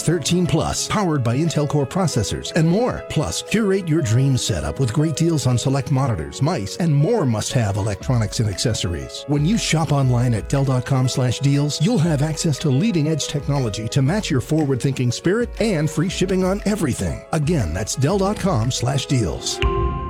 13 0.00 0.46
Plus, 0.46 0.88
powered 0.88 1.22
by 1.22 1.36
Intel 1.36 1.68
Core 1.68 1.86
processors, 1.86 2.50
and 2.52 2.66
more. 2.66 3.04
Plus, 3.10 3.42
curate 3.42 3.86
your 3.86 4.00
dream 4.00 4.38
setup 4.38 4.80
with 4.80 4.94
great 4.94 5.16
deals 5.16 5.46
on 5.46 5.58
select 5.58 5.90
monitors, 5.90 6.40
mice, 6.40 6.78
and 6.78 6.94
more 6.94 7.26
must-have 7.26 7.76
electronics 7.76 8.40
and 8.40 8.48
accessories. 8.48 9.24
When 9.26 9.44
you 9.44 9.58
shop 9.58 9.92
online 9.92 10.32
at 10.32 10.48
Dell.com/deals, 10.48 11.82
you'll 11.82 11.98
have 11.98 12.22
access 12.22 12.56
to 12.60 12.70
leading-edge 12.70 13.26
technology 13.26 13.88
to 13.88 14.00
match 14.00 14.30
your 14.30 14.40
forward-thinking 14.40 15.12
spirit 15.12 15.50
and 15.60 15.90
free 15.90 16.08
shipping 16.08 16.44
on 16.44 16.62
everything. 16.64 17.20
Again, 17.32 17.74
that's 17.74 17.96
Dell.com/deals. 17.96 20.01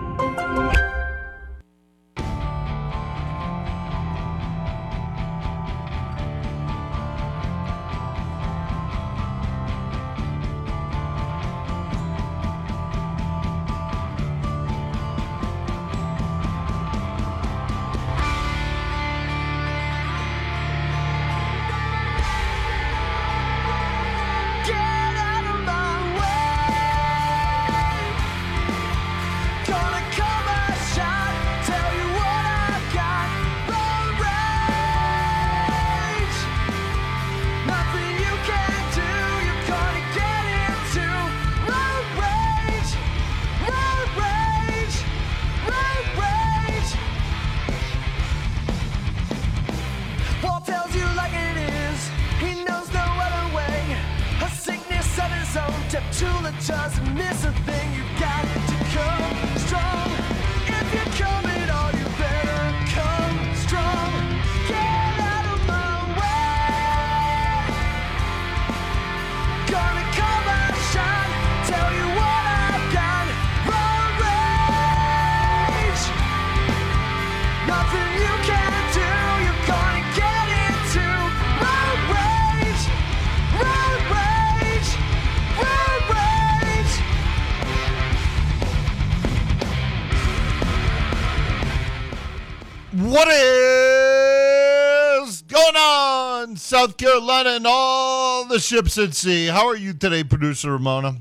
And 97.44 97.66
all 97.66 98.44
the 98.46 98.58
ships 98.60 98.96
at 98.98 99.14
sea? 99.14 99.46
How 99.46 99.66
are 99.66 99.76
you 99.76 99.92
today, 99.92 100.22
producer 100.24 100.70
Ramona? 100.72 101.16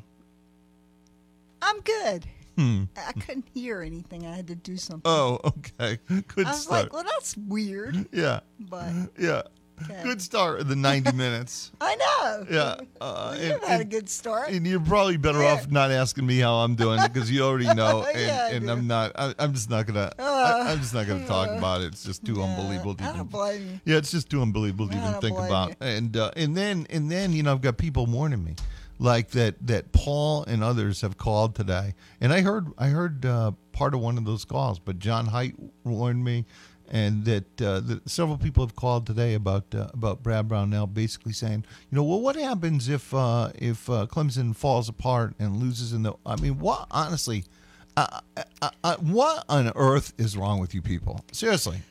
I'm 1.61 1.79
good. 1.81 2.25
Hmm. 2.57 2.83
I 2.95 3.11
couldn't 3.13 3.47
hear 3.53 3.81
anything. 3.81 4.25
I 4.27 4.35
had 4.35 4.47
to 4.47 4.55
do 4.55 4.77
something. 4.77 5.01
Oh, 5.05 5.39
okay. 5.45 5.97
Good 6.07 6.45
I 6.45 6.51
was 6.51 6.63
start. 6.63 6.83
like, 6.83 6.93
well, 6.93 7.03
that's 7.03 7.35
weird. 7.37 8.07
yeah, 8.11 8.41
But 8.59 8.91
yeah. 9.17 9.43
Okay. 9.83 10.03
Good 10.03 10.21
start 10.21 10.59
in 10.61 10.67
the 10.67 10.75
90 10.75 11.11
minutes. 11.13 11.71
I 11.81 11.95
know. 11.95 12.45
Yeah. 12.49 12.75
Uh, 13.01 13.35
You've 13.39 13.51
and, 13.53 13.63
had 13.63 13.81
a 13.81 13.83
good 13.83 14.07
start. 14.07 14.49
and 14.49 14.65
you're 14.67 14.79
probably 14.79 15.17
better 15.17 15.41
Yeah. 15.41 15.53
off 15.53 15.71
not 15.71 15.89
asking 15.89 16.23
me 16.27 16.37
how 16.37 16.53
I'm 16.57 16.75
doing 16.75 16.99
because 17.01 17.31
you 17.31 17.41
already 17.43 17.65
know, 17.73 18.03
and, 18.03 18.19
Yeah, 18.19 18.49
and. 18.51 18.69
I'm 18.69 18.85
not. 18.85 19.11
I, 19.15 19.33
I'm 19.39 19.53
just 19.53 19.71
not 19.71 19.87
gonna. 19.87 20.11
I, 20.19 20.71
I'm 20.71 20.77
just 20.79 20.93
not 20.93 21.07
gonna 21.07 21.25
talk 21.25 21.49
about 21.49 21.81
it. 21.81 21.85
It's 21.87 22.03
just 22.03 22.23
too 22.23 22.43
unbelievable 22.43 22.93
to 22.95 23.03
I 23.03 23.07
even 23.07 23.17
don't 23.17 23.31
blame 23.31 23.61
you. 23.67 23.79
Yeah, 23.85 23.97
it's 23.97 24.11
just 24.11 24.29
too 24.29 24.39
unbelievable 24.43 24.87
to 24.89 24.95
I 24.95 25.09
even 25.09 25.19
think 25.21 25.35
about. 25.39 25.69
you. 25.69 25.75
And 25.81 26.15
uh, 26.15 26.29
and 26.35 26.55
then 26.55 26.85
and 26.91 27.09
then 27.11 27.33
you 27.33 27.41
know 27.41 27.53
I've 27.53 27.61
got 27.61 27.77
people 27.77 28.05
warning 28.05 28.43
me, 28.43 28.53
like 28.99 29.31
that 29.31 29.55
that 29.65 29.91
Paul 29.93 30.43
and 30.45 30.63
others 30.63 31.01
have 31.01 31.17
called 31.17 31.55
today, 31.55 31.95
and 32.19 32.31
I 32.31 32.41
heard 32.41 32.67
I 32.77 32.89
heard 32.89 33.25
uh, 33.25 33.51
part 33.71 33.95
of 33.95 33.99
one 34.01 34.19
of 34.19 34.25
those 34.25 34.45
calls, 34.45 34.77
but 34.77 34.99
John 34.99 35.25
Height 35.25 35.55
warned 35.83 36.23
me, 36.23 36.45
and 36.91 37.23
that, 37.23 37.61
uh, 37.61 37.79
that 37.79 38.09
several 38.09 38.37
people 38.37 38.65
have 38.65 38.75
called 38.75 39.07
today 39.07 39.33
about 39.33 39.73
uh, 39.73 39.87
about 39.93 40.21
Brad 40.21 40.47
Brownell, 40.47 40.87
basically 40.87 41.31
saying, 41.31 41.63
you 41.89 41.95
know, 41.95 42.03
well, 42.03 42.19
what 42.19 42.35
happens 42.35 42.89
if 42.89 43.13
uh, 43.13 43.51
if 43.55 43.89
uh, 43.89 44.05
Clemson 44.07 44.55
falls 44.55 44.89
apart 44.89 45.33
and 45.39 45.57
loses 45.57 45.93
in 45.93 46.03
the? 46.03 46.13
I 46.25 46.35
mean, 46.35 46.59
what 46.59 46.87
honestly. 46.91 47.45
Uh, 47.97 48.21
uh, 48.61 48.95
what 49.01 49.43
on 49.49 49.69
earth 49.75 50.13
is 50.17 50.37
wrong 50.37 50.61
with 50.61 50.73
you 50.73 50.81
people? 50.81 51.25
Seriously, 51.33 51.81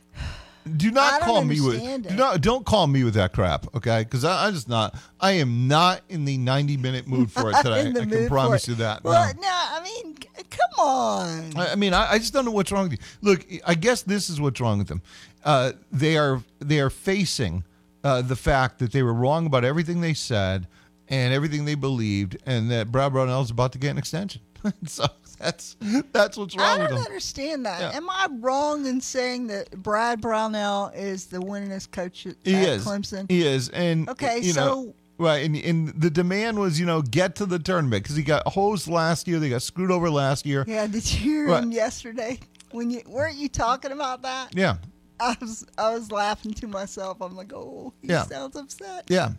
do 0.76 0.90
not 0.90 1.20
call 1.22 1.44
me 1.44 1.60
with 1.60 1.74
understand 1.74 2.08
do 2.08 2.14
not 2.14 2.40
don't 2.40 2.64
call 2.66 2.86
me 2.86 3.04
with 3.04 3.14
that 3.14 3.32
crap, 3.32 3.74
okay? 3.74 4.04
Because 4.04 4.24
I'm 4.24 4.52
just 4.52 4.68
not. 4.68 4.96
I 5.20 5.32
am 5.32 5.68
not 5.68 6.02
in 6.08 6.24
the 6.24 6.38
90 6.38 6.76
minute 6.76 7.06
mood 7.06 7.30
for 7.30 7.50
it 7.50 7.56
today. 7.62 7.88
I 7.90 8.04
can 8.04 8.28
promise 8.28 8.68
you 8.68 8.74
that. 8.76 9.04
Well, 9.04 9.32
no. 9.34 9.40
no, 9.40 9.48
I 9.48 9.82
mean, 9.82 10.16
c- 10.16 10.44
come 10.50 10.84
on. 10.84 11.56
I 11.56 11.72
I 11.72 11.74
mean, 11.76 11.94
I, 11.94 12.12
I 12.12 12.18
just 12.18 12.32
don't 12.32 12.44
know 12.44 12.50
what's 12.50 12.72
wrong 12.72 12.88
with 12.88 12.92
you. 12.92 12.98
Look, 13.20 13.46
I 13.66 13.74
guess 13.74 14.02
this 14.02 14.30
is 14.30 14.40
what's 14.40 14.60
wrong 14.60 14.78
with 14.78 14.88
them. 14.88 15.02
Uh, 15.44 15.72
they 15.92 16.16
are 16.16 16.42
they 16.58 16.80
are 16.80 16.90
facing 16.90 17.64
uh, 18.04 18.22
the 18.22 18.36
fact 18.36 18.78
that 18.78 18.92
they 18.92 19.02
were 19.02 19.14
wrong 19.14 19.46
about 19.46 19.64
everything 19.64 20.00
they 20.00 20.14
said 20.14 20.66
and 21.08 21.34
everything 21.34 21.64
they 21.64 21.74
believed, 21.74 22.36
and 22.46 22.70
that 22.70 22.92
Brad 22.92 23.12
Brownell 23.12 23.42
is 23.42 23.50
about 23.50 23.72
to 23.72 23.78
get 23.78 23.90
an 23.90 23.98
extension. 23.98 24.42
so 24.86 25.06
that's 25.40 25.76
that's 26.12 26.36
what's 26.36 26.54
wrong 26.56 26.66
I 26.66 26.76
don't 26.78 26.90
them. 26.90 26.98
understand 26.98 27.64
that. 27.66 27.80
Yeah. 27.80 27.96
Am 27.96 28.08
I 28.10 28.28
wrong 28.40 28.86
in 28.86 29.00
saying 29.00 29.46
that 29.48 29.70
Brad 29.82 30.20
Brownell 30.20 30.92
is 30.94 31.26
the 31.26 31.38
winningest 31.38 31.90
coach 31.90 32.26
at, 32.26 32.36
He 32.44 32.54
at 32.54 32.68
is. 32.68 32.84
Clemson? 32.84 33.30
He 33.30 33.46
is, 33.46 33.68
and 33.70 34.08
Okay, 34.10 34.38
you 34.40 34.52
know, 34.52 34.66
so- 34.84 34.94
right, 35.18 35.44
and, 35.44 35.56
and 35.56 35.88
the 36.00 36.10
demand 36.10 36.58
was, 36.58 36.78
you 36.78 36.84
know, 36.86 37.00
get 37.02 37.36
to 37.36 37.46
the 37.46 37.58
tournament 37.58 38.02
because 38.02 38.16
he 38.16 38.22
got 38.22 38.46
hosed 38.46 38.86
last 38.88 39.26
year. 39.26 39.38
They 39.38 39.48
got 39.48 39.62
screwed 39.62 39.90
over 39.90 40.10
last 40.10 40.44
year. 40.44 40.64
Yeah, 40.68 40.86
did 40.86 41.10
you 41.12 41.18
hear 41.18 41.48
Right. 41.48 41.62
him 41.62 41.72
yesterday? 41.72 42.38
When 42.72 42.90
you 42.90 43.02
weren't 43.06 43.36
you 43.36 43.48
talking 43.48 43.90
about 43.92 44.22
that? 44.22 44.54
Yeah, 44.54 44.76
I 45.18 45.36
was 45.40 45.66
I 45.78 45.92
was 45.94 46.12
laughing 46.12 46.52
to 46.54 46.68
myself. 46.68 47.20
I'm 47.20 47.34
like, 47.34 47.52
oh, 47.54 47.92
he 48.02 48.08
Yeah. 48.08 48.24
sounds 48.26 48.54
upset. 48.56 49.04
yeah. 49.08 49.30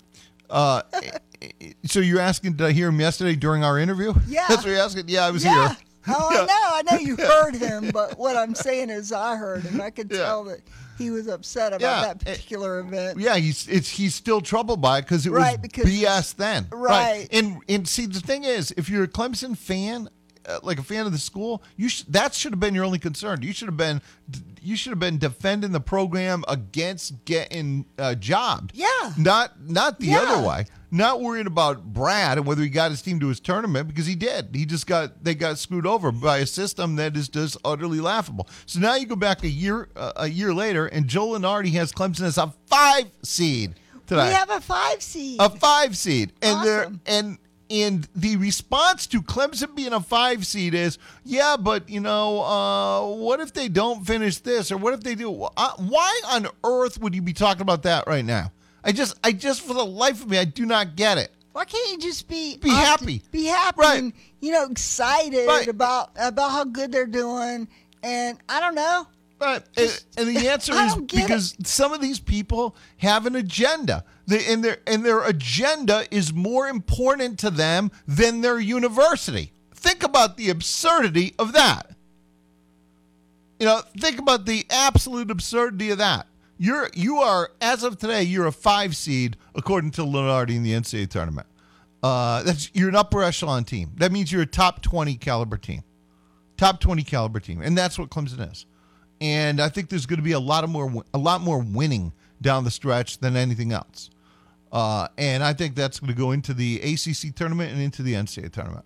Uh, 0.50 0.82
so 1.86 2.02
you're 2.02 2.20
asking? 2.20 2.54
Did 2.54 2.68
I 2.68 2.72
hear 2.74 2.90
him 2.90 3.00
yesterday 3.00 3.36
during 3.38 3.64
our 3.64 3.80
interview? 3.80 4.14
Yeah. 4.28 4.46
that's 4.50 4.64
what 4.64 4.72
you're 4.72 4.80
asking. 4.82 5.06
Yeah, 5.08 5.26
I 5.26 5.32
was 5.32 5.44
Yeah. 5.46 5.70
here. 5.70 5.78
Oh, 6.08 6.30
Yeah. 6.32 6.42
I 6.42 6.46
know. 6.46 6.94
I 6.94 6.96
know 6.98 7.00
you 7.06 7.16
heard 7.20 7.56
him, 7.56 7.92
but 7.92 8.18
what 8.18 8.36
I'm 8.36 8.56
saying 8.56 8.90
is 8.90 9.12
I 9.12 9.36
heard 9.36 9.64
him. 9.64 9.80
I 9.82 9.90
could 9.90 10.12
Yeah. 10.12 10.18
tell 10.20 10.44
that 10.46 10.62
he 10.98 11.10
was 11.10 11.28
upset 11.28 11.74
about 11.74 11.82
Yeah, 11.82 12.02
that 12.14 12.20
particular 12.26 12.80
event. 12.80 13.20
Yeah, 13.20 13.36
he's 13.38 13.68
it's 13.68 13.90
he's 13.90 14.14
still 14.16 14.42
troubled 14.42 14.82
by 14.82 15.00
it 15.00 15.02
because 15.04 15.26
it 15.26 15.32
Right, 15.32 15.60
was 15.60 15.70
because 15.70 15.86
BS 15.86 16.34
then. 16.36 16.68
right. 16.72 17.28
And 17.32 17.62
and 17.70 17.88
see 17.88 18.06
the 18.06 18.20
thing 18.20 18.44
is, 18.44 18.72
if 18.78 18.90
you're 18.90 19.04
a 19.04 19.08
Clemson 19.08 19.58
fan, 19.58 20.10
uh, 20.48 20.60
like 20.64 20.80
a 20.80 20.84
fan 20.84 21.06
of 21.06 21.12
the 21.12 21.18
school, 21.20 21.64
you 21.78 21.88
sh- 21.90 22.04
that 22.10 22.34
should 22.34 22.52
have 22.52 22.60
been 22.60 22.74
your 22.76 22.84
only 22.86 23.00
concern. 23.00 23.42
You 23.42 23.54
should 23.54 23.68
have 23.68 23.78
been 23.78 24.02
you 24.62 24.76
should 24.76 24.92
have 24.92 25.00
been 25.00 25.18
defending 25.18 25.72
the 25.72 25.80
program 25.80 26.44
against 26.48 27.26
getting 27.26 27.86
uh, 27.98 28.14
jobbed. 28.16 28.72
Yeah. 28.76 28.88
Not 29.18 29.60
not 29.68 30.00
the 30.00 30.08
Yeah. 30.08 30.20
other 30.22 30.48
way. 30.48 30.66
Not 30.94 31.22
worrying 31.22 31.48
about 31.48 31.94
Brad 31.94 32.38
and 32.38 32.46
whether 32.46 32.62
he 32.62 32.68
got 32.70 32.92
his 32.92 33.02
team 33.02 33.20
to 33.22 33.30
his 33.30 33.40
tournament 33.40 33.88
because 33.88 34.06
he 34.06 34.16
did. 34.16 34.50
He 34.54 34.66
just 34.66 34.86
got 34.88 35.24
they 35.24 35.34
got 35.34 35.58
screwed 35.58 35.88
over 35.88 36.12
by 36.12 36.40
a 36.40 36.46
system 36.46 36.98
that 36.98 37.16
is 37.16 37.30
just 37.30 37.56
utterly 37.64 38.02
laughable. 38.02 38.50
So 38.66 38.80
now 38.80 38.96
you 38.96 39.06
go 39.06 39.16
back 39.16 39.44
a 39.44 39.50
year 39.50 39.88
uh, 39.96 40.12
a 40.18 40.28
year 40.28 40.54
later, 40.54 40.88
and 40.88 41.08
Joe 41.08 41.28
Lunardi 41.30 41.72
has 41.74 41.94
Clemson 41.94 42.24
as 42.24 42.38
a 42.38 42.54
five 42.68 43.06
seed 43.24 43.76
today. 44.06 44.28
We 44.28 44.34
have 44.34 44.50
a 44.50 44.60
five 44.60 45.02
seed. 45.02 45.38
a 45.40 45.50
five 45.50 45.96
seed, 45.96 46.34
and 46.42 46.66
they're 46.66 46.92
and 47.06 47.38
and 47.72 48.08
the 48.14 48.36
response 48.36 49.08
to 49.08 49.22
Clemson 49.22 49.74
being 49.76 49.94
a 49.94 50.02
five 50.02 50.46
seed 50.46 50.74
is, 50.74 50.98
yeah, 51.24 51.56
but 51.58 51.90
you 51.90 52.02
know, 52.02 52.42
uh, 52.44 53.16
what 53.16 53.40
if 53.40 53.54
they 53.54 53.70
don't 53.70 54.06
finish 54.06 54.40
this, 54.40 54.72
or 54.72 54.78
what 54.78 54.94
if 54.94 55.02
they 55.02 55.16
do? 55.16 55.44
Uh, 55.56 55.72
why 55.78 56.22
on 56.32 56.48
earth 56.66 57.00
would 57.00 57.16
you 57.16 57.22
be 57.22 57.34
talking 57.34 57.62
about 57.62 57.84
that 57.84 58.06
right 58.08 58.26
now? 58.26 58.52
I 58.84 58.92
just, 58.92 59.18
I 59.24 59.32
just, 59.32 59.62
for 59.62 59.74
the 59.74 59.86
life 59.86 60.22
of 60.24 60.30
me, 60.30 60.38
I 60.38 60.46
do 60.46 60.66
not 60.66 60.96
get 60.96 61.18
it. 61.18 61.32
Why 61.54 61.66
can't 61.66 61.92
you 61.92 62.00
just 62.00 62.28
be 62.28 62.58
Be 62.58 62.70
happy. 62.70 63.22
Be 63.32 63.46
happy, 63.46 63.80
Right. 63.82 64.00
and 64.00 64.14
you 64.40 64.52
know, 64.54 64.64
excited 64.66 65.48
Right. 65.48 65.68
about 65.68 66.12
about 66.16 66.52
how 66.52 66.64
good 66.64 66.92
they're 66.92 67.06
doing, 67.06 67.68
and 68.02 68.38
I 68.48 68.60
don't 68.62 68.74
know. 68.76 69.08
But 69.38 69.68
and, 69.76 69.88
Just- 69.90 70.06
and 70.18 70.30
the 70.36 70.48
answer 70.50 70.72
is 70.72 70.94
don't 70.94 71.04
it. 71.14 71.16
because 71.24 71.56
some 71.66 71.92
of 71.94 72.00
these 72.02 72.20
people 72.20 72.76
have 72.98 73.26
an 73.26 73.36
agenda. 73.36 74.06
The, 74.28 74.40
and 74.50 74.64
their 74.64 74.78
and 74.88 75.04
their 75.06 75.24
agenda 75.26 76.06
is 76.10 76.32
more 76.32 76.70
important 76.70 77.38
to 77.40 77.50
them 77.50 77.92
than 78.08 78.40
their 78.42 78.60
university. 78.60 79.52
Think 79.76 80.04
about 80.04 80.38
the 80.38 80.50
absurdity 80.50 81.34
of 81.38 81.52
that. 81.54 81.92
You 83.60 83.66
know, 83.68 83.82
think 84.00 84.20
about 84.20 84.46
the 84.46 84.66
absolute 84.70 85.30
absurdity 85.30 85.90
of 85.92 85.98
that. 86.00 86.28
You're 86.62 86.92
you 86.94 87.18
are 87.18 87.50
as 87.60 87.84
of 87.84 87.98
today, 87.98 88.22
you're 88.22 88.46
a 88.46 88.52
five 88.52 88.96
seed 88.96 89.36
according 89.56 89.90
to 89.92 90.04
Lunardi 90.04 90.56
in 90.56 90.62
the 90.62 90.74
NCAA 90.74 91.10
tournament. 91.10 91.48
Uh, 92.04 92.44
that's 92.44 92.70
you're 92.76 92.90
an 92.90 92.96
upper 92.96 93.24
echelon 93.24 93.64
team. 93.64 93.94
That 93.96 94.12
means 94.12 94.32
you're 94.32 94.44
a 94.44 94.46
top 94.46 94.84
twenty 94.84 95.16
caliber 95.16 95.58
team, 95.58 95.82
top 96.58 96.80
twenty 96.80 97.02
caliber 97.02 97.40
team, 97.40 97.64
and 97.64 97.76
that's 97.76 97.98
what 97.98 98.12
Clemson 98.12 98.52
is. 98.52 98.68
And 99.20 99.60
I 99.60 99.70
think 99.70 99.90
there's 99.90 100.06
going 100.06 100.20
to 100.20 100.24
be 100.24 100.34
a 100.34 100.40
lot 100.40 100.64
of 100.64 100.70
more 100.70 101.04
a 101.16 101.18
lot 101.18 101.42
more 101.42 101.58
winning 101.58 102.14
down 102.44 102.64
the 102.64 102.70
stretch 102.70 103.18
than 103.18 103.36
anything 103.36 103.72
else. 103.72 104.12
Uh, 104.72 105.08
and 105.18 105.44
I 105.44 105.54
think 105.54 105.74
that's 105.74 106.00
going 106.00 106.14
to 106.14 106.18
go 106.18 106.30
into 106.30 106.54
the 106.54 106.80
ACC 106.80 107.34
tournament 107.34 107.72
and 107.72 107.82
into 107.82 108.04
the 108.04 108.14
NCAA 108.14 108.52
tournament. 108.52 108.86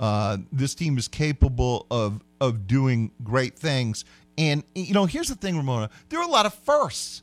Uh, 0.00 0.38
this 0.50 0.74
team 0.74 0.96
is 0.96 1.06
capable 1.06 1.86
of 1.90 2.22
of 2.40 2.66
doing 2.66 3.10
great 3.22 3.58
things. 3.58 4.06
And 4.38 4.62
you 4.74 4.94
know, 4.94 5.06
here's 5.06 5.28
the 5.28 5.34
thing, 5.34 5.56
Ramona. 5.56 5.90
There 6.08 6.20
are 6.20 6.26
a 6.26 6.30
lot 6.30 6.46
of 6.46 6.54
firsts. 6.54 7.22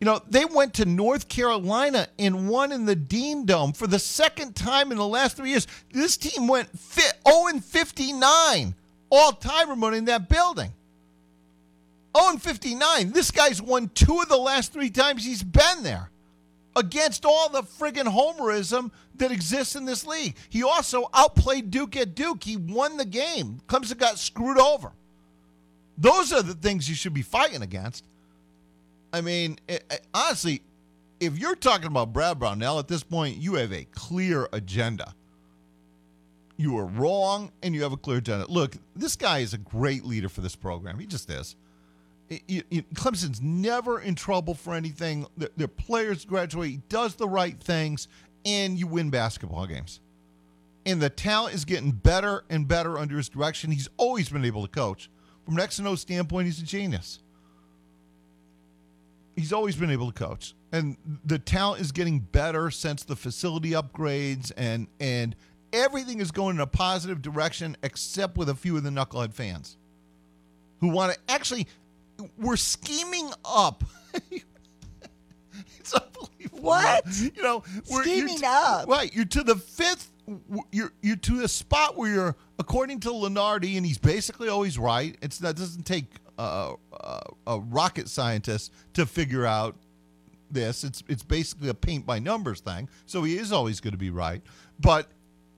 You 0.00 0.06
know, 0.06 0.22
they 0.28 0.46
went 0.46 0.74
to 0.74 0.86
North 0.86 1.28
Carolina 1.28 2.08
and 2.18 2.48
won 2.48 2.72
in 2.72 2.86
the 2.86 2.96
Dean 2.96 3.44
Dome 3.44 3.74
for 3.74 3.86
the 3.86 3.98
second 3.98 4.56
time 4.56 4.92
in 4.92 4.96
the 4.96 5.06
last 5.06 5.36
three 5.36 5.50
years. 5.50 5.66
This 5.92 6.16
team 6.16 6.48
went 6.48 6.70
0 6.78 7.60
59 7.60 8.74
all 9.10 9.32
time, 9.32 9.68
Ramona, 9.68 9.96
in 9.96 10.06
that 10.06 10.30
building. 10.30 10.72
0 12.16 12.38
59. 12.38 13.12
This 13.12 13.30
guy's 13.30 13.60
won 13.60 13.90
two 13.90 14.20
of 14.20 14.28
the 14.28 14.38
last 14.38 14.72
three 14.72 14.90
times 14.90 15.24
he's 15.24 15.42
been 15.42 15.82
there 15.82 16.10
against 16.76 17.26
all 17.26 17.50
the 17.50 17.62
friggin' 17.62 18.04
homerism 18.04 18.90
that 19.16 19.30
exists 19.30 19.76
in 19.76 19.84
this 19.84 20.06
league. 20.06 20.34
He 20.48 20.62
also 20.62 21.10
outplayed 21.12 21.70
Duke 21.70 21.96
at 21.96 22.14
Duke. 22.14 22.42
He 22.42 22.56
won 22.56 22.96
the 22.96 23.04
game. 23.04 23.60
Clemson 23.66 23.98
got 23.98 24.18
screwed 24.18 24.58
over. 24.58 24.92
Those 26.00 26.32
are 26.32 26.42
the 26.42 26.54
things 26.54 26.88
you 26.88 26.94
should 26.94 27.12
be 27.14 27.22
fighting 27.22 27.62
against. 27.62 28.04
I 29.12 29.20
mean, 29.20 29.58
it, 29.68 29.84
it- 29.90 30.06
honestly, 30.14 30.62
if 31.20 31.38
you're 31.38 31.54
talking 31.54 31.86
about 31.86 32.12
Brad 32.14 32.38
Brownell 32.38 32.78
at 32.78 32.88
this 32.88 33.02
point, 33.02 33.36
you 33.36 33.54
have 33.54 33.72
a 33.72 33.84
clear 33.92 34.48
agenda. 34.52 35.14
You 36.56 36.76
are 36.78 36.86
wrong, 36.86 37.52
and 37.62 37.74
you 37.74 37.82
have 37.82 37.92
a 37.92 37.96
clear 37.96 38.18
agenda. 38.18 38.46
Look, 38.50 38.76
this 38.96 39.16
guy 39.16 39.38
is 39.38 39.52
a 39.54 39.58
great 39.58 40.04
leader 40.04 40.28
for 40.28 40.40
this 40.40 40.56
program. 40.56 40.98
He 40.98 41.06
just 41.06 41.28
is. 41.30 41.56
Eh, 42.30 42.38
it- 42.48 42.66
it- 42.70 42.94
Clemson's 42.94 43.40
never 43.42 44.00
in 44.00 44.14
trouble 44.14 44.54
for 44.54 44.74
anything. 44.74 45.26
Their, 45.36 45.50
their 45.56 45.68
players 45.68 46.24
graduate. 46.24 46.70
He 46.70 46.76
does 46.88 47.14
the 47.16 47.28
right 47.28 47.58
things, 47.62 48.08
and 48.46 48.78
you 48.78 48.86
win 48.86 49.10
basketball 49.10 49.66
games. 49.66 50.00
And 50.86 51.00
the 51.00 51.10
talent 51.10 51.54
is 51.54 51.66
getting 51.66 51.90
better 51.92 52.44
and 52.48 52.66
better 52.66 52.98
under 52.98 53.18
his 53.18 53.28
direction. 53.28 53.70
He's 53.70 53.88
always 53.98 54.30
been 54.30 54.46
able 54.46 54.62
to 54.62 54.68
coach. 54.72 55.10
From 55.50 55.58
an 55.58 55.64
X 55.64 55.80
and 55.80 55.88
O 55.88 55.96
standpoint, 55.96 56.46
he's 56.46 56.62
a 56.62 56.64
genius. 56.64 57.18
He's 59.34 59.52
always 59.52 59.74
been 59.74 59.90
able 59.90 60.12
to 60.12 60.16
coach, 60.16 60.54
and 60.70 60.96
the 61.24 61.40
talent 61.40 61.80
is 61.80 61.90
getting 61.90 62.20
better 62.20 62.70
since 62.70 63.02
the 63.02 63.16
facility 63.16 63.70
upgrades, 63.70 64.52
and 64.56 64.86
and 65.00 65.34
everything 65.72 66.20
is 66.20 66.30
going 66.30 66.54
in 66.54 66.60
a 66.60 66.68
positive 66.68 67.20
direction, 67.20 67.76
except 67.82 68.36
with 68.36 68.48
a 68.48 68.54
few 68.54 68.76
of 68.76 68.84
the 68.84 68.90
knucklehead 68.90 69.34
fans 69.34 69.76
who 70.78 70.90
want 70.90 71.14
to 71.14 71.18
actually. 71.28 71.66
We're 72.38 72.54
scheming 72.54 73.32
up. 73.44 73.82
it's 75.80 75.92
unbelievable. 75.92 76.60
What? 76.60 77.06
You 77.18 77.42
know, 77.42 77.64
we're, 77.90 78.04
Scheming 78.04 78.38
t- 78.38 78.46
up? 78.46 78.86
Right, 78.86 79.12
you're 79.12 79.24
to 79.24 79.42
the 79.42 79.56
fifth. 79.56 80.12
You're 80.70 80.92
you're 81.02 81.16
to 81.16 81.42
a 81.42 81.48
spot 81.48 81.96
where 81.96 82.12
you're, 82.12 82.36
according 82.58 83.00
to 83.00 83.08
Lunardi, 83.08 83.76
and 83.76 83.84
he's 83.84 83.98
basically 83.98 84.48
always 84.48 84.78
right. 84.78 85.16
It's 85.22 85.38
that 85.38 85.56
doesn't 85.56 85.84
take 85.84 86.06
uh, 86.38 86.74
uh, 86.92 87.20
a 87.46 87.58
rocket 87.58 88.08
scientist 88.08 88.72
to 88.94 89.06
figure 89.06 89.44
out 89.44 89.76
this. 90.50 90.84
It's 90.84 91.02
it's 91.08 91.22
basically 91.22 91.68
a 91.68 91.74
paint 91.74 92.06
by 92.06 92.18
numbers 92.18 92.60
thing. 92.60 92.88
So 93.06 93.22
he 93.22 93.36
is 93.38 93.52
always 93.52 93.80
going 93.80 93.92
to 93.92 93.98
be 93.98 94.10
right, 94.10 94.42
but 94.78 95.08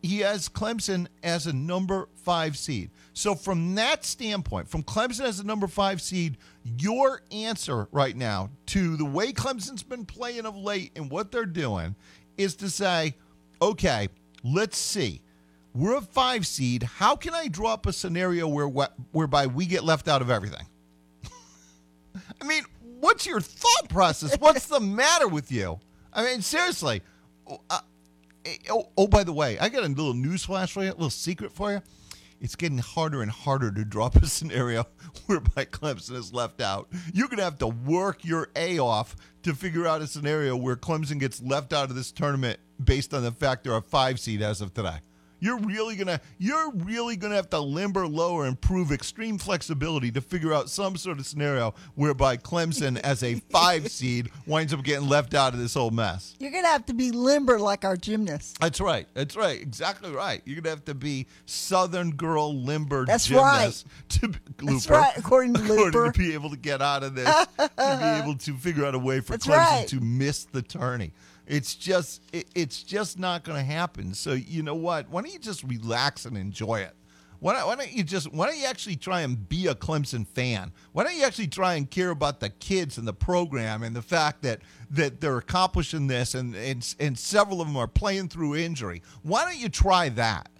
he 0.02 0.18
has 0.18 0.48
Clemson 0.48 1.06
as 1.22 1.46
a 1.46 1.52
number 1.52 2.08
five 2.16 2.56
seed. 2.56 2.90
So 3.12 3.34
from 3.34 3.76
that 3.76 4.04
standpoint, 4.04 4.68
from 4.68 4.82
Clemson 4.82 5.24
as 5.24 5.38
a 5.38 5.46
number 5.46 5.68
five 5.68 6.02
seed, 6.02 6.38
your 6.64 7.22
answer 7.30 7.86
right 7.92 8.16
now 8.16 8.50
to 8.66 8.96
the 8.96 9.04
way 9.04 9.32
Clemson's 9.32 9.84
been 9.84 10.04
playing 10.04 10.44
of 10.44 10.56
late 10.56 10.90
and 10.96 11.08
what 11.08 11.30
they're 11.30 11.46
doing 11.46 11.94
is 12.36 12.56
to 12.56 12.68
say, 12.68 13.14
okay, 13.60 14.08
let's 14.42 14.78
see. 14.78 15.22
We're 15.74 15.96
a 15.96 16.02
five 16.02 16.46
seed. 16.46 16.82
How 16.82 17.16
can 17.16 17.34
I 17.34 17.48
draw 17.48 17.72
up 17.72 17.86
a 17.86 17.92
scenario 17.92 18.46
where 18.46 18.66
whereby 19.12 19.46
we 19.46 19.66
get 19.66 19.84
left 19.84 20.06
out 20.06 20.20
of 20.20 20.30
everything? 20.30 20.66
I 22.40 22.44
mean, 22.44 22.64
what's 23.00 23.26
your 23.26 23.40
thought 23.40 23.88
process? 23.88 24.36
What's 24.38 24.66
the 24.66 24.80
matter 24.80 25.28
with 25.28 25.50
you? 25.50 25.80
I 26.12 26.24
mean, 26.24 26.42
seriously. 26.42 27.02
Uh, 27.70 27.80
oh, 28.70 28.88
oh, 28.96 29.06
by 29.06 29.24
the 29.24 29.32
way, 29.32 29.58
I 29.58 29.68
got 29.68 29.84
a 29.84 29.88
little 29.88 30.14
news 30.14 30.44
flash 30.44 30.72
for 30.72 30.82
you, 30.82 30.90
a 30.90 30.92
little 30.92 31.10
secret 31.10 31.52
for 31.52 31.72
you. 31.72 31.82
It's 32.40 32.56
getting 32.56 32.78
harder 32.78 33.22
and 33.22 33.30
harder 33.30 33.70
to 33.70 33.84
draw 33.84 34.06
up 34.06 34.16
a 34.16 34.26
scenario 34.26 34.84
whereby 35.26 35.64
Clemson 35.64 36.16
is 36.16 36.32
left 36.34 36.60
out. 36.60 36.88
You're 37.14 37.28
going 37.28 37.38
to 37.38 37.44
have 37.44 37.58
to 37.58 37.68
work 37.68 38.24
your 38.24 38.48
A 38.56 38.78
off 38.78 39.16
to 39.44 39.54
figure 39.54 39.86
out 39.86 40.02
a 40.02 40.06
scenario 40.06 40.56
where 40.56 40.76
Clemson 40.76 41.18
gets 41.18 41.40
left 41.40 41.72
out 41.72 41.88
of 41.88 41.96
this 41.96 42.12
tournament 42.12 42.58
based 42.84 43.14
on 43.14 43.22
the 43.22 43.32
fact 43.32 43.64
they're 43.64 43.76
a 43.76 43.82
five 43.82 44.18
seed 44.20 44.42
as 44.42 44.60
of 44.60 44.72
today. 44.74 44.98
You're 45.42 45.58
really 45.58 45.96
gonna 45.96 46.20
you're 46.38 46.70
really 46.70 47.16
gonna 47.16 47.34
have 47.34 47.50
to 47.50 47.58
limber 47.58 48.06
lower 48.06 48.44
and 48.44 48.60
prove 48.60 48.92
extreme 48.92 49.38
flexibility 49.38 50.12
to 50.12 50.20
figure 50.20 50.52
out 50.52 50.70
some 50.70 50.96
sort 50.96 51.18
of 51.18 51.26
scenario 51.26 51.74
whereby 51.96 52.36
Clemson 52.36 52.96
as 53.00 53.24
a 53.24 53.34
five 53.50 53.88
seed 53.90 54.30
winds 54.46 54.72
up 54.72 54.84
getting 54.84 55.08
left 55.08 55.34
out 55.34 55.52
of 55.52 55.58
this 55.58 55.74
whole 55.74 55.90
mess. 55.90 56.36
You're 56.38 56.52
gonna 56.52 56.68
have 56.68 56.86
to 56.86 56.94
be 56.94 57.10
limber 57.10 57.58
like 57.58 57.84
our 57.84 57.96
gymnasts. 57.96 58.54
That's 58.60 58.80
right. 58.80 59.08
That's 59.14 59.34
right. 59.34 59.60
Exactly 59.60 60.12
right. 60.12 60.40
You're 60.44 60.60
gonna 60.60 60.76
have 60.76 60.84
to 60.84 60.94
be 60.94 61.26
Southern 61.46 62.12
girl 62.12 62.54
limber 62.62 63.04
That's 63.04 63.26
gymnast 63.26 63.88
to 64.10 64.28
be, 64.28 64.38
That's 64.62 64.88
right, 64.88 65.12
according 65.16 65.54
to 65.54 65.60
according 65.64 65.86
Looper. 65.86 66.12
to 66.12 66.18
be 66.20 66.34
able 66.34 66.50
to 66.50 66.56
get 66.56 66.80
out 66.80 67.02
of 67.02 67.16
this, 67.16 67.46
to 67.58 67.68
be 67.76 68.22
able 68.22 68.36
to 68.36 68.54
figure 68.54 68.86
out 68.86 68.94
a 68.94 68.98
way 69.00 69.18
for 69.18 69.32
That's 69.32 69.48
Clemson 69.48 69.56
right. 69.56 69.88
to 69.88 69.98
miss 69.98 70.44
the 70.44 70.62
tourney. 70.62 71.10
It's 71.46 71.74
just 71.74 72.22
it, 72.32 72.46
it's 72.54 72.82
just 72.82 73.18
not 73.18 73.44
going 73.44 73.58
to 73.58 73.64
happen. 73.64 74.14
So 74.14 74.32
you 74.32 74.62
know 74.62 74.74
what? 74.74 75.08
Why 75.08 75.22
don't 75.22 75.32
you 75.32 75.38
just 75.38 75.62
relax 75.64 76.24
and 76.24 76.36
enjoy 76.36 76.80
it? 76.80 76.94
Why 77.40 77.54
don't, 77.54 77.66
why 77.66 77.74
don't 77.74 77.92
you 77.92 78.04
just 78.04 78.32
why 78.32 78.46
don't 78.46 78.58
you 78.58 78.66
actually 78.66 78.94
try 78.94 79.22
and 79.22 79.48
be 79.48 79.66
a 79.66 79.74
Clemson 79.74 80.24
fan? 80.24 80.70
Why 80.92 81.02
don't 81.02 81.16
you 81.16 81.24
actually 81.24 81.48
try 81.48 81.74
and 81.74 81.90
care 81.90 82.10
about 82.10 82.38
the 82.38 82.50
kids 82.50 82.98
and 82.98 83.08
the 83.08 83.12
program 83.12 83.82
and 83.82 83.96
the 83.96 84.02
fact 84.02 84.42
that 84.42 84.60
that 84.90 85.20
they're 85.20 85.38
accomplishing 85.38 86.06
this 86.06 86.36
and 86.36 86.54
and, 86.54 86.94
and 87.00 87.18
several 87.18 87.60
of 87.60 87.66
them 87.66 87.76
are 87.76 87.88
playing 87.88 88.28
through 88.28 88.54
injury? 88.54 89.02
Why 89.22 89.44
don't 89.44 89.58
you 89.58 89.68
try 89.68 90.08
that? 90.10 90.50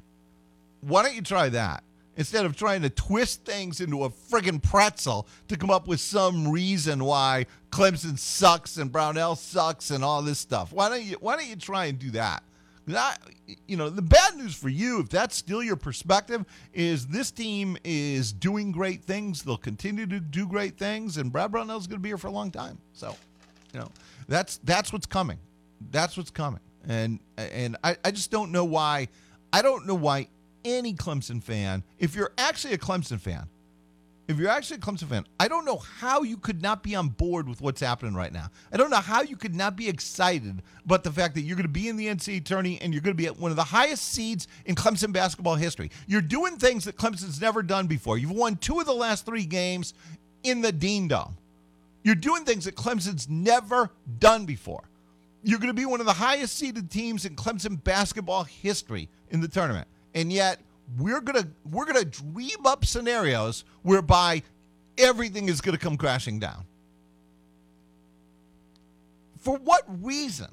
Why 0.80 1.04
don't 1.04 1.14
you 1.14 1.22
try 1.22 1.48
that? 1.50 1.84
Instead 2.22 2.46
of 2.46 2.54
trying 2.54 2.82
to 2.82 2.88
twist 2.88 3.44
things 3.44 3.80
into 3.80 4.04
a 4.04 4.08
friggin' 4.08 4.62
pretzel 4.62 5.26
to 5.48 5.56
come 5.56 5.70
up 5.70 5.88
with 5.88 5.98
some 5.98 6.46
reason 6.46 7.04
why 7.04 7.46
Clemson 7.70 8.16
sucks 8.16 8.76
and 8.76 8.92
Brownell 8.92 9.34
sucks 9.34 9.90
and 9.90 10.04
all 10.04 10.22
this 10.22 10.38
stuff. 10.38 10.72
Why 10.72 10.88
don't 10.88 11.02
you 11.02 11.16
why 11.18 11.34
don't 11.34 11.48
you 11.48 11.56
try 11.56 11.86
and 11.86 11.98
do 11.98 12.12
that? 12.12 12.44
That 12.86 13.18
you 13.66 13.76
know, 13.76 13.90
the 13.90 14.02
bad 14.02 14.36
news 14.36 14.54
for 14.54 14.68
you, 14.68 15.00
if 15.00 15.08
that's 15.08 15.34
still 15.34 15.64
your 15.64 15.74
perspective, 15.74 16.44
is 16.72 17.08
this 17.08 17.32
team 17.32 17.76
is 17.82 18.32
doing 18.32 18.70
great 18.70 19.02
things. 19.02 19.42
They'll 19.42 19.56
continue 19.56 20.06
to 20.06 20.20
do 20.20 20.46
great 20.46 20.78
things, 20.78 21.16
and 21.16 21.32
Brad 21.32 21.50
Brownell's 21.50 21.88
gonna 21.88 21.98
be 21.98 22.10
here 22.10 22.18
for 22.18 22.28
a 22.28 22.32
long 22.32 22.52
time. 22.52 22.78
So, 22.92 23.16
you 23.74 23.80
know, 23.80 23.90
that's 24.28 24.58
that's 24.58 24.92
what's 24.92 25.06
coming. 25.06 25.38
That's 25.90 26.16
what's 26.16 26.30
coming. 26.30 26.60
And 26.86 27.18
and 27.36 27.76
I, 27.82 27.96
I 28.04 28.12
just 28.12 28.30
don't 28.30 28.52
know 28.52 28.64
why 28.64 29.08
I 29.52 29.60
don't 29.60 29.88
know 29.88 29.96
why 29.96 30.28
any 30.64 30.94
Clemson 30.94 31.42
fan, 31.42 31.82
if 31.98 32.14
you're 32.14 32.32
actually 32.38 32.74
a 32.74 32.78
Clemson 32.78 33.20
fan, 33.20 33.48
if 34.28 34.38
you're 34.38 34.48
actually 34.48 34.76
a 34.76 34.80
Clemson 34.80 35.08
fan, 35.08 35.26
I 35.38 35.48
don't 35.48 35.64
know 35.64 35.76
how 35.76 36.22
you 36.22 36.36
could 36.36 36.62
not 36.62 36.82
be 36.82 36.94
on 36.94 37.08
board 37.08 37.48
with 37.48 37.60
what's 37.60 37.80
happening 37.80 38.14
right 38.14 38.32
now. 38.32 38.48
I 38.72 38.76
don't 38.76 38.90
know 38.90 38.96
how 38.96 39.22
you 39.22 39.36
could 39.36 39.54
not 39.54 39.76
be 39.76 39.88
excited 39.88 40.62
about 40.84 41.02
the 41.02 41.10
fact 41.10 41.34
that 41.34 41.42
you're 41.42 41.56
going 41.56 41.66
to 41.66 41.72
be 41.72 41.88
in 41.88 41.96
the 41.96 42.06
NCAA 42.06 42.44
tourney 42.44 42.80
and 42.80 42.92
you're 42.94 43.02
going 43.02 43.16
to 43.16 43.20
be 43.20 43.26
at 43.26 43.38
one 43.38 43.50
of 43.50 43.56
the 43.56 43.64
highest 43.64 44.04
seeds 44.04 44.46
in 44.64 44.74
Clemson 44.74 45.12
basketball 45.12 45.56
history. 45.56 45.90
You're 46.06 46.22
doing 46.22 46.56
things 46.56 46.84
that 46.84 46.96
Clemson's 46.96 47.40
never 47.40 47.62
done 47.62 47.88
before. 47.88 48.16
You've 48.16 48.30
won 48.30 48.56
two 48.56 48.78
of 48.80 48.86
the 48.86 48.94
last 48.94 49.26
three 49.26 49.44
games 49.44 49.92
in 50.44 50.60
the 50.60 50.72
Dean 50.72 51.08
Dome. 51.08 51.36
You're 52.04 52.14
doing 52.14 52.44
things 52.44 52.64
that 52.64 52.74
Clemson's 52.74 53.28
never 53.28 53.90
done 54.18 54.46
before. 54.46 54.84
You're 55.42 55.58
going 55.58 55.68
to 55.68 55.74
be 55.74 55.86
one 55.86 56.00
of 56.00 56.06
the 56.06 56.12
highest 56.12 56.56
seeded 56.56 56.90
teams 56.90 57.24
in 57.24 57.34
Clemson 57.34 57.82
basketball 57.82 58.44
history 58.44 59.08
in 59.30 59.40
the 59.40 59.48
tournament. 59.48 59.88
And 60.14 60.32
yet, 60.32 60.60
we're 60.98 61.20
to 61.42 61.48
we're 61.70 61.86
to 62.02 62.04
dream 62.04 62.66
up 62.66 62.84
scenarios 62.84 63.64
whereby 63.82 64.42
everything 64.98 65.48
is 65.48 65.60
to 65.76 65.82
come 65.82 65.96
crashing 65.96 66.38
down. 66.38 66.64
For 69.38 69.56
what 69.56 69.84
reason? 70.02 70.48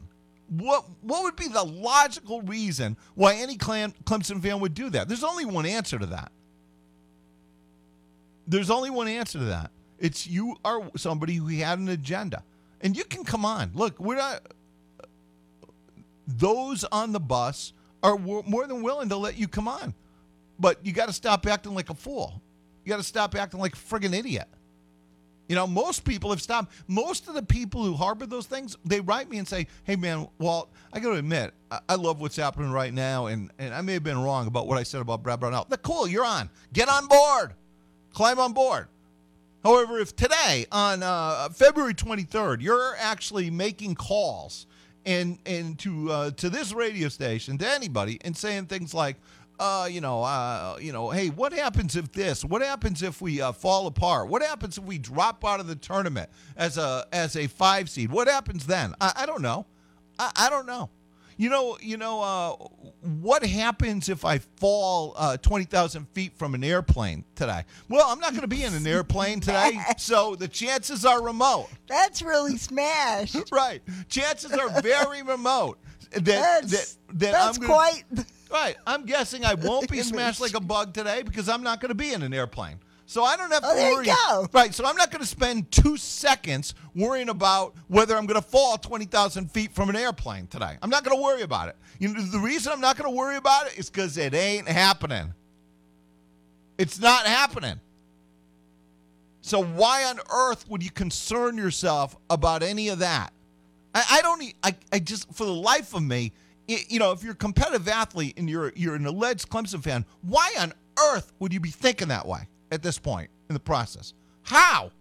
What 0.49 0.85
what 1.01 1.23
would 1.23 1.35
be 1.35 1.47
the 1.47 1.63
logical 1.63 2.41
reason 2.41 2.97
why 3.15 3.35
any 3.35 3.55
Clemson 3.57 4.41
fan 4.41 4.59
would 4.61 4.73
do 4.73 4.89
that? 4.89 5.07
There's 5.07 5.23
only 5.23 5.45
one 5.45 5.65
answer 5.65 5.99
to 5.99 6.07
that. 6.07 6.31
There's 8.47 8.71
only 8.71 8.89
one 8.89 9.07
answer 9.07 9.37
to 9.37 9.45
that. 9.45 9.69
It's 9.99 10.25
you 10.25 10.55
are 10.65 10.89
somebody 10.97 11.35
who 11.35 11.47
had 11.47 11.77
an 11.77 11.89
agenda, 11.89 12.43
and 12.81 12.97
you 12.97 13.03
can 13.03 13.23
come 13.23 13.45
on. 13.45 13.71
Look, 13.75 13.99
we're 13.99 14.15
not. 14.15 14.41
Those 16.25 16.83
on 16.85 17.11
the 17.11 17.19
bus 17.19 17.73
are 18.03 18.17
more 18.17 18.67
than 18.67 18.81
willing 18.81 19.09
to 19.09 19.17
let 19.17 19.37
you 19.37 19.47
come 19.47 19.67
on, 19.67 19.93
but 20.59 20.85
you 20.85 20.93
got 20.93 21.07
to 21.07 21.13
stop 21.13 21.45
acting 21.47 21.73
like 21.73 21.89
a 21.89 21.93
fool. 21.93 22.41
You 22.83 22.89
got 22.89 22.97
to 22.97 23.03
stop 23.03 23.35
acting 23.35 23.59
like 23.59 23.73
a 23.73 23.77
friggin' 23.77 24.13
idiot. 24.13 24.47
You 25.47 25.55
know, 25.55 25.65
most 25.65 26.05
people 26.05 26.29
have 26.29 26.41
stopped. 26.41 26.71
Most 26.87 27.27
of 27.27 27.33
the 27.33 27.41
people 27.41 27.83
who 27.83 27.95
harbor 27.95 28.27
those 28.27 28.45
things, 28.45 28.77
they 28.85 28.99
write 28.99 29.29
me 29.29 29.39
and 29.39 29.47
say, 29.47 29.65
"Hey, 29.83 29.95
man, 29.95 30.27
Walt, 30.37 30.71
I 30.93 30.99
got 30.99 31.09
to 31.09 31.15
admit, 31.15 31.53
I-, 31.71 31.79
I 31.89 31.95
love 31.95 32.21
what's 32.21 32.35
happening 32.35 32.71
right 32.71 32.93
now, 32.93 33.25
and 33.25 33.51
and 33.57 33.73
I 33.73 33.81
may 33.81 33.93
have 33.93 34.03
been 34.03 34.21
wrong 34.21 34.45
about 34.45 34.67
what 34.67 34.77
I 34.77 34.83
said 34.83 35.01
about 35.01 35.23
Brad 35.23 35.39
Brownell. 35.39 35.65
But 35.67 35.81
cool, 35.81 36.07
you're 36.07 36.25
on. 36.25 36.51
Get 36.71 36.87
on 36.87 37.07
board. 37.07 37.53
Climb 38.13 38.39
on 38.39 38.53
board." 38.53 38.87
However, 39.63 39.99
if 39.99 40.15
today 40.15 40.65
on 40.71 41.03
uh, 41.03 41.49
February 41.49 41.93
23rd 41.93 42.61
you're 42.61 42.95
actually 42.97 43.49
making 43.49 43.95
calls 43.95 44.67
and 45.09 45.39
and 45.45 45.79
to 45.79 46.11
uh, 46.11 46.31
to 46.31 46.49
this 46.49 46.71
radio 46.71 47.09
station 47.09 47.57
to 47.57 47.67
anybody 47.67 48.19
and 48.23 48.37
saying 48.37 48.67
things 48.67 48.93
like, 48.93 49.15
uh, 49.59 49.87
you 49.89 50.01
know, 50.01 50.23
uh, 50.23 50.77
you 50.79 50.93
know, 50.93 51.09
hey, 51.09 51.29
what 51.29 51.51
happens 51.51 51.95
if 51.95 52.11
this? 52.11 52.45
What 52.45 52.61
happens 52.61 53.01
if 53.01 53.19
we 53.19 53.41
uh, 53.41 53.51
fall 53.51 53.87
apart? 53.87 54.29
What 54.29 54.43
happens 54.43 54.77
if 54.77 54.83
we 54.83 54.99
drop 54.99 55.43
out 55.43 55.59
of 55.59 55.67
the 55.67 55.75
tournament 55.75 56.29
as 56.55 56.77
a 56.77 57.07
as 57.11 57.35
a 57.35 57.47
five 57.47 57.89
seed? 57.89 58.11
What 58.11 58.27
happens 58.27 58.67
then? 58.67 58.93
I, 59.01 59.13
I 59.15 59.25
don't 59.25 59.41
know. 59.41 59.65
I, 60.19 60.31
I 60.35 60.49
don't 60.49 60.67
know. 60.67 60.91
You 61.39 61.49
know, 61.49 61.77
you 61.81 61.95
know, 61.95 62.21
uh, 62.21 62.67
what 63.21 63.45
happens 63.45 64.09
if 64.09 64.25
I 64.25 64.39
fall 64.39 65.13
uh, 65.15 65.37
twenty 65.37 65.63
thousand 65.63 66.09
feet 66.09 66.37
from 66.37 66.53
an 66.53 66.65
airplane 66.65 67.23
today? 67.33 67.63
Well, 67.87 68.05
I'm 68.09 68.19
not 68.19 68.31
going 68.31 68.41
to 68.41 68.47
be 68.49 68.63
in 68.65 68.73
an 68.73 68.85
airplane 68.95 69.39
today, 69.39 69.79
so 69.97 70.35
the 70.35 70.49
chances 70.49 71.05
are 71.05 71.23
remote. 71.23 71.69
That's 71.87 72.21
really 72.21 72.57
smashed. 72.57 73.37
Right, 73.53 73.81
chances 74.09 74.51
are 74.51 74.81
very 74.81 75.23
remote. 75.23 75.79
That 76.11 76.25
That's, 76.25 76.71
that, 76.71 76.95
that 77.19 77.31
that's 77.31 77.57
I'm 77.57 77.61
gonna, 77.61 77.73
quite. 77.73 78.03
right. 78.51 78.75
I'm 78.85 79.05
guessing 79.05 79.45
I 79.45 79.53
won't 79.53 79.89
be 79.89 79.99
smashed 80.01 80.41
like 80.41 80.55
a 80.55 80.59
bug 80.59 80.93
today 80.93 81.21
because 81.23 81.47
I'm 81.47 81.63
not 81.63 81.79
going 81.79 81.89
to 81.89 81.95
be 81.95 82.11
in 82.11 82.21
an 82.21 82.33
airplane. 82.33 82.79
So 83.09 83.23
I 83.23 83.37
don't 83.37 83.51
have 83.51 83.63
oh, 83.65 83.69
to 83.69 83.73
Oh, 83.73 83.75
there 83.75 83.89
you 83.89 83.95
worry. 83.95 84.05
go. 84.05 84.47
Right. 84.53 84.71
So 84.71 84.85
I'm 84.85 84.95
not 84.95 85.09
going 85.09 85.23
to 85.23 85.27
spend 85.27 85.71
two 85.71 85.97
seconds 85.97 86.75
worrying 86.93 87.29
about 87.29 87.73
whether 87.87 88.15
I'm 88.15 88.27
going 88.27 88.39
to 88.39 88.47
fall 88.47 88.77
20,000 88.77 89.49
feet 89.49 89.73
from 89.73 89.89
an 89.89 89.95
airplane 89.95 90.45
today. 90.45 90.77
I'm 90.83 90.91
not 90.91 91.03
going 91.03 91.17
to 91.17 91.23
worry 91.23 91.41
about 91.41 91.69
it. 91.69 91.75
You 91.97 92.13
know, 92.13 92.21
the 92.21 92.37
reason 92.37 92.71
I'm 92.71 92.81
not 92.81 92.99
going 92.99 93.09
to 93.09 93.17
worry 93.17 93.37
about 93.37 93.65
it 93.65 93.79
is 93.79 93.89
because 93.89 94.15
it 94.19 94.35
ain't 94.35 94.67
happening. 94.67 95.33
It's 96.77 96.99
not 96.99 97.25
happening. 97.25 97.79
So 99.41 99.63
why 99.63 100.03
on 100.03 100.19
earth 100.31 100.69
would 100.69 100.83
you 100.83 100.91
concern 100.91 101.57
yourself 101.57 102.15
about 102.29 102.61
any 102.61 102.89
of 102.89 102.99
that? 102.99 103.33
I, 103.95 104.03
I 104.11 104.21
don't. 104.21 104.53
I 104.93 104.99
just 104.99 105.33
for 105.33 105.45
the 105.45 105.51
life 105.51 105.95
of 105.95 106.03
me, 106.03 106.31
i 106.69 106.77
you 106.87 106.99
know, 106.99 107.11
if 107.11 107.23
you're 107.23 107.31
a 107.31 107.35
competitive 107.35 107.87
athlete 107.87 108.35
and 108.37 108.47
you're 108.47 108.71
you're 108.75 108.93
an 108.93 109.07
alleged 109.07 109.49
Clemson 109.49 109.81
fan, 109.81 110.05
why 110.21 110.53
on 110.59 110.73
earth 111.11 111.33
would 111.39 111.51
you 111.51 111.59
be 111.59 111.71
thinking 111.71 112.09
that 112.09 112.27
way 112.27 112.47
at 112.71 112.81
this 112.81 112.97
point 112.97 113.29
in 113.49 113.53
the 113.53 113.59
process? 113.59 114.13
How? 114.43 114.91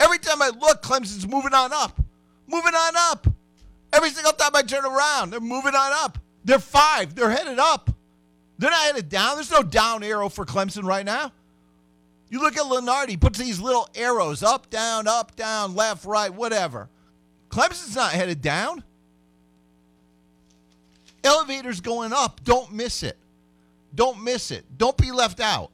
Every 0.00 0.18
time 0.18 0.42
I 0.42 0.48
look, 0.48 0.82
Clemson's 0.82 1.26
moving 1.26 1.54
on 1.54 1.72
up, 1.72 1.98
moving 2.46 2.74
on 2.74 2.92
up. 2.96 3.26
Every 3.92 4.10
single 4.10 4.32
time 4.32 4.50
I 4.54 4.62
turn 4.62 4.84
around, 4.84 5.30
they're 5.30 5.40
moving 5.40 5.74
on 5.74 5.92
up. 6.04 6.18
They're 6.44 6.58
five. 6.58 7.14
They're 7.14 7.30
headed 7.30 7.58
up. 7.58 7.90
They're 8.58 8.70
not 8.70 8.86
headed 8.86 9.08
down. 9.08 9.36
There's 9.36 9.50
no 9.50 9.62
down 9.62 10.02
arrow 10.02 10.28
for 10.28 10.44
Clemson 10.44 10.84
right 10.84 11.04
now. 11.04 11.32
You 12.28 12.40
look 12.40 12.56
at 12.56 12.64
Lunardi, 12.64 13.10
he 13.10 13.16
puts 13.16 13.38
these 13.38 13.60
little 13.60 13.88
arrows 13.94 14.42
up, 14.42 14.68
down, 14.68 15.06
up, 15.06 15.36
down, 15.36 15.74
left, 15.74 16.04
right, 16.04 16.32
whatever. 16.32 16.88
Clemson's 17.48 17.94
not 17.94 18.12
headed 18.12 18.40
down. 18.42 18.82
Elevator's 21.22 21.80
going 21.80 22.12
up. 22.12 22.42
Don't 22.44 22.72
miss 22.72 23.02
it. 23.02 23.16
Don't 23.94 24.22
miss 24.22 24.50
it. 24.50 24.64
Don't 24.76 24.96
be 24.96 25.12
left 25.12 25.40
out. 25.40 25.70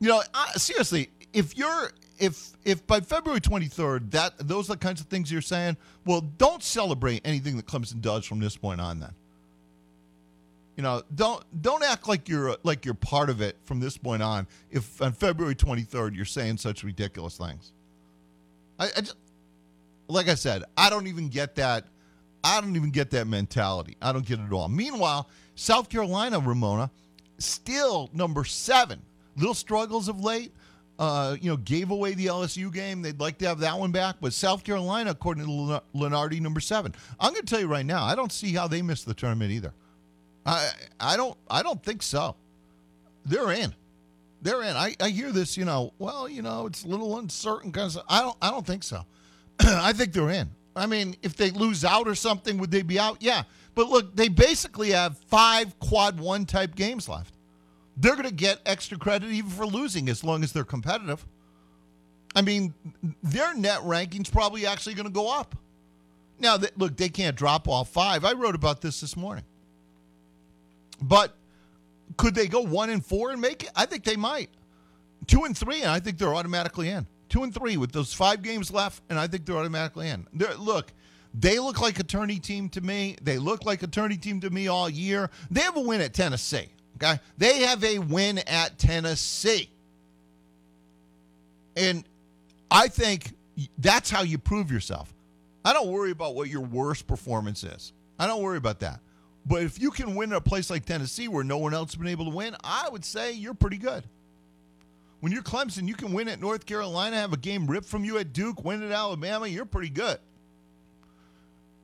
You 0.00 0.08
know, 0.08 0.22
I, 0.34 0.52
seriously, 0.52 1.10
if 1.32 1.56
you're 1.56 1.92
if 2.18 2.50
if 2.64 2.86
by 2.86 3.00
February 3.00 3.40
23rd 3.40 4.10
that 4.12 4.46
those 4.46 4.68
are 4.68 4.74
the 4.74 4.78
kinds 4.78 5.00
of 5.00 5.06
things 5.06 5.30
you're 5.30 5.40
saying, 5.40 5.76
well, 6.04 6.20
don't 6.20 6.62
celebrate 6.62 7.22
anything 7.24 7.56
that 7.56 7.66
Clemson 7.66 8.00
does 8.00 8.24
from 8.24 8.40
this 8.40 8.56
point 8.56 8.80
on 8.80 9.00
then. 9.00 9.12
You 10.76 10.82
know, 10.82 11.02
don't 11.14 11.44
don't 11.62 11.82
act 11.82 12.08
like 12.08 12.28
you're 12.28 12.56
like 12.62 12.84
you're 12.84 12.94
part 12.94 13.28
of 13.28 13.40
it 13.40 13.56
from 13.64 13.80
this 13.80 13.96
point 13.96 14.22
on. 14.22 14.46
If 14.70 15.00
on 15.02 15.12
February 15.12 15.54
23rd 15.54 16.14
you're 16.16 16.24
saying 16.24 16.58
such 16.58 16.82
ridiculous 16.82 17.36
things, 17.36 17.72
I, 18.78 18.86
I 18.96 19.00
just 19.00 19.16
like 20.08 20.28
I 20.28 20.34
said, 20.34 20.64
I 20.76 20.90
don't 20.90 21.06
even 21.06 21.28
get 21.28 21.54
that. 21.56 21.86
I 22.42 22.60
don't 22.60 22.76
even 22.76 22.90
get 22.90 23.10
that 23.10 23.26
mentality. 23.26 23.96
I 24.00 24.12
don't 24.12 24.24
get 24.24 24.38
it 24.38 24.44
at 24.44 24.52
all. 24.52 24.68
Meanwhile, 24.68 25.28
South 25.54 25.90
Carolina, 25.90 26.40
Ramona, 26.40 26.90
still 27.38 28.08
number 28.14 28.44
seven. 28.44 29.02
Little 29.40 29.54
struggles 29.54 30.08
of 30.08 30.20
late. 30.20 30.52
Uh, 30.98 31.34
you 31.40 31.50
know, 31.50 31.56
gave 31.56 31.90
away 31.90 32.12
the 32.12 32.26
LSU 32.26 32.70
game. 32.70 33.00
They'd 33.00 33.18
like 33.18 33.38
to 33.38 33.48
have 33.48 33.60
that 33.60 33.78
one 33.78 33.90
back, 33.90 34.16
but 34.20 34.34
South 34.34 34.62
Carolina, 34.62 35.12
according 35.12 35.46
to 35.46 35.50
Len- 35.50 35.80
Lunardi, 35.94 36.42
number 36.42 36.60
seven. 36.60 36.94
I'm 37.18 37.32
going 37.32 37.42
to 37.42 37.50
tell 37.50 37.58
you 37.60 37.68
right 37.68 37.86
now, 37.86 38.04
I 38.04 38.14
don't 38.14 38.30
see 38.30 38.52
how 38.52 38.68
they 38.68 38.82
missed 38.82 39.06
the 39.06 39.14
tournament 39.14 39.50
either. 39.50 39.72
I 40.44 40.70
I 40.98 41.16
don't 41.16 41.36
I 41.50 41.62
don't 41.62 41.82
think 41.82 42.02
so. 42.02 42.36
They're 43.24 43.50
in. 43.50 43.74
They're 44.42 44.62
in. 44.62 44.76
I, 44.76 44.94
I 45.00 45.10
hear 45.10 45.32
this, 45.32 45.56
you 45.56 45.64
know, 45.64 45.92
well, 45.98 46.28
you 46.28 46.42
know, 46.42 46.66
it's 46.66 46.84
a 46.84 46.88
little 46.88 47.18
uncertain 47.18 47.72
kind 47.72 47.90
because 47.90 48.04
I 48.08 48.20
don't 48.20 48.36
I 48.40 48.50
don't 48.50 48.66
think 48.66 48.82
so. 48.82 49.04
I 49.60 49.92
think 49.92 50.12
they're 50.12 50.30
in. 50.30 50.50
I 50.76 50.86
mean, 50.86 51.16
if 51.22 51.36
they 51.36 51.50
lose 51.50 51.84
out 51.84 52.08
or 52.08 52.14
something, 52.14 52.58
would 52.58 52.70
they 52.70 52.82
be 52.82 52.98
out? 52.98 53.18
Yeah. 53.20 53.42
But 53.74 53.88
look, 53.88 54.16
they 54.16 54.28
basically 54.28 54.90
have 54.90 55.18
five 55.28 55.78
quad 55.78 56.18
one 56.18 56.46
type 56.46 56.74
games 56.74 57.08
left. 57.08 57.34
They're 58.00 58.16
going 58.16 58.26
to 58.28 58.34
get 58.34 58.60
extra 58.64 58.96
credit 58.96 59.30
even 59.30 59.50
for 59.50 59.66
losing 59.66 60.08
as 60.08 60.24
long 60.24 60.42
as 60.42 60.52
they're 60.52 60.64
competitive. 60.64 61.26
I 62.34 62.40
mean, 62.40 62.72
their 63.22 63.54
net 63.54 63.80
ranking's 63.82 64.30
probably 64.30 64.64
actually 64.64 64.94
going 64.94 65.06
to 65.06 65.12
go 65.12 65.30
up. 65.30 65.54
Now, 66.38 66.56
that, 66.56 66.78
look, 66.78 66.96
they 66.96 67.10
can't 67.10 67.36
drop 67.36 67.68
all 67.68 67.84
five. 67.84 68.24
I 68.24 68.32
wrote 68.32 68.54
about 68.54 68.80
this 68.80 69.02
this 69.02 69.18
morning. 69.18 69.44
But 71.02 71.36
could 72.16 72.34
they 72.34 72.48
go 72.48 72.60
one 72.60 72.88
and 72.88 73.04
four 73.04 73.32
and 73.32 73.40
make 73.40 73.64
it? 73.64 73.70
I 73.76 73.84
think 73.84 74.04
they 74.04 74.16
might. 74.16 74.48
Two 75.26 75.44
and 75.44 75.56
three, 75.56 75.82
and 75.82 75.90
I 75.90 76.00
think 76.00 76.16
they're 76.16 76.34
automatically 76.34 76.88
in. 76.88 77.06
Two 77.28 77.42
and 77.42 77.52
three 77.52 77.76
with 77.76 77.92
those 77.92 78.14
five 78.14 78.40
games 78.40 78.70
left, 78.70 79.02
and 79.10 79.18
I 79.18 79.26
think 79.26 79.44
they're 79.44 79.58
automatically 79.58 80.08
in. 80.08 80.26
They're, 80.32 80.54
look, 80.54 80.90
they 81.34 81.58
look 81.58 81.80
like 81.82 82.00
a 82.00 82.02
tourney 82.02 82.38
team 82.38 82.70
to 82.70 82.80
me. 82.80 83.16
They 83.20 83.36
look 83.36 83.66
like 83.66 83.82
a 83.82 83.86
tourney 83.86 84.16
team 84.16 84.40
to 84.40 84.48
me 84.48 84.68
all 84.68 84.88
year. 84.88 85.28
They 85.50 85.60
have 85.60 85.76
a 85.76 85.80
win 85.80 86.00
at 86.00 86.14
Tennessee. 86.14 86.70
Okay, 87.02 87.18
they 87.38 87.60
have 87.60 87.82
a 87.82 87.98
win 87.98 88.38
at 88.38 88.78
Tennessee, 88.78 89.70
and 91.76 92.04
I 92.70 92.88
think 92.88 93.32
that's 93.78 94.10
how 94.10 94.22
you 94.22 94.36
prove 94.36 94.70
yourself. 94.70 95.12
I 95.64 95.72
don't 95.72 95.88
worry 95.88 96.10
about 96.10 96.34
what 96.34 96.48
your 96.48 96.60
worst 96.60 97.06
performance 97.06 97.64
is. 97.64 97.92
I 98.18 98.26
don't 98.26 98.42
worry 98.42 98.58
about 98.58 98.80
that. 98.80 99.00
But 99.46 99.62
if 99.62 99.80
you 99.80 99.90
can 99.90 100.14
win 100.14 100.32
at 100.32 100.38
a 100.38 100.40
place 100.40 100.68
like 100.68 100.84
Tennessee 100.84 101.28
where 101.28 101.44
no 101.44 101.58
one 101.58 101.72
else 101.72 101.92
has 101.92 101.96
been 101.96 102.08
able 102.08 102.26
to 102.26 102.36
win, 102.36 102.54
I 102.62 102.88
would 102.90 103.04
say 103.04 103.32
you're 103.32 103.54
pretty 103.54 103.78
good. 103.78 104.04
When 105.20 105.32
you're 105.32 105.42
Clemson, 105.42 105.88
you 105.88 105.94
can 105.94 106.12
win 106.12 106.28
at 106.28 106.40
North 106.40 106.66
Carolina, 106.66 107.16
have 107.16 107.32
a 107.32 107.38
game 107.38 107.66
ripped 107.66 107.86
from 107.86 108.04
you 108.04 108.18
at 108.18 108.32
Duke, 108.32 108.64
win 108.64 108.82
at 108.82 108.90
Alabama, 108.90 109.46
you're 109.46 109.66
pretty 109.66 109.90
good. 109.90 110.18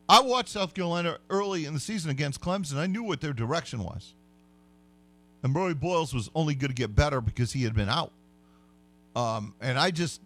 I 0.09 0.21
watched 0.21 0.51
South 0.51 0.73
Carolina 0.75 1.19
early 1.29 1.65
in 1.65 1.75
the 1.75 1.81
season 1.81 2.11
against 2.11 2.41
Clemson. 2.41 2.77
I 2.77 2.87
knew 2.87 3.03
what 3.03 3.21
their 3.21 3.33
direction 3.33 3.83
was. 3.83 4.15
And 5.47 5.55
Murray 5.55 5.75
Boyles 5.75 6.13
was 6.13 6.29
only 6.35 6.57
going 6.57 6.71
to 6.71 6.75
get 6.75 6.97
better 6.97 7.21
because 7.21 7.53
he 7.53 7.63
had 7.63 7.73
been 7.73 7.89
out. 7.89 8.11
Um, 9.15 9.55
and 9.61 9.79
I 9.79 9.93
just, 9.93 10.21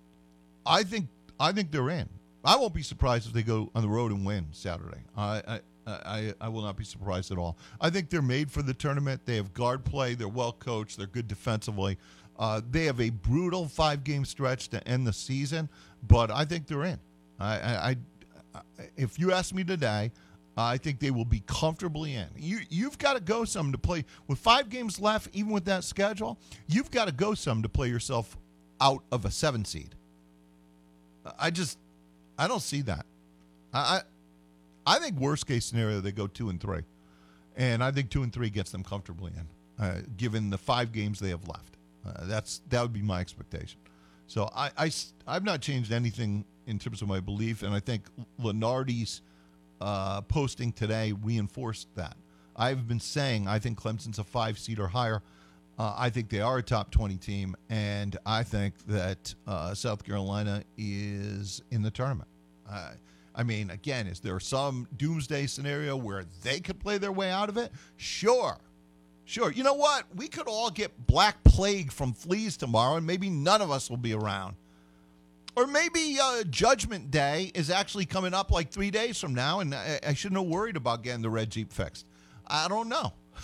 I 0.64 0.82
think, 0.82 1.08
I 1.38 1.52
think 1.52 1.70
they're 1.70 1.90
in. 1.90 2.08
I 2.42 2.56
won't 2.56 2.72
be 2.72 2.80
surprised 2.80 3.26
if 3.26 3.34
they 3.34 3.42
go 3.42 3.70
on 3.74 3.82
the 3.82 3.88
road 3.88 4.12
and 4.12 4.24
win 4.24 4.46
Saturday. 4.52 5.02
I, 5.14 5.42
I, 5.46 5.60
I, 5.86 6.34
I 6.40 6.48
will 6.48 6.62
not 6.62 6.78
be 6.78 6.84
surprised 6.84 7.30
at 7.32 7.36
all. 7.36 7.58
I 7.82 7.90
think 7.90 8.08
they're 8.08 8.22
made 8.22 8.50
for 8.50 8.62
the 8.62 8.72
tournament. 8.72 9.20
They 9.26 9.36
have 9.36 9.52
guard 9.52 9.84
play. 9.84 10.14
They're 10.14 10.26
well 10.26 10.52
coached. 10.52 10.96
They're 10.96 11.06
good 11.06 11.28
defensively. 11.28 11.98
Uh, 12.38 12.62
they 12.70 12.86
have 12.86 12.98
a 12.98 13.10
brutal 13.10 13.68
five 13.68 14.04
game 14.04 14.24
stretch 14.24 14.68
to 14.68 14.88
end 14.88 15.06
the 15.06 15.12
season, 15.12 15.68
but 16.08 16.30
I 16.30 16.46
think 16.46 16.66
they're 16.66 16.84
in. 16.84 16.98
I, 17.38 17.58
I, 17.58 17.96
I 18.54 18.62
if 18.96 19.18
you 19.18 19.32
ask 19.32 19.54
me 19.54 19.64
today, 19.64 20.12
I 20.60 20.78
think 20.78 21.00
they 21.00 21.10
will 21.10 21.24
be 21.24 21.42
comfortably 21.46 22.14
in. 22.14 22.26
You 22.36 22.60
you've 22.68 22.98
got 22.98 23.14
to 23.14 23.20
go 23.20 23.44
some 23.44 23.72
to 23.72 23.78
play 23.78 24.04
with 24.26 24.38
five 24.38 24.68
games 24.68 25.00
left, 25.00 25.28
even 25.32 25.52
with 25.52 25.64
that 25.66 25.84
schedule. 25.84 26.38
You've 26.66 26.90
got 26.90 27.06
to 27.06 27.12
go 27.12 27.34
some 27.34 27.62
to 27.62 27.68
play 27.68 27.88
yourself 27.88 28.36
out 28.80 29.02
of 29.12 29.24
a 29.24 29.30
seven 29.30 29.64
seed. 29.64 29.94
I 31.38 31.50
just 31.50 31.78
I 32.38 32.48
don't 32.48 32.62
see 32.62 32.82
that. 32.82 33.06
I 33.72 34.02
I 34.86 34.98
think 34.98 35.18
worst 35.18 35.46
case 35.46 35.64
scenario 35.64 36.00
they 36.00 36.12
go 36.12 36.26
two 36.26 36.48
and 36.48 36.60
three, 36.60 36.82
and 37.56 37.84
I 37.84 37.90
think 37.90 38.10
two 38.10 38.22
and 38.22 38.32
three 38.32 38.50
gets 38.50 38.70
them 38.70 38.82
comfortably 38.82 39.32
in, 39.36 39.84
uh, 39.84 40.00
given 40.16 40.50
the 40.50 40.58
five 40.58 40.92
games 40.92 41.20
they 41.20 41.30
have 41.30 41.46
left. 41.46 41.76
Uh, 42.06 42.24
that's 42.26 42.62
that 42.70 42.82
would 42.82 42.92
be 42.92 43.02
my 43.02 43.20
expectation. 43.20 43.78
So 44.26 44.48
I, 44.54 44.70
I've 45.26 45.42
not 45.42 45.60
changed 45.60 45.90
anything 45.90 46.44
in 46.68 46.78
terms 46.78 47.02
of 47.02 47.08
my 47.08 47.18
belief, 47.18 47.64
and 47.64 47.74
I 47.74 47.80
think 47.80 48.04
Lunardi's 48.40 49.22
uh, 49.80 50.20
posting 50.22 50.72
today 50.72 51.12
reinforced 51.12 51.94
that. 51.96 52.16
I've 52.56 52.86
been 52.86 53.00
saying 53.00 53.48
I 53.48 53.58
think 53.58 53.80
Clemson's 53.80 54.18
a 54.18 54.24
five 54.24 54.58
seed 54.58 54.78
or 54.78 54.88
higher. 54.88 55.22
Uh, 55.78 55.94
I 55.96 56.10
think 56.10 56.28
they 56.28 56.40
are 56.42 56.58
a 56.58 56.62
top 56.62 56.90
20 56.90 57.16
team, 57.16 57.56
and 57.70 58.16
I 58.26 58.42
think 58.42 58.74
that 58.86 59.34
uh, 59.46 59.72
South 59.74 60.04
Carolina 60.04 60.62
is 60.76 61.62
in 61.70 61.80
the 61.80 61.90
tournament. 61.90 62.28
Uh, 62.70 62.90
I 63.34 63.44
mean, 63.44 63.70
again, 63.70 64.06
is 64.06 64.20
there 64.20 64.38
some 64.40 64.86
doomsday 64.98 65.46
scenario 65.46 65.96
where 65.96 66.26
they 66.42 66.60
could 66.60 66.78
play 66.80 66.98
their 66.98 67.12
way 67.12 67.30
out 67.30 67.48
of 67.48 67.56
it? 67.56 67.72
Sure. 67.96 68.58
Sure. 69.24 69.50
You 69.50 69.62
know 69.62 69.74
what? 69.74 70.04
We 70.14 70.28
could 70.28 70.48
all 70.48 70.70
get 70.70 71.06
black 71.06 71.42
plague 71.44 71.92
from 71.92 72.12
fleas 72.12 72.58
tomorrow, 72.58 72.96
and 72.96 73.06
maybe 73.06 73.30
none 73.30 73.62
of 73.62 73.70
us 73.70 73.88
will 73.88 73.96
be 73.96 74.12
around. 74.12 74.56
Or 75.56 75.66
maybe 75.66 76.16
uh, 76.20 76.44
Judgment 76.44 77.10
Day 77.10 77.50
is 77.54 77.70
actually 77.70 78.06
coming 78.06 78.34
up 78.34 78.50
like 78.50 78.70
three 78.70 78.90
days 78.90 79.18
from 79.18 79.34
now, 79.34 79.60
and 79.60 79.74
I, 79.74 79.98
I 80.06 80.14
shouldn't 80.14 80.40
have 80.40 80.48
worried 80.48 80.76
about 80.76 81.02
getting 81.02 81.22
the 81.22 81.30
red 81.30 81.50
Jeep 81.50 81.72
fixed. 81.72 82.06
I 82.46 82.68
don't 82.68 82.88
know. 82.88 83.12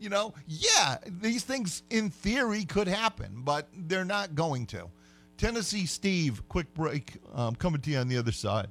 you 0.00 0.08
know, 0.08 0.34
yeah, 0.46 0.98
these 1.06 1.44
things 1.44 1.82
in 1.90 2.10
theory 2.10 2.64
could 2.64 2.88
happen, 2.88 3.42
but 3.44 3.68
they're 3.74 4.04
not 4.04 4.34
going 4.34 4.66
to. 4.66 4.88
Tennessee 5.36 5.86
Steve, 5.86 6.46
quick 6.48 6.72
break. 6.72 7.16
Um, 7.34 7.54
coming 7.54 7.80
to 7.82 7.90
you 7.90 7.98
on 7.98 8.08
the 8.08 8.16
other 8.16 8.32
side. 8.32 8.68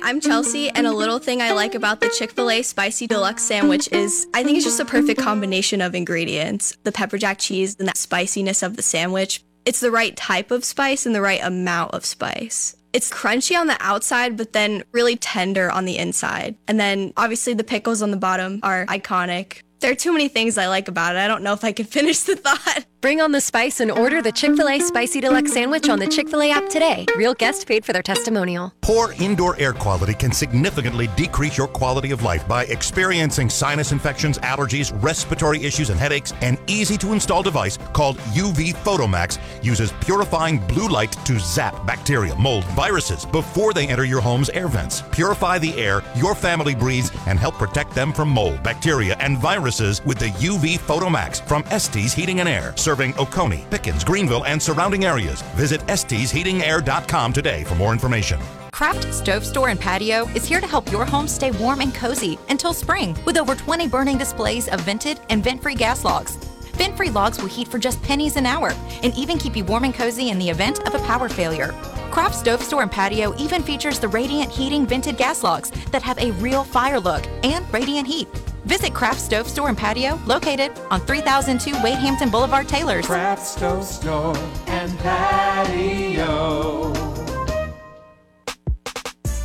I'm 0.00 0.20
Chelsea, 0.20 0.70
and 0.70 0.86
a 0.86 0.92
little 0.92 1.18
thing 1.18 1.42
I 1.42 1.52
like 1.52 1.74
about 1.74 2.00
the 2.00 2.08
Chick 2.08 2.32
fil 2.32 2.50
A 2.50 2.62
Spicy 2.62 3.06
Deluxe 3.06 3.42
sandwich 3.42 3.90
is 3.92 4.26
I 4.32 4.42
think 4.42 4.56
it's 4.56 4.64
just 4.64 4.80
a 4.80 4.84
perfect 4.84 5.20
combination 5.20 5.80
of 5.80 5.94
ingredients 5.94 6.76
the 6.84 6.92
pepper 6.92 7.18
jack 7.18 7.38
cheese 7.38 7.76
and 7.78 7.88
that 7.88 7.96
spiciness 7.96 8.62
of 8.62 8.76
the 8.76 8.82
sandwich. 8.82 9.42
It's 9.64 9.80
the 9.80 9.90
right 9.90 10.16
type 10.16 10.50
of 10.50 10.64
spice 10.64 11.06
and 11.06 11.14
the 11.14 11.20
right 11.20 11.42
amount 11.42 11.94
of 11.94 12.04
spice. 12.04 12.76
It's 12.92 13.10
crunchy 13.10 13.58
on 13.58 13.66
the 13.66 13.76
outside, 13.80 14.36
but 14.36 14.52
then 14.52 14.84
really 14.92 15.16
tender 15.16 15.70
on 15.70 15.84
the 15.84 15.98
inside. 15.98 16.56
And 16.68 16.78
then 16.78 17.12
obviously 17.16 17.54
the 17.54 17.64
pickles 17.64 18.02
on 18.02 18.10
the 18.10 18.16
bottom 18.16 18.60
are 18.62 18.86
iconic. 18.86 19.62
There 19.82 19.90
are 19.90 19.96
too 19.96 20.12
many 20.12 20.28
things 20.28 20.58
I 20.58 20.68
like 20.68 20.86
about 20.86 21.16
it. 21.16 21.18
I 21.18 21.26
don't 21.26 21.42
know 21.42 21.54
if 21.54 21.64
I 21.64 21.72
can 21.72 21.86
finish 21.98 22.20
the 22.20 22.36
thought. 22.36 22.86
Bring 23.00 23.20
on 23.20 23.32
the 23.32 23.40
spice 23.40 23.80
and 23.80 23.90
order 23.90 24.22
the 24.22 24.30
Chick 24.30 24.54
fil 24.54 24.68
A 24.68 24.78
Spicy 24.78 25.20
Deluxe 25.20 25.52
Sandwich 25.52 25.88
on 25.88 25.98
the 25.98 26.06
Chick 26.06 26.28
fil 26.28 26.40
A 26.40 26.52
app 26.52 26.68
today. 26.68 27.04
Real 27.16 27.34
guest 27.34 27.66
paid 27.66 27.84
for 27.84 27.92
their 27.92 28.00
testimonial. 28.00 28.72
Poor 28.80 29.12
indoor 29.18 29.58
air 29.58 29.72
quality 29.72 30.14
can 30.14 30.30
significantly 30.30 31.08
decrease 31.16 31.58
your 31.58 31.66
quality 31.66 32.12
of 32.12 32.22
life 32.22 32.46
by 32.46 32.62
experiencing 32.66 33.50
sinus 33.50 33.90
infections, 33.90 34.38
allergies, 34.38 34.92
respiratory 35.02 35.64
issues, 35.64 35.90
and 35.90 35.98
headaches. 35.98 36.32
An 36.42 36.56
easy 36.68 36.96
to 36.98 37.12
install 37.12 37.42
device 37.42 37.76
called 37.92 38.18
UV 38.36 38.76
Photomax 38.84 39.40
uses 39.64 39.90
purifying 40.00 40.58
blue 40.68 40.86
light 40.86 41.10
to 41.26 41.40
zap 41.40 41.84
bacteria, 41.84 42.36
mold, 42.36 42.64
viruses 42.66 43.26
before 43.26 43.72
they 43.72 43.88
enter 43.88 44.04
your 44.04 44.20
home's 44.20 44.48
air 44.50 44.68
vents. 44.68 45.02
Purify 45.10 45.58
the 45.58 45.74
air 45.74 46.04
your 46.14 46.36
family 46.36 46.76
breathes 46.76 47.10
and 47.26 47.36
help 47.36 47.56
protect 47.56 47.96
them 47.96 48.12
from 48.12 48.28
mold, 48.28 48.62
bacteria, 48.62 49.16
and 49.18 49.38
viruses 49.38 49.71
with 49.80 50.18
the 50.18 50.30
UV 50.46 50.78
Photomax 50.78 51.46
from 51.48 51.64
Estes 51.70 52.12
Heating 52.12 52.40
and 52.40 52.48
Air, 52.48 52.72
serving 52.76 53.14
Oconee, 53.18 53.64
Pickens, 53.70 54.04
Greenville, 54.04 54.44
and 54.44 54.60
surrounding 54.60 55.04
areas. 55.04 55.42
Visit 55.54 55.80
estesheatingair.com 55.82 57.32
today 57.32 57.64
for 57.64 57.74
more 57.76 57.92
information. 57.92 58.40
Craft 58.72 59.12
Stove 59.12 59.44
Store 59.46 59.68
and 59.68 59.78
Patio 59.80 60.26
is 60.34 60.46
here 60.46 60.60
to 60.60 60.66
help 60.66 60.90
your 60.90 61.04
home 61.04 61.28
stay 61.28 61.50
warm 61.52 61.80
and 61.80 61.94
cozy 61.94 62.38
until 62.48 62.74
spring 62.74 63.16
with 63.24 63.36
over 63.36 63.54
20 63.54 63.86
burning 63.88 64.18
displays 64.18 64.68
of 64.68 64.80
vented 64.80 65.20
and 65.28 65.44
vent 65.44 65.62
free 65.62 65.74
gas 65.74 66.04
logs. 66.04 66.36
Vent 66.82 66.96
free 66.96 67.10
logs 67.10 67.40
will 67.40 67.48
heat 67.48 67.68
for 67.68 67.78
just 67.78 68.02
pennies 68.02 68.34
an 68.34 68.44
hour 68.44 68.72
and 69.04 69.14
even 69.14 69.38
keep 69.38 69.54
you 69.54 69.64
warm 69.64 69.84
and 69.84 69.94
cozy 69.94 70.30
in 70.30 70.38
the 70.40 70.50
event 70.50 70.84
of 70.84 70.96
a 70.96 70.98
power 71.06 71.28
failure. 71.28 71.68
Craft 72.10 72.34
Stove 72.34 72.60
Store 72.60 72.82
and 72.82 72.90
Patio 72.90 73.36
even 73.38 73.62
features 73.62 74.00
the 74.00 74.08
Radiant 74.08 74.50
Heating 74.50 74.84
vented 74.84 75.16
gas 75.16 75.44
logs 75.44 75.70
that 75.92 76.02
have 76.02 76.18
a 76.18 76.32
real 76.42 76.64
fire 76.64 76.98
look 76.98 77.24
and 77.44 77.64
radiant 77.72 78.08
heat. 78.08 78.26
Visit 78.64 78.92
Craft 78.94 79.20
Stove 79.20 79.46
Store 79.46 79.68
and 79.68 79.78
Patio, 79.78 80.18
located 80.26 80.72
on 80.90 81.00
3002 81.02 81.80
Wade 81.84 81.98
Hampton 81.98 82.30
Boulevard, 82.30 82.66
Taylor's. 82.66 83.06
Craft 83.06 83.46
Stove 83.46 83.84
Store 83.84 84.36
and 84.66 84.98
Patio. 84.98 86.92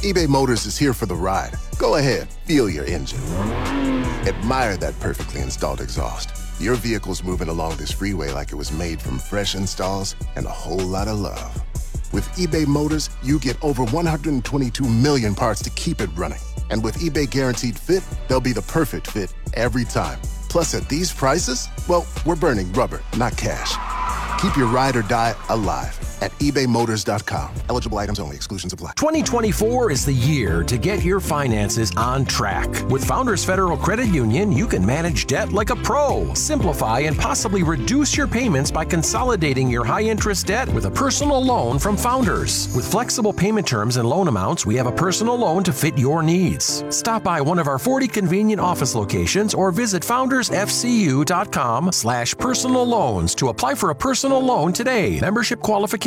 eBay 0.01 0.27
Motors 0.27 0.65
is 0.65 0.75
here 0.75 0.95
for 0.95 1.05
the 1.05 1.15
ride. 1.15 1.53
Go 1.77 1.97
ahead, 1.97 2.29
feel 2.45 2.67
your 2.67 2.85
engine. 2.85 3.21
Admire 4.25 4.75
that 4.77 4.99
perfectly 4.99 5.41
installed 5.41 5.81
exhaust. 5.81 6.46
Your 6.59 6.73
vehicle's 6.75 7.23
moving 7.23 7.49
along 7.49 7.77
this 7.77 7.91
freeway 7.91 8.31
like 8.31 8.51
it 8.51 8.55
was 8.55 8.71
made 8.71 8.99
from 8.99 9.19
fresh 9.19 9.53
installs 9.53 10.15
and 10.35 10.45
a 10.47 10.49
whole 10.49 10.77
lot 10.77 11.07
of 11.07 11.19
love. 11.19 11.61
With 12.11 12.27
eBay 12.29 12.65
Motors, 12.65 13.11
you 13.21 13.37
get 13.39 13.63
over 13.63 13.83
122 13.85 14.83
million 14.83 15.35
parts 15.35 15.61
to 15.63 15.69
keep 15.71 16.01
it 16.01 16.09
running. 16.15 16.39
And 16.71 16.83
with 16.83 16.97
eBay 16.97 17.29
Guaranteed 17.29 17.77
Fit, 17.77 18.03
they'll 18.27 18.39
be 18.39 18.53
the 18.53 18.63
perfect 18.63 19.11
fit 19.11 19.33
every 19.53 19.85
time. 19.85 20.19
Plus, 20.49 20.73
at 20.73 20.89
these 20.89 21.13
prices, 21.13 21.67
well, 21.87 22.07
we're 22.25 22.35
burning 22.35 22.73
rubber, 22.73 23.01
not 23.17 23.37
cash. 23.37 23.73
Keep 24.41 24.57
your 24.57 24.67
ride 24.67 24.95
or 24.95 25.03
die 25.03 25.35
alive 25.49 26.06
at 26.21 26.31
ebaymotors.com. 26.39 27.53
Eligible 27.69 27.99
items 27.99 28.19
only, 28.19 28.35
exclusions 28.35 28.73
apply. 28.73 28.93
2024 28.95 29.91
is 29.91 30.05
the 30.05 30.13
year 30.13 30.63
to 30.63 30.77
get 30.77 31.03
your 31.03 31.19
finances 31.19 31.91
on 31.97 32.25
track. 32.25 32.67
With 32.89 33.05
Founders 33.05 33.45
Federal 33.45 33.77
Credit 33.77 34.07
Union, 34.07 34.51
you 34.51 34.65
can 34.65 34.83
manage 34.85 35.27
debt 35.27 35.51
like 35.53 35.69
a 35.69 35.75
pro, 35.75 36.33
simplify 36.33 36.99
and 36.99 37.15
possibly 37.17 37.61
reduce 37.61 38.17
your 38.17 38.27
payments 38.27 38.71
by 38.71 38.85
consolidating 38.85 39.69
your 39.69 39.83
high 39.83 40.01
interest 40.01 40.47
debt 40.47 40.67
with 40.73 40.85
a 40.85 40.91
personal 40.91 41.43
loan 41.43 41.77
from 41.77 41.95
Founders. 41.97 42.73
With 42.75 42.89
flexible 42.89 43.33
payment 43.33 43.67
terms 43.67 43.97
and 43.97 44.09
loan 44.09 44.27
amounts, 44.27 44.65
we 44.65 44.75
have 44.75 44.87
a 44.87 44.91
personal 44.91 45.35
loan 45.37 45.63
to 45.65 45.73
fit 45.73 45.97
your 45.97 46.23
needs. 46.23 46.83
Stop 46.89 47.23
by 47.23 47.41
one 47.41 47.59
of 47.59 47.67
our 47.67 47.77
40 47.77 48.07
convenient 48.07 48.59
office 48.61 48.95
locations 48.95 49.53
or 49.53 49.71
visit 49.71 50.01
foundersfcu.com 50.01 51.91
slash 51.91 52.35
personal 52.37 52.85
loans 52.85 53.35
to 53.35 53.49
apply 53.49 53.75
for 53.75 53.89
a 53.91 53.95
personal 53.95 54.39
loan 54.39 54.73
today. 54.73 55.19
Membership 55.19 55.59
qualification 55.59 56.06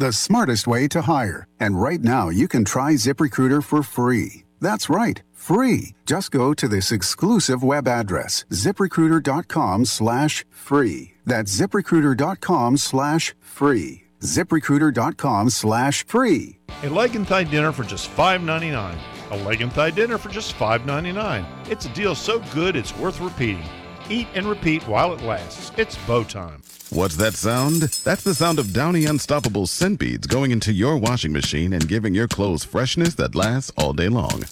the 0.00 0.12
smartest 0.12 0.66
way 0.66 0.88
to 0.88 1.02
hire. 1.02 1.46
And 1.60 1.80
right 1.80 2.02
now, 2.02 2.30
you 2.30 2.48
can 2.48 2.64
try 2.64 2.94
ZipRecruiter 2.94 3.62
for 3.62 3.82
free. 3.82 4.44
That's 4.60 4.88
right, 4.90 5.22
free. 5.32 5.94
Just 6.04 6.30
go 6.30 6.54
to 6.54 6.66
this 6.66 6.90
exclusive 6.90 7.62
web 7.62 7.86
address, 7.86 8.44
ziprecruiter.com 8.50 9.84
slash 9.84 10.44
free. 10.50 11.12
That's 11.26 11.56
ziprecruiter.com 11.60 12.76
slash 12.78 13.34
free. 13.40 14.04
ziprecruiter.com 14.20 15.50
slash 15.50 16.06
free. 16.06 16.58
A 16.82 16.88
leg 16.88 17.14
and 17.14 17.26
thigh 17.26 17.44
dinner 17.44 17.72
for 17.72 17.84
just 17.84 18.10
$5.99. 18.16 18.98
A 19.30 19.36
leg 19.44 19.60
and 19.60 19.72
thigh 19.72 19.90
dinner 19.90 20.18
for 20.18 20.30
just 20.30 20.56
$5.99. 20.56 21.44
It's 21.70 21.84
a 21.86 21.90
deal 21.90 22.14
so 22.14 22.42
good 22.54 22.74
it's 22.74 22.96
worth 22.96 23.20
repeating. 23.20 23.68
Eat 24.08 24.28
and 24.34 24.46
repeat 24.46 24.82
while 24.88 25.12
it 25.12 25.22
lasts. 25.22 25.72
It's 25.76 25.96
bow 26.06 26.24
time. 26.24 26.62
What's 26.92 27.14
that 27.16 27.34
sound? 27.34 27.82
That's 27.82 28.24
the 28.24 28.34
sound 28.34 28.58
of 28.58 28.72
Downy 28.72 29.04
Unstoppable 29.04 29.68
scent 29.68 30.00
beads 30.00 30.26
going 30.26 30.50
into 30.50 30.72
your 30.72 30.96
washing 30.96 31.32
machine 31.32 31.72
and 31.72 31.86
giving 31.86 32.16
your 32.16 32.26
clothes 32.26 32.64
freshness 32.64 33.14
that 33.14 33.36
lasts 33.36 33.70
all 33.78 33.92
day 33.92 34.08
long. 34.08 34.42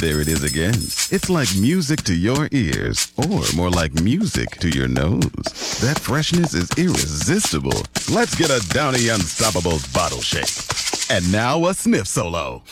There 0.00 0.22
it 0.22 0.28
is 0.28 0.42
again. 0.44 0.74
It's 1.10 1.28
like 1.28 1.54
music 1.54 2.02
to 2.04 2.14
your 2.14 2.48
ears, 2.52 3.12
or 3.18 3.42
more 3.54 3.68
like 3.68 3.92
music 4.00 4.48
to 4.60 4.70
your 4.70 4.88
nose. 4.88 5.20
That 5.82 5.98
freshness 5.98 6.54
is 6.54 6.70
irresistible. 6.78 7.82
Let's 8.10 8.34
get 8.34 8.48
a 8.48 8.66
Downy 8.70 9.08
Unstoppable 9.08 9.78
bottle 9.92 10.22
shake. 10.22 10.48
And 11.10 11.30
now 11.30 11.66
a 11.66 11.74
sniff 11.74 12.06
solo. 12.06 12.62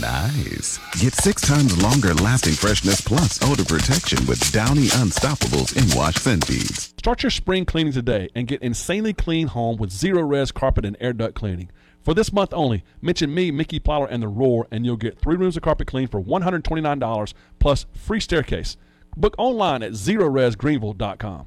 Nice. 0.00 0.78
Get 1.00 1.14
six 1.14 1.42
times 1.42 1.80
longer 1.82 2.14
lasting 2.14 2.54
freshness 2.54 3.00
plus 3.00 3.42
odor 3.42 3.64
protection 3.64 4.24
with 4.26 4.52
Downy 4.52 4.86
Unstoppables 4.88 5.76
in 5.76 5.96
wash 5.96 6.16
scent 6.16 6.46
beads. 6.46 6.94
Start 6.98 7.22
your 7.22 7.30
spring 7.30 7.64
cleaning 7.64 7.92
today 7.92 8.28
and 8.34 8.46
get 8.46 8.62
insanely 8.62 9.12
clean 9.12 9.48
home 9.48 9.76
with 9.76 9.90
Zerorez 9.90 10.52
carpet 10.54 10.84
and 10.84 10.96
air 11.00 11.12
duct 11.12 11.34
cleaning. 11.34 11.70
For 12.00 12.14
this 12.14 12.32
month 12.32 12.52
only, 12.52 12.84
mention 13.00 13.34
me, 13.34 13.50
Mickey 13.50 13.80
Plyler, 13.80 14.08
and 14.10 14.22
the 14.22 14.28
Roar, 14.28 14.66
and 14.70 14.84
you'll 14.84 14.96
get 14.96 15.18
three 15.18 15.36
rooms 15.36 15.56
of 15.56 15.62
carpet 15.62 15.86
clean 15.86 16.06
for 16.06 16.20
$129 16.22 17.34
plus 17.58 17.86
free 17.94 18.20
staircase. 18.20 18.76
Book 19.16 19.34
online 19.38 19.82
at 19.82 19.92
zerorezgreenville.com. 19.92 21.46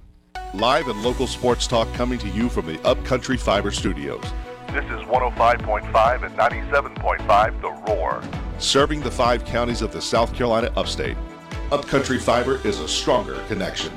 Live 0.54 0.88
and 0.88 1.04
local 1.04 1.28
sports 1.28 1.67
talk 1.67 1.91
coming 1.93 2.17
to 2.19 2.30
you 2.30 2.50
from 2.50 2.65
the 2.65 2.80
Upcountry 2.88 3.38
Fiber 3.38 3.69
Studios. 3.71 4.23
This 4.78 4.86
is 4.92 5.08
105.5 5.08 6.24
and 6.24 6.38
97.5 6.38 7.62
The 7.62 7.92
Roar. 7.92 8.22
Serving 8.60 9.02
the 9.02 9.10
five 9.10 9.44
counties 9.44 9.82
of 9.82 9.92
the 9.92 10.00
South 10.00 10.36
Carolina 10.36 10.72
upstate. 10.78 11.18
Upcountry 11.72 12.20
Fiber 12.20 12.62
is 12.63 12.80
a 12.80 12.88
stronger 12.88 13.44
connection. 13.48 13.92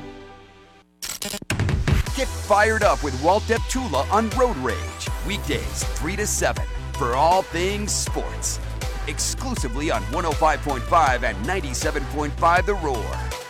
Get 2.15 2.27
fired 2.27 2.81
up 2.81 3.03
with 3.03 3.13
Walt 3.21 3.43
Deptula 3.43 4.11
on 4.11 4.31
Road 4.31 4.57
Rage. 4.57 5.07
Weekdays, 5.27 5.83
3 5.99 6.15
to 6.15 6.25
7, 6.25 6.65
for 6.93 7.13
all 7.13 7.43
things 7.43 7.91
sports. 7.91 8.59
Exclusively 9.05 9.91
on 9.91 10.01
105.5 10.05 11.21
and 11.21 11.37
97.5 11.45 12.65
The 12.65 12.73
Roar. 12.73 13.40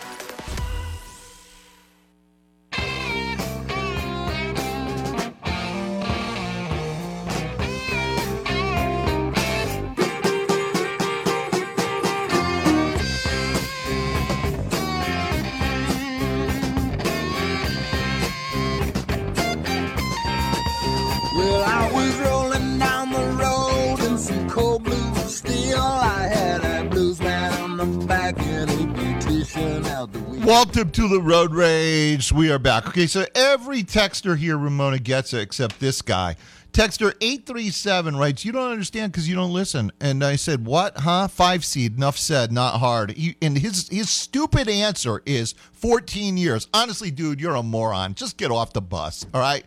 Welcome 30.44 30.90
to 30.90 31.06
the 31.06 31.20
Road 31.20 31.54
Rage. 31.54 32.32
We 32.32 32.50
are 32.50 32.58
back. 32.58 32.88
Okay, 32.88 33.06
so 33.06 33.24
every 33.32 33.84
texter 33.84 34.36
here, 34.36 34.58
Ramona, 34.58 34.98
gets 34.98 35.32
it 35.32 35.38
except 35.38 35.78
this 35.78 36.02
guy. 36.02 36.34
Texter 36.72 37.14
837 37.20 38.16
writes, 38.16 38.44
You 38.44 38.50
don't 38.50 38.72
understand 38.72 39.12
because 39.12 39.28
you 39.28 39.36
don't 39.36 39.52
listen. 39.52 39.92
And 40.00 40.24
I 40.24 40.34
said, 40.34 40.66
What? 40.66 40.98
Huh? 40.98 41.28
Five 41.28 41.64
seed. 41.64 41.96
Enough 41.96 42.18
said. 42.18 42.50
Not 42.50 42.80
hard. 42.80 43.12
He, 43.12 43.36
and 43.40 43.56
his, 43.56 43.88
his 43.88 44.10
stupid 44.10 44.68
answer 44.68 45.22
is 45.26 45.54
14 45.74 46.36
years. 46.36 46.66
Honestly, 46.74 47.12
dude, 47.12 47.40
you're 47.40 47.54
a 47.54 47.62
moron. 47.62 48.14
Just 48.14 48.36
get 48.36 48.50
off 48.50 48.72
the 48.72 48.82
bus. 48.82 49.24
All 49.32 49.40
right? 49.40 49.64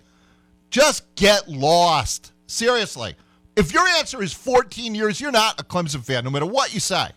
Just 0.71 1.15
get 1.15 1.47
lost. 1.47 2.33
Seriously. 2.47 3.15
If 3.55 3.73
your 3.73 3.87
answer 3.87 4.21
is 4.21 4.33
14 4.33 4.93
years, 4.93 5.21
you're 5.21 5.31
not 5.31 5.61
a 5.61 5.63
Clemson 5.63 6.03
fan, 6.03 6.25
no 6.25 6.31
matter 6.31 6.45
what 6.45 6.73
you 6.73 6.81
say. 6.81 7.11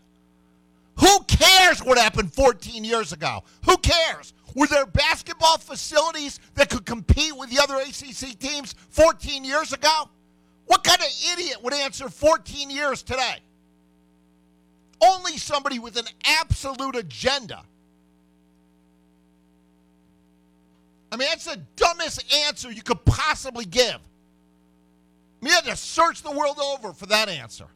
Who 1.00 1.20
cares 1.24 1.82
what 1.82 1.98
happened 1.98 2.32
14 2.32 2.84
years 2.84 3.12
ago? 3.12 3.44
Who 3.64 3.76
cares? 3.78 4.32
Were 4.54 4.66
there 4.66 4.86
basketball 4.86 5.58
facilities 5.58 6.40
that 6.54 6.70
could 6.70 6.84
compete 6.84 7.36
with 7.36 7.50
the 7.50 7.62
other 7.62 7.76
ACC 7.76 8.38
teams 8.38 8.74
14 8.90 9.44
years 9.44 9.72
ago? 9.72 10.08
What 10.66 10.84
kind 10.84 11.00
of 11.00 11.08
idiot 11.32 11.62
would 11.62 11.74
answer 11.74 12.08
14 12.08 12.70
years 12.70 13.02
today? 13.02 13.36
Only 15.00 15.36
somebody 15.36 15.78
with 15.78 15.96
an 15.96 16.06
absolute 16.24 16.96
agenda. 16.96 17.62
I 21.12 21.16
mean, 21.16 21.28
that's 21.28 21.44
the 21.44 21.60
dumbest 21.76 22.24
answer 22.46 22.70
you 22.70 22.82
could 22.82 23.04
possibly 23.04 23.64
give. 23.64 23.98
You 25.40 25.50
had 25.50 25.64
to 25.64 25.76
search 25.76 26.22
the 26.22 26.32
world 26.32 26.58
over 26.58 26.92
for 26.92 27.06
that 27.06 27.28
answer. 27.28 27.66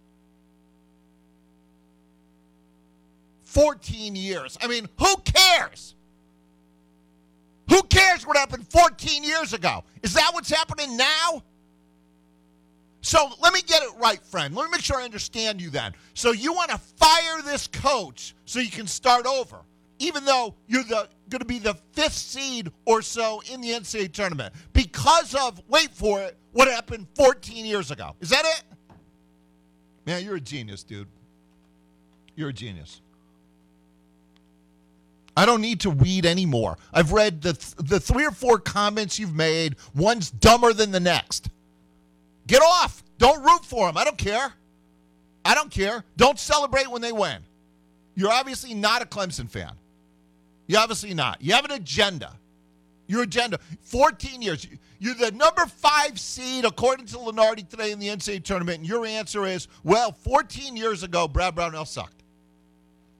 14 3.52 4.16
years. 4.16 4.56
I 4.62 4.66
mean, 4.66 4.88
who 4.98 5.16
cares? 5.18 5.94
Who 7.68 7.82
cares 7.84 8.26
what 8.26 8.36
happened 8.36 8.66
14 8.68 9.22
years 9.22 9.52
ago? 9.52 9.84
Is 10.02 10.14
that 10.14 10.30
what's 10.32 10.50
happening 10.50 10.96
now? 10.96 11.42
So 13.02 13.30
let 13.42 13.52
me 13.52 13.60
get 13.62 13.82
it 13.82 13.90
right, 13.98 14.22
friend. 14.24 14.54
Let 14.54 14.64
me 14.66 14.70
make 14.70 14.80
sure 14.80 14.96
I 14.96 15.04
understand 15.04 15.60
you 15.60 15.70
then. 15.70 15.92
So 16.14 16.32
you 16.32 16.52
want 16.52 16.70
to 16.70 16.78
fire 16.78 17.42
this 17.44 17.66
coach 17.66 18.34
so 18.46 18.60
you 18.60 18.70
can 18.70 18.86
start 18.86 19.26
over, 19.26 19.58
even 19.98 20.24
though 20.24 20.54
you're 20.66 20.84
the 20.84 21.08
going 21.28 21.40
to 21.40 21.46
be 21.46 21.58
the 21.58 21.74
fifth 21.92 22.12
seed 22.12 22.70
or 22.84 23.02
so 23.02 23.42
in 23.50 23.60
the 23.60 23.70
NCAA 23.70 24.12
tournament 24.12 24.54
because 24.72 25.34
of 25.34 25.60
wait 25.68 25.90
for 25.90 26.20
it 26.20 26.36
what 26.52 26.68
happened 26.68 27.06
14 27.16 27.64
years 27.64 27.90
ago. 27.90 28.14
Is 28.20 28.30
that 28.30 28.44
it? 28.44 28.62
Man, 30.06 30.24
you're 30.24 30.36
a 30.36 30.40
genius, 30.40 30.84
dude. 30.84 31.08
You're 32.36 32.50
a 32.50 32.52
genius. 32.52 33.00
I 35.36 35.46
don't 35.46 35.60
need 35.60 35.80
to 35.80 35.90
read 35.90 36.26
anymore. 36.26 36.76
I've 36.92 37.12
read 37.12 37.42
the 37.42 37.52
the 37.78 37.98
three 37.98 38.26
or 38.26 38.30
four 38.30 38.58
comments 38.58 39.18
you've 39.18 39.34
made. 39.34 39.76
One's 39.94 40.30
dumber 40.30 40.72
than 40.72 40.90
the 40.90 41.00
next. 41.00 41.48
Get 42.46 42.62
off. 42.62 43.02
Don't 43.18 43.42
root 43.42 43.64
for 43.64 43.86
them. 43.86 43.96
I 43.96 44.04
don't 44.04 44.18
care. 44.18 44.52
I 45.44 45.54
don't 45.54 45.70
care. 45.70 46.04
Don't 46.16 46.38
celebrate 46.38 46.90
when 46.90 47.02
they 47.02 47.12
win. 47.12 47.38
You're 48.14 48.30
obviously 48.30 48.74
not 48.74 49.02
a 49.02 49.06
Clemson 49.06 49.48
fan. 49.48 49.72
You're 50.66 50.80
obviously 50.80 51.14
not. 51.14 51.40
You 51.40 51.54
have 51.54 51.64
an 51.64 51.72
agenda. 51.72 52.36
Your 53.06 53.22
agenda. 53.22 53.58
14 53.82 54.42
years. 54.42 54.66
You're 54.98 55.14
the 55.14 55.32
number 55.32 55.66
five 55.66 56.20
seed 56.20 56.64
according 56.64 57.06
to 57.06 57.16
Lunardi 57.16 57.68
today 57.68 57.90
in 57.90 57.98
the 57.98 58.08
NCAA 58.08 58.44
tournament, 58.44 58.78
and 58.78 58.86
your 58.86 59.04
answer 59.04 59.46
is, 59.46 59.66
well, 59.82 60.12
14 60.12 60.76
years 60.76 61.02
ago, 61.02 61.26
Brad 61.26 61.54
Brownell 61.54 61.84
sucked. 61.84 62.22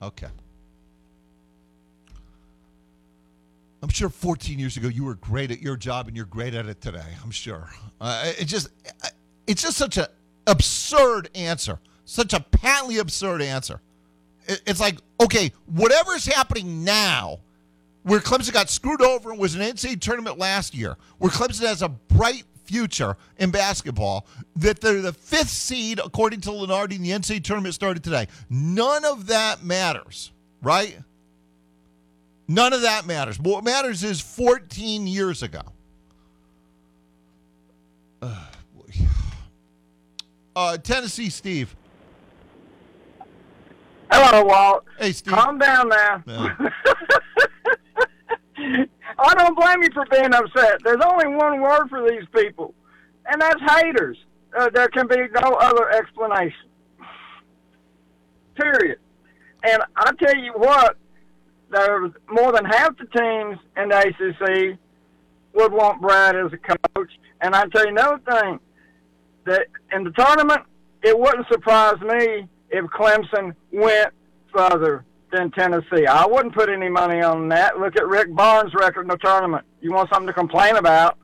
Okay. 0.01 0.29
I'm 3.83 3.89
sure 3.89 4.09
14 4.09 4.59
years 4.59 4.77
ago 4.77 4.89
you 4.89 5.05
were 5.05 5.17
great 5.17 5.51
at 5.51 5.61
your 5.61 5.77
job 5.77 6.07
and 6.07 6.17
you're 6.17 6.27
great 6.27 6.55
at 6.55 6.67
it 6.67 6.81
today. 6.81 7.05
I'm 7.23 7.33
sure. 7.33 7.69
Uh, 8.01 8.33
it 8.39 8.45
just, 8.45 8.69
it's 9.47 9.63
just 9.63 9.77
such 9.77 9.97
an 9.97 10.07
absurd 10.47 11.29
answer, 11.35 11.81
such 12.05 12.33
a 12.33 12.41
patently 12.41 12.99
absurd 12.99 13.43
answer. 13.43 13.81
It's 14.47 14.81
like, 14.81 14.99
okay, 15.21 15.53
whatever's 15.67 16.27
happening 16.27 16.85
now, 16.85 17.41
where 18.03 18.21
Clemson 18.21 18.53
got 18.53 18.71
screwed 18.71 19.03
over 19.03 19.31
and 19.31 19.39
was 19.39 19.55
an 19.55 19.61
NCAA 19.61 20.01
tournament 20.01 20.39
last 20.39 20.75
year, 20.75 20.97
where 21.19 21.31
Clemson 21.31 21.67
has 21.67 21.83
a 21.83 21.89
bright 21.89 22.45
future 22.65 23.17
in 23.39 23.51
basketball, 23.51 24.27
that 24.57 24.81
they're 24.81 25.01
the 25.01 25.13
fifth 25.13 25.51
seed 25.51 26.01
according 26.05 26.41
to 26.43 26.51
Lunardi, 26.51 26.97
and 26.97 27.05
the 27.05 27.11
NCAA 27.11 27.45
tournament 27.45 27.75
started 27.75 28.03
today. 28.03 28.27
None 28.51 29.05
of 29.05 29.29
that 29.29 29.63
matters, 29.63 30.33
right? 30.61 30.99
None 32.53 32.75
of 32.75 32.83
that 32.83 33.07
matters. 33.07 33.39
But 33.39 33.51
what 33.51 33.65
matters 33.65 34.05
is 34.05 34.21
14 34.21 35.07
years 35.07 35.43
ago. 35.43 35.63
Uh. 38.21 38.47
Uh, 40.55 40.77
Tennessee 40.77 41.31
Steve. 41.31 41.75
Hello, 44.11 44.45
Walt. 44.45 44.85
Hey, 44.99 45.13
Steve. 45.13 45.33
Calm 45.33 45.59
down 45.59 45.89
now. 45.89 46.23
I 48.59 49.35
don't 49.35 49.57
blame 49.59 49.83
you 49.83 49.89
for 49.95 50.05
being 50.11 50.35
upset. 50.35 50.83
There's 50.85 51.01
only 51.03 51.29
one 51.29 51.63
word 51.63 51.89
for 51.89 52.07
these 52.07 52.25
people, 52.37 52.75
and 53.25 53.41
that's 53.41 53.63
haters. 53.63 54.19
Uh, 54.55 54.69
there 54.75 54.89
can 54.89 55.07
be 55.07 55.17
no 55.41 55.55
other 55.55 55.89
explanation. 55.89 56.69
Period. 58.55 58.99
And 59.65 59.83
I 59.97 60.13
tell 60.23 60.37
you 60.37 60.53
what, 60.53 60.99
there's 61.73 62.13
more 62.31 62.53
than 62.53 62.65
half 62.65 62.97
the 62.99 63.07
teams 63.07 63.59
in 63.77 63.89
the 63.89 63.99
ACC 63.99 64.79
would 65.55 65.73
want 65.73 66.01
Brad 66.01 66.37
as 66.37 66.53
a 66.53 66.59
coach. 66.59 67.11
And 67.41 67.55
I 67.55 67.67
tell 67.67 67.85
you 67.85 67.91
another 67.91 68.21
thing, 68.31 68.61
that 69.45 69.67
in 69.93 70.05
the 70.05 70.11
tournament, 70.13 70.63
it 71.03 71.19
wouldn't 71.19 71.47
surprise 71.49 72.01
me 72.01 72.47
if 72.71 72.85
Clemson 72.87 73.55
went 73.73 74.13
further 74.55 75.05
than 75.33 75.51
Tennessee. 75.51 76.07
I 76.07 76.27
wouldn't 76.27 76.55
put 76.55 76.69
any 76.69 76.89
money 76.89 77.23
on 77.23 77.49
that. 77.49 77.79
Look 77.79 77.97
at 77.97 78.07
Rick 78.07 78.35
Barnes' 78.35 78.73
record 78.75 79.03
in 79.03 79.09
the 79.09 79.17
tournament. 79.17 79.65
You 79.81 79.93
want 79.93 80.11
something 80.11 80.27
to 80.27 80.33
complain 80.33 80.77
about? 80.77 81.19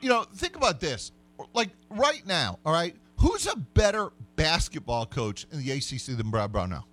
You 0.00 0.08
know, 0.08 0.24
think 0.34 0.56
about 0.56 0.80
this. 0.80 1.12
Like 1.52 1.70
right 1.90 2.22
now, 2.26 2.58
all 2.64 2.72
right, 2.72 2.94
who's 3.16 3.46
a 3.46 3.56
better 3.56 4.10
basketball 4.36 5.04
coach 5.06 5.46
in 5.52 5.62
the 5.62 5.70
ACC 5.72 6.16
than 6.16 6.30
Brad 6.30 6.52
Brownell? 6.52 6.86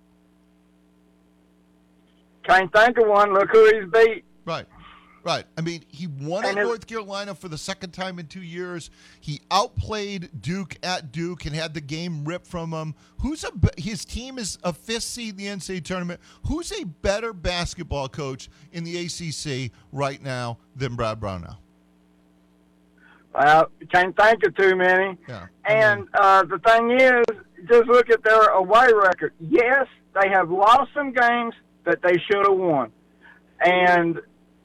Can't 2.44 2.72
think 2.72 2.98
of 2.98 3.06
one. 3.08 3.32
Look 3.34 3.48
who 3.50 3.64
he's 3.66 3.90
beat. 3.92 4.24
Right. 4.44 4.66
Right. 5.24 5.44
I 5.58 5.60
mean, 5.60 5.84
he 5.88 6.06
won 6.06 6.44
at 6.44 6.50
And 6.50 6.58
it- 6.60 6.62
North 6.64 6.86
Carolina 6.86 7.34
for 7.34 7.48
the 7.48 7.58
second 7.58 7.90
time 7.92 8.18
in 8.18 8.26
two 8.28 8.40
years. 8.42 8.88
He 9.20 9.40
outplayed 9.50 10.30
Duke 10.40 10.76
at 10.82 11.12
Duke 11.12 11.44
and 11.44 11.54
had 11.54 11.74
the 11.74 11.80
game 11.82 12.24
ripped 12.24 12.46
from 12.46 12.72
him. 12.72 12.94
Who's 13.20 13.44
a 13.44 13.50
his 13.76 14.04
team 14.06 14.38
is 14.38 14.58
a 14.64 14.72
fifth 14.72 15.02
seed 15.02 15.30
in 15.32 15.36
the 15.36 15.46
NCAA 15.48 15.84
tournament. 15.84 16.20
Who's 16.46 16.72
a 16.72 16.84
better 16.84 17.32
basketball 17.34 18.08
coach 18.08 18.48
in 18.72 18.84
the 18.84 18.96
ACC 18.96 19.70
right 19.92 20.22
now 20.22 20.58
than 20.76 20.94
Brad 20.96 21.20
Brownell? 21.20 21.58
Well, 23.34 23.70
can't 23.92 24.16
think 24.16 24.42
of 24.44 24.56
too 24.56 24.74
many. 24.76 25.16
Yeah. 25.28 25.46
And 25.66 26.08
uh, 26.14 26.44
the 26.44 26.58
thing 26.60 26.90
is, 26.92 27.24
just 27.68 27.86
look 27.88 28.08
at 28.10 28.22
their 28.24 28.48
away 28.50 28.88
record. 28.94 29.34
Yes, 29.40 29.86
they 30.20 30.28
have 30.30 30.50
lost 30.50 30.90
some 30.94 31.12
games 31.12 31.54
that 31.88 32.02
they 32.02 32.18
should 32.30 32.46
have 32.46 32.56
won. 32.56 32.92
And, 33.60 34.20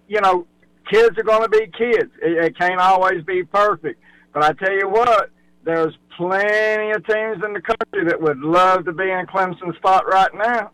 you 0.07 0.19
know, 0.21 0.45
kids 0.91 1.17
are 1.17 1.23
going 1.23 1.43
to 1.43 1.49
be 1.49 1.67
kids. 1.77 2.11
It, 2.21 2.45
it 2.45 2.59
can't 2.59 2.79
always 2.79 3.23
be 3.23 3.43
perfect. 3.43 3.99
But 4.33 4.43
I 4.43 4.53
tell 4.53 4.73
you 4.73 4.89
what, 4.89 5.29
there's 5.63 5.93
plenty 6.17 6.91
of 6.91 7.05
teams 7.07 7.43
in 7.43 7.53
the 7.53 7.61
country 7.61 8.05
that 8.07 8.21
would 8.21 8.39
love 8.39 8.85
to 8.85 8.91
be 8.91 9.09
in 9.09 9.25
Clemson's 9.25 9.77
spot 9.77 10.05
right 10.05 10.33
now. 10.35 10.71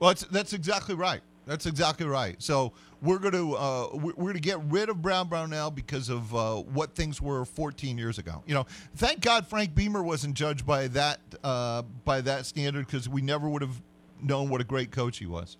Well, 0.00 0.14
that's, 0.30 0.52
exactly 0.52 0.94
right. 0.94 1.20
That's 1.46 1.66
exactly 1.66 2.06
right. 2.06 2.42
So 2.42 2.72
we're 3.02 3.18
going 3.18 3.34
to 3.34 3.54
uh, 3.54 3.88
we're 3.92 4.12
going 4.12 4.34
to 4.34 4.40
get 4.40 4.60
rid 4.64 4.88
of 4.88 5.02
Brown 5.02 5.28
Brownell 5.28 5.70
because 5.70 6.08
of 6.08 6.34
uh, 6.34 6.56
what 6.56 6.94
things 6.94 7.20
were 7.20 7.44
14 7.44 7.98
years 7.98 8.18
ago. 8.18 8.42
You 8.46 8.54
know, 8.54 8.66
thank 8.96 9.20
God 9.20 9.46
Frank 9.46 9.74
Beamer 9.74 10.02
wasn't 10.02 10.34
judged 10.34 10.66
by 10.66 10.88
that 10.88 11.20
uh, 11.42 11.82
by 12.04 12.22
that 12.22 12.46
standard 12.46 12.86
because 12.86 13.08
we 13.08 13.20
never 13.20 13.48
would 13.48 13.60
have 13.60 13.80
known 14.24 14.48
what 14.48 14.60
a 14.60 14.64
great 14.64 14.90
coach 14.90 15.18
he 15.18 15.26
was. 15.26 15.56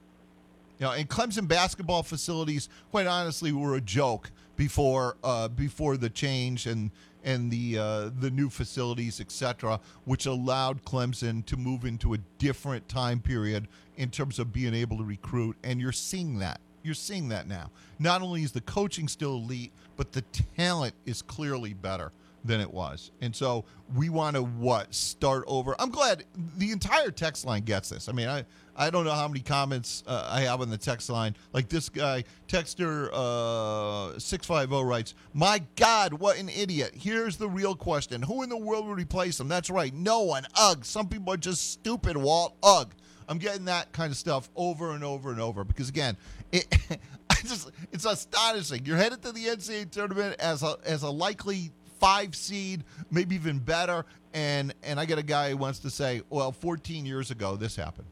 You 0.79 0.87
know, 0.87 0.93
and 0.93 1.09
Clemson 1.09 1.47
basketball 1.47 2.03
facilities, 2.03 2.69
quite 2.91 3.07
honestly, 3.07 3.53
were 3.53 3.77
a 3.77 3.81
joke 3.81 4.31
before 4.57 5.17
uh, 5.23 5.49
before 5.49 5.97
the 5.97 6.11
change 6.11 6.67
and 6.67 6.91
and 7.23 7.51
the 7.51 7.79
uh, 7.79 8.11
the 8.19 8.31
new 8.31 8.51
facilities, 8.51 9.21
etc., 9.21 9.81
which 10.05 10.27
allowed 10.27 10.85
Clemson 10.85 11.45
to 11.47 11.57
move 11.57 11.85
into 11.85 12.15
a 12.15 12.19
different 12.39 12.89
time 12.89 13.21
period 13.21 13.69
in 13.97 14.11
terms 14.11 14.39
of 14.39 14.53
being 14.53 14.75
able 14.75 14.99
to 14.99 15.05
recruit. 15.05 15.57
And 15.63 15.81
you're 15.81 15.93
seeing 15.93 16.39
that. 16.41 16.61
You're 16.83 16.95
seeing 16.95 17.29
that 17.31 17.49
now. 17.49 17.71
Not 17.99 18.21
only 18.21 18.43
is 18.43 18.53
the 18.53 18.61
coaching 18.61 19.09
still 19.09 19.37
elite, 19.37 19.73
but 19.97 20.13
the 20.13 20.23
talent 20.57 20.95
is 21.07 21.23
clearly 21.23 21.73
better 21.73 22.13
than 22.45 22.61
it 22.61 22.73
was. 22.73 23.11
And 23.21 23.35
so 23.35 23.65
we 23.95 24.11
want 24.11 24.37
to 24.37 24.43
what 24.43 24.95
start 24.95 25.45
over. 25.47 25.75
I'm 25.79 25.91
glad 25.91 26.25
the 26.59 26.71
entire 26.71 27.11
text 27.11 27.45
line 27.45 27.63
gets 27.63 27.89
this. 27.89 28.09
I 28.09 28.13
mean, 28.13 28.29
I 28.29 28.45
I 28.77 28.91
don't 28.91 29.05
know 29.05 29.13
how 29.13 29.29
many 29.29 29.41
comments 29.41 30.03
uh, 30.07 30.29
I 30.31 30.43
have 30.43 30.61
on 30.61 30.69
the 30.69 30.77
text 30.77 31.09
line. 31.09 31.37
Like 31.53 31.69
this 31.69 31.89
guy, 31.89 32.25
texter 32.49 33.09
uh, 33.13 34.19
six 34.19 34.47
five 34.47 34.69
zero 34.69 34.83
writes, 34.83 35.15
"My 35.33 35.63
God, 35.77 36.13
what 36.15 36.39
an 36.39 36.49
idiot! 36.49 36.93
Here's 36.95 37.37
the 37.37 37.49
real 37.49 37.75
question: 37.75 38.23
Who 38.23 38.43
in 38.43 38.49
the 38.49 38.57
world 38.57 38.87
would 38.87 38.99
replace 38.99 39.39
him? 39.39 39.49
That's 39.49 39.71
right, 39.71 39.95
no 39.95 40.23
one. 40.23 40.45
Ugh. 40.57 40.85
Some 40.85 41.09
people 41.09 41.33
are 41.33 41.39
just 41.39 41.73
stupid. 41.73 42.17
Walt. 42.17 42.57
Ugh. 42.63 42.93
I'm 43.27 43.39
getting 43.39 43.65
that 43.67 43.91
kind 43.93 44.11
of 44.11 44.19
stuff 44.19 44.51
over 44.55 44.93
and 44.93 45.03
over 45.03 45.31
and 45.31 45.41
over 45.41 45.65
because 45.65 45.89
again, 45.89 46.17
it, 46.53 46.67
I 47.31 47.37
just 47.37 47.71
it's 47.93 48.05
astonishing. 48.05 48.85
You're 48.85 48.97
headed 48.97 49.23
to 49.23 49.33
the 49.33 49.47
NCAA 49.47 49.91
tournament 49.91 50.37
as 50.41 50.63
a 50.63 50.77
as 50.85 51.03
a 51.03 51.11
likely 51.11 51.71
five 52.05 52.37
seed, 52.37 52.85
maybe 53.11 53.35
even 53.35 53.59
better, 53.59 54.05
and 54.35 54.75
and 54.83 55.01
I 55.01 55.07
get 55.07 55.19
a 55.19 55.23
guy 55.23 55.51
who 55.51 55.57
wants 55.57 55.79
to 55.81 55.91
say, 55.91 56.23
well, 56.29 56.53
14 56.53 57.07
years 57.07 57.31
ago 57.31 57.57
this 57.57 57.77
happened. 57.77 58.09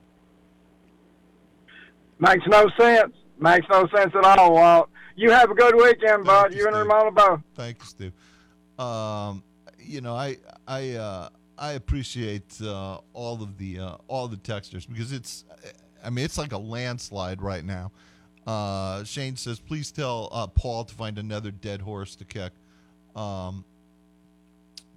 Makes 2.18 2.46
no 2.46 2.70
sense. 2.78 3.12
Makes 3.38 3.66
no 3.68 3.86
sense 3.94 4.12
at 4.14 4.24
all, 4.24 4.54
Walt. 4.54 4.88
You 5.16 5.30
have 5.30 5.50
a 5.50 5.54
good 5.54 5.74
weekend, 5.74 6.24
bud. 6.24 6.54
You 6.54 6.66
and 6.68 6.76
Ramona 6.76 7.10
both. 7.10 7.40
Thank 7.54 7.80
you, 7.80 7.84
Steve. 7.84 8.12
Um, 8.78 9.42
you 9.78 10.00
know, 10.00 10.14
I 10.14 10.38
I 10.66 10.92
uh, 10.92 11.28
I 11.58 11.72
appreciate 11.72 12.60
uh, 12.62 12.98
all 13.12 13.42
of 13.42 13.58
the 13.58 13.78
uh, 13.78 13.96
all 14.08 14.28
the 14.28 14.36
texters 14.36 14.88
because 14.88 15.12
it's, 15.12 15.44
I 16.02 16.10
mean, 16.10 16.24
it's 16.24 16.38
like 16.38 16.52
a 16.52 16.58
landslide 16.58 17.42
right 17.42 17.64
now. 17.64 17.92
Uh, 18.46 19.04
Shane 19.04 19.36
says, 19.36 19.60
please 19.60 19.92
tell 19.92 20.28
uh, 20.32 20.46
Paul 20.46 20.84
to 20.84 20.94
find 20.94 21.18
another 21.18 21.50
dead 21.50 21.80
horse 21.80 22.16
to 22.16 22.24
kick. 22.24 22.52
Um, 23.14 23.64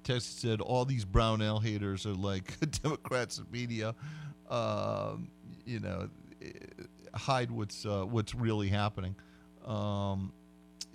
Text 0.06 0.40
said 0.40 0.62
all 0.62 0.86
these 0.86 1.04
Brownell 1.04 1.60
haters 1.60 2.06
are 2.06 2.14
like 2.14 2.58
Democrats 2.84 3.40
and 3.40 3.52
media. 3.52 3.96
Um, 4.50 5.30
you 5.66 5.80
know, 5.80 6.10
eh, 6.42 6.50
hide 7.14 7.52
what's 7.52 7.86
uh, 7.86 8.06
what's 8.06 8.34
really 8.36 8.70
happening. 8.70 9.16
Um, 9.66 10.32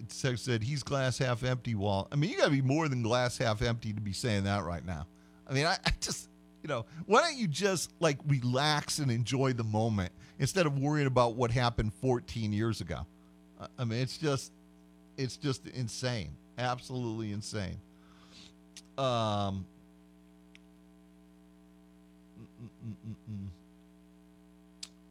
said 0.08 0.62
he's 0.62 0.82
glass 0.82 1.18
half 1.18 1.42
empty. 1.42 1.74
Wall. 1.74 2.08
I 2.10 2.16
mean, 2.16 2.30
you 2.30 2.38
got 2.38 2.46
to 2.46 2.50
be 2.50 2.62
more 2.62 2.88
than 2.88 3.02
glass 3.02 3.36
half 3.36 3.60
empty 3.60 3.92
to 3.92 4.00
be 4.00 4.12
saying 4.12 4.44
that 4.44 4.64
right 4.64 4.84
now. 4.86 5.06
I 5.46 5.52
mean, 5.52 5.66
I, 5.66 5.76
I 5.84 5.90
just 6.00 6.28
you 6.62 6.68
know, 6.68 6.86
why 7.06 7.22
don't 7.22 7.36
you 7.36 7.48
just 7.48 7.92
like 8.00 8.18
relax 8.26 8.98
and 8.98 9.10
enjoy 9.10 9.52
the 9.52 9.64
moment 9.64 10.12
instead 10.38 10.66
of 10.66 10.78
worrying 10.78 11.06
about 11.06 11.34
what 11.34 11.50
happened 11.50 11.92
14 11.94 12.52
years 12.52 12.80
ago? 12.80 13.06
I 13.78 13.84
mean, 13.84 14.00
it's 14.00 14.16
just 14.16 14.52
it's 15.16 15.36
just 15.36 15.66
insane, 15.66 16.30
absolutely 16.58 17.32
insane. 17.32 17.78
Um, 19.00 19.64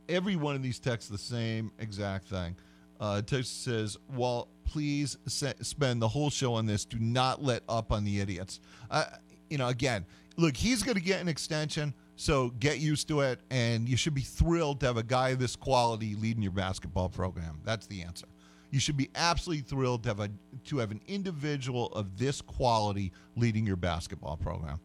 every 0.08 0.36
one 0.36 0.56
of 0.56 0.62
these 0.62 0.80
texts 0.80 1.10
the 1.10 1.18
same 1.18 1.72
exact 1.80 2.28
thing. 2.28 2.56
Uh, 3.00 3.22
text 3.22 3.64
says, 3.64 3.98
"Well, 4.14 4.48
please 4.66 5.18
se- 5.26 5.56
spend 5.62 6.02
the 6.02 6.08
whole 6.08 6.30
show 6.30 6.54
on 6.54 6.66
this. 6.66 6.86
Do 6.86 7.00
not 7.00 7.42
let 7.42 7.64
up 7.68 7.92
on 7.92 8.04
the 8.04 8.20
idiots." 8.20 8.60
Uh, 8.92 9.06
you 9.50 9.58
know, 9.58 9.70
again, 9.70 10.06
look, 10.38 10.56
he's 10.56 10.84
going 10.84 10.96
to 10.96 11.04
get 11.04 11.22
an 11.22 11.28
extension, 11.28 11.94
so 12.16 12.50
get 12.60 12.80
used 12.80 13.08
to 13.08 13.22
it, 13.22 13.40
and 13.50 13.90
you 13.90 13.98
should 13.98 14.14
be 14.14 14.22
thrilled 14.22 14.82
to 14.82 14.86
have 14.88 14.98
a 14.98 15.04
guy 15.04 15.30
of 15.30 15.40
this 15.40 15.56
quality 15.56 16.16
leading 16.16 16.44
your 16.44 16.52
basketball 16.52 17.10
program. 17.10 17.60
That's 17.64 17.88
the 17.88 18.04
answer. 18.04 18.28
You 18.72 18.80
should 18.80 18.98
be 18.98 19.10
absolutely 19.16 19.64
thrilled 19.64 20.04
to 20.04 20.10
have 20.10 20.20
a 20.20 20.30
to 20.66 20.78
have 20.78 20.92
an 20.92 21.02
individual 21.08 21.88
of 21.88 22.18
this 22.18 22.42
quality 22.42 23.12
leading 23.36 23.66
your 23.66 23.78
basketball 23.78 24.38
program 24.38 24.80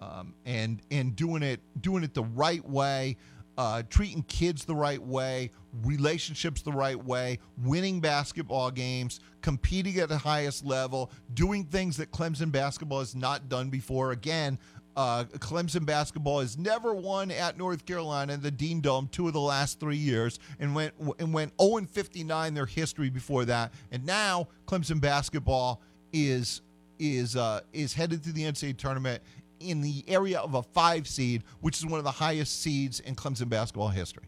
um, 0.00 0.34
and 0.44 0.80
and 0.90 1.14
doing 1.14 1.42
it 1.42 1.60
doing 1.80 2.02
it 2.02 2.14
the 2.14 2.24
right 2.24 2.66
way, 2.68 3.16
uh, 3.58 3.82
treating 3.90 4.22
kids 4.24 4.64
the 4.64 4.74
right 4.74 5.02
way, 5.02 5.50
relationships 5.82 6.62
the 6.62 6.72
right 6.72 7.02
way, 7.02 7.38
winning 7.62 8.00
basketball 8.00 8.70
games, 8.70 9.20
competing 9.42 9.98
at 9.98 10.08
the 10.08 10.18
highest 10.18 10.64
level, 10.64 11.10
doing 11.34 11.64
things 11.64 11.96
that 11.96 12.10
Clemson 12.10 12.50
basketball 12.50 13.00
has 13.00 13.14
not 13.14 13.48
done 13.48 13.68
before. 13.68 14.12
Again. 14.12 14.58
Uh, 14.96 15.24
Clemson 15.38 15.86
basketball 15.86 16.40
has 16.40 16.58
never 16.58 16.92
won 16.92 17.30
at 17.30 17.56
North 17.56 17.86
Carolina, 17.86 18.32
in 18.32 18.42
the 18.42 18.50
Dean 18.50 18.80
Dome, 18.80 19.08
two 19.12 19.26
of 19.28 19.32
the 19.32 19.40
last 19.40 19.78
three 19.78 19.96
years, 19.96 20.38
and 20.58 20.74
went 20.74 20.94
and 21.18 21.32
went 21.32 21.52
0 21.60 21.76
and 21.76 21.88
59 21.88 22.54
their 22.54 22.66
history 22.66 23.08
before 23.08 23.44
that. 23.44 23.72
And 23.92 24.04
now 24.04 24.48
Clemson 24.66 25.00
basketball 25.00 25.80
is 26.12 26.62
is 26.98 27.36
uh, 27.36 27.60
is 27.72 27.92
headed 27.94 28.22
to 28.24 28.32
the 28.32 28.42
NCAA 28.42 28.76
tournament 28.76 29.22
in 29.60 29.80
the 29.80 30.04
area 30.08 30.40
of 30.40 30.54
a 30.54 30.62
five 30.62 31.06
seed, 31.06 31.44
which 31.60 31.78
is 31.78 31.86
one 31.86 31.98
of 31.98 32.04
the 32.04 32.10
highest 32.10 32.62
seeds 32.62 33.00
in 33.00 33.14
Clemson 33.14 33.48
basketball 33.48 33.88
history. 33.88 34.24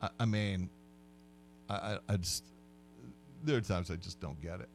I, 0.00 0.08
I 0.20 0.24
mean, 0.24 0.70
I, 1.68 1.98
I 2.08 2.16
just 2.16 2.44
there 3.42 3.58
are 3.58 3.60
times 3.60 3.90
I 3.90 3.96
just 3.96 4.20
don't 4.20 4.40
get 4.40 4.60
it. 4.60 4.68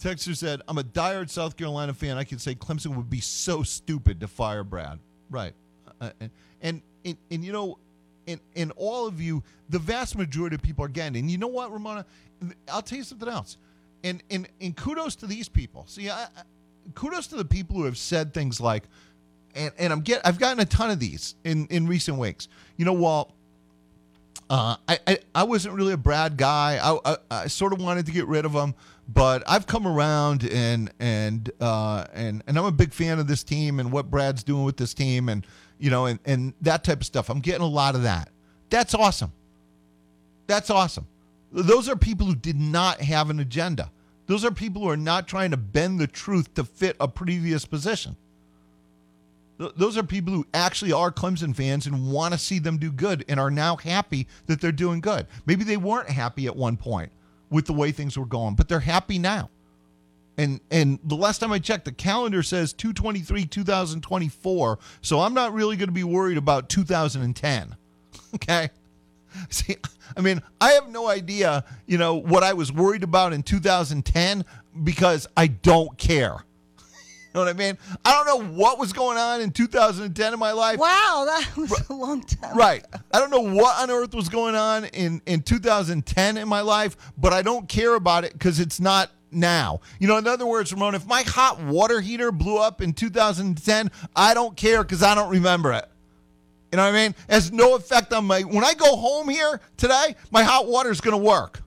Texter 0.00 0.36
said, 0.36 0.62
"I'm 0.66 0.78
a 0.78 0.82
diehard 0.82 1.30
South 1.30 1.56
Carolina 1.56 1.94
fan. 1.94 2.16
I 2.16 2.24
can 2.24 2.38
say 2.38 2.54
Clemson 2.54 2.96
would 2.96 3.10
be 3.10 3.20
so 3.20 3.62
stupid 3.62 4.20
to 4.20 4.28
fire 4.28 4.64
Brad." 4.64 4.98
Right, 5.28 5.54
uh, 6.00 6.10
and, 6.20 6.30
and 6.62 6.82
and 7.04 7.16
and 7.30 7.44
you 7.44 7.52
know, 7.52 7.78
and 8.26 8.40
and 8.56 8.72
all 8.76 9.06
of 9.06 9.20
you, 9.20 9.42
the 9.68 9.78
vast 9.78 10.16
majority 10.16 10.56
of 10.56 10.62
people 10.62 10.84
are 10.84 10.88
getting. 10.88 11.16
And 11.16 11.30
you 11.30 11.38
know 11.38 11.48
what, 11.48 11.72
Ramona? 11.72 12.04
I'll 12.70 12.82
tell 12.82 12.98
you 12.98 13.04
something 13.04 13.28
else. 13.28 13.56
And 14.02 14.22
and 14.30 14.48
and 14.60 14.76
kudos 14.76 15.16
to 15.16 15.26
these 15.26 15.48
people. 15.48 15.84
See, 15.86 16.08
I, 16.10 16.26
kudos 16.94 17.26
to 17.28 17.36
the 17.36 17.44
people 17.44 17.76
who 17.76 17.84
have 17.84 17.98
said 17.98 18.32
things 18.32 18.60
like, 18.60 18.84
and 19.54 19.72
and 19.78 19.92
I'm 19.92 20.00
get 20.00 20.22
I've 20.24 20.38
gotten 20.38 20.60
a 20.60 20.64
ton 20.64 20.90
of 20.90 20.98
these 20.98 21.34
in 21.44 21.66
in 21.66 21.86
recent 21.86 22.18
weeks. 22.18 22.48
You 22.76 22.84
know, 22.84 22.94
Walt. 22.94 23.32
Uh, 24.48 24.76
I, 24.88 24.98
I 25.06 25.18
I 25.34 25.42
wasn't 25.44 25.74
really 25.74 25.92
a 25.92 25.96
Brad 25.96 26.36
guy. 26.36 26.78
I, 26.82 26.98
I 27.04 27.16
I 27.30 27.46
sort 27.46 27.72
of 27.72 27.80
wanted 27.80 28.06
to 28.06 28.12
get 28.12 28.26
rid 28.26 28.44
of 28.44 28.52
him, 28.52 28.74
but 29.12 29.42
I've 29.46 29.66
come 29.66 29.86
around 29.86 30.44
and 30.44 30.92
and 31.00 31.50
uh, 31.60 32.04
and 32.12 32.42
and 32.46 32.58
I'm 32.58 32.64
a 32.64 32.72
big 32.72 32.92
fan 32.92 33.18
of 33.18 33.26
this 33.26 33.42
team 33.42 33.80
and 33.80 33.90
what 33.90 34.10
Brad's 34.10 34.44
doing 34.44 34.64
with 34.64 34.76
this 34.76 34.94
team 34.94 35.28
and 35.28 35.46
you 35.78 35.90
know 35.90 36.06
and 36.06 36.18
and 36.24 36.54
that 36.60 36.84
type 36.84 37.00
of 37.00 37.06
stuff. 37.06 37.28
I'm 37.28 37.40
getting 37.40 37.62
a 37.62 37.68
lot 37.68 37.94
of 37.94 38.02
that. 38.04 38.28
That's 38.68 38.94
awesome. 38.94 39.32
That's 40.46 40.70
awesome. 40.70 41.06
Those 41.50 41.88
are 41.88 41.96
people 41.96 42.26
who 42.26 42.36
did 42.36 42.58
not 42.58 43.00
have 43.00 43.30
an 43.30 43.40
agenda. 43.40 43.90
Those 44.26 44.44
are 44.44 44.52
people 44.52 44.82
who 44.82 44.88
are 44.88 44.96
not 44.96 45.26
trying 45.26 45.50
to 45.50 45.56
bend 45.56 45.98
the 45.98 46.06
truth 46.06 46.54
to 46.54 46.62
fit 46.62 46.94
a 47.00 47.08
previous 47.08 47.64
position. 47.64 48.16
Th- 49.58 49.72
Those 49.74 49.98
are 49.98 50.04
people 50.04 50.32
who 50.32 50.46
actually 50.54 50.92
are 50.92 51.10
Clemson 51.10 51.54
fans 51.54 51.86
and 51.86 52.12
want 52.12 52.32
to 52.34 52.38
see 52.38 52.60
them 52.60 52.78
do 52.78 52.92
good 52.92 53.24
and 53.28 53.40
are 53.40 53.50
now 53.50 53.76
happy 53.76 54.28
that 54.46 54.60
they're 54.60 54.70
doing 54.70 55.00
good. 55.00 55.26
Maybe 55.46 55.64
they 55.64 55.76
weren't 55.76 56.10
happy 56.10 56.46
at 56.46 56.54
one 56.54 56.76
point 56.76 57.10
with 57.50 57.66
the 57.66 57.72
way 57.72 57.92
things 57.92 58.16
were 58.16 58.26
going, 58.26 58.54
but 58.54 58.68
they're 58.68 58.80
happy 58.80 59.18
now. 59.18 59.50
And 60.38 60.60
and 60.70 60.98
the 61.04 61.16
last 61.16 61.38
time 61.38 61.52
I 61.52 61.58
checked, 61.58 61.84
the 61.84 61.92
calendar 61.92 62.42
says 62.42 62.72
223 62.72 63.44
2024. 63.44 64.78
So 65.02 65.20
I'm 65.20 65.34
not 65.34 65.52
really 65.52 65.76
going 65.76 65.88
to 65.88 65.92
be 65.92 66.04
worried 66.04 66.38
about 66.38 66.68
2010. 66.68 67.76
Okay. 68.32 68.70
See, 69.48 69.76
I 70.16 70.20
mean, 70.20 70.40
I 70.60 70.70
have 70.72 70.88
no 70.88 71.08
idea, 71.08 71.64
you 71.86 71.98
know, 71.98 72.14
what 72.14 72.44
I 72.44 72.52
was 72.52 72.72
worried 72.72 73.02
about 73.02 73.32
in 73.32 73.42
2010 73.42 74.44
because 74.84 75.26
I 75.36 75.48
don't 75.48 75.98
care. 75.98 76.44
You 77.32 77.38
know 77.38 77.46
what 77.46 77.54
I 77.54 77.58
mean? 77.58 77.78
I 78.04 78.10
don't 78.12 78.26
know 78.26 78.56
what 78.56 78.80
was 78.80 78.92
going 78.92 79.16
on 79.16 79.40
in 79.40 79.52
2010 79.52 80.32
in 80.32 80.38
my 80.38 80.50
life. 80.50 80.80
Wow, 80.80 81.24
that 81.26 81.48
was 81.56 81.88
a 81.88 81.92
long 81.92 82.22
time. 82.22 82.56
Right. 82.56 82.84
I 83.12 83.20
don't 83.20 83.30
know 83.30 83.54
what 83.54 83.80
on 83.80 83.88
earth 83.88 84.14
was 84.14 84.28
going 84.28 84.56
on 84.56 84.86
in, 84.86 85.22
in 85.26 85.42
2010 85.42 86.36
in 86.36 86.48
my 86.48 86.60
life, 86.60 86.96
but 87.16 87.32
I 87.32 87.42
don't 87.42 87.68
care 87.68 87.94
about 87.94 88.24
it 88.24 88.32
because 88.32 88.58
it's 88.58 88.80
not 88.80 89.12
now. 89.30 89.80
You 90.00 90.08
know, 90.08 90.16
in 90.18 90.26
other 90.26 90.46
words, 90.46 90.72
Ramon, 90.72 90.96
if 90.96 91.06
my 91.06 91.22
hot 91.22 91.60
water 91.60 92.00
heater 92.00 92.32
blew 92.32 92.58
up 92.58 92.82
in 92.82 92.92
2010, 92.92 93.92
I 94.16 94.34
don't 94.34 94.56
care 94.56 94.82
because 94.82 95.04
I 95.04 95.14
don't 95.14 95.30
remember 95.30 95.72
it. 95.72 95.86
You 96.72 96.78
know 96.78 96.84
what 96.84 96.94
I 96.94 97.02
mean? 97.02 97.14
It 97.28 97.32
has 97.32 97.52
no 97.52 97.76
effect 97.76 98.12
on 98.12 98.26
my. 98.26 98.40
When 98.42 98.64
I 98.64 98.74
go 98.74 98.96
home 98.96 99.28
here 99.28 99.60
today, 99.76 100.16
my 100.32 100.42
hot 100.42 100.66
water 100.66 100.90
is 100.90 101.00
going 101.00 101.16
to 101.16 101.22
work. 101.24 101.62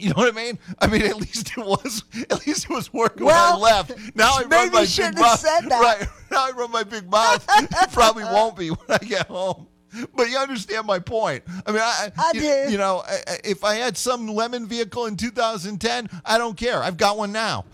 You 0.00 0.08
know 0.10 0.14
what 0.16 0.32
I 0.32 0.36
mean? 0.36 0.58
I 0.78 0.86
mean, 0.86 1.02
at 1.02 1.16
least 1.16 1.50
it 1.56 1.64
was. 1.64 2.04
At 2.30 2.46
least 2.46 2.64
it 2.64 2.70
was 2.70 2.92
working 2.92 3.26
Well, 3.26 3.60
when 3.60 3.72
I 3.72 3.76
left. 3.76 4.16
Now 4.16 4.32
I 4.36 4.42
run 4.44 4.72
my 4.72 4.80
you 4.82 5.04
big 5.04 5.18
mouth. 5.18 5.42
that. 5.42 5.68
Right. 5.70 6.08
Now 6.30 6.46
I 6.46 6.50
run 6.52 6.70
my 6.70 6.84
big 6.84 7.10
mouth. 7.10 7.44
it 7.48 7.92
probably 7.92 8.22
won't 8.36 8.56
be 8.56 8.68
when 8.70 8.78
I 8.88 8.98
get 8.98 9.26
home. 9.26 9.66
But 10.14 10.30
you 10.30 10.38
understand 10.38 10.86
my 10.86 11.00
point. 11.00 11.42
I 11.66 11.72
mean, 11.72 11.80
I, 11.82 12.12
I 12.16 12.30
you, 12.34 12.40
do. 12.40 12.72
You 12.72 12.78
know, 12.78 13.02
if 13.44 13.64
I 13.64 13.74
had 13.74 13.96
some 13.96 14.28
lemon 14.28 14.66
vehicle 14.68 15.06
in 15.06 15.16
2010, 15.16 16.08
I 16.24 16.38
don't 16.38 16.56
care. 16.56 16.80
I've 16.82 16.96
got 16.96 17.18
one 17.18 17.32
now. 17.32 17.64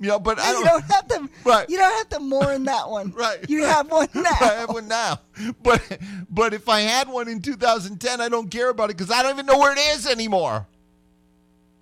You 0.00 0.08
know, 0.08 0.18
but 0.18 0.40
I 0.40 0.48
you 0.48 0.64
don't. 0.64 0.64
don't 0.64 0.82
have 0.92 1.06
to. 1.08 1.28
Right. 1.44 1.70
You 1.70 1.76
don't 1.78 1.92
have 1.92 2.08
to 2.08 2.18
mourn 2.18 2.64
that 2.64 2.90
one. 2.90 3.12
Right. 3.12 3.38
You 3.48 3.62
have 3.64 3.88
one 3.88 4.08
now. 4.14 4.30
I 4.40 4.54
have 4.58 4.70
one 4.70 4.88
now. 4.88 5.20
But 5.62 5.80
but 6.28 6.54
if 6.54 6.68
I 6.68 6.80
had 6.80 7.08
one 7.08 7.28
in 7.28 7.40
2010, 7.40 8.20
I 8.20 8.28
don't 8.28 8.50
care 8.50 8.68
about 8.70 8.90
it 8.90 8.96
because 8.96 9.12
I 9.12 9.22
don't 9.22 9.32
even 9.34 9.46
know 9.46 9.58
where 9.58 9.72
it 9.72 9.78
is 9.78 10.08
anymore. 10.08 10.66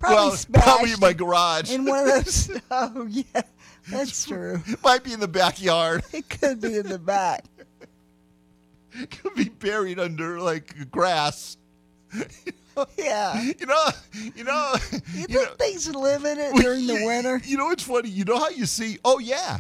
Probably 0.01 0.17
well, 0.17 0.37
probably 0.65 0.93
in 0.93 1.01
my 1.01 1.13
garage. 1.13 1.71
in 1.71 1.85
one 1.85 2.01
of 2.09 2.25
those. 2.25 2.51
Oh 2.73 3.07
yeah, 3.11 3.43
that's 3.91 4.25
true. 4.27 4.61
Might 4.83 5.05
be 5.05 5.13
in 5.13 5.21
the 5.21 5.29
backyard. 5.29 6.03
It 6.13 6.29
could 6.29 6.61
be 6.61 6.77
in 6.77 6.89
the 6.89 6.99
back. 6.99 7.45
Could 9.11 9.35
be 9.37 9.45
buried 9.49 9.99
under 10.01 10.41
like 10.41 10.91
grass. 10.91 11.57
Yeah. 12.99 13.41
You 13.59 13.67
know, 13.67 13.87
you 14.35 14.45
know, 14.45 14.75
You 15.15 15.27
think 15.27 15.59
things 15.59 15.95
live 15.95 16.25
in 16.25 16.39
it 16.39 16.55
during 16.57 16.87
the 16.87 17.05
winter? 17.07 17.41
You 17.45 17.57
know 17.59 17.71
it's 17.71 17.83
funny? 17.85 18.09
You 18.09 18.25
know 18.25 18.39
how 18.39 18.49
you 18.49 18.67
see? 18.67 18.99
Oh 19.05 19.19
yeah, 19.19 19.59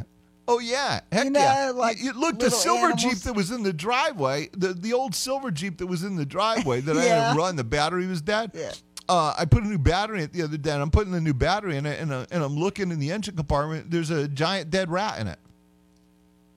oh 0.48 0.58
yeah. 0.58 1.00
Heck 1.12 1.24
You 1.24 1.30
know, 1.30 1.40
yeah. 1.40 1.70
like 1.74 1.98
You- 1.98 2.06
you 2.06 2.12
look, 2.20 2.38
the 2.38 2.50
silver 2.50 2.86
animals. 2.86 3.02
jeep 3.02 3.18
that 3.24 3.34
was 3.34 3.50
in 3.50 3.62
the 3.62 3.72
driveway, 3.72 4.48
the 4.56 4.72
the 4.72 4.92
old 4.94 5.14
silver 5.14 5.50
jeep 5.50 5.78
that 5.78 5.86
was 5.86 6.02
in 6.02 6.16
the 6.16 6.26
driveway 6.26 6.80
that 6.80 6.96
I 6.96 7.04
had 7.04 7.32
to 7.32 7.38
run. 7.38 7.56
The 7.56 7.64
battery 7.64 8.06
was 8.06 8.20
dead. 8.22 8.52
Yeah. 8.54 8.72
Uh, 9.10 9.34
I 9.36 9.44
put 9.44 9.64
a 9.64 9.66
new 9.66 9.78
battery 9.78 10.18
in 10.18 10.24
it 10.26 10.32
the 10.32 10.42
other 10.42 10.56
day, 10.56 10.70
and 10.70 10.80
I'm 10.80 10.90
putting 10.92 11.12
a 11.14 11.20
new 11.20 11.34
battery 11.34 11.76
in 11.76 11.84
it, 11.84 12.00
and, 12.00 12.12
uh, 12.12 12.26
and 12.30 12.44
I'm 12.44 12.56
looking 12.56 12.92
in 12.92 13.00
the 13.00 13.10
engine 13.10 13.34
compartment. 13.34 13.90
There's 13.90 14.10
a 14.10 14.28
giant 14.28 14.70
dead 14.70 14.88
rat 14.88 15.18
in 15.20 15.26
it. 15.26 15.38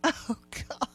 Oh 0.29 0.35
God. 0.51 0.87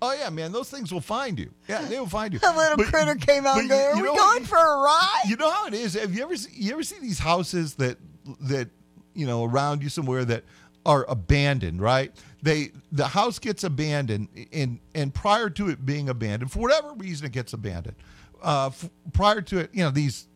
Oh 0.00 0.12
yeah, 0.18 0.30
man, 0.30 0.50
those 0.52 0.68
things 0.70 0.92
will 0.92 1.00
find 1.02 1.38
you. 1.38 1.50
Yeah, 1.68 1.82
they 1.82 1.98
will 1.98 2.06
find 2.08 2.32
you. 2.32 2.40
A 2.46 2.56
little 2.56 2.76
But- 2.76 2.86
critter 2.86 3.14
came 3.14 3.46
out 3.46 3.62
you 3.62 3.72
Are 3.72 3.94
we 3.96 4.02
know- 4.02 4.14
going 4.16 4.44
for 4.44 4.56
a 4.56 4.76
ride? 4.80 5.22
You 5.28 5.36
know 5.36 5.50
how 5.50 5.66
it 5.66 5.74
is. 5.74 5.94
Have 5.94 6.14
you 6.14 6.22
ever 6.24 6.34
you 6.52 6.72
ever 6.72 6.82
see 6.82 6.98
these 7.00 7.18
houses 7.18 7.74
that 7.74 7.98
that 8.40 8.68
you 9.14 9.26
know 9.26 9.44
around 9.44 9.82
you 9.82 9.88
somewhere 9.90 10.24
that 10.24 10.44
are 10.86 11.04
abandoned? 11.08 11.80
Right? 11.80 12.12
They 12.42 12.72
the 12.90 13.06
house 13.06 13.38
gets 13.38 13.62
abandoned, 13.64 14.28
and 14.52 14.80
and 14.94 15.12
prior 15.14 15.50
to 15.50 15.68
it 15.68 15.84
being 15.86 16.08
abandoned, 16.08 16.50
for 16.50 16.60
whatever 16.60 16.94
reason, 16.94 17.26
it 17.26 17.32
gets 17.32 17.52
abandoned. 17.52 17.96
Uh, 18.42 18.66
f- 18.72 18.90
prior 19.12 19.40
to 19.42 19.58
it, 19.58 19.70
you 19.72 19.84
know 19.84 19.90
these 19.90 20.26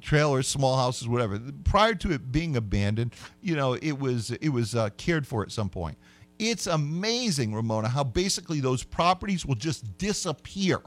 trailers, 0.00 0.48
small 0.48 0.76
houses, 0.76 1.08
whatever. 1.08 1.40
Prior 1.64 1.94
to 1.94 2.12
it 2.12 2.32
being 2.32 2.56
abandoned, 2.56 3.14
you 3.42 3.56
know, 3.56 3.74
it 3.74 3.98
was 3.98 4.30
it 4.30 4.48
was 4.50 4.74
uh, 4.74 4.90
cared 4.96 5.26
for 5.26 5.42
at 5.42 5.52
some 5.52 5.68
point. 5.68 5.98
It's 6.38 6.66
amazing, 6.66 7.54
Ramona, 7.54 7.88
how 7.88 8.02
basically 8.04 8.60
those 8.60 8.82
properties 8.82 9.44
will 9.44 9.56
just 9.56 9.98
disappear. 9.98 10.80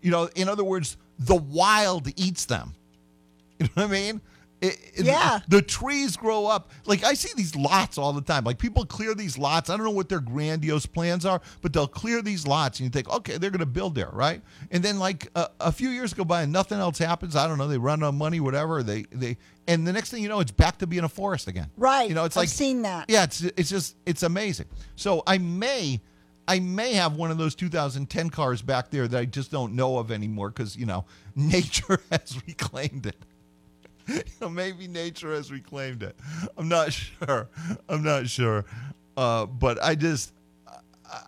You 0.00 0.10
know, 0.10 0.28
in 0.34 0.48
other 0.48 0.64
words, 0.64 0.96
the 1.18 1.36
wild 1.36 2.08
eats 2.16 2.44
them. 2.46 2.74
You 3.60 3.66
know 3.76 3.82
what 3.82 3.90
I 3.90 3.92
mean? 3.92 4.20
It- 4.60 4.78
Yeah. 5.04 5.40
The 5.48 5.62
trees 5.62 6.16
grow 6.16 6.46
up. 6.46 6.70
Like 6.84 7.02
I 7.02 7.14
see 7.14 7.30
these 7.34 7.56
lots 7.56 7.96
all 7.96 8.12
the 8.12 8.20
time. 8.20 8.44
Like 8.44 8.58
people 8.58 8.84
clear 8.84 9.14
these 9.14 9.38
lots. 9.38 9.70
I 9.70 9.76
don't 9.76 9.84
know 9.86 9.90
what 9.92 10.08
their 10.08 10.20
grandiose 10.20 10.84
plans 10.86 11.24
are, 11.24 11.40
but 11.62 11.72
they'll 11.72 11.86
clear 11.88 12.20
these 12.22 12.46
lots, 12.46 12.78
and 12.78 12.84
you 12.84 12.90
think, 12.90 13.08
okay, 13.08 13.38
they're 13.38 13.50
going 13.50 13.60
to 13.60 13.66
build 13.66 13.94
there, 13.94 14.10
right? 14.12 14.42
And 14.70 14.82
then 14.82 14.98
like 14.98 15.28
a, 15.34 15.48
a 15.60 15.72
few 15.72 15.88
years 15.88 16.12
go 16.12 16.24
by 16.24 16.42
and 16.42 16.52
nothing 16.52 16.78
else 16.78 16.98
happens. 16.98 17.36
I 17.36 17.46
don't 17.48 17.56
know. 17.58 17.68
They 17.68 17.78
run 17.78 18.02
out 18.02 18.08
of 18.08 18.14
money, 18.14 18.40
whatever. 18.40 18.82
They 18.82 19.04
they 19.10 19.38
and 19.66 19.86
the 19.86 19.92
next 19.92 20.10
thing 20.10 20.22
you 20.22 20.28
know, 20.28 20.40
it's 20.40 20.50
back 20.52 20.78
to 20.78 20.86
being 20.86 21.04
a 21.04 21.08
forest 21.08 21.48
again. 21.48 21.70
Right. 21.76 22.08
You 22.08 22.14
know, 22.14 22.24
it's 22.24 22.36
I've 22.36 22.42
like 22.42 22.48
seen 22.50 22.82
that. 22.82 23.06
Yeah, 23.08 23.24
it's 23.24 23.40
it's 23.42 23.70
just 23.70 23.96
it's 24.04 24.22
amazing. 24.22 24.66
So 24.96 25.22
I 25.26 25.38
may. 25.38 26.00
I 26.48 26.58
may 26.58 26.94
have 26.94 27.14
one 27.14 27.30
of 27.30 27.38
those 27.38 27.54
2010 27.54 28.30
cars 28.30 28.60
back 28.60 28.90
there 28.90 29.06
that 29.06 29.16
I 29.16 29.24
just 29.24 29.52
don't 29.52 29.74
know 29.74 29.98
of 29.98 30.10
anymore 30.10 30.48
because 30.50 30.76
you 30.76 30.84
know 30.84 31.04
nature 31.36 32.00
has 32.10 32.40
reclaimed 32.44 33.06
it. 33.06 33.14
You 34.08 34.22
know, 34.40 34.48
maybe 34.48 34.88
nature 34.88 35.32
has 35.34 35.52
reclaimed 35.52 36.02
it. 36.02 36.16
I'm 36.56 36.68
not 36.68 36.92
sure. 36.92 37.48
I'm 37.88 38.02
not 38.02 38.28
sure. 38.28 38.64
Uh, 39.16 39.46
but 39.46 39.82
I 39.82 39.94
just, 39.94 40.32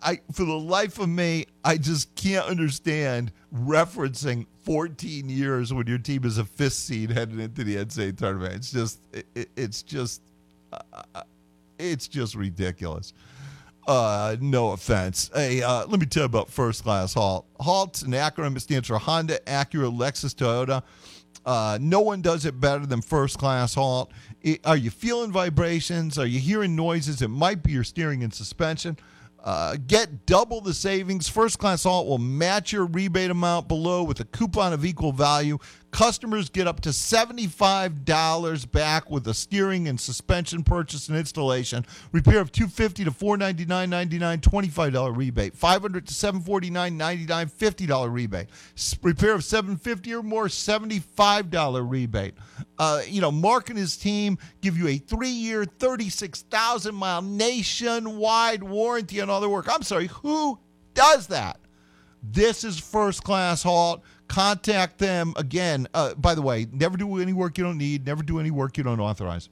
I, 0.01 0.19
for 0.31 0.45
the 0.45 0.53
life 0.57 0.99
of 0.99 1.09
me, 1.09 1.45
I 1.63 1.77
just 1.77 2.13
can't 2.15 2.45
understand 2.47 3.31
referencing 3.55 4.45
14 4.63 5.29
years 5.29 5.73
when 5.73 5.87
your 5.87 5.97
team 5.97 6.23
is 6.25 6.37
a 6.37 6.45
fifth 6.45 6.73
seed 6.73 7.09
heading 7.11 7.39
into 7.39 7.63
the 7.63 7.75
NCAA 7.77 8.17
tournament. 8.17 8.55
It's 8.55 8.71
just, 8.71 8.99
it, 9.11 9.25
it- 9.35 9.49
it's 9.55 9.83
just, 9.83 10.21
uh, 10.71 10.79
uh, 11.15 11.23
it's 11.77 12.07
just 12.07 12.35
ridiculous. 12.35 13.13
Uh, 13.85 14.37
no 14.39 14.71
offense. 14.71 15.29
Hey, 15.35 15.61
uh, 15.61 15.85
let 15.87 15.99
me 15.99 16.05
tell 16.05 16.21
you 16.23 16.25
about 16.25 16.49
First 16.49 16.83
Class 16.83 17.13
Halt. 17.13 17.45
Halt's 17.59 18.03
an 18.03 18.11
acronym. 18.13 18.59
Stands 18.61 18.87
for 18.87 18.97
Honda, 18.97 19.39
Acura, 19.41 19.91
Lexus, 19.93 20.33
Toyota. 20.33 20.81
Uh, 21.45 21.77
no 21.81 21.99
one 21.99 22.21
does 22.21 22.45
it 22.45 22.59
better 22.59 22.85
than 22.85 23.01
First 23.01 23.37
Class 23.37 23.73
Halt. 23.75 24.11
I- 24.45 24.59
are 24.63 24.77
you 24.77 24.89
feeling 24.89 25.31
vibrations? 25.31 26.17
Are 26.17 26.25
you 26.25 26.39
hearing 26.39 26.75
noises? 26.75 27.21
It 27.21 27.27
might 27.29 27.63
be 27.63 27.71
your 27.73 27.83
steering 27.83 28.23
and 28.23 28.33
suspension. 28.33 28.97
Uh, 29.43 29.75
get 29.87 30.25
double 30.25 30.61
the 30.61 30.73
savings. 30.73 31.27
First 31.27 31.59
Class 31.59 31.83
Halt 31.83 32.07
will 32.07 32.17
match 32.17 32.71
your 32.71 32.85
rebate 32.85 33.29
amount 33.29 33.67
below 33.67 34.03
with 34.03 34.21
a 34.21 34.23
coupon 34.25 34.71
of 34.71 34.85
equal 34.85 35.11
value. 35.11 35.57
Customers 35.93 36.49
get 36.49 36.67
up 36.67 36.81
to 36.81 36.89
$75 36.89 38.71
back 38.71 39.11
with 39.11 39.27
a 39.27 39.33
steering 39.33 39.87
and 39.87 39.99
suspension 39.99 40.63
purchase 40.63 41.07
and 41.07 41.15
installation. 41.15 41.85
Repair 42.11 42.39
of 42.39 42.51
250 42.51 43.03
to 43.03 43.11
499.99, 43.11 44.39
$25 44.39 45.15
rebate. 45.15 45.55
500 45.55 46.07
to 46.07 46.13
749.99, 46.13 47.27
$50 47.27 48.11
rebate. 48.11 48.47
Repair 49.03 49.33
of 49.35 49.43
750 49.43 50.15
or 50.15 50.23
more, 50.23 50.47
$75 50.47 51.87
rebate. 51.87 52.33
Uh, 52.79 53.01
you 53.07 53.21
know, 53.21 53.31
Mark 53.31 53.69
and 53.69 53.77
his 53.77 53.95
team 53.95 54.39
give 54.61 54.75
you 54.75 54.87
a 54.87 54.97
three-year, 54.97 55.63
36,000 55.63 56.95
mile 56.95 57.21
nationwide 57.21 58.63
warranty 58.63 59.21
on 59.21 59.29
all 59.29 59.41
their 59.41 59.49
work. 59.49 59.67
I'm 59.69 59.83
sorry, 59.83 60.07
who 60.07 60.57
does 60.95 61.27
that? 61.27 61.59
This 62.23 62.63
is 62.63 62.79
First 62.79 63.23
Class 63.23 63.61
Halt. 63.61 64.01
Contact 64.33 64.97
them 64.97 65.31
again. 65.35 65.87
Uh, 65.93 66.15
by 66.15 66.33
the 66.33 66.41
way, 66.41 66.65
never 66.71 66.97
do 66.97 67.19
any 67.19 67.33
work 67.33 67.55
you 67.55 67.63
don't 67.63 67.77
need. 67.77 68.03
Never 68.03 68.23
do 68.23 68.39
any 68.39 68.49
work 68.49 68.79
you 68.79 68.83
don't 68.83 68.99
authorize. 68.99 69.47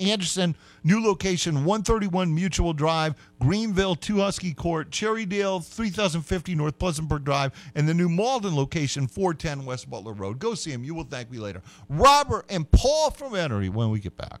Anderson, 0.00 0.56
new 0.82 1.04
location 1.06 1.66
131 1.66 2.34
Mutual 2.34 2.72
Drive, 2.72 3.14
Greenville, 3.38 3.94
2 3.94 4.16
Husky 4.16 4.54
Court, 4.54 4.88
Cherrydale, 4.88 5.62
3050 5.62 6.54
North 6.54 6.78
Pleasantburg 6.78 7.22
Drive, 7.22 7.52
and 7.74 7.86
the 7.86 7.92
new 7.92 8.08
Mauldin 8.08 8.56
location 8.56 9.06
410 9.06 9.66
West 9.66 9.90
Butler 9.90 10.14
Road. 10.14 10.38
Go 10.38 10.54
see 10.54 10.70
him. 10.70 10.84
You 10.84 10.94
will 10.94 11.04
thank 11.04 11.30
me 11.30 11.36
later. 11.36 11.60
Robert 11.90 12.46
and 12.48 12.70
Paul 12.70 13.10
from 13.10 13.34
Henry 13.34 13.68
when 13.68 13.90
we 13.90 14.00
get 14.00 14.16
back. 14.16 14.40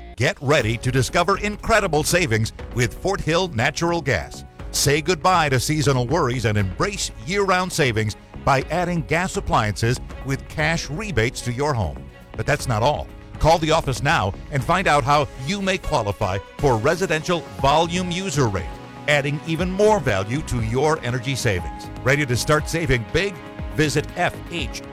Get 0.21 0.37
ready 0.39 0.77
to 0.77 0.91
discover 0.91 1.39
incredible 1.39 2.03
savings 2.03 2.53
with 2.75 2.93
Fort 2.93 3.21
Hill 3.21 3.47
Natural 3.47 4.03
Gas. 4.03 4.45
Say 4.69 5.01
goodbye 5.01 5.49
to 5.49 5.59
seasonal 5.59 6.05
worries 6.05 6.45
and 6.45 6.59
embrace 6.59 7.09
year 7.25 7.43
round 7.43 7.73
savings 7.73 8.15
by 8.45 8.61
adding 8.69 9.01
gas 9.01 9.35
appliances 9.37 9.99
with 10.23 10.47
cash 10.47 10.91
rebates 10.91 11.41
to 11.41 11.51
your 11.51 11.73
home. 11.73 11.97
But 12.37 12.45
that's 12.45 12.67
not 12.67 12.83
all. 12.83 13.07
Call 13.39 13.57
the 13.57 13.71
office 13.71 14.03
now 14.03 14.31
and 14.51 14.63
find 14.63 14.87
out 14.87 15.03
how 15.03 15.27
you 15.47 15.59
may 15.59 15.79
qualify 15.79 16.37
for 16.59 16.77
residential 16.77 17.39
volume 17.59 18.11
user 18.11 18.47
rate, 18.47 18.69
adding 19.07 19.41
even 19.47 19.71
more 19.71 19.99
value 19.99 20.43
to 20.43 20.61
your 20.61 21.03
energy 21.03 21.33
savings. 21.33 21.87
Ready 22.03 22.27
to 22.27 22.37
start 22.37 22.69
saving 22.69 23.03
big? 23.11 23.33
Visit 23.73 24.07
FHNGA.com 24.09 24.83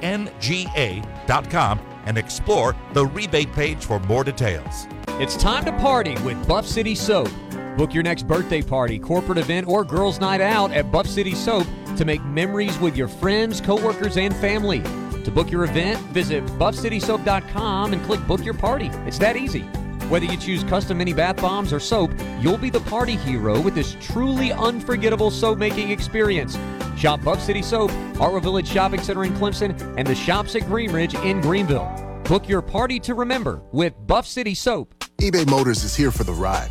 and 2.07 2.17
explore 2.17 2.75
the 2.95 3.05
rebate 3.05 3.53
page 3.53 3.85
for 3.85 4.01
more 4.01 4.25
details. 4.25 4.87
It's 5.21 5.37
time 5.37 5.65
to 5.65 5.73
party 5.73 6.15
with 6.23 6.47
Buff 6.47 6.65
City 6.65 6.95
Soap. 6.95 7.29
Book 7.77 7.93
your 7.93 8.05
next 8.05 8.29
birthday 8.29 8.63
party, 8.63 9.01
corporate 9.01 9.39
event, 9.39 9.67
or 9.67 9.85
girls' 9.85 10.21
night 10.21 10.41
out 10.41 10.71
at 10.71 10.93
Buff 10.93 11.09
City 11.09 11.35
Soap 11.35 11.67
to 11.97 12.05
make 12.05 12.23
memories 12.23 12.79
with 12.79 12.97
your 12.97 13.09
friends, 13.09 13.61
coworkers, 13.61 14.17
and 14.17 14.33
family. 14.37 14.81
To 15.25 15.33
book 15.33 15.51
your 15.51 15.65
event, 15.65 15.99
visit 16.13 16.47
buffcitysoap.com 16.47 17.95
and 17.95 18.05
click 18.05 18.25
Book 18.29 18.45
Your 18.45 18.55
Party. 18.55 18.93
It's 19.07 19.19
that 19.19 19.37
easy. 19.37 19.63
Whether 20.09 20.27
you 20.27 20.37
choose 20.37 20.63
custom 20.63 20.99
mini 20.99 21.15
bath 21.15 21.39
bombs 21.39 21.73
or 21.73 21.81
soap, 21.81 22.13
you'll 22.39 22.57
be 22.57 22.71
the 22.71 22.81
party 22.83 23.17
hero 23.17 23.61
with 23.61 23.75
this 23.75 23.97
truly 24.01 24.53
unforgettable 24.53 25.33
soap 25.33 25.59
making 25.59 25.91
experience. 25.91 26.57
Shop 26.97 27.25
Buff 27.25 27.43
City 27.43 27.63
Soap, 27.63 27.91
Hartwell 28.17 28.41
Village 28.41 28.69
Shopping 28.69 29.03
Center 29.03 29.25
in 29.25 29.33
Clemson, 29.35 29.99
and 29.99 30.07
the 30.07 30.15
shops 30.15 30.55
at 30.55 30.63
Green 30.67 30.93
Ridge 30.93 31.17
in 31.17 31.41
Greenville. 31.41 31.93
Book 32.23 32.49
your 32.49 32.63
party 32.63 33.01
to 33.01 33.15
remember 33.15 33.63
with 33.73 33.95
Buff 34.07 34.25
City 34.25 34.55
Soap. 34.55 34.95
eBay 35.21 35.45
Motors 35.51 35.83
is 35.83 35.97
here 35.97 36.13
for 36.13 36.23
the 36.23 36.33
ride. 36.33 36.71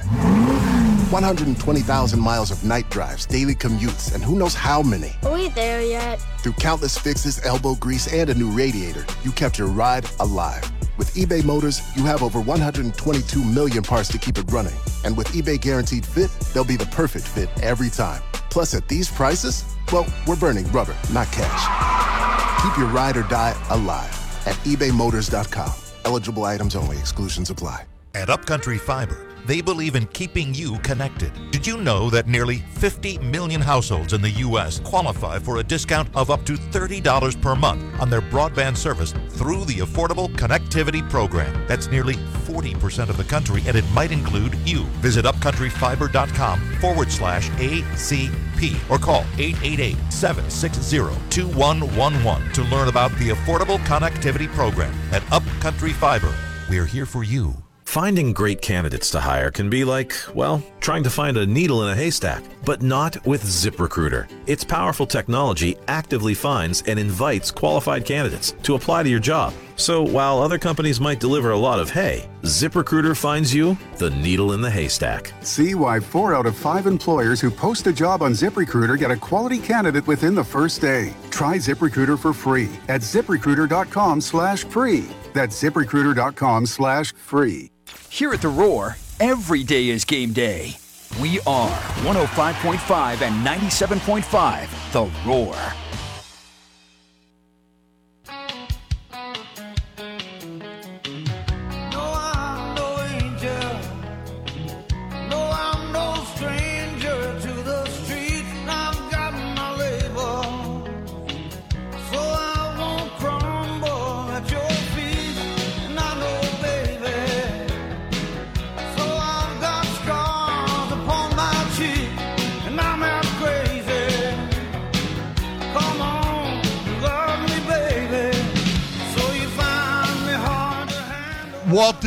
120,000 1.11 2.19
miles 2.19 2.49
of 2.49 2.63
night 2.63 2.89
drives, 2.89 3.25
daily 3.25 3.53
commutes, 3.53 4.15
and 4.15 4.23
who 4.23 4.37
knows 4.37 4.53
how 4.53 4.81
many. 4.81 5.11
Are 5.23 5.33
we 5.33 5.49
there 5.49 5.81
yet? 5.81 6.15
Through 6.39 6.53
countless 6.53 6.97
fixes, 6.97 7.43
elbow 7.45 7.75
grease, 7.75 8.07
and 8.13 8.29
a 8.29 8.33
new 8.33 8.49
radiator, 8.49 9.05
you 9.23 9.33
kept 9.33 9.59
your 9.59 9.67
ride 9.67 10.05
alive. 10.21 10.63
With 10.97 11.13
eBay 11.13 11.43
Motors, 11.43 11.81
you 11.97 12.03
have 12.03 12.23
over 12.23 12.39
122 12.39 13.43
million 13.43 13.83
parts 13.83 14.07
to 14.09 14.17
keep 14.17 14.37
it 14.37 14.49
running. 14.49 14.77
And 15.03 15.17
with 15.17 15.27
eBay 15.33 15.59
Guaranteed 15.59 16.05
Fit, 16.05 16.31
they'll 16.53 16.63
be 16.63 16.77
the 16.77 16.85
perfect 16.85 17.27
fit 17.27 17.49
every 17.61 17.89
time. 17.89 18.23
Plus, 18.49 18.73
at 18.73 18.87
these 18.87 19.11
prices, 19.11 19.65
well, 19.91 20.07
we're 20.25 20.37
burning 20.37 20.71
rubber, 20.71 20.95
not 21.11 21.29
cash. 21.33 22.63
Keep 22.63 22.77
your 22.77 22.87
ride 22.87 23.17
or 23.17 23.23
die 23.23 23.61
alive 23.71 24.09
at 24.47 24.55
ebaymotors.com. 24.63 25.73
Eligible 26.05 26.45
items 26.45 26.77
only, 26.77 26.97
exclusions 26.97 27.49
apply. 27.49 27.83
At 28.17 28.31
Upcountry 28.31 28.79
Fiber, 28.79 29.27
they 29.45 29.61
believe 29.61 29.95
in 29.95 30.07
keeping 30.07 30.51
you 30.51 30.79
connected. 30.79 31.31
Did 31.51 31.67
you 31.67 31.77
know 31.77 32.09
that 32.09 32.25
nearly 32.25 32.57
50 32.57 33.19
million 33.19 33.61
households 33.61 34.13
in 34.13 34.23
the 34.23 34.31
U.S. 34.47 34.79
qualify 34.79 35.37
for 35.37 35.57
a 35.57 35.63
discount 35.63 36.09
of 36.15 36.31
up 36.31 36.43
to 36.47 36.53
$30 36.53 37.39
per 37.39 37.55
month 37.55 37.83
on 38.01 38.09
their 38.09 38.23
broadband 38.23 38.75
service 38.75 39.13
through 39.29 39.65
the 39.65 39.81
Affordable 39.85 40.29
Connectivity 40.29 41.07
Program? 41.11 41.67
That's 41.67 41.89
nearly 41.89 42.15
40% 42.15 43.09
of 43.09 43.17
the 43.17 43.23
country, 43.23 43.61
and 43.67 43.77
it 43.77 43.85
might 43.91 44.11
include 44.11 44.55
you. 44.67 44.85
Visit 45.05 45.25
upcountryfiber.com 45.25 46.59
forward 46.81 47.11
slash 47.11 47.51
ACP 47.51 48.89
or 48.89 48.97
call 48.97 49.25
888 49.37 49.95
760 50.11 51.29
2111 51.29 52.51
to 52.53 52.63
learn 52.63 52.87
about 52.87 53.11
the 53.19 53.29
Affordable 53.29 53.77
Connectivity 53.85 54.47
Program. 54.47 54.95
At 55.11 55.21
Upcountry 55.31 55.93
Fiber, 55.93 56.33
we're 56.67 56.85
here 56.85 57.05
for 57.05 57.23
you. 57.23 57.53
Finding 57.87 58.33
great 58.33 58.61
candidates 58.61 59.11
to 59.11 59.21
hire 59.21 59.49
can 59.49 59.69
be 59.69 59.85
like, 59.85 60.11
well, 60.35 60.61
trying 60.81 61.03
to 61.03 61.09
find 61.09 61.37
a 61.37 61.47
needle 61.47 61.83
in 61.83 61.89
a 61.89 61.95
haystack, 61.95 62.43
but 62.65 62.81
not 62.81 63.25
with 63.25 63.45
ZipRecruiter. 63.45 64.29
Its 64.45 64.65
powerful 64.65 65.07
technology 65.07 65.77
actively 65.87 66.33
finds 66.33 66.83
and 66.87 66.99
invites 66.99 67.49
qualified 67.49 68.03
candidates 68.03 68.55
to 68.63 68.75
apply 68.75 69.03
to 69.03 69.09
your 69.09 69.21
job. 69.21 69.53
So 69.77 70.01
while 70.01 70.39
other 70.39 70.57
companies 70.57 70.99
might 70.99 71.19
deliver 71.19 71.51
a 71.51 71.57
lot 71.57 71.79
of 71.79 71.89
hay, 71.89 72.27
ZipRecruiter 72.41 73.15
finds 73.15 73.53
you 73.53 73.77
the 73.97 74.09
needle 74.09 74.53
in 74.53 74.61
the 74.61 74.69
haystack. 74.69 75.31
See 75.41 75.75
why 75.75 75.99
four 75.99 76.33
out 76.33 76.47
of 76.47 76.57
five 76.57 76.87
employers 76.87 77.39
who 77.39 77.51
post 77.51 77.85
a 77.87 77.93
job 77.93 78.23
on 78.23 78.31
ZipRecruiter 78.33 78.97
get 78.97 79.11
a 79.11 79.15
quality 79.15 79.59
candidate 79.59 80.07
within 80.07 80.33
the 80.33 80.43
first 80.43 80.81
day. 80.81 81.13
Try 81.29 81.57
ZipRecruiter 81.57 82.17
for 82.17 82.33
free 82.33 82.71
at 82.89 83.01
ziprecruiter.com 83.01 84.19
slash 84.21 84.63
free. 84.65 85.05
That's 85.33 85.61
ziprecruiter.com 85.61 86.65
slash 86.65 87.13
free. 87.13 87.71
Here 88.09 88.33
at 88.33 88.41
The 88.41 88.49
Roar, 88.49 88.97
every 89.19 89.63
day 89.63 89.89
is 89.89 90.03
game 90.05 90.33
day. 90.33 90.75
We 91.21 91.39
are 91.47 91.69
105.5 92.03 93.21
and 93.21 93.45
97.5 93.45 94.91
The 94.91 95.29
Roar. 95.29 95.55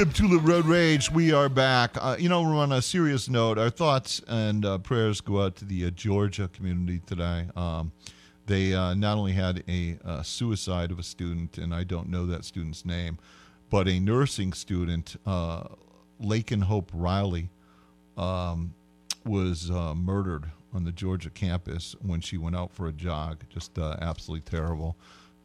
To 0.00 0.28
Walt 0.30 0.42
Road 0.44 0.64
Rage, 0.64 1.10
we 1.10 1.30
are 1.30 1.50
back. 1.50 1.94
Uh, 2.00 2.16
you 2.18 2.30
know, 2.30 2.40
we're 2.40 2.56
on 2.56 2.72
a 2.72 2.80
serious 2.80 3.28
note. 3.28 3.58
Our 3.58 3.68
thoughts 3.68 4.22
and 4.28 4.64
uh, 4.64 4.78
prayers 4.78 5.20
go 5.20 5.42
out 5.42 5.56
to 5.56 5.66
the 5.66 5.84
uh, 5.84 5.90
Georgia 5.90 6.48
community 6.48 7.02
today. 7.04 7.46
Um, 7.54 7.92
they 8.46 8.72
uh, 8.72 8.94
not 8.94 9.18
only 9.18 9.32
had 9.32 9.62
a 9.68 9.98
uh, 10.02 10.22
suicide 10.22 10.90
of 10.90 10.98
a 10.98 11.02
student, 11.02 11.58
and 11.58 11.74
I 11.74 11.84
don't 11.84 12.08
know 12.08 12.24
that 12.26 12.46
student's 12.46 12.86
name, 12.86 13.18
but 13.68 13.88
a 13.88 14.00
nursing 14.00 14.54
student, 14.54 15.16
uh, 15.26 15.64
and 16.50 16.64
Hope 16.64 16.90
Riley, 16.94 17.50
um, 18.16 18.72
was 19.26 19.70
uh, 19.70 19.94
murdered 19.94 20.46
on 20.72 20.84
the 20.84 20.92
Georgia 20.92 21.28
campus 21.28 21.94
when 22.00 22.22
she 22.22 22.38
went 22.38 22.56
out 22.56 22.72
for 22.72 22.86
a 22.86 22.92
jog. 22.92 23.44
Just 23.50 23.78
uh, 23.78 23.96
absolutely 24.00 24.48
terrible. 24.50 24.96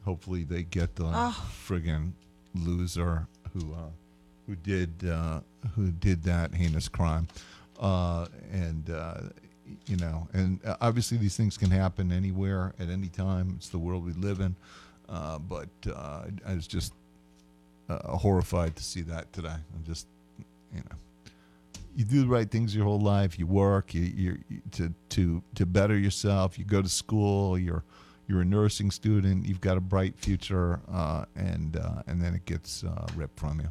Hopefully, 0.06 0.44
they 0.44 0.62
get 0.62 0.96
the 0.96 1.10
Oh. 1.12 1.46
friggin' 1.68 2.12
loser 2.54 3.26
who 3.52 3.74
uh, 3.74 3.90
who 4.46 4.54
did 4.56 4.90
uh, 5.08 5.40
who 5.74 5.90
did 5.90 6.22
that 6.24 6.54
heinous 6.54 6.88
crime, 6.88 7.26
uh, 7.80 8.26
and 8.52 8.90
uh, 8.90 9.20
you 9.86 9.96
know, 9.96 10.28
and 10.32 10.64
uh, 10.64 10.76
obviously 10.80 11.18
these 11.18 11.36
things 11.36 11.58
can 11.58 11.70
happen 11.70 12.12
anywhere 12.12 12.72
at 12.78 12.88
any 12.88 13.08
time. 13.08 13.54
It's 13.56 13.68
the 13.68 13.78
world 13.78 14.04
we 14.04 14.12
live 14.12 14.40
in, 14.40 14.54
uh, 15.08 15.38
but 15.38 15.68
uh, 15.92 16.24
I 16.46 16.54
was 16.54 16.66
just 16.66 16.92
horrified 17.88 18.76
to 18.76 18.84
see 18.84 19.02
that 19.02 19.32
today. 19.32 19.48
I'm 19.48 19.84
just, 19.84 20.06
you 20.72 20.80
know, 20.80 20.96
you 21.94 22.04
do 22.04 22.20
the 22.22 22.28
right 22.28 22.50
things 22.50 22.74
your 22.74 22.84
whole 22.84 23.00
life. 23.00 23.38
You 23.38 23.46
work, 23.46 23.94
you, 23.94 24.02
you, 24.02 24.38
to 24.72 24.94
to 25.10 25.42
to 25.56 25.66
better 25.66 25.98
yourself. 25.98 26.58
You 26.58 26.64
go 26.64 26.82
to 26.82 26.88
school. 26.88 27.58
You're 27.58 27.82
you're 28.28 28.42
a 28.42 28.44
nursing 28.44 28.92
student. 28.92 29.46
You've 29.46 29.60
got 29.60 29.76
a 29.76 29.80
bright 29.80 30.16
future, 30.16 30.80
and 31.34 31.76
and 32.06 32.22
then 32.22 32.34
it 32.34 32.44
gets 32.44 32.84
ripped 33.16 33.40
from 33.40 33.60
you. 33.60 33.70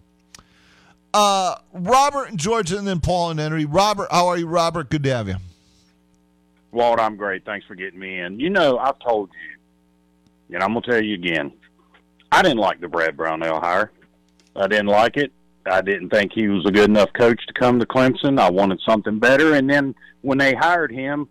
Uh, 1.15 1.55
Robert 1.71 2.25
and 2.25 2.37
Georgia, 2.37 2.77
and 2.77 2.85
then 2.85 2.99
Paul 2.99 3.31
and 3.31 3.39
Henry. 3.39 3.63
Robert, 3.63 4.09
how 4.11 4.27
are 4.27 4.37
you, 4.37 4.47
Robert? 4.47 4.89
Good 4.89 5.01
to 5.03 5.15
have 5.15 5.29
you. 5.29 5.37
Walt, 6.73 6.99
I'm 6.99 7.15
great. 7.15 7.45
Thanks 7.45 7.65
for 7.65 7.73
getting 7.73 7.97
me 7.97 8.19
in. 8.19 8.37
You 8.37 8.49
know, 8.49 8.77
I've 8.77 8.99
told 8.99 9.29
you, 9.29 10.55
and 10.55 10.61
I'm 10.61 10.73
going 10.73 10.83
to 10.83 10.91
tell 10.91 11.01
you 11.01 11.13
again, 11.13 11.53
I 12.33 12.41
didn't 12.41 12.57
like 12.57 12.81
the 12.81 12.89
Brad 12.89 13.15
Brownell 13.15 13.61
hire. 13.61 13.93
I 14.57 14.67
didn't 14.67 14.87
like 14.87 15.15
it. 15.15 15.31
I 15.65 15.79
didn't 15.79 16.09
think 16.09 16.33
he 16.33 16.49
was 16.49 16.65
a 16.65 16.71
good 16.71 16.89
enough 16.89 17.13
coach 17.13 17.39
to 17.47 17.53
come 17.53 17.79
to 17.79 17.85
Clemson. 17.85 18.37
I 18.37 18.51
wanted 18.51 18.81
something 18.85 19.17
better. 19.17 19.53
And 19.53 19.69
then 19.69 19.95
when 20.19 20.37
they 20.37 20.53
hired 20.53 20.91
him, 20.91 21.29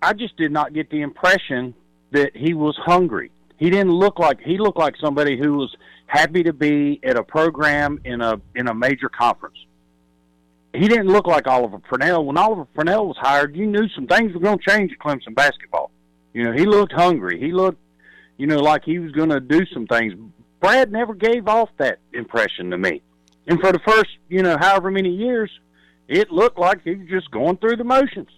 I 0.00 0.14
just 0.14 0.34
did 0.38 0.50
not 0.50 0.72
get 0.72 0.88
the 0.88 1.02
impression 1.02 1.74
that 2.12 2.34
he 2.34 2.54
was 2.54 2.74
hungry. 2.82 3.30
He 3.58 3.68
didn't 3.68 3.92
look 3.92 4.18
like 4.18 4.40
he 4.40 4.56
looked 4.56 4.78
like 4.78 4.94
somebody 4.96 5.36
who 5.36 5.58
was 5.58 5.76
happy 6.06 6.42
to 6.44 6.52
be 6.52 7.00
at 7.02 7.16
a 7.16 7.22
program 7.22 8.00
in 8.04 8.20
a 8.20 8.40
in 8.54 8.68
a 8.68 8.74
major 8.74 9.08
conference. 9.08 9.58
he 10.74 10.88
didn't 10.88 11.08
look 11.08 11.26
like 11.26 11.46
Oliver 11.46 11.78
Purnell. 11.78 12.24
When 12.24 12.36
Oliver 12.36 12.66
Purnell 12.66 13.06
was 13.08 13.16
hired, 13.18 13.56
you 13.56 13.66
knew 13.66 13.88
some 13.94 14.06
things 14.06 14.32
were 14.34 14.40
going 14.40 14.58
to 14.58 14.70
change 14.70 14.92
at 14.92 14.98
Clemson 14.98 15.34
basketball. 15.34 15.90
You 16.34 16.44
know, 16.44 16.52
he 16.52 16.66
looked 16.66 16.92
hungry. 16.92 17.40
He 17.40 17.50
looked, 17.52 17.80
you 18.36 18.46
know, 18.46 18.58
like 18.58 18.84
he 18.84 18.98
was 18.98 19.12
going 19.12 19.30
to 19.30 19.40
do 19.40 19.64
some 19.72 19.86
things. 19.86 20.12
Brad 20.60 20.92
never 20.92 21.14
gave 21.14 21.48
off 21.48 21.70
that 21.78 21.98
impression 22.12 22.70
to 22.70 22.78
me. 22.78 23.02
And 23.46 23.58
for 23.60 23.72
the 23.72 23.78
first, 23.78 24.10
you 24.28 24.42
know, 24.42 24.56
however 24.58 24.90
many 24.90 25.10
years, 25.10 25.50
it 26.08 26.30
looked 26.30 26.58
like 26.58 26.82
he 26.82 26.94
was 26.94 27.08
just 27.08 27.30
going 27.30 27.56
through 27.56 27.76
the 27.76 27.84
motions. 27.84 28.28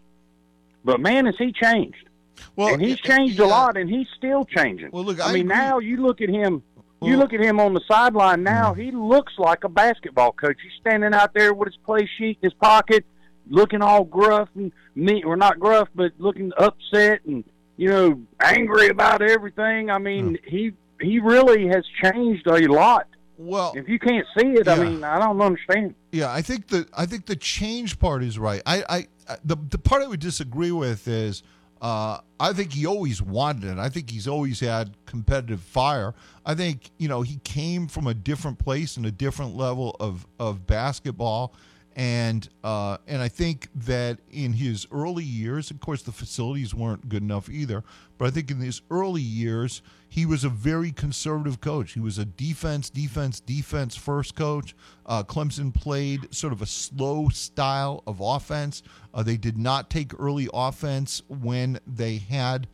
But 0.84 1.00
man, 1.00 1.26
has 1.26 1.34
he 1.38 1.52
changed? 1.52 2.08
Well, 2.54 2.74
and 2.74 2.80
he's 2.80 3.00
changed 3.00 3.40
a 3.40 3.46
lot, 3.46 3.76
and 3.76 3.90
he's 3.90 4.06
still 4.16 4.44
changing. 4.44 4.90
Well, 4.92 5.04
look, 5.04 5.20
I, 5.20 5.30
I 5.30 5.32
mean, 5.32 5.46
agree. 5.50 5.56
now 5.56 5.78
you 5.80 5.96
look 5.96 6.20
at 6.20 6.28
him. 6.28 6.62
You 7.01 7.16
look 7.16 7.32
at 7.32 7.40
him 7.40 7.61
on 7.61 7.74
the 7.74 7.80
sideline 7.86 8.42
now. 8.42 8.74
Hmm. 8.74 8.80
He 8.80 8.90
looks 8.90 9.32
like 9.38 9.64
a 9.64 9.68
basketball 9.68 10.32
coach. 10.32 10.57
He's 10.62 10.72
standing 10.80 11.14
out 11.14 11.32
there 11.34 11.55
with 11.55 11.68
his 11.68 11.78
play 11.84 12.09
sheet 12.18 12.38
in 12.42 12.51
his 12.51 12.55
pocket, 12.55 13.05
looking 13.49 13.82
all 13.82 14.05
gruff 14.05 14.49
and 14.55 14.72
me, 14.94 15.22
or 15.22 15.36
not 15.36 15.61
gruff, 15.61 15.88
but 15.94 16.12
looking 16.18 16.53
upset 16.59 17.24
and 17.24 17.44
you 17.76 17.88
know 17.88 18.20
angry 18.42 18.88
about 18.88 19.22
everything. 19.22 19.90
I 19.90 19.99
mean, 19.99 20.38
hmm. 20.42 20.49
he 20.49 20.72
he 21.01 21.20
really 21.20 21.68
has 21.68 21.84
changed 22.03 22.46
a 22.46 22.59
lot. 22.72 23.07
Well, 23.36 23.72
if 23.76 23.88
you 23.88 24.01
can't 24.01 24.26
see 24.36 24.49
it, 24.49 24.66
I 24.66 24.74
mean, 24.74 25.05
I 25.05 25.20
don't 25.20 25.40
understand. 25.40 25.94
Yeah, 26.11 26.32
I 26.32 26.42
think 26.42 26.66
the 26.68 26.88
I 26.96 27.07
think 27.07 27.26
the 27.26 27.36
change 27.36 28.01
part 28.01 28.24
is 28.24 28.36
right. 28.36 28.61
I, 28.66 28.82
I 28.88 29.07
I- 29.28 29.36
the 29.44 29.57
the 29.57 29.78
part 29.78 30.03
I 30.03 30.09
would 30.09 30.20
disagree 30.20 30.72
with 30.72 31.07
is 31.07 31.44
uh, 31.80 32.18
I 32.40 32.52
think 32.52 32.72
he 32.72 32.86
always 32.86 33.22
wanted 33.22 33.64
it. 33.64 33.78
I 33.78 33.88
think 33.88 34.10
he's 34.10 34.28
always 34.28 34.60
had 34.60 34.96
competitive 35.06 35.60
fire. 35.60 36.14
I 36.44 36.54
think 36.54 36.90
you 36.98 37.08
know 37.08 37.22
he 37.22 37.36
came 37.44 37.88
from 37.88 38.06
a 38.06 38.14
different 38.14 38.58
place 38.58 38.96
and 38.96 39.06
a 39.06 39.10
different 39.10 39.56
level 39.56 39.96
of 40.00 40.26
of 40.38 40.66
basketball. 40.66 41.54
And 41.96 42.48
uh, 42.62 42.98
and 43.08 43.20
I 43.20 43.26
think 43.26 43.68
that 43.74 44.18
in 44.30 44.52
his 44.52 44.86
early 44.92 45.24
years, 45.24 45.72
of 45.72 45.80
course, 45.80 46.02
the 46.02 46.12
facilities 46.12 46.72
weren't 46.72 47.08
good 47.08 47.22
enough 47.22 47.50
either. 47.50 47.82
But 48.18 48.26
I 48.26 48.30
think 48.30 48.52
in 48.52 48.60
his 48.60 48.82
early 48.88 49.22
years, 49.22 49.82
he 50.09 50.24
was 50.24 50.44
a 50.44 50.48
very 50.48 50.90
conservative 50.90 51.61
coach. 51.61 51.92
He 51.92 52.00
was 52.00 52.18
a 52.18 52.24
defense, 52.24 52.88
defense, 52.88 53.40
defense 53.40 53.94
first 53.94 54.34
coach. 54.34 54.74
Uh, 55.04 55.22
Clemson 55.22 55.72
played 55.72 56.34
sort 56.34 56.52
of 56.52 56.62
a 56.62 56.66
slow 56.66 57.28
style 57.28 58.02
of 58.06 58.20
offense. 58.20 58.82
Uh, 59.12 59.22
they 59.22 59.36
did 59.36 59.59
not 59.59 59.90
take 59.90 60.18
early 60.18 60.48
offense 60.52 61.22
when 61.28 61.78
they 61.86 62.16
had 62.16 62.66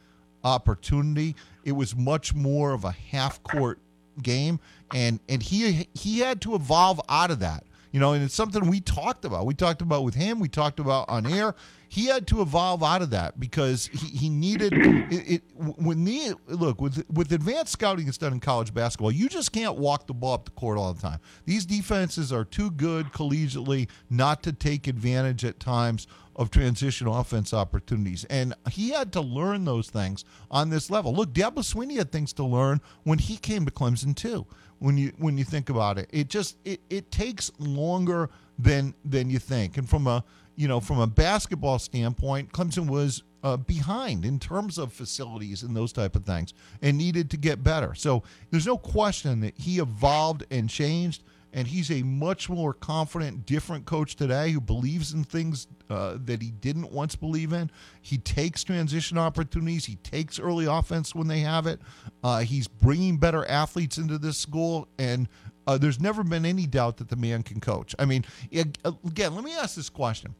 opportunity. 0.45 1.35
It 1.65 1.73
was 1.73 1.97
much 1.97 2.35
more 2.35 2.73
of 2.73 2.85
a 2.85 2.93
half 2.93 3.43
court 3.43 3.79
game, 4.23 4.61
and 4.93 5.19
and 5.29 5.43
he 5.43 5.89
he 5.95 6.21
had 6.21 6.41
to 6.43 6.55
evolve 6.55 7.01
out 7.09 7.31
of 7.31 7.41
that. 7.41 7.65
You 7.95 8.01
know, 8.01 8.13
and 8.13 8.25
it's 8.25 8.35
something 8.35 8.69
we 8.69 8.81
talked 8.81 9.25
about. 9.25 9.47
We 9.47 9.55
talked 9.55 9.81
about 9.81 10.03
with 10.03 10.17
him. 10.17 10.41
We 10.41 10.49
talked 10.49 10.81
about 10.81 11.09
on 11.09 11.27
air. 11.27 11.55
He 11.89 12.07
had 12.07 12.27
to 12.27 12.43
evolve 12.43 12.83
out 12.83 13.03
of 13.03 13.11
that 13.11 13.39
because 13.39 13.87
he, 13.87 14.09
he 14.09 14.29
needed 14.29 14.73
it, 14.77 15.13
it. 15.13 15.43
When 15.55 16.03
the 16.03 16.35
look 16.49 16.81
with 16.81 17.09
with 17.09 17.31
advanced 17.31 17.71
scouting 17.71 18.07
that's 18.07 18.19
done 18.19 18.33
in 18.33 18.41
college 18.41 18.75
basketball, 18.75 19.13
you 19.13 19.29
just 19.29 19.53
can't 19.53 19.77
walk 19.77 20.09
the 20.09 20.13
ball 20.13 20.35
up 20.35 20.45
the 20.47 20.51
court 20.51 20.77
all 20.77 20.93
the 20.93 21.01
time. 21.01 21.21
These 21.45 21.67
defenses 21.67 22.33
are 22.33 22.45
too 22.45 22.73
good 22.73 23.13
collegiately 23.13 23.89
not 24.11 24.43
to 24.43 24.53
take 24.53 24.89
advantage 24.89 25.45
at 25.45 25.61
times 25.61 26.09
of 26.35 26.51
transition 26.51 27.07
offense 27.07 27.55
opportunities. 27.55 28.25
And 28.25 28.55
he 28.73 28.91
had 28.91 29.13
to 29.13 29.21
learn 29.21 29.67
those 29.67 29.89
things 29.89 30.25
on 30.51 30.71
this 30.71 30.91
level. 30.91 31.15
Look, 31.15 31.33
Dabo 31.33 31.59
Swinney 31.59 31.97
had 31.97 32.11
things 32.11 32.33
to 32.33 32.45
learn 32.45 32.81
when 33.05 33.21
he 33.21 33.37
came 33.37 33.65
to 33.67 33.71
Clemson 33.71 34.17
too. 34.17 34.47
When 34.85 34.99
you 34.99 35.13
when 35.17 35.39
you 35.39 35.45
think 35.45 35.71
about 35.71 35.97
it, 35.97 36.11
it 36.13 36.29
just 36.29 36.59
it, 36.67 36.79
it 36.91 37.11
takes 37.11 37.51
longer 37.59 38.29
than 38.59 38.93
than 39.03 39.31
you 39.31 39.39
think. 39.39 39.79
And 39.79 39.89
from 39.89 40.07
a 40.07 40.23
you 40.57 40.69
know 40.69 40.79
from 40.79 41.01
a 41.01 41.07
basketball 41.07 41.79
standpoint, 41.79 42.53
Clemson 42.53 42.87
was 42.87 43.23
uh, 43.43 43.57
behind 43.57 44.27
in 44.27 44.39
terms 44.39 44.77
of 44.77 44.93
facilities 44.93 45.63
and 45.63 45.75
those 45.75 45.91
type 45.91 46.15
of 46.17 46.27
things, 46.27 46.53
and 46.83 46.99
needed 46.99 47.31
to 47.31 47.39
get 47.39 47.65
better. 47.65 47.95
So 47.95 48.25
there's 48.51 48.67
no 48.67 48.77
question 48.77 49.41
that 49.41 49.55
he 49.57 49.79
evolved 49.79 50.45
and 50.51 50.69
changed 50.69 51.23
and 51.55 51.69
he's 51.69 51.91
a 51.91 52.03
much 52.03 52.51
more 52.51 52.75
confident, 52.75 53.47
different 53.47 53.87
coach 53.87 54.17
today 54.17 54.51
who 54.51 54.61
believes 54.61 55.15
in 55.15 55.23
things 55.23 55.69
uh, 55.89 56.19
that 56.25 56.43
he 56.43 56.51
didn't 56.51 56.91
once 56.91 57.15
believe 57.15 57.53
in. 57.53 57.71
He 58.03 58.19
takes 58.19 58.65
transition 58.65 59.17
opportunities. 59.17 59.85
He 59.87 59.95
takes 59.97 60.41
early 60.41 60.67
offense 60.67 61.15
when 61.15 61.29
they 61.29 61.39
have 61.41 61.69
it. 61.69 61.81
Uh, 62.25 62.41
he's 62.41 62.67
bringing 62.67 63.19
better 63.19 63.47
athletes 63.47 63.99
into 63.99 64.19
this 64.19 64.37
school, 64.37 64.89
and 64.99 65.29
uh, 65.69 65.79
there's 65.79 66.01
never 66.01 66.25
been 66.25 66.45
any 66.45 66.67
doubt 66.67 66.97
that 66.97 67.09
the 67.09 67.17
man 67.17 67.45
can 67.45 67.61
coach. 67.61 67.95
I 68.01 68.05
mean, 68.05 68.25
again, 68.53 69.35
let 69.37 69.45
me 69.45 69.55
ask 69.55 69.77
this 69.77 69.89
question. 69.89 70.35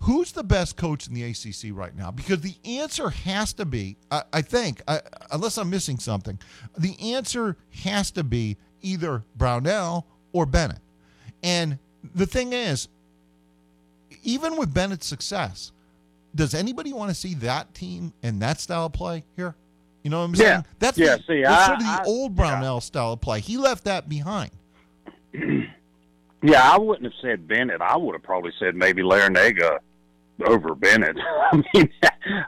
Who's 0.00 0.32
the 0.32 0.44
best 0.44 0.76
coach 0.76 1.08
in 1.08 1.14
the 1.14 1.24
ACC 1.24 1.74
right 1.76 1.96
now? 1.96 2.10
Because 2.10 2.42
the 2.42 2.54
answer 2.64 3.08
has 3.08 3.54
to 3.54 3.64
be, 3.64 3.96
I, 4.10 4.22
I 4.34 4.42
think, 4.42 4.82
I, 4.86 5.00
unless 5.32 5.56
I'm 5.56 5.70
missing 5.70 5.98
something, 5.98 6.38
the 6.76 7.14
answer 7.14 7.56
has 7.82 8.10
to 8.12 8.22
be 8.22 8.58
either 8.80 9.24
Brownell 9.34 10.06
or 10.38 10.46
Bennett. 10.46 10.78
And 11.42 11.78
the 12.14 12.26
thing 12.26 12.52
is, 12.52 12.88
even 14.22 14.56
with 14.56 14.72
Bennett's 14.72 15.06
success, 15.06 15.72
does 16.34 16.54
anybody 16.54 16.92
want 16.92 17.10
to 17.10 17.14
see 17.14 17.34
that 17.34 17.74
team 17.74 18.12
and 18.22 18.40
that 18.42 18.60
style 18.60 18.86
of 18.86 18.92
play 18.92 19.24
here? 19.36 19.54
You 20.02 20.10
know 20.10 20.18
what 20.20 20.24
I'm 20.26 20.34
Yeah. 20.34 20.40
saying? 20.46 20.64
That's 20.78 20.98
Yeah, 20.98 21.16
the, 21.16 21.22
see, 21.26 21.42
that's 21.42 21.62
I- 21.62 21.66
sort 21.66 21.78
of 21.80 21.84
the 21.86 21.92
I- 21.92 22.04
old 22.06 22.36
Brownell 22.36 22.80
style 22.80 23.12
of 23.14 23.20
play. 23.20 23.40
He 23.40 23.56
left 23.56 23.84
that 23.84 24.08
behind. 24.08 24.50
Yeah, 26.40 26.72
I 26.72 26.78
wouldn't 26.78 27.04
have 27.04 27.20
said 27.20 27.48
Bennett. 27.48 27.80
I 27.80 27.96
would 27.96 28.14
have 28.14 28.22
probably 28.22 28.52
said 28.60 28.76
maybe 28.76 29.02
Larrañaga 29.02 29.78
over 30.46 30.72
Bennett. 30.76 31.16
I 31.52 31.56
mean, 31.74 31.90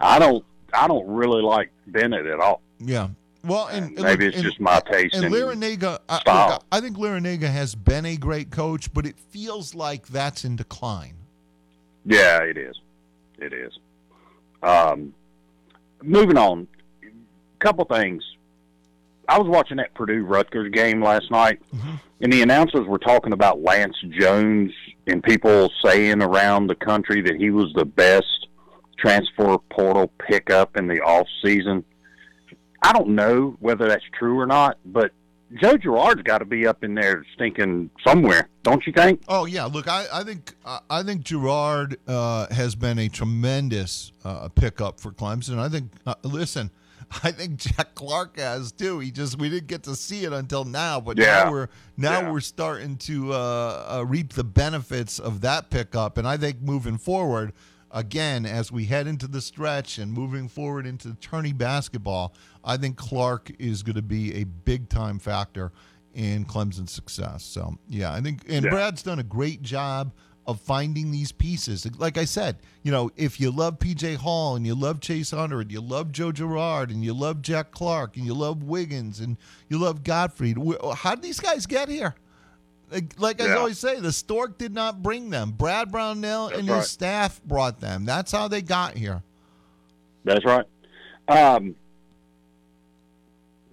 I 0.00 0.20
don't, 0.20 0.44
I 0.72 0.86
don't 0.86 1.08
really 1.08 1.42
like 1.42 1.72
Bennett 1.88 2.24
at 2.24 2.38
all. 2.38 2.60
Yeah. 2.78 3.08
Well, 3.42 3.68
and, 3.68 3.96
and 3.96 4.02
Maybe 4.02 4.26
it's 4.26 4.36
and- 4.36 4.44
just 4.44 4.60
my 4.60 4.80
taste 4.80 5.14
And 5.14 5.24
in 5.24 5.32
Larrañaga, 5.32 6.00
I, 6.08 6.48
look. 6.50 6.64
I 6.70 6.80
think 6.80 6.96
Larrañaga 6.98 7.48
has 7.50 7.74
been 7.74 8.04
a 8.04 8.16
great 8.16 8.50
coach, 8.50 8.92
but 8.92 9.06
it 9.06 9.18
feels 9.18 9.74
like 9.74 10.06
that's 10.08 10.44
in 10.44 10.56
decline. 10.56 11.14
Yeah, 12.04 12.42
it 12.42 12.56
is. 12.58 12.78
It 13.38 13.52
is. 13.52 13.72
Um, 14.62 15.14
moving 16.02 16.36
on, 16.36 16.68
a 17.02 17.08
couple 17.64 17.84
things. 17.86 18.22
I 19.28 19.38
was 19.38 19.48
watching 19.48 19.76
that 19.78 19.94
Purdue 19.94 20.24
Rutgers 20.24 20.70
game 20.72 21.02
last 21.02 21.30
night, 21.30 21.60
and 22.20 22.32
the 22.32 22.42
announcers 22.42 22.86
were 22.86 22.98
talking 22.98 23.32
about 23.32 23.62
Lance 23.62 23.96
Jones 24.10 24.72
and 25.06 25.22
people 25.22 25.70
saying 25.84 26.20
around 26.20 26.66
the 26.66 26.74
country 26.74 27.22
that 27.22 27.36
he 27.36 27.50
was 27.50 27.72
the 27.74 27.84
best 27.84 28.48
transfer 28.98 29.56
portal 29.70 30.10
pickup 30.18 30.76
in 30.76 30.88
the 30.88 31.00
off 31.00 31.26
season. 31.44 31.84
I 32.82 32.92
don't 32.92 33.10
know 33.10 33.56
whether 33.60 33.88
that's 33.88 34.04
true 34.18 34.38
or 34.38 34.46
not, 34.46 34.78
but 34.86 35.12
Joe 35.60 35.76
Girard's 35.76 36.22
got 36.22 36.38
to 36.38 36.44
be 36.44 36.66
up 36.66 36.84
in 36.84 36.94
there 36.94 37.24
stinking 37.34 37.90
somewhere, 38.06 38.48
don't 38.62 38.86
you 38.86 38.92
think? 38.92 39.22
Oh 39.28 39.44
yeah, 39.46 39.64
look, 39.64 39.88
I, 39.88 40.06
I 40.12 40.22
think 40.22 40.54
I 40.88 41.02
think 41.02 41.22
Girard 41.24 41.96
uh, 42.06 42.46
has 42.54 42.74
been 42.76 42.98
a 43.00 43.08
tremendous 43.08 44.12
uh, 44.24 44.48
pickup 44.48 45.00
for 45.00 45.10
Clemson. 45.10 45.58
I 45.58 45.68
think 45.68 45.90
uh, 46.06 46.14
listen, 46.22 46.70
I 47.24 47.32
think 47.32 47.56
Jack 47.56 47.96
Clark 47.96 48.38
has 48.38 48.70
too. 48.70 49.00
He 49.00 49.10
just 49.10 49.38
we 49.40 49.50
didn't 49.50 49.66
get 49.66 49.82
to 49.84 49.96
see 49.96 50.24
it 50.24 50.32
until 50.32 50.64
now, 50.64 51.00
but 51.00 51.18
Yeah. 51.18 51.44
now 51.44 51.50
we're 51.50 51.68
now 51.96 52.20
Yeah. 52.20 52.30
we're 52.30 52.40
starting 52.40 52.96
to 52.98 53.32
uh, 53.32 53.96
uh, 53.98 54.04
reap 54.06 54.34
the 54.34 54.44
benefits 54.44 55.18
of 55.18 55.40
that 55.40 55.68
pickup. 55.68 56.16
And 56.16 56.28
I 56.28 56.36
think 56.36 56.60
moving 56.62 56.96
forward, 56.96 57.52
again 57.90 58.46
as 58.46 58.70
we 58.70 58.84
head 58.84 59.06
into 59.06 59.26
the 59.26 59.40
stretch 59.40 59.98
and 59.98 60.12
moving 60.12 60.48
forward 60.48 60.86
into 60.86 61.08
the 61.08 61.14
tourney 61.16 61.52
basketball, 61.52 62.34
I 62.64 62.76
think 62.76 62.96
Clark 62.96 63.50
is 63.58 63.82
going 63.82 63.96
to 63.96 64.02
be 64.02 64.34
a 64.34 64.44
big 64.44 64.88
time 64.88 65.18
factor 65.18 65.72
in 66.14 66.44
Clemson's 66.44 66.92
success. 66.92 67.44
So 67.44 67.76
yeah, 67.88 68.12
I 68.12 68.20
think 68.20 68.42
and 68.48 68.64
Yeah. 68.64 68.70
Brad's 68.70 69.02
done 69.02 69.18
a 69.18 69.24
great 69.24 69.62
job 69.62 70.12
of 70.46 70.60
finding 70.60 71.10
these 71.12 71.30
pieces. 71.30 71.86
Like 71.98 72.18
I 72.18 72.24
said, 72.24 72.56
you 72.82 72.90
know, 72.90 73.10
if 73.16 73.38
you 73.38 73.50
love 73.50 73.78
PJ 73.78 74.16
Hall 74.16 74.56
and 74.56 74.66
you 74.66 74.74
love 74.74 75.00
Chase 75.00 75.30
Hunter 75.30 75.60
and 75.60 75.70
you 75.70 75.80
love 75.80 76.10
Joe 76.10 76.32
Girard 76.32 76.90
and 76.90 77.04
you 77.04 77.12
love 77.14 77.42
Jack 77.42 77.70
Clark 77.70 78.16
and 78.16 78.24
you 78.24 78.34
love 78.34 78.62
Wiggins 78.64 79.20
and 79.20 79.36
you 79.68 79.78
love 79.78 80.02
Godfrey, 80.02 80.54
how 80.96 81.14
did 81.14 81.22
these 81.22 81.38
guys 81.38 81.66
get 81.66 81.88
here? 81.88 82.14
Like, 83.18 83.40
I 83.40 83.46
Yeah. 83.46 83.54
always 83.56 83.78
say, 83.78 84.00
the 84.00 84.12
Stork 84.12 84.58
did 84.58 84.72
not 84.74 85.02
bring 85.02 85.30
them. 85.30 85.52
Brad 85.52 85.90
Brownell 85.92 86.48
and 86.48 86.68
right. 86.68 86.78
his 86.78 86.90
staff 86.90 87.40
brought 87.44 87.80
them. 87.80 88.04
That's 88.04 88.32
how 88.32 88.48
they 88.48 88.62
got 88.62 88.96
here. 88.96 89.22
That's 90.24 90.44
right. 90.44 90.64
Um, 91.28 91.76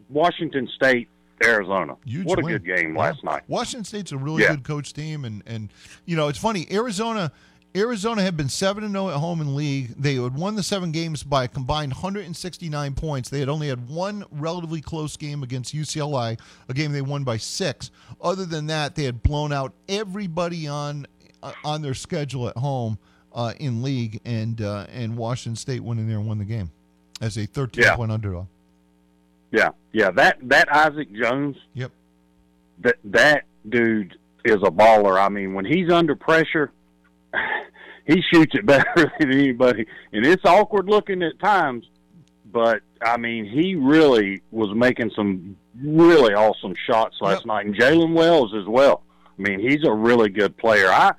Washington 0.09 0.67
State, 0.75 1.09
Arizona. 1.43 1.95
Huge 2.05 2.25
what 2.25 2.39
a 2.39 2.41
win. 2.41 2.53
good 2.53 2.65
game 2.65 2.95
last 2.97 3.23
night. 3.23 3.43
Washington 3.47 3.83
State's 3.83 4.11
a 4.11 4.17
really 4.17 4.43
Yeah. 4.43 4.51
good 4.51 4.63
coach 4.63 4.93
team, 4.93 5.25
and 5.25 5.43
and 5.45 5.69
you 6.05 6.15
know 6.15 6.27
it's 6.29 6.39
funny. 6.39 6.67
Arizona, 6.71 7.31
Arizona 7.75 8.23
had 8.23 8.35
been 8.35 8.49
seven 8.49 8.83
and 8.83 8.93
zero 8.93 9.09
at 9.09 9.15
home 9.15 9.39
in 9.41 9.55
league. 9.55 9.89
They 9.97 10.15
had 10.15 10.33
won 10.35 10.55
the 10.55 10.63
seven 10.63 10.91
games 10.91 11.21
by 11.23 11.43
a 11.43 11.47
combined 11.47 11.91
169 11.93 12.93
points. 12.95 13.29
They 13.29 13.39
had 13.39 13.49
only 13.49 13.67
had 13.67 13.87
one 13.87 14.25
relatively 14.31 14.81
close 14.81 15.15
game 15.15 15.43
against 15.43 15.75
UCLA, 15.75 16.39
a 16.69 16.73
game 16.73 16.91
they 16.91 17.01
won 17.01 17.23
by 17.23 17.37
six. 17.37 17.91
Other 18.21 18.45
than 18.45 18.67
that, 18.67 18.95
they 18.95 19.03
had 19.03 19.21
blown 19.21 19.51
out 19.53 19.73
everybody 19.87 20.67
on 20.67 21.05
uh, 21.43 21.51
on 21.63 21.81
their 21.83 21.93
schedule 21.93 22.47
at 22.49 22.57
home 22.57 22.97
uh, 23.33 23.53
in 23.59 23.83
league, 23.83 24.21
and 24.25 24.59
uh, 24.61 24.87
and 24.91 25.15
Washington 25.15 25.55
State 25.55 25.81
went 25.83 25.99
in 25.99 26.07
there 26.07 26.17
and 26.17 26.27
won 26.27 26.39
the 26.39 26.45
game 26.45 26.71
as 27.21 27.37
a 27.37 27.45
13 27.45 27.83
Yeah. 27.83 27.95
point 27.95 28.11
underdog. 28.11 28.47
Yeah, 29.51 29.69
yeah. 29.91 30.09
That 30.11 30.37
that 30.49 30.67
Isaac 30.73 31.13
Jones. 31.13 31.57
Yep. 31.73 31.91
That 32.79 32.95
that 33.03 33.43
dude 33.69 34.17
is 34.45 34.55
a 34.63 34.71
baller. 34.71 35.21
I 35.23 35.29
mean, 35.29 35.53
when 35.53 35.65
he's 35.65 35.91
under 35.91 36.15
pressure, 36.15 36.71
he 38.05 38.21
shoots 38.33 38.55
it 38.55 38.65
better 38.65 38.85
than 39.19 39.31
anybody, 39.31 39.85
and 40.11 40.25
it's 40.25 40.45
awkward 40.45 40.87
looking 40.89 41.23
at 41.23 41.39
times. 41.39 41.85
But 42.51 42.81
I 43.01 43.17
mean, 43.17 43.45
he 43.45 43.75
really 43.75 44.41
was 44.51 44.75
making 44.75 45.11
some 45.15 45.57
really 45.81 46.33
awesome 46.33 46.73
shots 46.85 47.17
last 47.21 47.45
night, 47.45 47.65
and 47.65 47.75
Jaylen 47.75 48.13
Wells 48.13 48.53
as 48.55 48.65
well. 48.65 49.03
I 49.37 49.41
mean, 49.41 49.59
he's 49.59 49.83
a 49.85 49.93
really 49.93 50.29
good 50.29 50.57
player. 50.57 50.89
I 50.89 51.13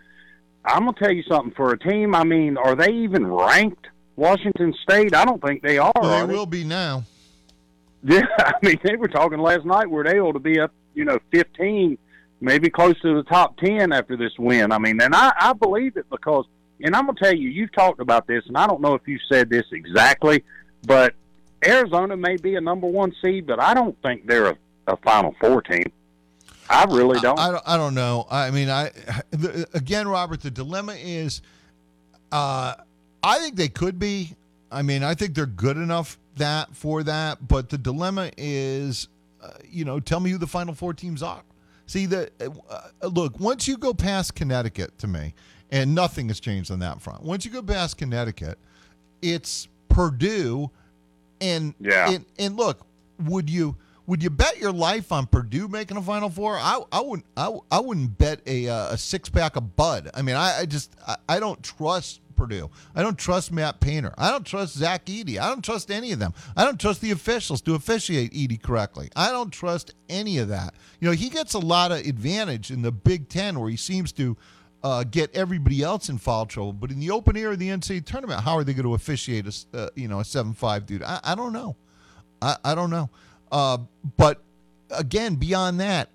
I'm 0.64 0.84
gonna 0.84 0.96
tell 0.98 1.12
you 1.12 1.22
something. 1.24 1.52
For 1.54 1.72
a 1.72 1.78
team, 1.78 2.14
I 2.14 2.24
mean, 2.24 2.56
are 2.56 2.74
they 2.74 2.92
even 2.92 3.26
ranked? 3.26 3.86
Washington 4.16 4.74
State? 4.82 5.14
I 5.14 5.24
don't 5.24 5.40
think 5.40 5.62
they 5.62 5.78
are. 5.78 5.92
Well, 5.94 6.11
are 6.11 6.26
they 6.26 6.32
will 6.32 6.46
be 6.46 6.64
now. 6.64 7.04
yeah, 8.02 8.26
I 8.38 8.52
mean, 8.62 8.78
they 8.82 8.96
were 8.96 9.09
talking 9.09 9.38
last 9.38 9.64
night 9.64 9.90
where 9.90 10.04
they 10.04 10.20
ought 10.20 10.32
to 10.32 10.38
be 10.38 10.61
up, 10.61 10.72
you 10.94 11.04
know, 11.04 11.18
15, 11.32 11.98
maybe 12.41 12.70
close 12.70 13.01
to 13.01 13.14
the 13.14 13.22
top 13.24 13.57
10 13.59 13.93
after 13.93 14.16
this 14.16 14.32
win. 14.39 14.72
I 14.72 14.78
mean, 14.78 15.01
and 15.01 15.14
I, 15.14 15.32
I 15.39 15.53
believe 15.53 15.97
it 15.97 16.09
because, 16.11 16.47
and 16.80 16.95
I'm 16.95 17.07
going 17.07 17.16
to 17.16 17.24
tell 17.24 17.34
you, 17.34 17.49
you've 17.49 17.72
talked 17.72 18.01
about 18.01 18.26
this, 18.26 18.45
and 18.47 18.57
I 18.57 18.66
don't 18.66 18.80
know 18.80 18.95
if 18.95 19.07
you 19.07 19.18
said 19.30 19.51
this 19.51 19.64
exactly, 19.72 20.45
but 20.86 21.14
Arizona 21.64 22.16
may 22.16 22.36
be 22.36 22.55
a 22.55 22.61
number 22.61 22.86
one 22.86 23.12
seed, 23.22 23.47
but 23.47 23.61
I 23.61 23.74
don't 23.74 24.01
think 24.03 24.26
they're 24.26 24.51
a, 24.51 24.59
a 24.86 24.97
Final 24.99 25.34
Four 25.41 25.62
team. 25.62 25.91
I 26.70 26.84
really 26.84 27.18
don't. 27.20 27.39
I, 27.39 27.49
I 27.49 27.51
don't. 27.51 27.62
I 27.66 27.76
don't 27.76 27.95
know. 27.95 28.26
I 28.30 28.51
mean, 28.51 28.68
I 28.68 28.91
the, 29.30 29.66
again, 29.74 30.07
Robert. 30.07 30.43
The 30.43 30.51
dilemma 30.51 30.95
is, 30.99 31.41
uh, 32.30 32.74
I 33.22 33.39
think 33.39 33.57
they 33.57 33.68
could 33.68 33.99
be. 33.99 34.34
I 34.70 34.82
mean, 34.82 35.03
I 35.03 35.14
think 35.14 35.34
they're 35.34 35.47
good 35.47 35.78
enough 35.78 36.18
that 36.36 36.74
for 36.76 37.03
that. 37.05 37.49
But 37.49 37.70
the 37.70 37.78
dilemma 37.78 38.30
is, 38.36 39.09
uh, 39.43 39.51
you 39.68 39.84
know, 39.84 39.99
tell 39.99 40.20
me 40.20 40.30
who 40.30 40.39
the 40.39 40.47
final 40.47 40.74
four 40.74 40.93
teams 40.93 41.22
are. 41.22 41.43
See 41.89 42.07
the 42.07 42.30
uh, 42.70 43.09
look. 43.09 43.41
Once 43.41 43.66
you 43.66 43.76
go 43.76 43.93
past 43.93 44.34
Connecticut, 44.36 44.97
to 45.01 45.07
me, 45.09 45.34
and 45.72 45.95
nothing 45.95 46.28
has 46.28 46.39
changed 46.39 46.70
on 46.70 46.78
that 46.78 47.01
front. 47.03 47.22
Once 47.24 47.45
you 47.45 47.51
go 47.51 47.62
past 47.62 47.99
Connecticut, 47.99 48.59
it's 49.22 49.66
Purdue, 49.89 50.70
and 51.41 51.74
Yeah. 51.80 52.11
and, 52.11 52.24
and 52.39 52.57
look, 52.57 52.86
would 53.24 53.49
you 53.51 53.74
would 54.07 54.22
you 54.22 54.30
bet 54.30 54.59
your 54.59 54.72
life 54.72 55.12
on 55.12 55.26
Purdue 55.26 55.66
making 55.66 55.97
a 55.97 56.03
Final 56.03 56.30
Four? 56.30 56.57
I 56.59 56.80
I 56.93 57.01
wouldn't 57.01 57.26
I, 57.36 57.57
I 57.70 57.80
wouldn't 57.80 58.16
bet 58.18 58.41
a 58.47 58.68
uh, 58.68 58.91
a 58.93 58.99
six 58.99 59.28
pack 59.28 59.57
of 59.57 59.74
Bud. 59.76 60.11
I 60.14 60.22
mean, 60.22 60.36
I, 60.36 60.61
I 60.61 60.66
just 60.66 60.95
I, 61.07 61.16
I 61.28 61.41
don't 61.41 61.62
trust 61.62 62.20
Purdue. 62.39 62.70
I 62.95 63.03
don't 63.03 63.18
trust 63.18 63.53
Matt 63.53 63.80
Painter. 63.80 64.14
I 64.16 64.30
don't 64.30 64.47
trust 64.47 64.76
Zach 64.76 65.05
Edey. 65.07 65.39
I 65.39 65.49
don't 65.49 65.64
trust 65.64 65.91
any 65.91 66.12
of 66.12 66.20
them. 66.20 66.32
I 66.57 66.64
don't 66.64 66.80
trust 66.80 67.01
the 67.01 67.11
officials 67.11 67.61
to 67.62 67.74
officiate 67.74 68.32
Edey 68.32 68.62
correctly. 68.62 69.11
I 69.16 69.30
don't 69.30 69.51
trust 69.51 69.95
any 70.09 70.39
of 70.39 70.49
that. 70.49 70.74
You 71.01 71.09
know, 71.09 71.14
he 71.14 71.28
gets 71.28 71.55
a 71.55 71.59
lot 71.59 71.93
of 71.93 71.99
advantage 71.99 72.70
in 72.70 72.82
the 72.82 72.93
Big 72.93 73.28
Ten 73.28 73.59
where 73.59 73.68
he 73.68 73.76
seems 73.76 74.12
to 74.12 74.36
uh, 74.82 75.05
get 75.05 75.34
everybody 75.34 75.82
else 75.82 76.09
in 76.09 76.18
foul 76.18 76.47
trouble. 76.47 76.72
But 76.72 76.91
in 76.91 77.01
the 77.01 77.11
open 77.11 77.36
air 77.36 77.53
of 77.53 77.59
the 77.59 77.68
NCAA 77.68 78.05
tournament, 78.05 78.41
how 78.43 78.55
are 78.57 78.64
they 78.64 78.72
going 78.72 78.86
to 78.86 78.95
officiate 78.95 79.47
a 79.47 79.76
uh, 79.76 79.89
you 79.97 80.09
know 80.09 80.20
a 80.20 80.24
seven 80.24 80.55
five 80.55 80.86
dude? 80.86 81.03
I, 81.03 81.20
I 81.24 81.34
don't 81.34 81.53
know. 81.53 81.76
I, 82.41 82.57
I 82.64 82.74
don't 82.74 82.91
know. 82.91 83.11
Uh, 83.51 83.78
but 84.16 84.43
again, 84.91 85.34
beyond 85.34 85.80
that, 85.80 86.11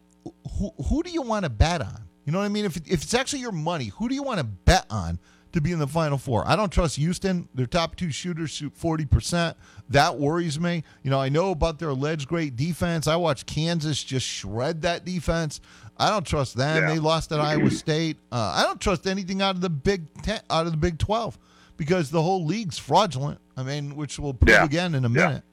who 0.58 0.72
who 0.88 1.04
do 1.04 1.12
you 1.12 1.22
want 1.22 1.44
to 1.44 1.50
bet 1.50 1.82
on? 1.82 2.08
You 2.26 2.32
know 2.32 2.40
what 2.40 2.46
I 2.46 2.50
mean? 2.50 2.66
If 2.66 2.78
if 2.78 3.04
it's 3.04 3.14
actually 3.14 3.40
your 3.40 3.52
money, 3.52 3.88
who 3.88 4.08
do 4.08 4.16
you 4.16 4.24
want 4.24 4.40
to 4.40 4.46
bet 4.46 4.86
on 4.90 5.20
to 5.54 5.62
be 5.62 5.72
in 5.72 5.80
the 5.80 5.88
final 5.88 6.18
four? 6.18 6.44
I 6.48 6.56
don't 6.56 6.72
trust 6.72 6.98
Houston. 6.98 7.48
Their 7.56 7.66
top 7.66 7.96
two 7.96 8.12
shooters 8.12 8.52
shoot 8.52 8.74
forty 8.76 9.06
percent. 9.06 9.56
That 9.90 10.20
worries 10.20 10.60
me. 10.60 10.84
You 11.04 11.10
know, 11.10 11.20
I 11.20 11.30
know 11.30 11.52
about 11.52 11.80
their 11.80 11.90
alleged 11.90 12.28
great 12.28 12.56
defense. 12.56 13.08
I 13.08 13.16
watched 13.16 13.46
Kansas 13.48 14.04
just 14.04 14.26
shred 14.28 14.82
that 14.84 15.06
defense. 15.06 15.62
I 15.98 16.10
don't 16.10 16.26
trust 16.26 16.58
them. 16.58 16.84
Yeah. 16.84 16.94
They 16.94 17.00
lost 17.00 17.32
at 17.32 17.40
Iowa 17.40 17.70
State. 17.72 18.18
Uh, 18.32 18.54
I 18.56 18.64
don't 18.64 18.82
trust 18.82 19.08
anything 19.08 19.42
out 19.42 19.56
of 19.56 19.62
the 19.62 19.70
Big 19.70 20.02
Ten, 20.24 20.42
out 20.50 20.66
of 20.66 20.72
the 20.72 20.78
Big 20.78 20.98
Twelve, 21.00 21.38
because 21.78 22.10
the 22.12 22.22
whole 22.22 22.46
league's 22.46 22.78
fraudulent. 22.78 23.40
I 23.56 23.64
mean, 23.64 23.96
which 23.96 24.18
we'll 24.20 24.34
prove 24.34 24.50
Yeah. 24.50 24.64
again 24.66 24.96
in 24.96 25.06
a 25.06 25.10
Yeah. 25.10 25.28
minute. 25.28 25.44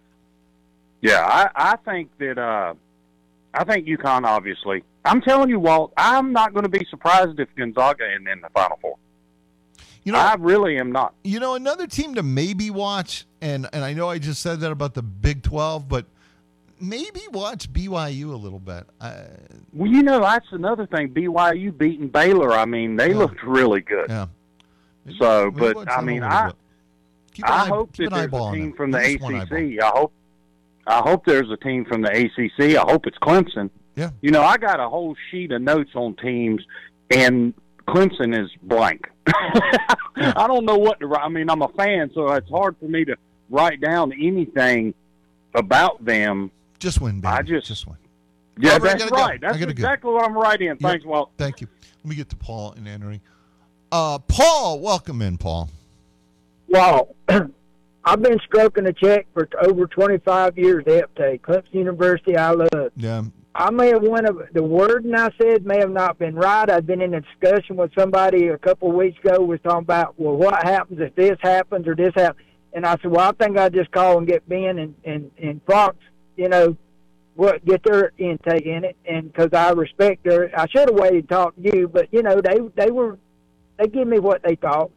Yeah, 1.03 1.21
I, 1.27 1.73
I 1.73 1.77
think 1.77 2.11
that 2.19 2.39
uh 2.39 2.75
I 3.53 3.65
think 3.65 3.87
UConn 3.87 4.25
obviously. 4.25 4.85
I'm 5.05 5.21
telling 5.23 5.49
you, 5.49 5.59
Walt, 5.59 5.93
I'm 5.97 6.33
not 6.33 6.53
going 6.53 6.65
to 6.65 6.69
be 6.69 6.87
surprised 6.91 7.41
if 7.41 7.49
Gonzaga 7.57 8.05
is 8.15 8.21
in 8.31 8.41
the 8.43 8.51
Final 8.51 8.79
Four. 8.83 8.97
You 10.11 10.17
know, 10.17 10.23
I 10.23 10.35
really 10.41 10.77
am 10.77 10.91
not. 10.91 11.15
You 11.23 11.39
know, 11.39 11.55
another 11.55 11.87
team 11.87 12.17
to 12.17 12.23
maybe 12.25 12.69
watch, 12.71 13.27
and 13.41 13.69
and 13.73 13.85
I 13.85 13.93
know 13.93 14.09
I 14.09 14.19
just 14.19 14.43
said 14.43 14.59
that 14.61 14.73
about 14.73 14.95
the 14.95 15.03
Big 15.03 15.45
Twelve, 15.45 15.89
but 15.89 16.07
maybe 16.81 17.21
watch 17.33 17.73
BYU 17.73 18.33
a 18.33 18.37
little 18.37 18.59
bit. 18.59 18.87
I, 19.01 19.27
Well, 19.73 19.89
you 19.89 20.03
know, 20.03 20.21
that's 20.21 20.47
another 20.51 20.87
thing. 20.89 21.11
BYU 21.11 21.77
beating 21.79 22.09
Baylor. 22.09 22.53
I 22.53 22.65
mean, 22.65 22.97
they 22.97 23.15
looked 23.15 23.45
really 23.45 23.83
good. 23.83 24.09
Yeah. 24.09 24.27
So, 25.21 25.53
maybe 25.55 25.75
but 25.75 25.91
I 25.91 26.01
mean, 26.01 26.25
I 26.25 26.47
bit. 26.49 26.57
Keep 27.35 27.47
an 27.47 27.53
I 27.53 27.57
eye- 27.57 27.69
hope 27.69 27.95
that 27.97 28.11
there's 28.11 28.33
a 28.33 28.53
team 28.53 28.73
from 28.73 28.91
the 28.91 28.99
ACC. 28.99 29.81
I 29.81 29.91
hope 29.95 30.13
I 30.89 30.99
hope 31.03 31.25
there's 31.25 31.51
a 31.53 31.57
team 31.57 31.85
from 31.85 32.03
the 32.03 32.11
ACC. 32.11 32.77
I 32.77 32.91
hope 32.91 33.07
it's 33.07 33.19
Clemson. 33.19 33.71
Yeah. 33.95 34.11
You 34.23 34.33
know, 34.33 34.43
I 34.43 34.57
got 34.57 34.81
a 34.81 34.89
whole 34.89 35.15
sheet 35.31 35.53
of 35.53 35.63
notes 35.63 35.91
on 35.95 36.17
teams, 36.17 36.63
and 37.11 37.55
Clemson 37.91 38.39
is 38.39 38.51
blank. 38.63 39.09
I 39.27 40.47
don't 40.47 40.65
know 40.65 40.79
what 40.79 41.01
to 41.01 41.07
write. 41.07 41.25
I 41.25 41.29
mean, 41.29 41.51
I'm 41.51 41.63
a 41.63 41.69
fan, 41.69 42.11
so 42.15 42.31
it's 42.33 42.49
hard 42.49 42.77
for 42.79 42.87
me 42.87 43.05
to 43.05 43.17
write 43.49 43.81
down 43.81 44.13
anything 44.13 44.95
about 45.55 46.05
them. 46.05 46.51
Just 46.79 47.01
win, 47.01 47.21
baby. 47.21 47.33
I 47.33 47.43
just 47.43 47.67
just 47.67 47.87
win. 47.87 47.97
Yeah, 48.59 48.73
Robert, 48.73 48.89
I 48.89 48.93
that's 48.95 49.11
go. 49.11 49.17
right. 49.17 49.45
I 49.45 49.59
go. 49.59 49.69
exactly 49.69 50.13
what 50.13 50.25
I'm 50.25 50.37
writing. 50.37 50.69
Yep. 50.69 50.81
Thanks, 50.81 51.05
Walt. 51.05 51.31
Thank 51.37 51.61
you. 51.61 51.69
Let 52.05 52.11
me 52.11 52.17
get 52.17 52.29
to 52.31 52.37
Paul 52.37 52.73
and 52.73 52.87
Henry. 52.87 53.21
Uh, 53.93 54.19
Paul, 54.19 54.81
welcome 54.81 55.21
in, 55.23 55.37
Paul. 55.37 55.69
Wow. 56.69 57.09
I've 58.05 58.23
been 58.23 58.39
stroking 58.47 58.87
a 58.87 58.93
check 58.93 59.27
for 59.35 59.49
over 59.63 59.87
25 59.87 60.57
years 60.57 60.85
at 60.87 61.15
IPTAY, 61.15 61.41
Clemson 61.43 61.73
University, 61.75 62.37
I 62.37 62.53
love. 62.53 62.93
Yeah. 62.97 63.23
I 63.55 63.71
may 63.71 63.89
have 63.89 64.03
one 64.03 64.27
of 64.27 64.41
the 64.53 64.63
wording 64.63 65.15
I 65.15 65.29
said 65.41 65.67
may 65.67 65.79
have 65.79 65.91
not 65.91 66.19
been 66.19 66.37
right. 66.37 66.71
I've 66.71 66.87
been 66.87 67.03
in 67.03 67.15
a 67.15 67.21
discussion 67.21 67.77
with 67.77 67.91
somebody 67.99 68.49
a 68.49 68.59
couple 68.59 68.89
of 68.89 68.95
weeks 68.95 69.19
ago 69.25 69.43
was 69.43 69.59
talking 69.63 69.83
about 69.83 70.15
well 70.19 70.37
what 70.37 70.63
happens 70.63 71.01
if 71.01 71.15
this 71.17 71.37
happens 71.41 71.89
or 71.89 71.97
this 71.97 72.13
happens 72.15 72.47
and 72.73 72.87
I 72.87 72.93
said, 73.03 73.11
Well 73.11 73.29
I 73.29 73.33
think 73.33 73.59
I'd 73.59 73.75
just 73.75 73.91
call 73.91 74.19
and 74.19 74.27
get 74.27 74.49
Ben 74.49 74.79
and, 74.79 74.95
and, 75.05 75.31
and 75.43 75.61
Fox, 75.67 75.97
you 76.37 76.49
know, 76.49 76.77
what 77.35 77.65
get 77.65 77.83
their 77.83 78.13
intake 78.19 78.67
in 78.67 78.85
it 78.85 78.97
and 79.05 79.33
because 79.33 79.53
I 79.53 79.73
respect 79.73 80.23
their 80.23 80.57
I 80.59 80.69
should 80.69 80.89
have 80.89 80.99
waited 80.99 81.19
and 81.19 81.29
talked 81.29 81.61
to 81.61 81.77
you, 81.77 81.89
but 81.89 82.07
you 82.13 82.23
know, 82.23 82.41
they 82.41 82.61
they 82.77 82.93
were 82.93 83.19
they 83.79 83.89
give 83.89 84.07
me 84.07 84.21
what 84.21 84.43
they 84.45 84.55
thought. 84.55 84.93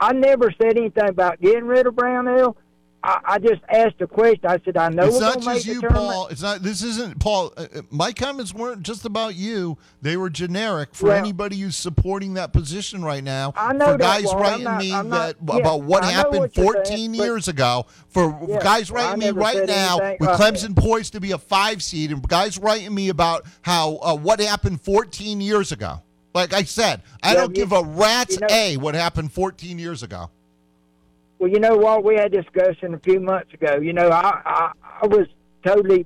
I 0.00 0.12
never 0.12 0.50
said 0.60 0.76
anything 0.76 1.08
about 1.08 1.40
getting 1.40 1.64
rid 1.64 1.86
of 1.86 1.96
Brownell. 1.96 2.56
I, 3.00 3.20
I 3.24 3.38
just 3.38 3.60
asked 3.68 4.00
a 4.00 4.08
question. 4.08 4.44
I 4.46 4.58
said, 4.64 4.76
I 4.76 4.88
know 4.88 5.04
it's 5.06 5.20
not 5.20 5.40
just 5.40 5.66
you. 5.66 5.80
Paul. 5.82 6.26
It's 6.28 6.42
not. 6.42 6.64
This 6.64 6.82
isn't 6.82 7.20
Paul. 7.20 7.52
Uh, 7.56 7.66
uh, 7.76 7.82
my 7.90 8.10
comments 8.12 8.52
weren't 8.52 8.82
just 8.82 9.04
about 9.04 9.36
you. 9.36 9.78
They 10.02 10.16
were 10.16 10.28
generic 10.28 10.96
for 10.96 11.06
Well- 11.06 11.16
anybody 11.16 11.60
who's 11.60 11.76
supporting 11.76 12.34
that 12.34 12.52
position 12.52 13.04
right 13.04 13.22
now. 13.22 13.52
I 13.56 13.72
know 13.72 13.92
for 13.92 13.98
that, 13.98 14.00
guys. 14.00 14.32
I'm 14.32 14.38
writing 14.40 14.64
not- 14.64 14.78
me 14.80 14.90
not- 14.90 15.10
that 15.10 15.36
yeah, 15.46 15.56
about 15.60 15.82
what 15.82 16.02
I 16.02 16.10
happened 16.10 16.40
what 16.40 16.54
14 16.54 16.84
saying, 16.84 17.12
but- 17.12 17.18
years 17.18 17.46
ago. 17.46 17.86
For 18.08 18.36
Yeah, 18.48 18.58
guys 18.58 18.90
well, 18.90 19.04
writing 19.04 19.20
me 19.20 19.30
right 19.30 19.64
now 19.64 19.98
anything- 19.98 20.16
with 20.20 20.30
uh, 20.30 20.36
Clemson 20.36 20.76
poised 20.76 21.12
to 21.12 21.20
be 21.20 21.30
a 21.30 21.38
five 21.38 21.84
seed, 21.84 22.10
and 22.10 22.20
guys 22.26 22.58
writing 22.58 22.92
me 22.92 23.10
about 23.10 23.46
how 23.62 23.98
uh, 24.02 24.16
what 24.16 24.40
happened 24.40 24.80
14 24.80 25.40
years 25.40 25.70
ago. 25.70 26.02
Like 26.34 26.52
I 26.52 26.62
said, 26.62 27.02
I 27.22 27.34
don't 27.34 27.50
you- 27.50 27.62
give 27.64 27.72
a 27.72 27.82
rat's 27.82 28.34
you 28.34 28.40
know- 28.40 28.48
a 28.50 28.76
what 28.76 28.94
happened 28.94 29.32
14 29.32 29.78
years 29.78 30.02
ago. 30.02 30.30
Well, 31.38 31.50
you 31.50 31.60
know 31.60 31.76
what? 31.76 32.02
We 32.04 32.16
had 32.16 32.32
discussion 32.32 32.94
a 32.94 32.98
few 32.98 33.20
months 33.20 33.54
ago. 33.54 33.76
You 33.76 33.92
know, 33.92 34.08
I, 34.10 34.40
I 34.44 34.72
I 35.02 35.06
was 35.06 35.28
totally, 35.64 36.04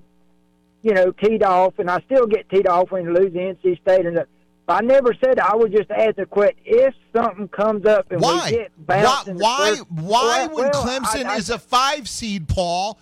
you 0.82 0.92
know, 0.92 1.10
teed 1.12 1.42
off, 1.42 1.78
and 1.78 1.90
I 1.90 2.00
still 2.04 2.26
get 2.26 2.48
teed 2.50 2.66
off 2.66 2.90
when 2.90 3.04
you 3.04 3.14
lose 3.14 3.32
the 3.32 3.38
NC 3.38 3.80
State. 3.80 4.04
And 4.04 4.18
the, 4.18 4.26
I 4.68 4.82
never 4.82 5.14
said 5.24 5.38
I 5.38 5.56
would 5.56 5.72
just 5.72 5.90
ask 5.90 6.18
a 6.18 6.26
question. 6.26 6.58
If 6.66 6.94
something 7.16 7.48
comes 7.48 7.86
up 7.86 8.12
and 8.12 8.20
Why? 8.20 8.44
we 8.50 8.56
get 8.58 8.72
Why? 8.84 9.02
bounced 9.02 9.28
Why? 9.32 9.68
first- 9.70 9.90
Why? 9.90 10.46
Well, 10.48 10.54
when 10.56 10.70
Clemson 10.72 11.24
I- 11.24 11.32
I- 11.34 11.36
is 11.38 11.48
a 11.48 11.58
five 11.58 12.06
seed, 12.10 12.46
Paul, 12.46 12.98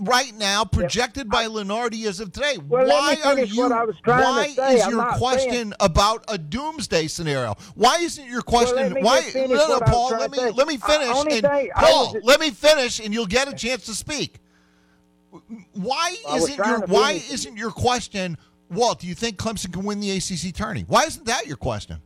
right 0.00 0.34
now 0.36 0.64
projected 0.64 1.28
by 1.30 1.46
Lunardi 1.46 2.06
as 2.06 2.20
of 2.20 2.32
today. 2.32 2.58
Well, 2.58 2.86
why 2.86 3.16
are 3.24 3.38
you? 3.38 3.62
what 3.62 3.72
I 3.72 3.84
was 3.84 3.96
trying 4.04 4.54
to 4.54 4.60
why 4.60 4.72
is 4.74 4.82
I'm 4.82 4.90
your 4.90 5.04
question 5.12 5.50
saying- 5.52 5.72
about 5.80 6.24
a 6.28 6.36
doomsday 6.38 7.06
scenario? 7.06 7.56
Why 7.74 7.98
isn't 8.00 8.26
your 8.26 8.42
question? 8.42 8.92
me 8.92 9.02
why? 9.02 9.30
no, 9.34 9.46
no, 9.46 9.54
what 9.54 9.60
I 9.60 9.78
was 9.78 9.90
Paul. 9.90 10.10
Let 10.10 10.30
me 10.30 10.50
let 10.50 10.68
me 10.68 10.76
finish. 10.76 11.16
and 11.16 11.30
thing 11.42 11.70
Paul, 11.74 12.14
was- 12.14 12.22
let 12.24 12.40
me 12.40 12.50
finish, 12.50 13.00
and 13.00 13.14
you'll 13.14 13.26
get 13.26 13.48
a 13.48 13.54
chance 13.54 13.86
to 13.86 13.94
speak. 13.94 14.38
Why 15.72 16.16
isn't 16.34 16.56
your 16.56 16.80
Why 16.86 17.14
finish. 17.18 17.32
isn't 17.32 17.56
your 17.56 17.70
question? 17.70 18.36
Walt, 18.70 19.00
do 19.00 19.06
you 19.06 19.14
think 19.14 19.36
Clemson 19.36 19.72
can 19.72 19.84
win 19.84 20.00
the 20.00 20.10
ACC 20.10 20.52
tourney? 20.54 20.84
Why 20.86 21.04
isn't 21.04 21.26
that 21.26 21.46
your 21.46 21.56
question? 21.56 21.98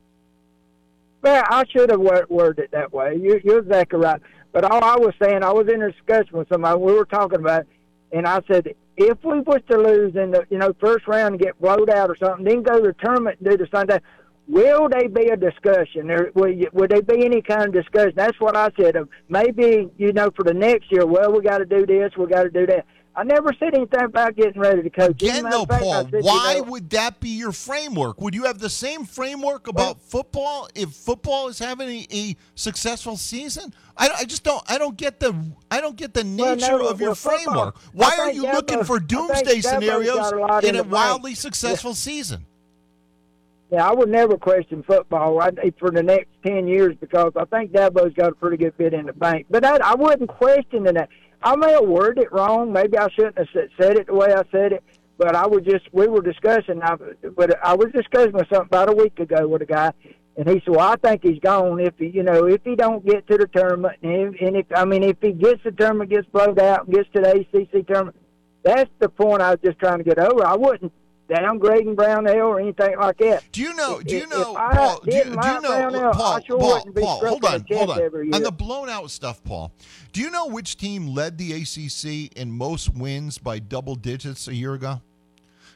Well, 1.22 1.42
I 1.48 1.64
should 1.68 1.90
have 1.90 2.00
worded 2.00 2.64
it 2.64 2.70
that 2.70 2.92
way. 2.92 3.16
You, 3.20 3.40
you're 3.42 3.58
exactly 3.58 3.98
right. 3.98 4.20
But 4.56 4.64
all 4.72 4.82
I 4.82 4.96
was 4.96 5.12
saying, 5.22 5.42
I 5.42 5.52
was 5.52 5.68
in 5.68 5.82
a 5.82 5.92
discussion 5.92 6.38
with 6.38 6.48
somebody. 6.48 6.80
We 6.80 6.94
were 6.94 7.04
talking 7.04 7.40
about, 7.40 7.60
it, 7.60 7.68
and 8.12 8.26
I 8.26 8.40
said, 8.50 8.74
if 8.96 9.22
we 9.22 9.40
was 9.40 9.60
to 9.70 9.76
lose 9.76 10.16
in 10.16 10.30
the 10.30 10.46
you 10.48 10.56
know 10.56 10.72
first 10.80 11.06
round 11.06 11.34
and 11.34 11.42
get 11.42 11.60
blowed 11.60 11.90
out 11.90 12.08
or 12.08 12.16
something, 12.16 12.42
then 12.42 12.62
go 12.62 12.80
to 12.80 12.86
the 12.86 12.94
tournament 12.94 13.38
and 13.38 13.50
do 13.50 13.58
the 13.58 13.68
Sunday. 13.70 13.98
Will 14.48 14.88
they 14.88 15.08
be 15.08 15.28
a 15.28 15.36
discussion? 15.36 16.10
Or 16.10 16.30
will, 16.34 16.50
you, 16.50 16.70
would 16.72 16.90
they 16.90 17.02
be 17.02 17.26
any 17.26 17.42
kind 17.42 17.66
of 17.66 17.74
discussion? 17.74 18.14
That's 18.16 18.40
what 18.40 18.56
I 18.56 18.70
said. 18.80 18.96
Maybe 19.28 19.90
you 19.98 20.14
know 20.14 20.30
for 20.34 20.42
the 20.42 20.54
next 20.54 20.90
year. 20.90 21.04
Well, 21.04 21.32
we 21.32 21.42
got 21.42 21.58
to 21.58 21.66
do 21.66 21.84
this. 21.84 22.16
We 22.16 22.26
got 22.26 22.44
to 22.44 22.50
do 22.50 22.64
that. 22.64 22.86
I 23.18 23.24
never 23.24 23.54
said 23.58 23.74
anything 23.74 24.02
about 24.02 24.36
getting 24.36 24.60
ready 24.60 24.82
to 24.82 24.90
coach. 24.90 25.22
Again, 25.22 25.44
though, 25.48 25.64
fact, 25.64 25.82
Paul, 25.82 26.02
said, 26.04 26.12
you 26.12 26.20
why 26.20 26.56
know, 26.58 26.64
would 26.64 26.90
that 26.90 27.18
be 27.18 27.30
your 27.30 27.50
framework? 27.50 28.20
Would 28.20 28.34
you 28.34 28.44
have 28.44 28.58
the 28.58 28.68
same 28.68 29.06
framework 29.06 29.68
about 29.68 30.02
football 30.02 30.68
if 30.74 30.90
football 30.90 31.48
is 31.48 31.58
having 31.58 31.88
a, 31.88 32.06
a 32.12 32.36
successful 32.54 33.16
season? 33.16 33.72
I, 33.96 34.10
I 34.18 34.24
just 34.24 34.44
don't. 34.44 34.62
I 34.70 34.76
don't 34.76 34.98
get 34.98 35.18
the. 35.18 35.34
I 35.70 35.80
don't 35.80 35.96
get 35.96 36.12
the 36.12 36.24
Well, 36.24 36.56
nature 36.56 36.72
no, 36.72 36.88
of 36.88 37.00
your 37.00 37.08
well, 37.10 37.14
football- 37.14 37.44
framework. 37.44 37.76
Why 37.94 38.14
are 38.18 38.30
you 38.30 38.44
Dabo- 38.44 38.52
looking 38.52 38.84
for 38.84 39.00
doomsday 39.00 39.62
scenarios 39.62 40.16
got 40.16 40.34
a 40.34 40.38
lot 40.38 40.64
in 40.64 40.76
a 40.76 40.82
wildly 40.82 41.34
successful 41.34 41.94
season? 41.94 42.44
Yeah, 43.72 43.88
I 43.88 43.92
would 43.94 44.10
never 44.10 44.36
question 44.36 44.84
football 44.84 45.40
I, 45.40 45.50
for 45.78 45.90
the 45.90 46.02
next 46.02 46.28
ten 46.44 46.68
years 46.68 46.94
because 47.00 47.32
I 47.34 47.46
think 47.46 47.72
Dabo's 47.72 48.14
got 48.14 48.32
a 48.32 48.34
pretty 48.34 48.58
good 48.58 48.76
bit 48.76 48.92
in 48.94 49.06
the 49.06 49.12
bank. 49.12 49.46
But 49.50 49.64
I, 49.64 49.78
I 49.78 49.94
wouldn't 49.94 50.28
question 50.28 50.84
that. 50.84 51.08
I 51.46 51.54
may 51.54 51.70
have 51.74 51.86
worded 51.86 52.24
it 52.24 52.32
wrong. 52.32 52.72
Maybe 52.72 52.98
I 52.98 53.08
shouldn't 53.10 53.38
have 53.38 53.46
said- 53.54 53.98
it 53.98 54.08
the 54.08 54.14
way 54.14 54.34
I 54.34 54.42
said 54.50 54.72
it. 54.72 54.82
But 55.16 55.36
I 55.36 55.46
was 55.46 55.62
just 55.62 55.84
we 55.92 56.08
were 56.08 56.20
discussing. 56.20 56.82
I, 56.82 56.96
but 57.36 57.56
I 57.64 57.74
was 57.74 57.92
discussing 57.92 58.32
with 58.32 58.48
something 58.48 58.66
about 58.66 58.92
a 58.92 58.96
week 58.96 59.20
ago 59.20 59.46
with 59.46 59.62
a 59.62 59.66
guy, 59.66 59.92
and 60.36 60.48
he 60.48 60.60
said, 60.64 60.74
"Well, 60.74 60.80
I 60.80 60.96
think 60.96 61.22
he's 61.22 61.38
gone 61.38 61.78
if 61.80 61.94
he, 61.98 62.08
you 62.08 62.24
know, 62.24 62.46
if 62.46 62.62
he 62.64 62.74
don't 62.74 63.06
get 63.06 63.26
to 63.28 63.38
the 63.38 63.46
tournament, 63.46 63.96
and 64.02 64.12
if, 64.12 64.40
and 64.42 64.56
if 64.56 64.66
I 64.74 64.84
mean, 64.84 65.04
if 65.04 65.16
he 65.22 65.32
gets 65.32 65.62
the 65.62 65.70
tournament, 65.70 66.10
gets 66.10 66.26
blowed 66.28 66.58
out, 66.58 66.86
and 66.86 66.94
gets 66.94 67.08
to 67.14 67.22
the 67.22 67.30
ACC 67.30 67.86
tournament, 67.86 68.16
that's 68.64 68.90
the 68.98 69.08
point 69.08 69.40
I 69.40 69.50
was 69.52 69.60
just 69.64 69.78
trying 69.78 69.98
to 69.98 70.04
get 70.04 70.18
over. 70.18 70.44
I 70.44 70.56
wouldn't 70.56 70.92
downgrading 71.28 71.96
Brownell 71.96 72.46
or 72.46 72.60
anything 72.60 72.96
like 72.98 73.18
that. 73.18 73.44
Do 73.52 73.62
you 73.62 73.74
know? 73.74 74.00
Do 74.00 74.16
you 74.16 74.26
know, 74.26 74.54
Paul? 74.54 75.00
Do 75.00 75.16
you, 75.16 75.24
do 75.24 75.28
you 75.28 75.34
know, 75.34 75.60
Brownell, 75.60 76.12
Paul? 76.12 76.40
Sure 76.46 76.58
Paul, 76.58 76.86
Paul, 76.94 77.26
hold 77.26 77.44
on, 77.44 77.64
hold 77.70 77.90
on. 77.90 77.98
year. 77.98 78.30
the 78.40 78.52
blown 78.52 78.88
out 78.88 79.10
stuff, 79.10 79.42
Paul. 79.44 79.72
Do 80.12 80.20
you 80.20 80.30
know 80.30 80.46
which 80.46 80.76
team 80.76 81.08
led 81.08 81.38
the 81.38 81.52
ACC 81.52 82.36
in 82.36 82.50
most 82.50 82.94
wins 82.94 83.38
by 83.38 83.58
double 83.58 83.94
digits 83.94 84.48
a 84.48 84.54
year 84.54 84.74
ago? 84.74 85.00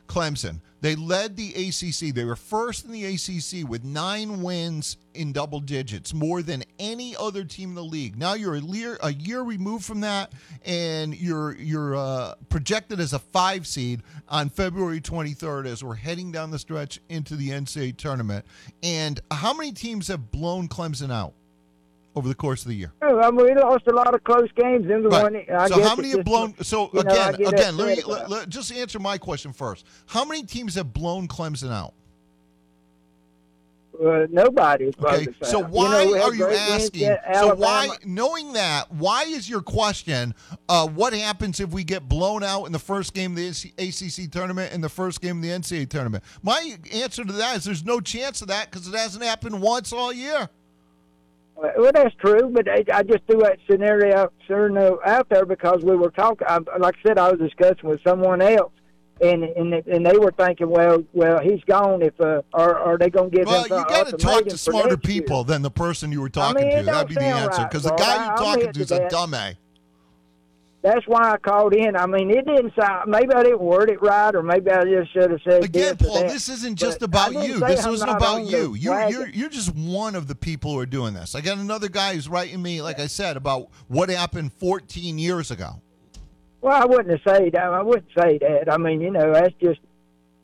Clemson. 0.06 0.60
They 0.80 0.96
led 0.96 1.36
the 1.36 1.50
ACC. 1.50 2.14
They 2.14 2.24
were 2.24 2.36
first 2.36 2.84
in 2.84 2.92
the 2.92 3.04
ACC 3.04 3.68
with 3.68 3.84
nine 3.84 4.42
wins 4.42 4.96
in 5.14 5.32
double 5.32 5.60
digits, 5.60 6.14
more 6.14 6.42
than 6.42 6.62
any 6.78 7.14
other 7.16 7.44
team 7.44 7.70
in 7.70 7.74
the 7.74 7.84
league. 7.84 8.16
Now 8.16 8.34
you're 8.34 8.54
a 8.54 8.60
year, 8.60 8.98
a 9.02 9.12
year 9.12 9.42
removed 9.42 9.84
from 9.84 10.00
that, 10.00 10.32
and 10.64 11.14
you're 11.14 11.54
you're 11.56 11.96
uh, 11.96 12.34
projected 12.48 13.00
as 13.00 13.12
a 13.12 13.18
five 13.18 13.66
seed 13.66 14.02
on 14.28 14.48
February 14.48 15.00
23rd 15.00 15.66
as 15.66 15.84
we're 15.84 15.94
heading 15.94 16.32
down 16.32 16.50
the 16.50 16.58
stretch 16.58 17.00
into 17.08 17.36
the 17.36 17.50
NCAA 17.50 17.96
tournament. 17.96 18.46
And 18.82 19.20
how 19.30 19.52
many 19.52 19.72
teams 19.72 20.08
have 20.08 20.30
blown 20.30 20.68
Clemson 20.68 21.12
out 21.12 21.34
over 22.16 22.28
the 22.28 22.34
course 22.34 22.62
of 22.62 22.68
the 22.68 22.74
year? 22.74 22.92
I 23.02 23.30
mean, 23.30 23.36
we 23.44 23.54
lost 23.54 23.86
a 23.86 23.92
lot 23.94 24.14
of 24.14 24.24
close 24.24 24.48
games. 24.56 24.84
In 24.90 25.02
the 25.02 25.08
Right. 25.08 25.22
one, 25.22 25.36
I 25.60 25.68
so 25.68 25.82
how 25.82 25.94
many 25.94 26.10
have 26.10 26.24
blown? 26.24 26.54
So 26.62 26.90
you 26.92 27.02
know, 27.02 27.10
again, 27.10 27.34
again, 27.46 27.76
let 27.76 27.96
me 27.96 28.02
let, 28.04 28.30
let- 28.30 28.48
just 28.48 28.72
answer 28.72 28.98
my 28.98 29.18
question 29.18 29.52
first. 29.52 29.86
How 30.06 30.24
many 30.24 30.42
teams 30.42 30.74
have 30.74 30.92
blown 30.92 31.28
Clemson 31.28 31.72
out? 31.72 31.94
Uh, 34.02 34.26
nobody. 34.30 34.90
Okay, 34.98 35.26
so 35.42 35.62
why 35.62 36.04
you 36.04 36.14
know, 36.14 36.22
are 36.22 36.34
you 36.34 36.48
asking? 36.48 37.14
So 37.34 37.54
why, 37.54 37.90
knowing 38.04 38.54
that, 38.54 38.90
why 38.90 39.24
is 39.24 39.46
your 39.46 39.60
question? 39.60 40.34
Uh, 40.70 40.86
what 40.88 41.12
happens 41.12 41.60
if 41.60 41.70
we 41.70 41.84
get 41.84 42.08
blown 42.08 42.42
out 42.42 42.64
in 42.64 42.72
the 42.72 42.78
first 42.78 43.12
game 43.12 43.32
of 43.32 43.36
the 43.36 43.48
ACC 43.78 44.30
tournament 44.30 44.72
and 44.72 44.82
the 44.82 44.88
first 44.88 45.20
game 45.20 45.36
of 45.38 45.42
the 45.42 45.50
NCAA 45.50 45.90
tournament? 45.90 46.24
My 46.42 46.76
answer 46.94 47.24
to 47.24 47.32
that 47.34 47.58
is 47.58 47.64
there's 47.64 47.84
no 47.84 48.00
chance 48.00 48.40
of 48.40 48.48
that 48.48 48.70
because 48.70 48.88
it 48.88 48.94
hasn't 48.94 49.22
happened 49.22 49.60
once 49.60 49.92
all 49.92 50.14
year. 50.14 50.48
Well, 51.60 51.92
that's 51.92 52.14
true, 52.16 52.48
but 52.50 52.66
I, 52.68 52.84
I 52.92 53.02
just 53.02 53.20
threw 53.26 53.40
that 53.40 53.58
scenario, 53.70 54.32
scenario 54.46 54.98
out 55.04 55.28
there 55.28 55.44
because 55.44 55.82
we 55.82 55.94
were 55.94 56.10
talking. 56.10 56.46
I, 56.48 56.58
like 56.78 56.94
I 57.04 57.08
said, 57.08 57.18
I 57.18 57.30
was 57.30 57.38
discussing 57.38 57.88
with 57.88 58.00
someone 58.02 58.40
else, 58.40 58.72
and 59.20 59.44
and 59.44 59.74
and 59.74 60.06
they 60.06 60.16
were 60.16 60.32
thinking, 60.32 60.70
well, 60.70 61.04
well, 61.12 61.38
he's 61.40 61.62
gone. 61.64 62.00
If 62.00 62.18
uh, 62.18 62.40
are 62.54 62.78
are 62.78 62.96
they 62.96 63.10
going 63.10 63.30
to 63.30 63.36
give 63.36 63.46
him? 63.46 63.52
Well, 63.52 63.62
you 63.64 63.68
got 63.68 64.06
to 64.08 64.16
talk 64.16 64.44
to 64.46 64.56
smarter 64.56 64.90
next 64.90 65.06
year? 65.06 65.20
people 65.20 65.44
than 65.44 65.60
the 65.60 65.70
person 65.70 66.10
you 66.10 66.22
were 66.22 66.28
I 66.28 66.30
talking 66.30 66.68
mean, 66.68 66.78
to. 66.78 66.82
That'd 66.84 67.08
be 67.08 67.14
the 67.16 67.24
answer 67.24 67.60
right, 67.60 67.70
because 67.70 67.82
the 67.82 67.94
guy 67.94 68.26
you're 68.26 68.36
talking 68.36 68.72
to 68.72 68.80
is 68.80 68.90
a 68.90 68.94
that. 68.94 69.10
That's 70.82 71.06
why 71.06 71.32
I 71.32 71.36
called 71.36 71.74
in. 71.74 71.94
I 71.94 72.06
mean, 72.06 72.30
it 72.30 72.46
didn't 72.46 72.72
sound. 72.74 73.10
Maybe 73.10 73.34
I 73.34 73.42
didn't 73.42 73.60
word 73.60 73.90
it 73.90 74.00
right, 74.00 74.34
or 74.34 74.42
maybe 74.42 74.70
I 74.70 74.82
just 74.84 75.12
should 75.12 75.30
have 75.30 75.40
said 75.46 75.62
Again, 75.62 75.96
this 75.98 76.08
Paul, 76.08 76.22
this 76.22 76.48
isn't 76.48 76.76
just 76.76 77.02
I 77.02 77.04
about 77.04 77.32
you. 77.32 77.60
This 77.60 77.84
I'm 77.84 77.92
isn't 77.92 78.08
about 78.08 78.46
you. 78.46 78.74
You're, 78.74 79.08
you're 79.10 79.28
you're 79.28 79.48
just 79.50 79.74
one 79.74 80.14
of 80.14 80.26
the 80.26 80.34
people 80.34 80.72
who 80.72 80.78
are 80.78 80.86
doing 80.86 81.12
this. 81.12 81.34
I 81.34 81.42
got 81.42 81.58
another 81.58 81.88
guy 81.88 82.14
who's 82.14 82.30
writing 82.30 82.62
me, 82.62 82.80
like 82.80 82.98
I 82.98 83.08
said, 83.08 83.36
about 83.36 83.68
what 83.88 84.08
happened 84.08 84.54
14 84.54 85.18
years 85.18 85.50
ago. 85.50 85.82
Well, 86.62 86.80
I 86.80 86.86
wouldn't 86.86 87.10
have 87.10 87.20
said 87.26 87.52
that. 87.52 87.62
I 87.62 87.82
wouldn't 87.82 88.08
say 88.18 88.38
that. 88.38 88.72
I 88.72 88.76
mean, 88.78 89.00
you 89.02 89.10
know, 89.10 89.32
that's 89.32 89.54
just, 89.60 89.80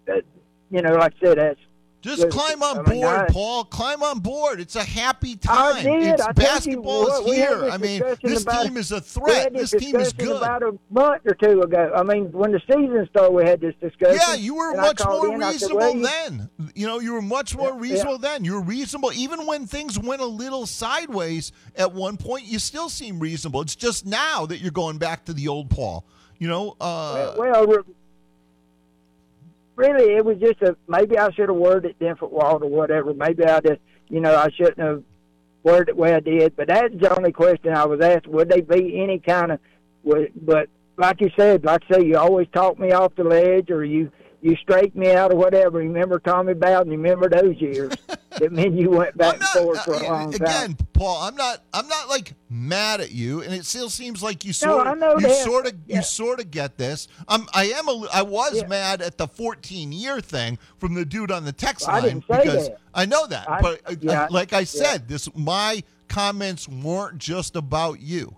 that, 0.07 0.23
you 0.71 0.83
know, 0.83 0.95
like 0.95 1.15
I 1.23 1.27
said, 1.27 1.39
that's 1.39 1.61
Just 2.07 2.31
climb 2.31 2.63
on 2.63 2.85
board, 2.85 3.29
Paul. 3.29 3.65
Climb 3.65 4.03
on 4.03 4.21
board. 4.21 4.61
It's 4.61 4.77
a 4.77 4.85
happy 4.85 5.35
time. 5.37 5.85
It's 5.87 6.23
I 6.23 6.33
basketball 6.33 7.09
is 7.09 7.35
here. 7.35 7.69
I 7.71 7.79
mean, 7.79 8.01
this 8.23 8.43
about- 8.43 8.63
team 8.65 8.77
is 8.77 8.93
a 8.93 9.01
threat. 9.01 9.53
This 9.53 9.73
this 9.73 9.83
team 9.83 9.97
is 9.97 10.13
good. 10.13 10.37
About 10.37 10.63
a 10.63 10.79
month 10.91 11.23
or 11.27 11.35
two 11.35 11.63
ago. 11.63 11.93
I 11.95 12.03
mean, 12.05 12.31
when 12.31 12.53
the 12.53 12.61
season 12.61 13.07
started, 13.11 13.33
we 13.33 13.45
had 13.45 13.61
this 13.61 13.75
discussion. 13.81 14.21
Yeah, 14.21 14.35
you 14.35 14.55
were 14.55 14.75
much 14.77 15.05
more 15.05 15.35
in, 15.35 15.41
said, 15.41 15.53
reasonable 15.53 15.79
well, 15.79 16.01
then. 16.01 16.51
You 16.75 16.87
know, 16.87 17.01
you 17.01 17.13
were 17.13 17.23
much 17.23 17.57
more 17.57 17.71
Yeah, 17.71 17.81
reasonable 17.81 18.21
yeah. 18.23 18.31
then. 18.33 18.45
You 18.45 18.55
were 18.55 18.63
reasonable 18.63 19.13
even 19.13 19.45
when 19.47 19.67
things 19.67 19.99
went 19.99 20.23
a 20.23 20.27
little 20.27 20.67
sideways 20.67 21.51
at 21.75 21.93
one 21.93 22.17
point. 22.17 22.45
You 22.47 22.59
still 22.59 22.89
seem 22.89 23.19
reasonable. 23.19 23.63
It's 23.63 23.75
just 23.77 24.07
now 24.07 24.47
that 24.47 24.59
you're 24.59 24.71
going 24.71 24.99
back 24.99 25.25
to 25.25 25.33
the 25.33 25.49
old 25.49 25.71
Paul. 25.71 26.07
You 26.39 26.49
know, 26.49 26.77
uh, 26.81 27.35
well, 27.39 27.67
well, 27.67 27.83
really, 29.77 30.15
it 30.15 30.25
was 30.25 30.39
just 30.39 30.61
a 30.63 30.77
maybe 30.89 31.19
I 31.19 31.31
should 31.33 31.49
have 31.49 31.57
worded 31.57 31.93
it 31.93 31.99
different, 31.99 32.35
Walt, 32.35 32.63
or 32.63 32.69
whatever. 32.69 33.15
Maybe 33.15 33.45
I 33.45 33.61
just, 33.61 33.81
you 34.09 34.21
know, 34.21 34.35
I 34.35 34.49
shouldn't 34.51 34.79
have 34.79 35.03
worded 35.63 35.91
it 35.91 35.97
the 35.97 36.01
way 36.01 36.15
I 36.15 36.21
did. 36.21 36.57
But 36.57 36.69
that's 36.69 36.95
the 36.99 37.17
only 37.17 37.33
question 37.33 37.75
I 37.75 37.85
was 37.85 38.01
asked. 38.01 38.27
Would 38.27 38.49
they 38.49 38.61
be 38.61 39.01
any 39.01 39.19
kind 39.19 39.53
of? 39.53 39.61
But 40.05 40.69
like 40.97 41.21
you 41.21 41.31
said, 41.37 41.65
like 41.65 41.83
I 41.91 41.95
say, 41.97 42.05
you 42.05 42.17
always 42.17 42.49
talk 42.53 42.79
me 42.79 42.93
off 42.93 43.15
the 43.17 43.25
ledge, 43.25 43.71
or 43.71 43.85
you 43.85 44.11
you 44.47 44.57
straighten 44.57 45.01
me 45.01 45.11
out, 45.13 45.33
or 45.33 45.37
whatever. 45.37 45.79
Remember 45.79 46.19
Tommy 46.19 46.55
Bowden? 46.55 46.93
You 46.93 46.99
remember 46.99 47.29
those 47.29 47.61
years? 47.61 47.93
that 48.31 48.53
mean 48.53 48.77
you 48.77 48.91
went 48.91 49.17
back 49.17 49.35
and 49.35 49.45
forth 49.45 49.83
for 49.85 49.95
a 49.95 50.03
long 50.05 50.33
time. 50.33 50.43
again, 50.43 50.77
Paul, 50.93 51.23
I'm 51.23 51.35
not. 51.35 51.63
I'm 51.75 51.89
not 51.89 52.09
like 52.09 52.35
mad 52.49 53.01
at 53.01 53.11
you, 53.11 53.43
and 53.43 53.53
it 53.53 53.65
still 53.67 53.91
seems 53.91 54.23
like 54.23 54.45
you 54.45 54.53
sort 54.53 54.87
I 54.87 54.93
of, 54.93 55.21
you 55.21 55.31
sort 55.35 55.67
of, 55.67 55.73
Yeah. 55.87 55.97
you 55.97 56.03
sort 56.03 56.39
of 56.41 56.51
get 56.51 56.79
this. 56.79 57.09
I'm, 57.29 57.47
I 57.53 57.67
am. 57.67 57.89
A, 57.89 58.07
I 58.13 58.23
was 58.23 58.55
Yeah. 58.63 58.67
mad 58.69 59.03
at 59.03 59.19
the 59.19 59.27
14 59.27 59.91
year 59.93 60.21
thing 60.21 60.59
from 60.79 60.95
the 60.95 61.05
dude 61.05 61.31
on 61.33 61.45
the 61.45 61.53
text 61.53 61.89
I 61.89 62.01
line 62.01 62.21
because 62.21 62.69
that. 62.69 62.79
I 62.95 63.05
know 63.07 63.27
that. 63.27 63.51
I- 63.51 63.61
but 63.61 63.81
uh, 63.87 63.95
yeah, 64.01 64.29
like 64.31 64.53
I 64.53 64.65
said, 64.65 65.09
this 65.09 65.29
my 65.35 65.83
comments 66.09 66.69
weren't 66.69 67.19
just 67.19 67.57
about 67.57 68.01
you. 68.01 68.37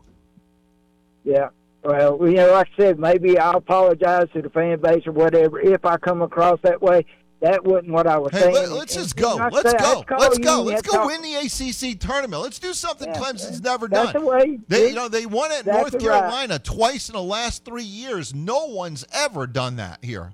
Yeah. 1.25 1.49
Well, 1.89 2.19
you 2.29 2.35
know, 2.37 2.53
like 2.53 2.69
I 2.79 2.83
said, 2.83 2.99
maybe 2.99 3.39
I'll 3.39 3.57
apologize 3.57 4.27
to 4.35 4.43
the 4.43 4.51
fan 4.51 4.79
base 4.79 5.07
or 5.07 5.13
whatever 5.13 5.59
if 5.59 5.87
I 5.87 5.97
come 5.97 6.21
across 6.21 6.59
that 6.63 6.83
way. 6.83 7.07
That 7.41 7.65
wasn't 7.65 7.93
what 7.93 8.07
I 8.07 8.19
was 8.19 8.33
Hey, 8.33 8.53
saying. 8.53 8.71
let, 8.73 8.89
us 8.91 8.95
just 8.95 9.17
go. 9.17 9.37
Let's 9.37 9.71
said, 9.71 9.79
go. 9.81 10.01
I'd 10.01 10.07
call 10.07 10.19
Let's 10.19 10.39
go. 10.39 10.63
Let's 10.63 10.83
go 10.83 11.07
win 11.07 11.23
the 11.23 11.37
ACC 11.37 11.99
tournament. 11.99 12.43
Let's 12.43 12.59
do 12.59 12.75
something 12.75 13.09
Yeah, 13.09 13.19
Clemson's 13.19 13.63
never 13.63 13.89
done. 13.89 14.13
the 14.13 14.21
way- 14.21 14.59
They, 14.69 14.89
you 14.91 14.95
know, 14.95 15.09
they 15.09 15.25
won 15.25 15.51
at 15.53 15.65
That's 15.65 15.79
North 15.79 15.95
right. 15.95 16.03
Carolina 16.03 16.59
twice 16.59 17.09
in 17.09 17.15
the 17.15 17.23
last 17.23 17.65
three 17.65 17.85
years. 17.85 18.35
No 18.35 18.67
one's 18.67 19.07
ever 19.13 19.47
done 19.47 19.77
that 19.77 20.05
here. 20.05 20.33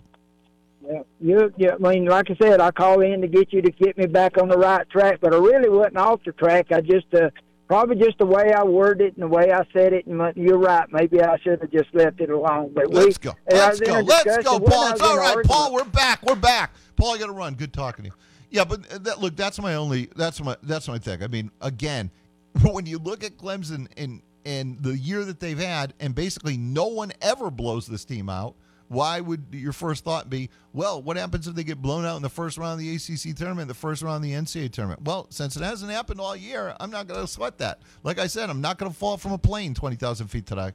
Yeah, 0.84 1.02
you, 1.20 1.52
you, 1.56 1.70
I 1.72 1.76
mean, 1.76 2.06
like 2.06 2.30
I 2.30 2.36
said, 2.40 2.60
I 2.60 2.70
called 2.72 3.04
in 3.04 3.20
to 3.20 3.28
get 3.28 3.52
you 3.52 3.62
to 3.62 3.70
get 3.70 3.96
me 3.96 4.06
back 4.06 4.38
on 4.38 4.48
the 4.48 4.58
right 4.58 4.88
track, 4.90 5.18
but 5.20 5.32
I 5.32 5.36
really 5.36 5.68
wasn't 5.68 5.98
off 5.98 6.20
the 6.24 6.32
track. 6.32 6.72
I 6.72 6.80
just, 6.80 7.06
uh, 7.14 7.30
probably 7.66 7.96
just 7.96 8.18
the 8.18 8.26
way 8.26 8.52
I 8.52 8.62
worded 8.64 9.08
it 9.08 9.14
and 9.14 9.22
the 9.22 9.28
way 9.28 9.52
I 9.52 9.62
said 9.72 9.92
it. 9.92 10.06
And 10.06 10.20
you're 10.36 10.58
right. 10.58 10.86
Maybe 10.92 11.22
I 11.22 11.36
should 11.38 11.60
have 11.60 11.70
just 11.70 11.94
left 11.94 12.20
it 12.20 12.30
alone. 12.30 12.72
But 12.74 12.90
we, 12.90 13.00
Let's 13.00 13.18
go. 13.18 13.34
Let's 13.50 13.80
go. 13.80 14.00
Let's 14.00 14.44
go, 14.44 14.60
Paul. 14.60 14.92
It's 14.92 15.00
all 15.00 15.16
right, 15.18 15.28
argument. 15.28 15.48
Paul. 15.48 15.72
We're 15.74 15.84
back. 15.84 16.22
We're 16.22 16.34
back. 16.34 16.74
Paul, 16.96 17.14
I 17.14 17.18
got 17.18 17.26
to 17.26 17.32
run. 17.32 17.54
Good 17.54 17.72
talking 17.72 18.04
to 18.04 18.10
you. 18.10 18.16
Yeah, 18.50 18.64
but 18.64 19.04
that, 19.04 19.20
look, 19.20 19.36
that's 19.36 19.60
my 19.60 19.74
only. 19.74 20.08
That's 20.16 20.40
my. 20.40 20.56
That's 20.62 20.86
my 20.88 20.98
thing. 20.98 21.22
I 21.22 21.26
mean, 21.26 21.50
again, 21.60 22.10
when 22.62 22.86
you 22.86 22.98
look 22.98 23.24
at 23.24 23.36
Clemson 23.36 23.88
and 23.96 24.22
and 24.46 24.80
the 24.82 24.96
year 24.96 25.24
that 25.24 25.40
they've 25.40 25.58
had, 25.58 25.94
and 26.00 26.14
basically 26.14 26.56
no 26.56 26.86
one 26.86 27.12
ever 27.20 27.50
blows 27.50 27.86
this 27.86 28.04
team 28.04 28.28
out. 28.28 28.54
Why 28.94 29.20
would 29.20 29.46
your 29.50 29.72
first 29.72 30.04
thought 30.04 30.30
be, 30.30 30.50
well, 30.72 31.02
what 31.02 31.16
happens 31.16 31.48
if 31.48 31.56
they 31.56 31.64
get 31.64 31.82
blown 31.82 32.04
out 32.04 32.14
in 32.14 32.22
the 32.22 32.28
first 32.28 32.56
round 32.56 32.74
of 32.74 32.78
the 32.78 32.94
ACC 32.94 33.36
tournament, 33.36 33.66
the 33.66 33.74
first 33.74 34.02
round 34.02 34.16
of 34.16 34.22
the 34.22 34.32
NCAA 34.32 34.70
tournament? 34.70 35.02
Well, 35.02 35.26
since 35.30 35.56
it 35.56 35.64
hasn't 35.64 35.90
happened 35.90 36.20
all 36.20 36.36
year, 36.36 36.76
I'm 36.78 36.92
not 36.92 37.08
going 37.08 37.20
to 37.20 37.26
sweat 37.26 37.58
that. 37.58 37.82
Like 38.04 38.20
I 38.20 38.28
said, 38.28 38.50
I'm 38.50 38.60
not 38.60 38.78
going 38.78 38.90
to 38.90 38.96
fall 38.96 39.16
from 39.16 39.32
a 39.32 39.38
plane 39.38 39.74
20,000 39.74 40.28
feet 40.28 40.46
today. 40.46 40.70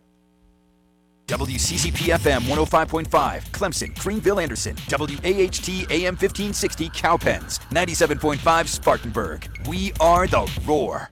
WCCP 1.28 2.12
FM 2.18 2.40
105.5, 2.42 3.08
Clemson, 3.52 3.98
Greenville, 4.00 4.40
Anderson, 4.40 4.76
WAHT 4.90 5.70
AM 5.92 6.16
1560, 6.16 6.90
Cowpens, 6.90 7.60
97.5, 7.70 8.68
Spartanburg. 8.68 9.48
We 9.68 9.94
are 10.00 10.26
the 10.26 10.52
Roar. 10.66 11.12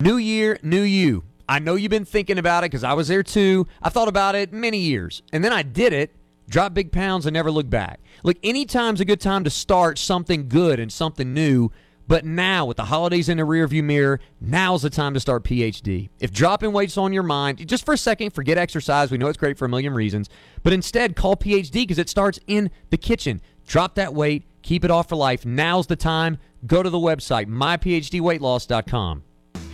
New 0.01 0.17
year, 0.17 0.57
new 0.63 0.81
you. 0.81 1.23
I 1.47 1.59
know 1.59 1.75
you've 1.75 1.91
been 1.91 2.05
thinking 2.05 2.39
about 2.39 2.63
it 2.63 2.71
because 2.71 2.83
I 2.83 2.93
was 2.93 3.07
there 3.07 3.21
too. 3.21 3.67
I 3.83 3.89
thought 3.89 4.07
about 4.07 4.33
it 4.33 4.51
many 4.51 4.79
years. 4.79 5.21
And 5.31 5.43
then 5.43 5.53
I 5.53 5.61
did 5.61 5.93
it, 5.93 6.15
dropped 6.49 6.73
big 6.73 6.91
pounds, 6.91 7.27
and 7.27 7.35
never 7.35 7.51
looked 7.51 7.69
back. 7.69 7.99
Look, 8.23 8.37
anytime's 8.41 8.99
a 8.99 9.05
good 9.05 9.21
time 9.21 9.43
to 9.43 9.51
start 9.51 9.99
something 9.99 10.49
good 10.49 10.79
and 10.79 10.91
something 10.91 11.35
new. 11.35 11.69
But 12.07 12.25
now, 12.25 12.65
with 12.65 12.77
the 12.77 12.85
holidays 12.85 13.29
in 13.29 13.37
the 13.37 13.43
rearview 13.43 13.83
mirror, 13.83 14.19
now's 14.39 14.81
the 14.81 14.89
time 14.89 15.13
to 15.13 15.19
start 15.19 15.43
PhD. 15.43 16.09
If 16.19 16.33
dropping 16.33 16.73
weight's 16.73 16.97
on 16.97 17.13
your 17.13 17.21
mind, 17.21 17.67
just 17.67 17.85
for 17.85 17.93
a 17.93 17.97
second, 17.97 18.31
forget 18.31 18.57
exercise. 18.57 19.11
We 19.11 19.19
know 19.19 19.27
it's 19.27 19.37
great 19.37 19.59
for 19.59 19.65
a 19.65 19.69
million 19.69 19.93
reasons. 19.93 20.29
But 20.63 20.73
instead, 20.73 21.15
call 21.15 21.35
PhD 21.35 21.73
because 21.73 21.99
it 21.99 22.09
starts 22.09 22.39
in 22.47 22.71
the 22.89 22.97
kitchen. 22.97 23.39
Drop 23.67 23.93
that 23.95 24.15
weight, 24.15 24.47
keep 24.63 24.83
it 24.83 24.89
off 24.89 25.09
for 25.09 25.15
life. 25.15 25.45
Now's 25.45 25.85
the 25.85 25.95
time. 25.95 26.39
Go 26.65 26.81
to 26.81 26.89
the 26.89 26.97
website, 26.97 27.45
myphdweightloss.com. 27.45 29.23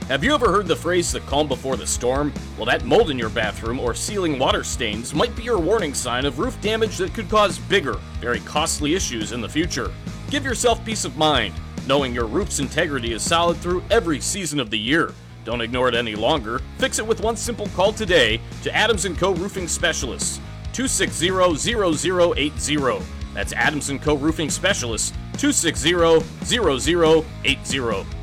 Have 0.08 0.24
you 0.24 0.34
ever 0.34 0.50
heard 0.50 0.68
the 0.68 0.76
phrase 0.76 1.12
the 1.12 1.20
calm 1.22 1.48
before 1.50 1.76
the 1.76 1.86
storm? 1.86 2.34
Well, 2.56 2.66
that 2.66 2.86
mold 2.86 3.12
in 3.12 3.20
your 3.20 3.30
bathroom 3.30 3.78
or 3.78 3.93
ceiling 3.93 4.39
water 4.39 4.64
stains 4.64 5.14
might 5.14 5.36
be 5.36 5.43
your 5.43 5.60
warning 5.60 5.93
sign 5.93 6.26
of 6.26 6.39
roof 6.39 6.60
damage 6.62 6.95
that 6.98 7.14
could 7.14 7.30
cause 7.30 7.60
bigger, 7.60 8.00
very 8.22 8.39
costly 8.39 8.95
issues 8.95 9.34
in 9.34 9.41
the 9.41 9.50
future. 9.50 9.91
Give 10.30 10.45
yourself 10.45 10.86
peace 10.86 11.04
of 11.04 11.18
mind, 11.18 11.54
knowing 11.88 12.16
your 12.16 12.26
roof's 12.26 12.60
integrity 12.60 13.12
is 13.12 13.22
solid 13.22 13.58
through 13.58 13.84
every 13.91 14.22
season 14.22 14.62
of 14.62 14.70
the 14.70 14.80
year. 14.80 15.14
Don't 15.43 15.60
ignore 15.62 15.89
it 15.89 15.95
any 15.95 16.16
longer. 16.16 16.62
Fix 16.78 17.00
it 17.00 17.08
with 17.08 17.20
one 17.22 17.36
simple 17.36 17.68
call 17.76 17.91
today 17.91 18.39
to 18.64 18.74
Adams 18.74 19.06
& 19.10 19.18
Co. 19.18 19.34
Roofing 19.34 19.68
Specialists, 19.68 20.39
260-0080. 20.72 23.04
That's 23.34 23.52
Adams 23.54 23.91
& 23.98 24.02
Co. 24.02 24.16
Roofing 24.16 24.50
Specialists, 24.50 25.12
260-0080. 25.34 28.16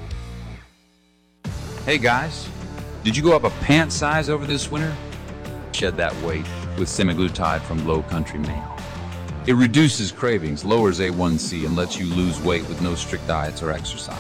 Hey 1.85 1.99
guys, 1.99 2.49
did 3.03 3.15
you 3.15 3.23
go 3.23 3.37
up 3.37 3.45
a 3.45 3.51
pant 3.63 3.93
size 3.93 4.31
over 4.31 4.47
this 4.47 4.71
winter? 4.71 4.97
Shed 5.73 5.99
that 5.99 6.17
weight 6.23 6.47
with 6.79 6.89
semaglutide 6.89 7.61
from 7.61 7.87
Low 7.87 8.01
Country 8.05 8.39
Male. 8.39 8.79
It 9.47 9.53
reduces 9.53 10.11
cravings, 10.11 10.65
lowers 10.65 10.99
A1C, 10.99 11.67
and 11.67 11.77
lets 11.77 11.99
you 11.99 12.07
lose 12.07 12.41
weight 12.41 12.67
with 12.71 12.81
no 12.81 12.95
strict 12.95 13.27
diets 13.27 13.63
or 13.63 13.71
exercise. 13.71 14.17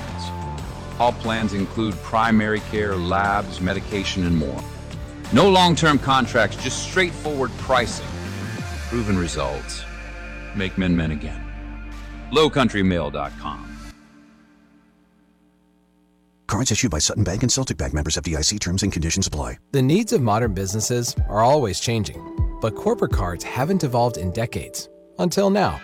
All 1.01 1.13
plans 1.13 1.55
include 1.55 1.95
primary 2.03 2.61
care, 2.61 2.97
labs, 2.97 3.63
medication, 3.63 4.27
and 4.27 4.37
more. 4.37 4.63
No 5.33 5.49
long 5.49 5.75
term 5.75 5.99
contracts, 5.99 6.63
just 6.63 6.87
straightforward 6.87 7.51
pricing. 7.57 8.07
Proven 8.91 9.17
results. 9.17 9.87
Make 10.55 10.77
men 10.77 10.95
men 10.95 11.13
again. 11.13 11.43
LowCountryMale.com. 12.31 13.74
Cards 16.47 16.71
issued 16.71 16.91
by 16.91 16.99
Sutton 16.99 17.25
Bank 17.25 17.43
and 17.43 17.51
Celtic 17.51 17.77
Bank 17.77 17.95
members 17.95 18.17
of 18.17 18.25
FDIC 18.25 18.61
terms 18.61 18.83
and 18.83 18.93
conditions 18.93 19.27
apply. 19.27 19.59
The 19.73 19.83
needs 19.83 20.13
of 20.13 20.23
modern 20.23 20.55
businesses 20.55 21.17
are 21.29 21.43
always 21.43 21.81
changing, 21.81 22.59
but 22.61 22.75
corporate 22.75 23.13
cards 23.13 23.45
haven't 23.45 23.85
evolved 23.85 24.17
in 24.17 24.31
decades. 24.31 24.89
Until 25.19 25.51
now. 25.51 25.81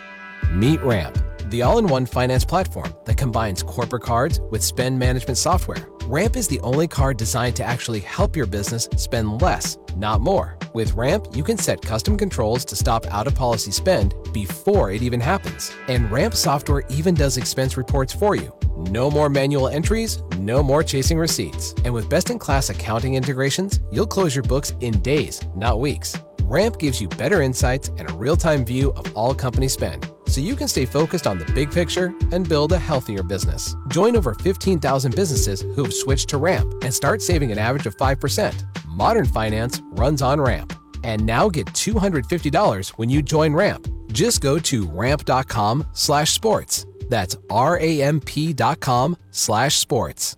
Meet 0.53 0.81
Ramp, 0.83 1.19
the 1.51 1.63
all 1.63 1.79
in 1.79 1.87
one 1.87 2.07
finance 2.07 2.45
platform 2.45 2.93
that 3.05 3.17
combines 3.17 3.63
corporate 3.63 4.03
cards 4.03 4.41
with 4.51 4.65
spend 4.65 4.99
management 4.99 5.39
software. 5.39 5.87
Ramp 6.11 6.35
is 6.35 6.49
the 6.49 6.59
only 6.63 6.89
card 6.89 7.17
designed 7.19 7.55
to 7.55 7.63
actually 7.63 8.01
help 8.01 8.35
your 8.35 8.45
business 8.45 8.89
spend 8.97 9.41
less, 9.41 9.79
not 9.95 10.21
more. 10.21 10.59
With 10.75 10.95
Ramp, 10.95 11.29
you 11.37 11.45
can 11.45 11.57
set 11.57 11.81
custom 11.81 12.17
controls 12.17 12.65
to 12.65 12.75
stop 12.75 13.07
out 13.13 13.29
of 13.29 13.37
policy 13.37 13.71
spend 13.71 14.17
before 14.33 14.91
it 14.91 15.03
even 15.05 15.21
happens. 15.21 15.71
And 15.87 16.11
Ramp 16.11 16.35
software 16.35 16.83
even 16.91 17.15
does 17.15 17.37
expense 17.37 17.77
reports 17.77 18.13
for 18.13 18.35
you. 18.35 18.53
No 18.77 19.09
more 19.09 19.29
manual 19.29 19.69
entries, 19.69 20.21
no 20.37 20.65
more 20.65 20.83
chasing 20.83 21.17
receipts. 21.17 21.75
And 21.85 21.95
with 21.95 22.11
best 22.11 22.31
in 22.31 22.41
class 22.41 22.71
accounting 22.71 23.15
integrations, 23.15 23.79
you'll 23.93 24.09
close 24.09 24.35
your 24.35 24.43
books 24.43 24.75
in 24.81 24.99
days, 25.03 25.41
not 25.55 25.79
weeks. 25.79 26.17
Ramp 26.51 26.81
gives 26.81 27.01
you 27.01 27.07
better 27.07 27.43
insights 27.43 27.93
and 27.97 28.11
a 28.11 28.13
real 28.15 28.37
time 28.37 28.65
view 28.65 28.91
of 28.97 29.17
all 29.17 29.33
company 29.33 29.69
spend, 29.69 30.11
so 30.27 30.41
you 30.41 30.57
can 30.57 30.67
stay 30.67 30.85
focused 30.85 31.29
on 31.29 31.39
the 31.39 31.45
big 31.53 31.71
picture 31.71 32.13
and 32.33 32.49
build 32.49 32.73
a 32.73 32.77
healthier 32.77 33.23
business. 33.23 33.77
Join 33.87 34.17
over 34.17 34.35
15,000 34.35 35.15
businesses 35.15 35.61
who 35.61 35.85
have 35.85 35.95
switched 35.95 36.29
to 36.31 36.39
Ramp 36.39 36.75
and 36.83 36.93
start 36.93 37.23
saving 37.23 37.53
an 37.53 37.59
average 37.59 37.87
of 37.87 37.97
5%. 37.97 38.65
Modern 38.89 39.27
finance 39.27 39.81
runs 39.93 40.23
on 40.23 40.41
Ramp. 40.41 40.73
And 41.05 41.25
now 41.25 41.49
get 41.49 41.67
$250 41.69 42.89
when 42.99 43.09
you 43.09 43.23
join 43.23 43.53
Ramp. 43.53 43.87
Just 44.11 44.41
go 44.41 44.59
to 44.59 44.89
ramp.com 44.89 45.87
slash 45.93 46.33
sports. 46.33 46.85
That's 47.09 47.37
R-A-M-P 47.49 48.55
dot 48.55 48.81
com 48.81 49.17
slash 49.31 49.77
sports. 49.77 50.37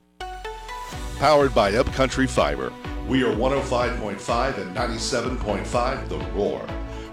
Powered 1.18 1.54
by 1.54 1.72
Upcountry 1.72 2.26
Fiber. 2.26 2.70
We 3.12 3.22
are 3.24 3.34
105.5 3.34 4.56
and 4.56 4.74
97.5 4.74 6.08
The 6.08 6.16
Roar. 6.32 6.66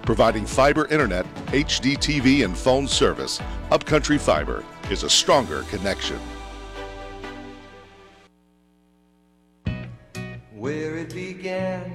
Providing 0.04 0.45
fiber 0.45 0.88
internet, 0.88 1.26
HD 1.47 1.97
TV, 1.97 2.45
and 2.45 2.58
phone 2.58 2.88
service, 2.88 3.41
Upcountry 3.70 4.18
Fiber 4.18 4.64
is 4.89 5.04
a 5.04 5.10
stronger 5.10 5.64
connection. 5.64 6.18
where 10.56 10.95
it 10.95 11.14
began. 11.14 11.93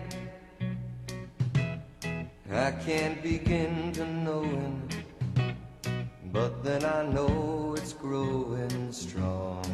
I 2.52 2.72
can't 2.72 3.22
begin 3.22 3.90
to 3.92 4.04
know 4.06 4.44
it, 4.44 5.56
but 6.30 6.62
then 6.62 6.84
I 6.84 7.04
know 7.06 7.74
it's 7.78 7.94
growing 7.94 8.92
strong. 8.92 9.64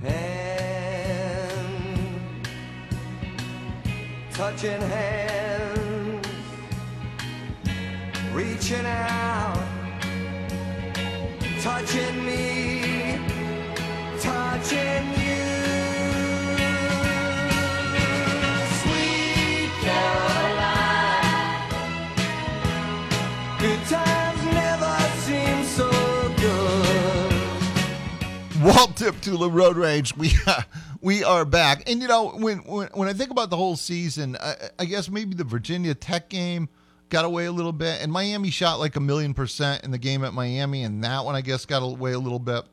Hand, 0.00 0.71
touching 4.42 4.80
hands, 4.80 6.26
reaching 8.32 8.84
out, 8.84 9.56
touching 11.60 12.24
me, 12.26 13.20
touching 14.18 15.06
you. 15.22 15.44
Sweet 18.80 19.70
Caroline, 19.80 21.20
good 23.60 23.82
times 23.86 24.44
never 24.60 24.98
seem 25.22 25.64
so 25.66 25.88
good. 26.36 27.32
Walt 28.60 28.96
Deptula 28.96 29.48
Road 29.54 29.76
Rage. 29.76 30.16
We 30.16 30.32
uh, 30.48 30.62
we 31.02 31.24
are 31.24 31.44
back, 31.44 31.90
and 31.90 32.00
you 32.00 32.08
know 32.08 32.30
when 32.30 32.58
when, 32.58 32.88
when 32.94 33.08
I 33.08 33.12
think 33.12 33.30
about 33.30 33.50
the 33.50 33.56
whole 33.56 33.76
season, 33.76 34.36
I, 34.40 34.54
I 34.78 34.84
guess 34.84 35.10
maybe 35.10 35.34
the 35.34 35.44
Virginia 35.44 35.94
Tech 35.94 36.28
game 36.28 36.68
got 37.10 37.24
away 37.24 37.44
a 37.46 37.52
little 37.52 37.72
bit, 37.72 38.00
and 38.00 38.10
Miami 38.10 38.50
shot 38.50 38.78
like 38.78 38.96
a 38.96 39.00
million 39.00 39.34
percent 39.34 39.84
in 39.84 39.90
the 39.90 39.98
game 39.98 40.24
at 40.24 40.32
Miami, 40.32 40.84
and 40.84 41.02
that 41.04 41.24
one 41.24 41.34
I 41.34 41.40
guess 41.40 41.66
got 41.66 41.82
away 41.82 42.12
a 42.12 42.18
little 42.18 42.38
bit. 42.38 42.64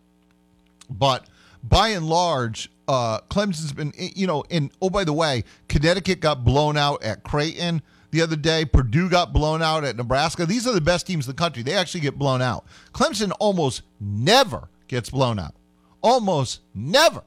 But 0.90 1.26
by 1.64 1.90
and 1.90 2.08
large, 2.08 2.70
uh, 2.88 3.20
Clemson's 3.32 3.74
been 3.74 3.94
you 3.98 4.28
know, 4.28 4.44
and 4.52 4.72
oh 4.82 4.92
by 4.92 5.04
the 5.04 5.14
way, 5.14 5.44
Connecticut 5.68 6.20
got 6.20 6.46
blown 6.46 6.78
out 6.78 7.04
at 7.04 7.24
Creighton 7.24 7.82
the 8.12 8.22
other 8.22 8.36
day. 8.36 8.64
Purdue 8.64 9.10
got 9.10 9.34
blown 9.34 9.64
out 9.64 9.84
at 9.84 9.96
Nebraska. 9.96 10.46
These 10.46 10.68
are 10.68 10.74
the 10.74 10.82
best 10.82 11.08
teams 11.08 11.28
in 11.28 11.36
the 11.36 11.38
country. 11.38 11.64
They 11.64 11.74
actually 11.74 12.02
get 12.02 12.18
blown 12.18 12.44
out. 12.44 12.66
Clemson 12.94 13.32
almost 13.40 13.82
never 14.00 14.70
gets 14.88 15.10
blown 15.10 15.40
out. 15.40 15.56
Almost 16.02 16.62
never. 16.76 17.24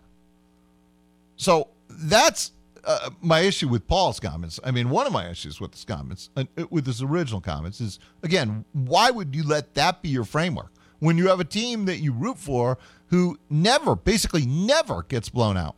So 1.43 1.71
that's 1.89 2.53
uh, 2.85 3.11
my 3.21 3.41
issue 3.41 3.67
with 3.67 3.89
Paul's 3.89 4.21
comments. 4.21 4.61
I 4.63 4.71
mean, 4.71 4.91
one 4.91 5.09
of 5.09 5.13
my 5.13 5.29
issues 5.29 5.61
with 5.61 5.75
his 5.75 5.85
comments, 5.85 6.31
uh, 6.37 6.45
with 6.71 6.87
his 6.87 7.03
original 7.03 7.41
comments, 7.41 7.81
is 7.81 7.99
again, 8.23 8.65
why 8.73 9.11
would 9.11 9.35
you 9.35 9.43
let 9.43 9.75
that 9.75 10.03
be 10.03 10.09
your 10.09 10.23
framework 10.23 10.71
when 11.01 11.19
you 11.19 11.27
have 11.27 11.41
a 11.41 11.45
team 11.45 11.87
that 11.87 11.99
you 11.99 12.13
root 12.13 12.39
for 12.39 12.79
who 13.09 13.37
never, 13.51 13.97
basically 13.97 14.47
never 14.47 15.03
gets 15.03 15.29
blown 15.29 15.57
out? 15.57 15.75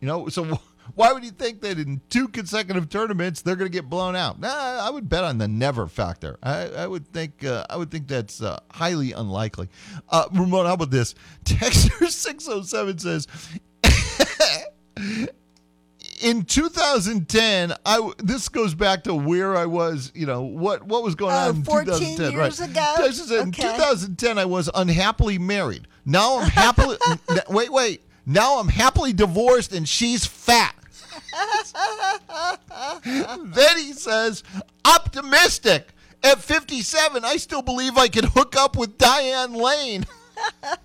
You 0.00 0.08
know, 0.08 0.28
so 0.28 0.58
why 0.94 1.12
would 1.12 1.24
you 1.24 1.30
think 1.30 1.60
that 1.60 1.78
in 1.78 2.00
two 2.08 2.26
consecutive 2.26 2.88
tournaments 2.88 3.42
they're 3.42 3.56
going 3.56 3.70
to 3.70 3.76
get 3.76 3.90
blown 3.90 4.16
out? 4.16 4.40
Nah, 4.40 4.48
I 4.48 4.88
would 4.88 5.10
bet 5.10 5.24
on 5.24 5.36
the 5.36 5.46
never 5.46 5.86
factor. 5.86 6.38
I, 6.42 6.68
I 6.68 6.86
would 6.86 7.06
think 7.08 7.44
uh, 7.44 7.66
I 7.68 7.76
would 7.76 7.90
think 7.90 8.08
that's 8.08 8.40
uh, 8.40 8.60
highly 8.70 9.12
unlikely. 9.12 9.68
Uh, 10.08 10.24
Ramon, 10.32 10.64
how 10.64 10.72
about 10.72 10.90
this? 10.90 11.14
Texter 11.44 12.08
six 12.08 12.48
oh 12.48 12.62
seven 12.62 12.96
says. 12.96 13.28
In 16.22 16.44
2010, 16.44 17.74
I 17.84 18.12
this 18.18 18.48
goes 18.48 18.74
back 18.74 19.04
to 19.04 19.14
where 19.14 19.56
I 19.56 19.66
was. 19.66 20.12
You 20.14 20.26
know 20.26 20.42
what 20.42 20.84
what 20.84 21.02
was 21.02 21.14
going 21.14 21.32
Oh, 21.34 21.48
on 21.48 21.56
in 21.56 21.64
14 21.64 21.86
2010. 21.94 22.32
years 22.32 22.60
right? 22.60 22.70
ago? 22.70 22.94
Texter 22.98 23.42
In 23.42 23.48
Okay. 23.48 23.62
2010, 23.62 24.38
I 24.38 24.44
was 24.44 24.70
unhappily 24.74 25.38
married. 25.38 25.88
Now 26.04 26.38
I'm 26.38 26.48
happily. 26.48 26.96
wait, 27.48 27.72
wait. 27.72 28.02
Now 28.24 28.60
I'm 28.60 28.68
happily 28.68 29.12
divorced, 29.12 29.72
and 29.72 29.88
she's 29.88 30.24
fat. 30.24 30.76
then 33.04 33.78
he 33.78 33.92
says, 33.92 34.44
optimistic. 34.84 35.88
At 36.24 36.38
57, 36.40 37.24
I 37.24 37.36
still 37.36 37.62
believe 37.62 37.96
I 37.98 38.06
can 38.06 38.24
hook 38.24 38.54
up 38.54 38.76
with 38.76 38.96
Diane 38.96 39.54
Lane. 39.54 40.06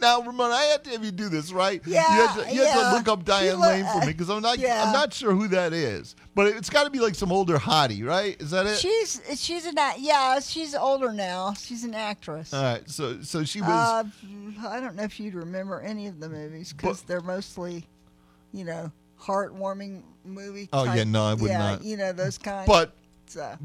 now, 0.00 0.22
Ramon, 0.22 0.50
I 0.50 0.62
had 0.64 0.84
to 0.84 0.90
have 0.90 1.04
you 1.04 1.10
do 1.10 1.28
this, 1.28 1.52
right? 1.52 1.80
Yeah, 1.86 2.00
You 2.00 2.26
had 2.26 2.34
to, 2.34 2.54
you 2.54 2.64
had 2.64 2.74
to 2.74 2.80
yeah. 2.80 2.92
look 2.92 3.08
up 3.08 3.24
Diane 3.24 3.60
Lane 3.60 3.86
for 3.92 4.00
me 4.00 4.08
because 4.08 4.28
I'm 4.28 4.42
not, 4.42 4.58
yeah. 4.58 4.84
I'm 4.86 4.92
not 4.92 5.12
sure 5.12 5.32
who 5.32 5.48
that 5.48 5.72
is. 5.72 6.14
But 6.34 6.48
it's 6.48 6.70
got 6.70 6.84
to 6.84 6.90
be 6.90 7.00
like 7.00 7.14
some 7.14 7.32
older 7.32 7.56
hottie, 7.56 8.04
right? 8.04 8.40
Is 8.40 8.50
that 8.50 8.66
it? 8.66 8.78
She's 8.78 9.20
she's 9.36 9.64
an 9.64 9.76
yeah 9.98 10.38
she's 10.40 10.74
older 10.74 11.12
now. 11.12 11.54
She's 11.54 11.84
an 11.84 11.94
actress. 11.94 12.52
All 12.52 12.62
right, 12.62 12.88
so 12.88 13.22
so 13.22 13.42
she 13.44 13.60
was. 13.60 13.70
Uh, 13.70 14.04
I 14.68 14.80
don't 14.80 14.96
know 14.96 15.04
if 15.04 15.18
you'd 15.18 15.34
remember 15.34 15.80
any 15.80 16.06
of 16.08 16.20
the 16.20 16.28
movies 16.28 16.72
because 16.72 17.02
they're 17.02 17.22
mostly, 17.22 17.86
you 18.52 18.64
know, 18.64 18.92
heartwarming 19.20 20.02
movie. 20.24 20.68
Oh, 20.72 20.84
yeah, 20.84 21.04
no, 21.04 21.24
I 21.24 21.34
would 21.34 21.50
yeah, 21.50 21.58
not. 21.58 21.84
You 21.84 21.96
know 21.96 22.12
those 22.12 22.38
kinds. 22.38 22.66
but. 22.66 22.92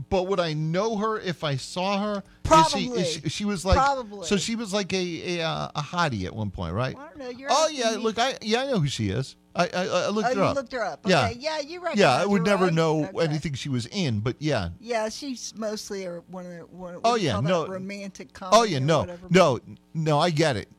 But 0.09 0.28
would 0.28 0.39
I 0.39 0.53
know 0.53 0.97
her 0.97 1.20
if 1.20 1.43
I 1.43 1.55
saw 1.57 1.99
her? 1.99 2.24
Probably. 2.43 2.86
Is 2.86 2.93
she, 2.93 2.99
is 2.99 3.07
she, 3.24 3.30
she 3.30 3.45
was 3.45 3.66
like 3.66 3.78
Probably. 3.78 4.26
so 4.28 4.38
she 4.38 4.55
was 4.55 4.74
like 4.74 4.93
a 4.93 5.39
a, 5.39 5.45
uh, 5.47 5.72
a 5.76 5.82
hottie 5.82 6.26
at 6.26 6.36
one 6.36 6.51
point, 6.51 6.74
right? 6.74 6.95
I 6.97 7.05
don't 7.07 7.18
know. 7.18 7.30
You're 7.30 7.49
Oh 7.51 7.68
yeah, 7.72 7.91
look, 7.99 8.18
I 8.20 8.38
yeah 8.41 8.62
I 8.62 8.66
know 8.68 8.80
who 8.80 8.88
she 8.88 9.09
is. 9.09 9.36
I 9.55 9.64
I, 9.74 9.86
I 9.88 10.07
looked 10.09 10.30
oh, 10.30 10.34
her 10.34 10.41
you 10.41 10.43
up. 10.43 10.55
looked 10.55 10.72
her 10.72 10.84
up. 10.84 11.01
Yeah. 11.05 11.26
Okay. 11.26 11.38
Yeah, 11.39 11.59
you 11.59 11.82
recognize 11.82 11.99
Yeah, 11.99 12.16
I 12.16 12.26
would 12.26 12.43
never 12.43 12.66
right? 12.66 12.74
know 12.74 13.05
Okay. 13.05 13.26
anything 13.26 13.53
she 13.53 13.70
was 13.70 13.86
in, 13.88 14.20
but 14.22 14.36
yeah. 14.39 14.70
Yeah, 14.80 15.09
she's 15.09 15.53
mostly 15.57 16.05
a, 16.05 16.22
one 16.30 16.45
of 16.45 16.51
the 16.51 16.57
one. 16.68 16.99
Oh 17.03 17.16
yeah, 17.16 17.39
no 17.41 17.68
romantic 17.68 18.34
comedy. 18.34 18.57
Oh 18.57 18.64
yeah, 18.64 18.80
no, 18.80 18.99
whatever. 19.01 19.28
no, 19.30 19.59
no. 19.93 20.20
I 20.20 20.30
get 20.30 20.55
it. 20.57 20.70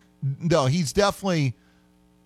No, 0.41 0.67
he's 0.67 0.93
definitely. 0.93 1.55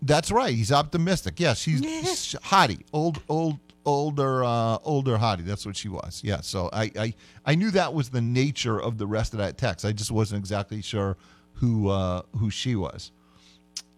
That's 0.02 0.30
right. 0.30 0.54
He's 0.54 0.70
optimistic. 0.70 1.40
Yeah, 1.40 1.54
she's 1.54 1.80
sh- 2.24 2.36
hottie, 2.36 2.82
old, 2.92 3.20
old, 3.28 3.59
older, 3.87 4.45
uh, 4.45 4.78
older 4.84 5.16
hottie. 5.16 5.45
That's 5.45 5.64
what 5.64 5.76
she 5.76 5.89
was. 5.89 6.20
Yeah. 6.22 6.41
So 6.43 6.68
I, 6.72 6.91
I, 6.99 7.14
I 7.47 7.55
knew 7.55 7.70
that 7.70 7.95
was 7.95 8.11
the 8.11 8.20
nature 8.20 8.78
of 8.80 8.99
the 8.99 9.07
rest 9.07 9.32
of 9.32 9.39
that 9.39 9.57
text. 9.57 9.84
I 9.84 9.93
just 9.93 10.11
wasn't 10.11 10.41
exactly 10.41 10.82
sure 10.82 11.16
who, 11.55 11.89
uh, 11.89 12.22
who 12.39 12.51
she 12.51 12.76
was. 12.76 13.12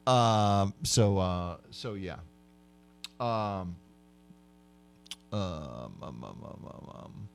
Um. 0.07 0.74
So, 0.84 1.18
uh. 1.18 1.57
So 1.70 1.95
yeah. 1.95 2.16
Um. 3.18 3.76
Um. 5.32 5.34
um, 5.34 5.95
um, 6.03 6.24
um, 6.24 6.45
um, 6.45 6.91
um. 6.95 7.28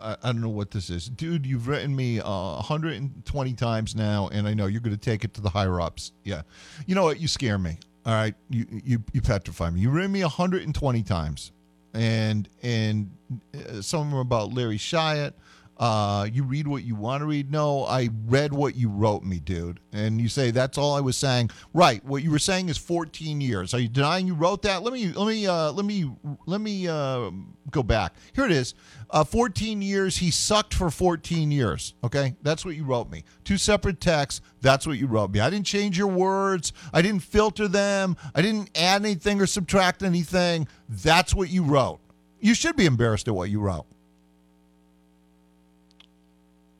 I, 0.00 0.16
I 0.22 0.32
don't 0.32 0.40
know 0.40 0.48
what 0.48 0.70
this 0.70 0.90
is. 0.90 1.08
Dude, 1.08 1.46
you've 1.46 1.68
written 1.68 1.94
me 1.94 2.20
uh, 2.20 2.54
120 2.56 3.52
times 3.54 3.94
now, 3.94 4.28
and 4.32 4.48
I 4.48 4.54
know 4.54 4.66
you're 4.66 4.80
going 4.80 4.96
to 4.96 5.00
take 5.00 5.24
it 5.24 5.34
to 5.34 5.40
the 5.40 5.50
higher 5.50 5.80
ups. 5.80 6.12
Yeah. 6.24 6.42
You 6.86 6.94
know 6.94 7.04
what? 7.04 7.20
You 7.20 7.28
scare 7.28 7.58
me. 7.58 7.78
All 8.06 8.12
right. 8.12 8.34
You, 8.50 8.66
you, 8.84 9.04
you 9.12 9.22
petrify 9.22 9.70
me. 9.70 9.80
You've 9.80 9.94
written 9.94 10.12
me 10.12 10.22
120 10.22 11.02
times, 11.02 11.52
and 11.92 12.48
and 12.62 13.10
uh, 13.54 13.80
some 13.80 14.02
of 14.02 14.10
them 14.10 14.18
about 14.18 14.52
Larry 14.52 14.76
Shyatt. 14.78 15.34
Uh, 15.76 16.28
you 16.32 16.44
read 16.44 16.68
what 16.68 16.84
you 16.84 16.94
want 16.94 17.20
to 17.20 17.26
read. 17.26 17.50
No, 17.50 17.84
I 17.84 18.08
read 18.26 18.52
what 18.52 18.76
you 18.76 18.88
wrote 18.88 19.24
me, 19.24 19.40
dude. 19.40 19.80
And 19.92 20.20
you 20.20 20.28
say 20.28 20.50
that's 20.50 20.78
all 20.78 20.94
I 20.94 21.00
was 21.00 21.16
saying. 21.16 21.50
Right. 21.72 22.04
What 22.04 22.22
you 22.22 22.30
were 22.30 22.38
saying 22.38 22.68
is 22.68 22.78
14 22.78 23.40
years. 23.40 23.74
Are 23.74 23.80
you 23.80 23.88
denying 23.88 24.26
you 24.26 24.34
wrote 24.34 24.62
that? 24.62 24.82
Let 24.82 24.92
me 24.92 25.12
let 25.12 25.26
me 25.26 25.46
uh, 25.46 25.72
let 25.72 25.84
me 25.84 26.10
let 26.46 26.60
me 26.60 26.86
uh, 26.86 27.30
go 27.70 27.82
back. 27.82 28.14
Here 28.34 28.44
it 28.44 28.52
is. 28.52 28.74
Uh, 29.10 29.24
14 29.24 29.82
years. 29.82 30.16
He 30.16 30.30
sucked 30.30 30.74
for 30.74 30.90
14 30.90 31.50
years. 31.50 31.94
Okay, 32.04 32.36
that's 32.42 32.64
what 32.64 32.76
you 32.76 32.84
wrote 32.84 33.10
me. 33.10 33.24
Two 33.42 33.58
separate 33.58 34.00
texts. 34.00 34.40
That's 34.60 34.86
what 34.86 34.98
you 34.98 35.06
wrote 35.06 35.30
me. 35.30 35.40
I 35.40 35.50
didn't 35.50 35.66
change 35.66 35.98
your 35.98 36.08
words. 36.08 36.72
I 36.92 37.02
didn't 37.02 37.22
filter 37.22 37.68
them. 37.68 38.16
I 38.34 38.42
didn't 38.42 38.70
add 38.76 39.04
anything 39.04 39.40
or 39.40 39.46
subtract 39.46 40.02
anything. 40.02 40.68
That's 40.88 41.34
what 41.34 41.50
you 41.50 41.64
wrote. 41.64 42.00
You 42.40 42.54
should 42.54 42.76
be 42.76 42.86
embarrassed 42.86 43.26
at 43.26 43.34
what 43.34 43.50
you 43.50 43.60
wrote. 43.60 43.86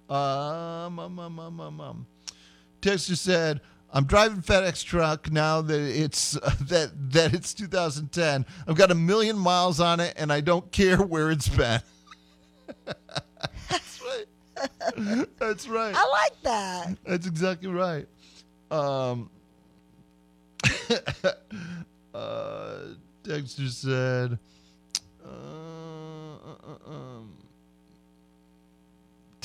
Um, 0.09 0.99
um, 0.99 1.19
um, 1.19 1.39
um, 1.39 1.61
um, 1.61 1.81
um. 1.81 2.07
Texter 2.83 3.17
said, 3.17 3.61
"I'm 3.93 4.05
driving 4.05 4.43
FedEx 4.43 4.85
truck 4.85 5.31
now 5.33 5.63
that 5.63 5.81
it's 5.81 6.33
that 6.61 6.93
that 7.13 7.33
it's 7.35 7.55
2010. 7.55 8.45
I've 8.69 8.77
got 8.77 8.91
a 8.91 8.95
million 8.95 9.39
miles 9.39 9.81
on 9.81 10.01
it, 10.01 10.15
and 10.17 10.33
I 10.33 10.41
don't 10.41 10.71
care 10.73 10.99
where 10.99 11.31
it's 11.31 11.49
been." 11.49 11.81
That's 13.71 14.03
right. 14.03 15.29
That's 15.39 15.69
right. 15.69 15.95
I 15.97 16.09
like 16.09 16.43
that. 16.43 16.97
That's 17.05 17.27
exactly 17.27 17.69
right. 17.69 18.07
Um, 18.71 19.31
uh, 22.15 22.79
Dexter 23.23 23.69
said, 23.69 24.39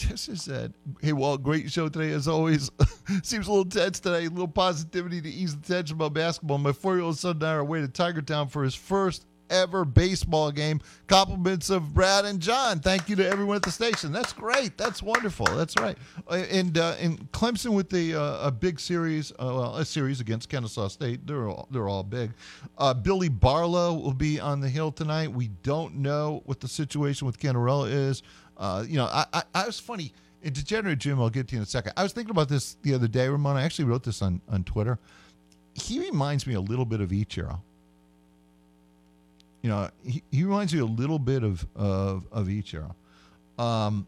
Dexter 0.10 0.36
said, 0.36 0.74
hey, 1.02 1.14
Walt, 1.14 1.44
great 1.44 1.72
show 1.72 1.88
today 1.88 2.12
as 2.14 2.28
always. 2.28 2.72
Seems 3.24 3.48
a 3.48 3.52
little 3.52 3.64
tense 3.64 4.00
today. 4.00 4.26
A 4.26 4.30
little 4.30 4.48
positivity 4.48 5.22
to 5.22 5.30
ease 5.30 5.56
the 5.56 5.76
tension 5.76 5.98
about 5.98 6.14
basketball. 6.16 6.58
My 6.58 6.72
four 6.72 6.96
year 6.96 7.04
old 7.04 7.18
son 7.18 7.34
and 7.36 7.44
I 7.44 7.54
are 7.54 7.60
away 7.60 7.82
to 7.82 7.88
Tiger 7.88 8.24
Town 8.24 8.48
for 8.48 8.64
his 8.64 8.74
first 8.74 9.28
ever 9.52 9.86
baseball 9.86 10.52
game. 10.52 10.82
Compliments 11.08 11.70
of 11.70 11.94
Brad 11.94 12.26
and 12.26 12.40
John. 12.40 12.80
Thank 12.80 13.08
you 13.08 13.16
to 13.18 13.28
everyone 13.28 13.58
at 13.58 13.62
the 13.62 13.72
station. 13.72 14.12
That's 14.12 14.34
great. 14.34 14.78
That's 14.80 15.04
wonderful. 15.04 15.46
That's 15.46 15.76
right. 15.80 15.98
Uh, 16.28 16.44
And 16.50 16.78
uh, 16.78 16.96
and 17.00 17.32
Clemson 17.32 17.76
with 17.76 17.90
the 17.90 18.16
uh, 18.16 18.48
a 18.48 18.52
big 18.52 18.80
series, 18.80 19.32
uh, 19.34 19.36
well, 19.46 19.76
a 19.76 19.86
series 19.86 20.22
against 20.22 20.50
Kennesaw 20.50 20.88
State. 20.88 21.28
They're 21.28 21.48
all 21.50 21.68
they're 21.70 21.88
all 21.88 22.04
big. 22.04 22.32
Uh, 22.80 22.96
Billy 22.96 23.30
Barlow 23.30 23.94
will 23.94 24.14
be 24.14 24.40
on 24.40 24.60
the 24.60 24.70
hill 24.70 24.92
tonight. 24.92 25.32
We 25.32 25.50
don't 25.62 25.98
know 25.98 26.42
what 26.46 26.60
the 26.60 26.68
situation 26.68 27.28
with 27.28 27.40
Cannarella 27.40 27.92
is. 27.92 28.24
Uh, 28.60 28.84
you 28.88 28.98
know, 28.98 29.06
I, 29.06 29.26
I 29.34 29.44
I 29.56 29.66
was 29.66 29.80
funny. 29.80 30.14
In 30.42 30.54
Degenerate 30.54 31.00
Jim, 31.00 31.20
I'll 31.20 31.30
get 31.30 31.48
to 31.50 31.56
you 31.56 31.60
in 31.60 31.64
a 31.64 31.66
second. 31.66 31.94
I 31.98 32.04
was 32.04 32.14
thinking 32.14 32.32
about 32.32 32.48
this 32.48 32.78
the 32.84 32.94
other 32.94 33.08
day, 33.08 33.28
Ramon. 33.28 33.58
I 33.58 33.64
actually 33.64 33.86
wrote 33.86 34.04
this 34.04 34.22
on 34.22 34.42
on 34.50 34.64
Twitter. 34.64 35.00
He 35.74 36.00
reminds 36.00 36.46
me 36.46 36.54
a 36.54 36.62
little 36.62 36.86
bit 36.86 37.02
of 37.02 37.10
Ichiro 37.10 37.60
you 39.62 39.70
know, 39.70 39.90
he, 40.04 40.24
he 40.32 40.44
reminds 40.44 40.74
me 40.74 40.80
a 40.80 40.86
little 40.86 41.20
bit 41.20 41.44
of 41.44 41.66
of 41.76 42.26
of 42.32 42.48
Ichiro. 42.48 42.94
Um, 43.58 44.08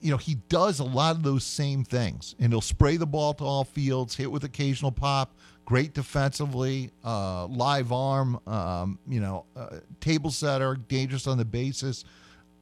you 0.00 0.10
know, 0.10 0.16
he 0.16 0.36
does 0.48 0.80
a 0.80 0.84
lot 0.84 1.14
of 1.14 1.22
those 1.22 1.44
same 1.44 1.84
things, 1.84 2.34
and 2.40 2.52
he'll 2.52 2.60
spray 2.60 2.96
the 2.96 3.06
ball 3.06 3.34
to 3.34 3.44
all 3.44 3.64
fields, 3.64 4.16
hit 4.16 4.30
with 4.30 4.42
occasional 4.42 4.90
pop, 4.90 5.30
great 5.64 5.94
defensively, 5.94 6.90
uh, 7.04 7.46
live 7.46 7.92
arm, 7.92 8.40
um, 8.48 8.98
you 9.06 9.20
know, 9.20 9.44
uh, 9.54 9.76
table 10.00 10.30
setter, 10.30 10.74
dangerous 10.88 11.26
on 11.26 11.38
the 11.38 11.44
basis. 11.44 12.04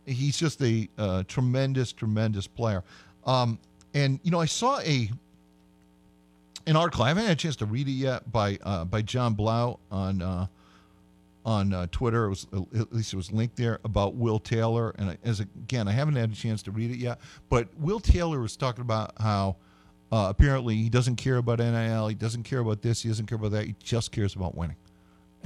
He's 0.06 0.36
just 0.36 0.60
a 0.62 0.88
uh, 0.98 1.22
tremendous, 1.26 1.92
tremendous 1.92 2.46
player. 2.46 2.82
Um, 3.26 3.58
and 3.94 4.20
you 4.22 4.30
know, 4.30 4.40
I 4.40 4.46
saw 4.46 4.80
a 4.80 5.10
an 6.66 6.76
article. 6.76 7.04
I 7.04 7.08
haven't 7.08 7.24
had 7.24 7.32
a 7.32 7.36
chance 7.36 7.56
to 7.56 7.66
read 7.66 7.88
it 7.88 7.92
yet 7.92 8.30
by 8.30 8.58
uh, 8.62 8.84
by 8.84 9.02
John 9.02 9.34
Blau 9.34 9.78
on 9.90 10.22
uh, 10.22 10.46
on 11.44 11.72
uh, 11.72 11.86
Twitter. 11.90 12.26
It 12.26 12.28
was 12.30 12.46
at 12.52 12.92
least 12.92 13.12
it 13.12 13.16
was 13.16 13.32
linked 13.32 13.56
there 13.56 13.80
about 13.84 14.14
Will 14.14 14.38
Taylor. 14.38 14.94
And 14.98 15.16
as 15.24 15.40
again, 15.40 15.88
I 15.88 15.92
haven't 15.92 16.16
had 16.16 16.32
a 16.32 16.34
chance 16.34 16.62
to 16.64 16.70
read 16.70 16.90
it 16.90 16.98
yet. 16.98 17.20
But 17.48 17.68
Will 17.78 18.00
Taylor 18.00 18.40
was 18.40 18.56
talking 18.56 18.82
about 18.82 19.12
how 19.20 19.56
uh, 20.12 20.26
apparently 20.28 20.76
he 20.76 20.88
doesn't 20.88 21.16
care 21.16 21.36
about 21.36 21.58
NIL. 21.58 22.08
He 22.08 22.14
doesn't 22.14 22.44
care 22.44 22.60
about 22.60 22.82
this. 22.82 23.02
He 23.02 23.08
doesn't 23.08 23.26
care 23.26 23.36
about 23.36 23.52
that. 23.52 23.66
He 23.66 23.74
just 23.82 24.12
cares 24.12 24.34
about 24.34 24.56
winning. 24.56 24.76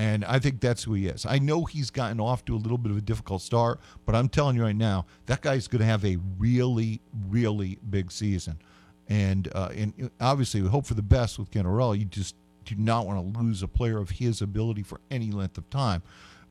And 0.01 0.25
I 0.25 0.39
think 0.39 0.61
that's 0.61 0.85
who 0.85 0.95
he 0.95 1.09
is. 1.09 1.27
I 1.27 1.41
know 1.41 1.65
he's 1.65 1.91
gotten 1.91 2.21
off 2.21 2.45
to 2.45 2.55
a 2.55 2.57
little 2.57 2.79
bit 2.79 2.93
of 2.93 2.97
a 2.99 3.01
difficult 3.01 3.43
start, 3.43 3.81
but 4.07 4.15
I'm 4.15 4.29
telling 4.29 4.55
you 4.57 4.63
right 4.63 4.77
now, 4.77 5.07
that 5.27 5.41
guy's 5.43 5.67
going 5.67 5.81
to 5.81 5.87
have 5.87 6.05
a 6.05 6.19
really, 6.39 7.01
really 7.29 7.79
big 7.91 8.13
season. 8.13 8.61
and 9.09 9.49
uh, 9.55 9.71
and 9.75 10.11
obviously 10.21 10.63
we 10.63 10.69
hope 10.69 10.87
for 10.87 10.95
the 10.95 11.03
best 11.03 11.39
with 11.39 11.51
Cannarella. 11.51 11.99
You 11.99 12.05
just 12.05 12.37
do 12.65 12.75
not 12.77 13.07
want 13.07 13.35
to 13.35 13.41
lose 13.41 13.63
a 13.63 13.69
player 13.69 13.99
of 13.99 14.11
his 14.11 14.43
ability 14.43 14.83
for 14.83 15.01
any 15.11 15.31
length 15.31 15.59
of 15.59 15.69
time. 15.71 16.03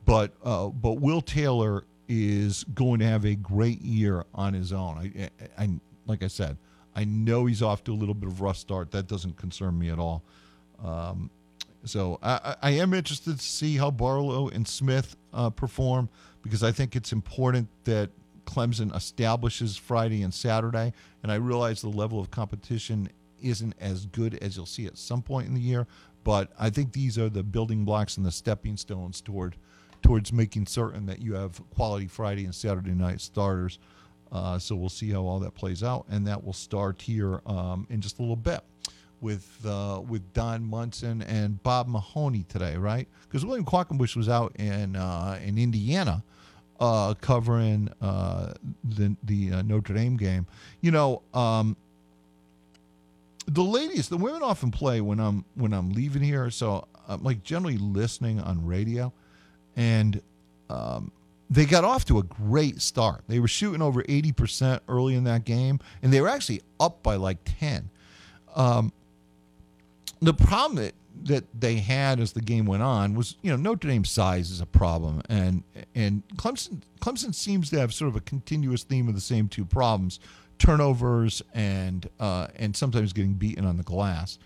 But 0.04 0.34
uh, 0.44 0.68
but 0.68 0.94
Will 0.94 1.20
Taylor 1.20 1.84
is 2.08 2.64
going 2.74 2.98
to 3.00 3.06
have 3.06 3.24
a 3.24 3.34
great 3.34 3.80
year 3.82 4.24
on 4.34 4.54
his 4.54 4.72
own. 4.72 4.98
I, 4.98 5.30
I, 5.58 5.64
I 5.64 5.70
like 6.06 6.22
I 6.22 6.28
said, 6.28 6.56
I 6.94 7.04
know 7.04 7.46
he's 7.46 7.62
off 7.62 7.84
to 7.84 7.92
a 7.92 7.94
little 7.94 8.14
bit 8.14 8.28
of 8.28 8.40
rough 8.40 8.56
start. 8.56 8.90
That 8.90 9.06
doesn't 9.06 9.36
concern 9.36 9.78
me 9.78 9.90
at 9.90 9.98
all. 9.98 10.22
Um, 10.82 11.30
so 11.84 12.18
I, 12.22 12.56
I 12.62 12.70
am 12.72 12.94
interested 12.94 13.38
to 13.38 13.42
see 13.42 13.76
how 13.76 13.90
Barlow 13.90 14.48
and 14.48 14.66
Smith 14.66 15.16
uh, 15.32 15.50
perform 15.50 16.08
because 16.42 16.62
I 16.62 16.72
think 16.72 16.96
it's 16.96 17.12
important 17.12 17.68
that 17.84 18.10
Clemson 18.44 18.94
establishes 18.96 19.76
Friday 19.76 20.22
and 20.22 20.32
Saturday. 20.32 20.92
And 21.22 21.30
I 21.30 21.36
realize 21.36 21.82
the 21.82 21.88
level 21.88 22.18
of 22.18 22.30
competition 22.30 23.08
isn't 23.42 23.74
as 23.78 24.06
good 24.06 24.36
as 24.36 24.56
you'll 24.56 24.66
see 24.66 24.86
at 24.86 24.96
some 24.96 25.22
point 25.22 25.46
in 25.46 25.54
the 25.54 25.60
year, 25.60 25.86
but 26.24 26.50
I 26.58 26.70
think 26.70 26.92
these 26.92 27.18
are 27.18 27.28
the 27.28 27.42
building 27.42 27.84
blocks 27.84 28.16
and 28.16 28.26
the 28.26 28.32
stepping 28.32 28.76
stones 28.76 29.20
toward 29.20 29.56
towards 30.00 30.32
making 30.32 30.64
certain 30.64 31.06
that 31.06 31.20
you 31.20 31.34
have 31.34 31.60
quality 31.70 32.06
Friday 32.06 32.44
and 32.44 32.54
Saturday 32.54 32.92
night 32.92 33.20
starters. 33.20 33.80
Uh, 34.30 34.58
so 34.58 34.76
we'll 34.76 34.88
see 34.88 35.10
how 35.10 35.22
all 35.22 35.40
that 35.40 35.54
plays 35.54 35.82
out, 35.82 36.04
and 36.08 36.26
that 36.26 36.44
will 36.44 36.52
start 36.52 37.02
here 37.02 37.40
um, 37.46 37.86
in 37.90 38.00
just 38.00 38.18
a 38.18 38.22
little 38.22 38.36
bit 38.36 38.60
with 39.20 39.64
uh, 39.66 40.00
with 40.06 40.32
Don 40.32 40.64
Munson 40.64 41.22
and 41.22 41.62
Bob 41.62 41.88
Mahoney 41.88 42.44
today, 42.48 42.76
right? 42.76 43.08
Because 43.28 43.44
William 43.44 43.64
Quackenbush 43.64 44.16
was 44.16 44.28
out 44.28 44.54
in 44.56 44.96
uh, 44.96 45.38
in 45.44 45.58
Indiana 45.58 46.22
uh, 46.80 47.14
covering 47.20 47.90
uh, 48.00 48.54
the 48.84 49.16
the 49.24 49.52
uh, 49.52 49.62
Notre 49.62 49.94
Dame 49.94 50.16
game. 50.16 50.46
You 50.80 50.90
know, 50.90 51.22
um, 51.34 51.76
the 53.46 53.62
ladies, 53.62 54.08
the 54.08 54.16
women 54.16 54.42
often 54.42 54.70
play 54.70 55.00
when 55.00 55.18
I'm 55.18 55.44
when 55.54 55.72
I'm 55.72 55.90
leaving 55.90 56.22
here, 56.22 56.50
so 56.50 56.86
I'm 57.08 57.22
like 57.22 57.42
generally 57.42 57.78
listening 57.78 58.40
on 58.40 58.64
radio, 58.64 59.12
and 59.76 60.20
um, 60.70 61.10
they 61.50 61.64
got 61.64 61.84
off 61.84 62.04
to 62.06 62.18
a 62.18 62.22
great 62.22 62.80
start. 62.80 63.24
They 63.26 63.40
were 63.40 63.48
shooting 63.48 63.80
over 63.80 64.02
80% 64.02 64.80
early 64.88 65.14
in 65.14 65.24
that 65.24 65.44
game, 65.44 65.80
and 66.02 66.12
they 66.12 66.20
were 66.20 66.28
actually 66.28 66.60
up 66.78 67.02
by 67.02 67.16
like 67.16 67.38
10. 67.44 67.88
Um, 68.54 68.92
the 70.20 70.34
problem 70.34 70.76
that 70.84 70.94
that 71.24 71.44
they 71.60 71.76
had 71.76 72.20
as 72.20 72.32
the 72.32 72.40
game 72.40 72.64
went 72.64 72.82
on 72.82 73.14
was, 73.14 73.36
you 73.42 73.50
know, 73.50 73.56
Notre 73.56 73.88
Dame's 73.88 74.10
size 74.10 74.50
is 74.50 74.60
a 74.60 74.66
problem, 74.66 75.22
and 75.28 75.62
and 75.94 76.22
Clemson 76.36 76.82
Clemson 77.00 77.34
seems 77.34 77.70
to 77.70 77.78
have 77.78 77.92
sort 77.92 78.08
of 78.08 78.16
a 78.16 78.20
continuous 78.20 78.84
theme 78.84 79.08
of 79.08 79.14
the 79.14 79.20
same 79.20 79.48
two 79.48 79.64
problems: 79.64 80.20
turnovers 80.58 81.42
and 81.54 82.08
uh, 82.20 82.48
and 82.56 82.76
sometimes 82.76 83.12
getting 83.12 83.34
beaten 83.34 83.64
on 83.64 83.76
the 83.76 83.82
glass 83.82 84.38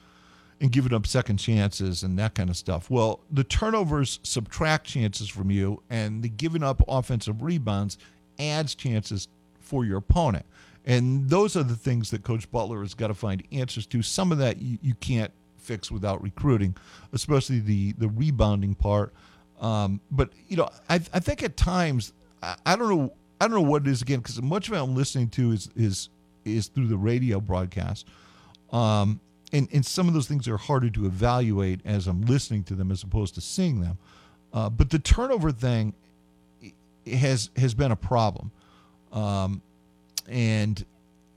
and 0.61 0.71
giving 0.71 0.95
up 0.95 1.07
second 1.07 1.39
chances 1.39 2.05
and 2.05 2.19
that 2.19 2.35
kind 2.35 2.49
of 2.49 2.57
stuff. 2.57 2.89
Well, 2.89 3.21
the 3.31 3.43
turnovers 3.45 4.21
subtract 4.23 4.87
chances 4.87 5.29
from 5.29 5.51
you, 5.51 5.83
and 5.91 6.23
the 6.23 6.29
giving 6.29 6.63
up 6.63 6.83
offensive 6.89 7.43
rebounds 7.43 7.99
adds 8.39 8.75
chances 8.75 9.29
for 9.61 9.85
your 9.85 9.99
opponent. 9.99 10.47
And 10.85 11.29
those 11.29 11.57
are 11.57 11.63
the 11.63 11.77
things 11.77 12.11
that 12.11 12.25
Coach 12.25 12.51
Butler 12.51 12.81
has 12.81 12.95
got 12.95 13.09
to 13.09 13.15
find 13.15 13.47
answers 13.53 13.87
to. 13.87 14.03
Some 14.03 14.33
of 14.33 14.39
that 14.39 14.61
you, 14.61 14.79
you 14.83 14.95
can't 14.95 15.33
fix 15.63 15.91
without 15.91 16.23
recruiting, 16.23 16.77
especially 17.13 17.61
the 17.61 17.93
the 17.93 18.09
rebounding 18.09 18.75
part. 18.75 19.13
Um, 19.61 20.01
but 20.11 20.31
you 20.49 20.57
know, 20.57 20.69
I, 20.91 20.97
I 20.97 21.21
think 21.21 21.43
at 21.43 21.57
times 21.57 22.13
I, 22.43 22.57
I 22.67 22.77
don't 22.77 22.89
know 22.89 23.13
I 23.41 23.49
don't 23.49 23.55
know 23.55 23.71
what 23.71 23.83
it 23.83 23.89
is 23.89 24.03
again 24.03 24.21
because 24.21 24.41
much 24.43 24.69
of 24.69 24.75
it 24.75 24.79
I'm 24.79 24.95
listening 24.95 25.29
to 25.31 25.53
is 25.53 25.71
is 25.77 26.09
is 26.45 26.69
through 26.69 26.89
the 26.89 26.97
radio 26.97 27.41
broadcast. 27.41 28.07
Um, 28.73 29.21
and, 29.53 29.69
and 29.73 29.85
some 29.85 30.09
of 30.09 30.15
those 30.15 30.27
things 30.27 30.49
are 30.49 30.57
harder 30.57 30.89
to 30.91 31.07
evaluate 31.07 31.81
as 31.85 32.07
I'm 32.07 32.23
listening 32.23 32.65
to 32.65 32.75
them 32.75 32.91
as 32.91 33.03
opposed 33.03 33.35
to 33.35 33.41
seeing 33.41 33.81
them. 33.81 33.99
Uh, 34.53 34.71
but 34.71 34.91
the 34.91 34.99
turnover 34.99 35.53
thing 35.53 35.93
has 37.07 37.51
has 37.57 37.75
been 37.75 37.91
a 37.91 37.97
problem, 37.97 38.51
um, 39.13 39.63
and 40.29 40.85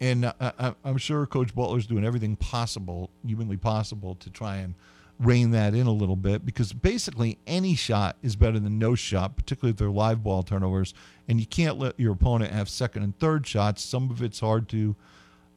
and 0.06 0.26
I, 0.40 0.76
am 0.86 0.98
sure 0.98 1.26
Coach 1.26 1.56
Butler's 1.56 1.88
doing 1.88 2.06
everything 2.06 2.36
possible, 2.36 3.10
humanly 3.26 3.58
possible, 3.58 4.14
to 4.16 4.30
try 4.30 4.58
and 4.58 4.76
rein 5.20 5.52
that 5.52 5.74
in 5.74 5.88
a 5.88 5.92
little 5.92 6.18
bit 6.18 6.46
because 6.46 6.74
basically 6.74 7.40
any 7.48 7.74
shot 7.74 8.18
is 8.22 8.36
better 8.36 8.60
than 8.60 8.78
no 8.78 8.94
shot, 8.94 9.36
particularly 9.36 9.72
if 9.72 9.78
they're 9.78 9.90
live 9.90 10.24
ball 10.24 10.44
turnovers. 10.44 10.94
And 11.28 11.40
you 11.40 11.48
can't 11.48 11.80
let 11.80 12.00
your 12.00 12.14
opponent 12.14 12.52
have 12.52 12.70
second 12.70 13.02
and 13.02 13.18
third 13.18 13.48
shots. 13.48 13.84
Some 13.84 14.12
of 14.12 14.22
it's 14.22 14.40
hard 14.40 14.70
to 14.70 14.96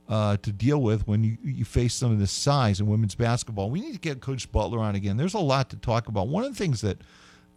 uh, 0.09 0.38
to 0.38 0.51
deal 0.51 0.80
with 0.80 1.07
when 1.07 1.22
you, 1.22 1.36
you 1.44 1.66
face 1.66 1.92
some 1.92 2.11
of 2.11 2.18
this 2.18 2.32
size 2.32 2.80
in 2.80 2.86
women's 2.86 3.14
basketball. 3.14 3.68
We 3.68 3.82
need 3.82 3.92
to 3.92 3.99
get 3.99 4.22
Coach 4.22 4.51
Butler 4.51 4.78
on 4.78 4.94
again. 4.94 5.18
There's 5.18 5.34
a 5.34 5.38
lot 5.38 5.68
to 5.68 5.76
talk 5.76 6.09
about. 6.09 6.28
One 6.28 6.44
of 6.44 6.51
the 6.51 6.57
things 6.57 6.80
that 6.80 7.03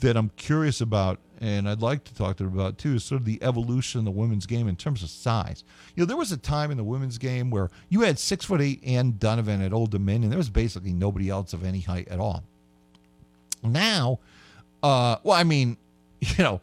that 0.02 0.18
I'm 0.18 0.30
curious 0.36 0.82
about, 0.82 1.20
and 1.40 1.68
I'd 1.68 1.82
like 1.82 2.04
to 2.04 2.14
talk 2.14 2.38
to 2.38 2.44
them 2.44 2.54
about 2.54 2.78
too, 2.78 2.96
is 2.96 3.04
sort 3.04 3.22
of 3.22 3.26
the 3.26 3.42
evolution 3.42 4.00
of 4.00 4.06
the 4.06 4.12
women's 4.12 4.46
game 4.46 4.68
in 4.68 4.76
terms 4.76 5.02
of 5.02 5.10
size. 5.10 5.64
You 5.96 6.02
know, 6.02 6.06
there 6.06 6.18
was 6.18 6.32
a 6.32 6.38
time 6.38 6.70
in 6.70 6.78
the 6.78 6.84
women's 6.84 7.18
game 7.18 7.50
where 7.50 7.70
you 7.90 8.02
had 8.02 8.20
six 8.20 8.46
foot 8.46 8.62
eight 8.62 8.84
Anne 8.86 9.16
Donovan 9.18 9.62
at 9.62 9.74
Old 9.74 9.92
Dominion. 9.92 10.30
There 10.30 10.38
was 10.38 10.50
basically 10.50 10.94
nobody 10.94 11.30
else 11.30 11.54
of 11.54 11.64
any 11.64 11.80
height 11.80 12.08
at 12.10 12.20
all. 12.20 12.44
Now, 13.64 14.20
uh, 14.84 15.18
well, 15.24 15.38
I 15.38 15.44
mean, 15.44 15.78
you 16.20 16.44
know, 16.44 16.62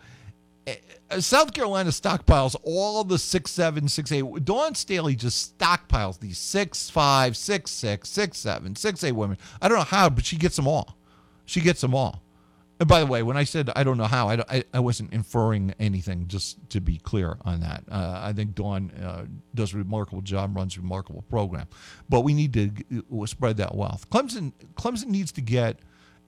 eh, 0.66 0.76
South 1.20 1.54
Carolina 1.54 1.90
stockpiles 1.90 2.56
all 2.64 3.02
the 3.04 3.18
six 3.18 3.50
seven, 3.50 3.88
six 3.88 4.12
eight. 4.12 4.44
Dawn 4.44 4.74
Staley 4.74 5.16
just 5.16 5.58
stockpiles 5.58 6.20
these 6.20 6.38
six 6.38 6.90
five, 6.90 7.36
six 7.36 7.70
six, 7.70 8.08
six 8.08 8.38
seven, 8.38 8.76
six 8.76 9.02
eight 9.04 9.12
women. 9.12 9.38
I 9.62 9.68
don't 9.68 9.78
know 9.78 9.84
how, 9.84 10.10
but 10.10 10.24
she 10.24 10.36
gets 10.36 10.56
them 10.56 10.68
all. 10.68 10.96
She 11.46 11.60
gets 11.60 11.80
them 11.80 11.94
all. 11.94 12.22
And 12.80 12.88
by 12.88 13.00
the 13.00 13.06
way, 13.06 13.22
when 13.22 13.36
I 13.36 13.44
said 13.44 13.70
I 13.74 13.82
don't 13.82 13.98
know 13.98 14.04
how, 14.04 14.28
I, 14.28 14.44
I, 14.48 14.64
I 14.74 14.80
wasn't 14.80 15.12
inferring 15.12 15.74
anything, 15.80 16.28
just 16.28 16.58
to 16.70 16.80
be 16.80 16.98
clear 16.98 17.36
on 17.44 17.60
that. 17.60 17.84
Uh, 17.90 18.20
I 18.22 18.32
think 18.32 18.54
Dawn 18.54 18.92
uh, 19.02 19.24
does 19.54 19.74
a 19.74 19.78
remarkable 19.78 20.22
job, 20.22 20.56
runs 20.56 20.76
a 20.76 20.80
remarkable 20.80 21.22
program. 21.22 21.66
But 22.08 22.20
we 22.20 22.34
need 22.34 22.52
to 22.52 23.02
uh, 23.20 23.26
spread 23.26 23.56
that 23.56 23.74
wealth. 23.74 24.08
Clemson, 24.10 24.52
Clemson 24.74 25.06
needs 25.06 25.32
to 25.32 25.40
get, 25.40 25.80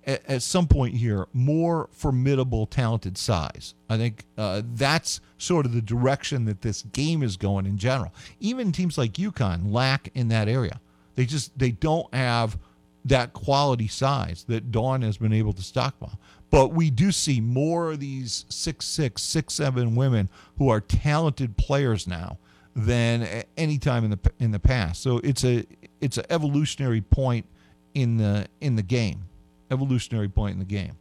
at, 0.05 0.29
at 0.29 0.43
some 0.43 0.67
point 0.67 0.97
here, 0.97 1.29
more 1.33 1.89
formidable, 1.93 2.67
talented 2.67 3.17
size. 3.17 3.75
I 3.89 3.97
think 3.97 4.25
uh, 4.37 4.63
that's 4.75 5.21
sort 5.39 5.67
of 5.67 5.73
the 5.73 5.83
direction 5.83 6.47
that 6.47 6.63
this 6.63 6.83
game 6.83 7.23
is 7.23 7.37
going 7.37 7.67
in 7.67 7.79
general. 7.79 8.13
Even 8.41 8.73
teams 8.73 8.99
like 8.99 9.13
UConn 9.13 9.73
lack 9.73 10.11
in 10.15 10.29
that 10.29 10.49
area. 10.49 10.81
They 11.15 11.27
just 11.27 11.57
they 11.59 11.71
don't 11.71 12.13
have 12.15 12.59
that 13.05 13.33
quality 13.33 13.89
size 13.89 14.45
that 14.49 14.71
Dawn 14.71 15.03
has 15.03 15.19
been 15.19 15.33
able 15.33 15.53
to 15.55 15.63
stockpile. 15.63 16.19
But 16.51 16.73
we 16.73 16.91
do 16.91 17.13
see 17.13 17.41
more 17.41 17.93
of 17.93 18.01
these 18.01 18.45
six 18.49 18.87
six, 18.87 19.23
six 19.23 19.55
seven 19.55 19.95
women 19.95 20.29
who 20.59 20.69
are 20.69 20.81
talented 20.81 21.57
players 21.57 22.07
now 22.07 22.39
than 22.75 23.45
any 23.57 23.79
time 23.79 24.05
in 24.05 24.11
the 24.11 24.19
in 24.39 24.51
the 24.51 24.59
past. 24.59 25.03
So 25.03 25.19
it's 25.19 25.45
a 25.45 25.65
it's 26.01 26.19
an 26.19 26.25
evolutionary 26.31 27.01
point 27.01 27.47
in 27.95 28.17
the 28.17 28.47
in 28.61 28.77
the 28.77 28.83
game, 28.83 29.25
evolutionary 29.71 30.29
point 30.29 30.55
in 30.55 30.59
the 30.59 30.65
game. 30.65 30.97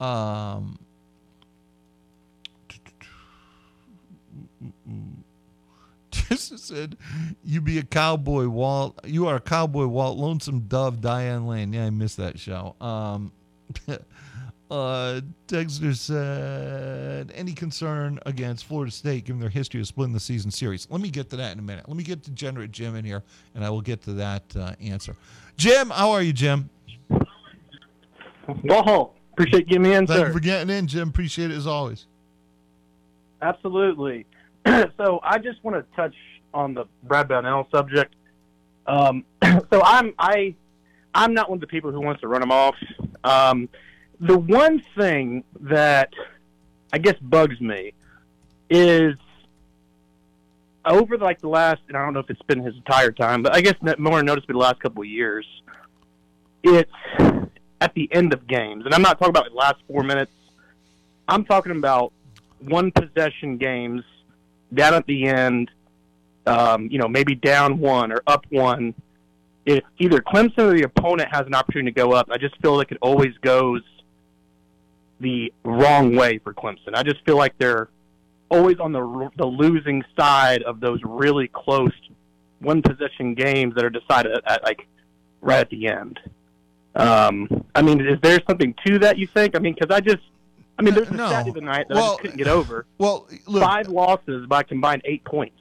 Um, 0.00 0.78
just 6.10 6.58
said, 6.66 6.96
"You 7.44 7.60
be 7.60 7.78
a 7.78 7.82
cowboy, 7.82 8.48
Walt. 8.48 8.98
You 9.04 9.26
are 9.26 9.36
a 9.36 9.40
cowboy, 9.40 9.86
Walt. 9.86 10.18
Lonesome 10.18 10.60
Dove, 10.60 11.00
Diane 11.00 11.46
Lane. 11.46 11.72
Yeah, 11.72 11.86
I 11.86 11.90
missed 11.90 12.16
that 12.18 12.38
show. 12.38 12.74
Um, 12.80 13.32
Uh, 14.70 15.22
Dexter 15.46 15.94
said, 15.94 17.32
any 17.34 17.52
concern 17.52 18.18
against 18.26 18.66
Florida 18.66 18.92
State 18.92 19.24
given 19.24 19.40
their 19.40 19.48
history 19.48 19.80
of 19.80 19.86
splitting 19.86 20.12
the 20.12 20.20
season 20.20 20.50
series? 20.50 20.86
Let 20.90 21.00
me 21.00 21.08
get 21.08 21.30
to 21.30 21.36
that 21.36 21.52
in 21.52 21.58
a 21.58 21.62
minute. 21.62 21.88
Let 21.88 21.96
me 21.96 22.02
get 22.02 22.22
to 22.24 22.30
Degenerate 22.30 22.70
Jim 22.70 22.94
in 22.94 23.04
here, 23.04 23.22
and 23.54 23.64
I 23.64 23.70
will 23.70 23.80
get 23.80 24.02
to 24.02 24.12
that 24.14 24.42
uh, 24.54 24.74
answer. 24.80 25.16
Jim, 25.56 25.88
how 25.90 26.10
are 26.10 26.22
you, 26.22 26.34
Jim? 26.34 26.68
Well, 28.64 29.14
appreciate 29.32 29.60
you 29.60 29.66
getting 29.66 29.82
me 29.82 29.94
in, 29.94 30.06
Thank 30.06 30.18
sir. 30.18 30.26
you 30.26 30.32
for 30.32 30.40
getting 30.40 30.74
in, 30.74 30.86
Jim. 30.86 31.08
Appreciate 31.08 31.50
it 31.50 31.56
as 31.56 31.66
always. 31.66 32.06
Absolutely. 33.40 34.26
so 34.66 35.20
I 35.22 35.38
just 35.38 35.62
want 35.64 35.76
to 35.76 35.96
touch 35.96 36.14
on 36.52 36.74
the 36.74 36.84
Brad 37.04 37.28
Brownell 37.28 37.68
subject. 37.72 38.14
Um, 38.86 39.24
so 39.42 39.82
I'm 39.82 40.14
I 40.18 40.54
I'm 41.14 41.34
not 41.34 41.48
one 41.48 41.56
of 41.56 41.60
the 41.60 41.66
people 41.66 41.90
who 41.90 42.00
wants 42.00 42.20
to 42.22 42.28
run 42.28 42.42
him 42.42 42.50
off. 42.50 42.74
Um, 43.24 43.68
the 44.20 44.38
one 44.38 44.82
thing 44.96 45.44
that 45.60 46.12
I 46.92 46.98
guess 46.98 47.16
bugs 47.20 47.60
me 47.60 47.92
is 48.70 49.14
over 50.84 51.18
like 51.18 51.40
the 51.40 51.48
last, 51.48 51.80
and 51.88 51.96
I 51.96 52.04
don't 52.04 52.14
know 52.14 52.20
if 52.20 52.30
it's 52.30 52.42
been 52.42 52.62
his 52.62 52.74
entire 52.74 53.12
time, 53.12 53.42
but 53.42 53.54
I 53.54 53.60
guess 53.60 53.74
more 53.98 54.22
noticeably 54.22 54.54
the 54.54 54.58
last 54.58 54.80
couple 54.80 55.02
of 55.02 55.08
years. 55.08 55.46
It's 56.62 56.90
at 57.80 57.94
the 57.94 58.08
end 58.12 58.32
of 58.32 58.46
games, 58.46 58.84
and 58.84 58.94
I'm 58.94 59.02
not 59.02 59.18
talking 59.18 59.30
about 59.30 59.50
the 59.50 59.56
last 59.56 59.76
four 59.86 60.02
minutes. 60.02 60.32
I'm 61.28 61.44
talking 61.44 61.72
about 61.72 62.12
one 62.60 62.90
possession 62.90 63.58
games 63.58 64.02
down 64.74 64.94
at 64.94 65.06
the 65.06 65.26
end 65.26 65.70
um, 66.48 66.88
you 66.90 66.98
know, 66.98 67.08
maybe 67.08 67.34
down 67.34 67.78
one 67.78 68.10
or 68.10 68.22
up 68.26 68.46
one, 68.48 68.94
either 69.66 70.20
Clemson 70.20 70.58
or 70.58 70.72
the 70.72 70.84
opponent 70.84 71.28
has 71.30 71.46
an 71.46 71.54
opportunity 71.54 71.92
to 71.92 71.94
go 71.94 72.12
up, 72.12 72.28
I 72.30 72.38
just 72.38 72.56
feel 72.60 72.76
like 72.76 72.90
it 72.90 72.98
always 73.02 73.36
goes 73.42 73.82
the 75.20 75.52
wrong 75.64 76.14
way 76.16 76.38
for 76.38 76.54
Clemson. 76.54 76.94
I 76.94 77.02
just 77.02 77.24
feel 77.24 77.36
like 77.36 77.54
they're 77.58 77.88
always 78.50 78.78
on 78.78 78.92
the 78.92 79.30
the 79.36 79.46
losing 79.46 80.02
side 80.18 80.62
of 80.62 80.80
those 80.80 81.00
really 81.04 81.48
close 81.48 81.92
one 82.60 82.82
possession 82.82 83.34
games 83.34 83.74
that 83.74 83.84
are 83.84 83.90
decided 83.90 84.32
at, 84.32 84.42
at 84.50 84.64
like 84.64 84.86
right 85.40 85.60
at 85.60 85.70
the 85.70 85.86
end. 85.88 86.18
Um, 86.94 87.64
I 87.74 87.82
mean, 87.82 88.00
is 88.04 88.18
there 88.22 88.40
something 88.48 88.74
to 88.86 88.98
that? 89.00 89.18
You 89.18 89.26
think? 89.26 89.54
I 89.54 89.60
mean, 89.60 89.74
because 89.78 89.94
I 89.94 90.00
just, 90.00 90.22
I 90.78 90.82
mean, 90.82 90.94
there's 90.94 91.08
a 91.10 91.14
No. 91.14 91.28
the 91.52 91.60
night 91.60 91.86
that 91.88 91.96
I 91.96 92.00
just 92.00 92.20
couldn't 92.20 92.36
get 92.38 92.48
over. 92.48 92.86
Well, 92.98 93.28
look, 93.46 93.62
five 93.62 93.88
losses 93.88 94.46
by 94.46 94.62
combined 94.64 95.02
eight 95.04 95.24
points. 95.24 95.54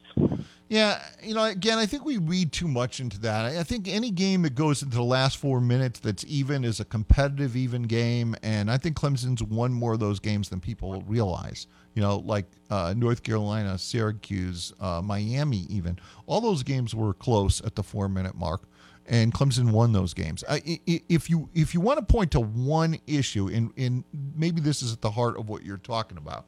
Yeah, 0.70 1.02
you 1.24 1.34
know, 1.34 1.46
again, 1.46 1.78
I 1.78 1.86
think 1.86 2.04
we 2.04 2.18
read 2.18 2.52
too 2.52 2.68
much 2.68 3.00
into 3.00 3.20
that. 3.22 3.46
I 3.46 3.64
think 3.64 3.88
any 3.88 4.12
game 4.12 4.42
that 4.42 4.54
goes 4.54 4.84
into 4.84 4.98
the 4.98 5.04
last 5.04 5.38
four 5.38 5.62
minutes 5.62 6.00
that's 6.02 6.26
even 6.28 6.66
is 6.66 6.82
a 6.82 6.86
competitive, 6.86 7.56
even 7.56 7.84
game. 7.84 8.36
And 8.44 8.70
I 8.70 8.78
think 8.78 8.98
Clemson's 8.98 9.42
won 9.42 9.72
more 9.72 9.94
of 9.94 10.02
those 10.02 10.20
games 10.20 10.50
than 10.50 10.60
people 10.60 11.02
realize. 11.08 11.68
You 11.94 12.02
know, 12.02 12.18
like 12.18 12.46
uh, 12.70 12.94
North 12.98 13.24
Carolina, 13.24 13.78
Syracuse, 13.78 14.74
uh, 14.82 15.02
Miami, 15.02 15.66
even. 15.70 16.00
All 16.26 16.42
those 16.42 16.64
games 16.64 16.94
were 16.94 17.14
close 17.14 17.62
at 17.62 17.76
the 17.76 17.84
four 17.84 18.10
minute 18.10 18.36
mark. 18.36 18.64
And 19.10 19.34
Clemson 19.34 19.72
won 19.72 19.94
those 19.94 20.14
games. 20.14 20.44
I, 20.50 20.62
if 20.86 21.30
you 21.30 21.48
if 21.54 21.74
you 21.74 21.80
want 21.80 21.98
to 21.98 22.06
point 22.06 22.32
to 22.32 22.42
one 22.42 23.00
issue, 23.08 23.48
and, 23.48 23.72
and 23.78 24.04
maybe 24.36 24.60
this 24.60 24.82
is 24.82 24.92
at 24.92 25.00
the 25.00 25.12
heart 25.12 25.40
of 25.40 25.48
what 25.48 25.64
you're 25.64 25.78
talking 25.78 26.18
about, 26.18 26.46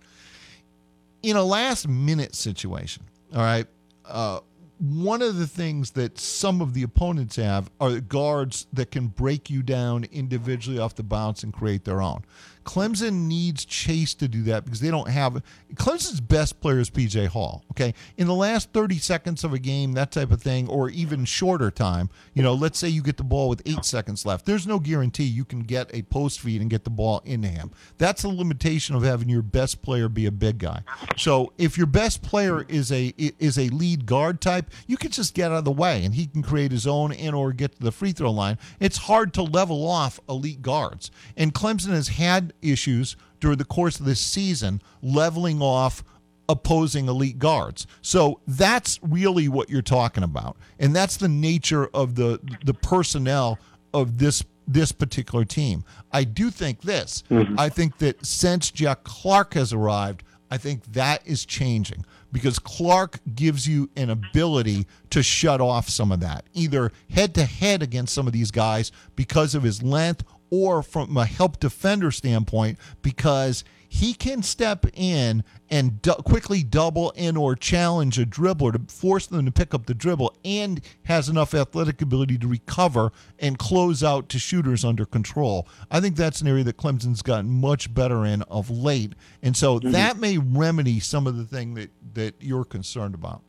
in 1.24 1.38
a 1.38 1.44
last 1.44 1.88
minute 1.88 2.36
situation, 2.36 3.04
all 3.34 3.41
right, 3.41 3.66
uh, 4.10 4.40
one 4.80 5.22
of 5.22 5.38
the 5.38 5.48
things 5.48 5.91
that 5.91 6.18
some 6.18 6.61
of 6.61 6.73
the 6.73 6.84
opponents 6.84 7.36
have 7.36 7.69
are 7.81 7.99
guards 7.99 8.65
that 8.72 8.91
can 8.91 9.07
break 9.07 9.49
you 9.49 9.61
down 9.61 10.06
individually 10.06 10.80
off 10.80 10.95
the 10.95 11.03
bounce 11.03 11.44
and 11.44 11.53
create 11.53 11.84
their 11.84 12.02
own. 12.02 12.23
Clemson 12.70 13.26
needs 13.26 13.66
Chase 13.66 14.14
to 14.14 14.28
do 14.28 14.44
that 14.44 14.64
because 14.64 14.80
they 14.80 14.91
don't 14.91 15.10
have 15.10 15.41
Clemson's 15.74 16.22
best 16.22 16.62
player 16.62 16.78
is 16.78 16.91
PJ 16.91 17.26
Hall. 17.30 17.64
Okay. 17.72 17.96
In 18.16 18.28
the 18.28 18.36
last 18.36 18.74
30 18.74 19.00
seconds 19.00 19.44
of 19.44 19.54
a 19.54 19.60
game, 19.60 19.94
that 19.94 20.12
type 20.12 20.30
of 20.30 20.40
thing, 20.40 20.70
or 20.70 20.88
even 20.91 21.26
shorter 21.26 21.72
time, 21.72 22.12
you 22.36 22.44
know, 22.44 22.54
let's 22.54 22.78
say 22.78 22.88
you 22.88 23.02
get 23.02 23.18
the 23.18 23.24
ball 23.24 23.50
with 23.50 23.64
eight 23.66 23.84
seconds 23.86 24.24
left. 24.24 24.46
There's 24.46 24.68
no 24.68 24.78
guarantee 24.78 25.24
you 25.24 25.46
can 25.46 25.62
get 25.62 25.90
a 25.96 26.04
post 26.04 26.41
feed 26.41 26.62
and 26.62 26.70
get 26.70 26.84
the 26.84 26.91
ball 26.91 27.24
into 27.26 27.48
him. 27.48 27.72
That's 27.98 28.24
a 28.24 28.30
limitation 28.30 28.96
of 28.96 29.02
having 29.02 29.30
your 29.30 29.41
best 29.41 29.82
player 29.82 30.08
be 30.08 30.28
a 30.28 30.32
big 30.32 30.60
guy. 30.60 30.84
So 31.18 31.54
if 31.58 31.76
your 31.76 31.88
best 31.88 32.22
player 32.22 32.68
is 32.70 32.91
a 32.91 33.16
is 33.18 33.58
a 33.58 33.70
lead 33.70 34.06
guard 34.06 34.41
type, 34.41 34.70
you 34.86 34.96
can 34.96 35.10
just 35.10 35.34
get 35.34 35.52
out 35.52 35.58
of 35.58 35.66
the 35.66 35.72
way 35.72 36.06
and 36.06 36.14
he 36.14 36.28
can 36.28 36.44
create 36.44 36.72
his 36.72 36.86
own 36.86 37.14
and 37.14 37.34
or 37.34 37.52
get 37.52 37.78
to 37.78 37.82
the 37.82 37.91
free 37.91 38.12
throw 38.12 38.30
line. 38.30 38.60
It's 38.80 38.98
hard 38.98 39.34
to 39.34 39.41
level 39.41 39.88
off 39.88 40.20
elite 40.30 40.62
guards. 40.62 41.10
And 41.36 41.52
Clemson 41.52 41.90
has 41.90 42.10
had 42.10 42.54
issues 42.61 43.15
during 43.40 43.57
the 43.57 43.65
course 43.65 43.99
of 43.99 44.06
this 44.06 44.19
season 44.19 44.81
leveling 45.02 45.61
off 45.61 46.03
opposing 46.49 47.07
elite 47.07 47.38
guards. 47.38 47.86
So 48.02 48.41
that's 48.48 48.99
really 49.03 49.48
what 49.48 49.69
you're 49.69 49.81
talking 49.81 50.23
about. 50.23 50.57
And 50.80 50.95
that's 50.95 51.18
the 51.18 51.30
nature 51.30 51.88
of 51.94 52.15
the 52.15 52.40
the 52.65 52.73
personnel 52.73 53.60
of 53.94 54.18
this 54.18 54.44
this 54.68 54.91
particular 54.91 55.45
team. 55.45 55.84
I 56.11 56.23
do 56.23 56.52
think 56.52 56.81
this. 56.81 57.23
Mm-hmm. 57.30 57.60
I 57.60 57.69
think 57.69 57.98
that 57.99 58.23
since 58.26 58.72
Jack 58.72 59.03
Clark 59.03 59.53
has 59.56 59.73
arrived, 59.73 60.23
I 60.52 60.57
think 60.57 60.84
that 60.94 61.26
is 61.26 61.45
changing 61.45 62.06
because 62.31 62.60
Clark 62.60 63.19
gives 63.36 63.68
you 63.68 63.90
an 63.95 64.10
ability 64.10 64.86
to 65.10 65.23
shut 65.23 65.61
off 65.61 65.90
some 65.90 66.11
of 66.11 66.19
that, 66.19 66.45
either 66.53 66.91
head 67.10 67.34
to 67.36 67.45
head 67.45 67.81
against 67.81 68.14
some 68.14 68.27
of 68.27 68.34
these 68.34 68.52
guys 68.52 68.91
because 69.15 69.56
of 69.56 69.64
his 69.64 69.81
length 69.81 70.23
or 70.50 70.82
from 70.82 71.16
a 71.18 71.26
help 71.26 71.60
defender 71.60 72.12
standpoint 72.12 72.78
because 73.02 73.64
he 73.92 74.14
can 74.14 74.44
step 74.44 74.86
in 74.94 75.44
and 75.70 76.02
du- 76.02 76.14
quickly 76.14 76.62
double 76.64 77.10
in 77.12 77.36
or 77.36 77.56
challenge 77.56 78.20
a 78.20 78.26
dribbler 78.26 78.72
to 78.72 78.94
force 78.94 79.26
them 79.26 79.46
to 79.46 79.52
pick 79.52 79.74
up 79.74 79.88
the 79.88 79.96
dribble 79.96 80.36
and 80.46 80.80
has 81.06 81.28
enough 81.28 81.56
athletic 81.56 82.00
ability 82.00 82.38
to 82.38 82.48
recover 82.48 83.12
and 83.40 83.58
close 83.58 84.04
out 84.04 84.30
to 84.30 84.38
shooters 84.38 84.86
under 84.86 85.06
control. 85.06 85.68
I 85.90 86.00
think 86.00 86.16
that's 86.16 86.40
an 86.40 86.48
area 86.48 86.64
that 86.66 86.78
Clemson's 86.78 87.24
gotten 87.24 87.50
much 87.50 87.92
better 87.92 88.24
in 88.26 88.44
of 88.44 88.70
late. 88.70 89.14
And 89.42 89.58
so 89.58 89.80
mm-hmm. 89.80 89.92
that 89.92 90.18
may 90.18 90.38
remedy 90.38 91.00
some 91.00 91.26
of 91.26 91.36
the 91.36 91.46
thing 91.46 91.74
that, 91.74 91.90
that 92.14 92.36
you're 92.40 92.66
concerned 92.66 93.16
about. 93.16 93.42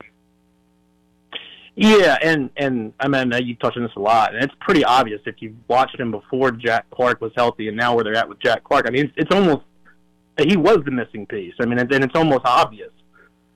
Yeah, 1.77 2.19
and 2.23 2.51
and 2.57 2.93
I 3.01 3.09
mean 3.09 3.33
you 3.47 3.55
touched 3.57 3.77
on 3.77 3.85
this 3.85 3.93
a 3.97 4.01
lot, 4.01 4.35
and 4.35 4.43
it's 4.45 4.55
pretty 4.61 4.85
obvious 4.85 5.21
if 5.25 5.37
you 5.41 5.57
watched 5.69 5.99
him 5.99 6.11
before 6.11 6.51
Jack 6.51 6.87
Clark 6.91 7.21
was 7.21 7.33
healthy, 7.37 7.69
and 7.69 7.77
now 7.77 7.95
where 7.95 8.05
they're 8.05 8.17
at 8.17 8.29
with 8.29 8.41
Jack 8.41 8.65
Clark. 8.65 8.87
I 8.87 8.91
mean, 8.91 9.07
it's, 9.07 9.15
it's 9.17 9.35
almost 9.35 9.63
he 10.39 10.57
was 10.57 10.79
the 10.85 10.91
missing 10.91 11.27
piece. 11.27 11.55
I 11.61 11.67
mean, 11.67 11.79
and, 11.79 11.91
and 11.93 12.05
it's 12.05 12.17
almost 12.17 12.43
obvious. 12.45 12.91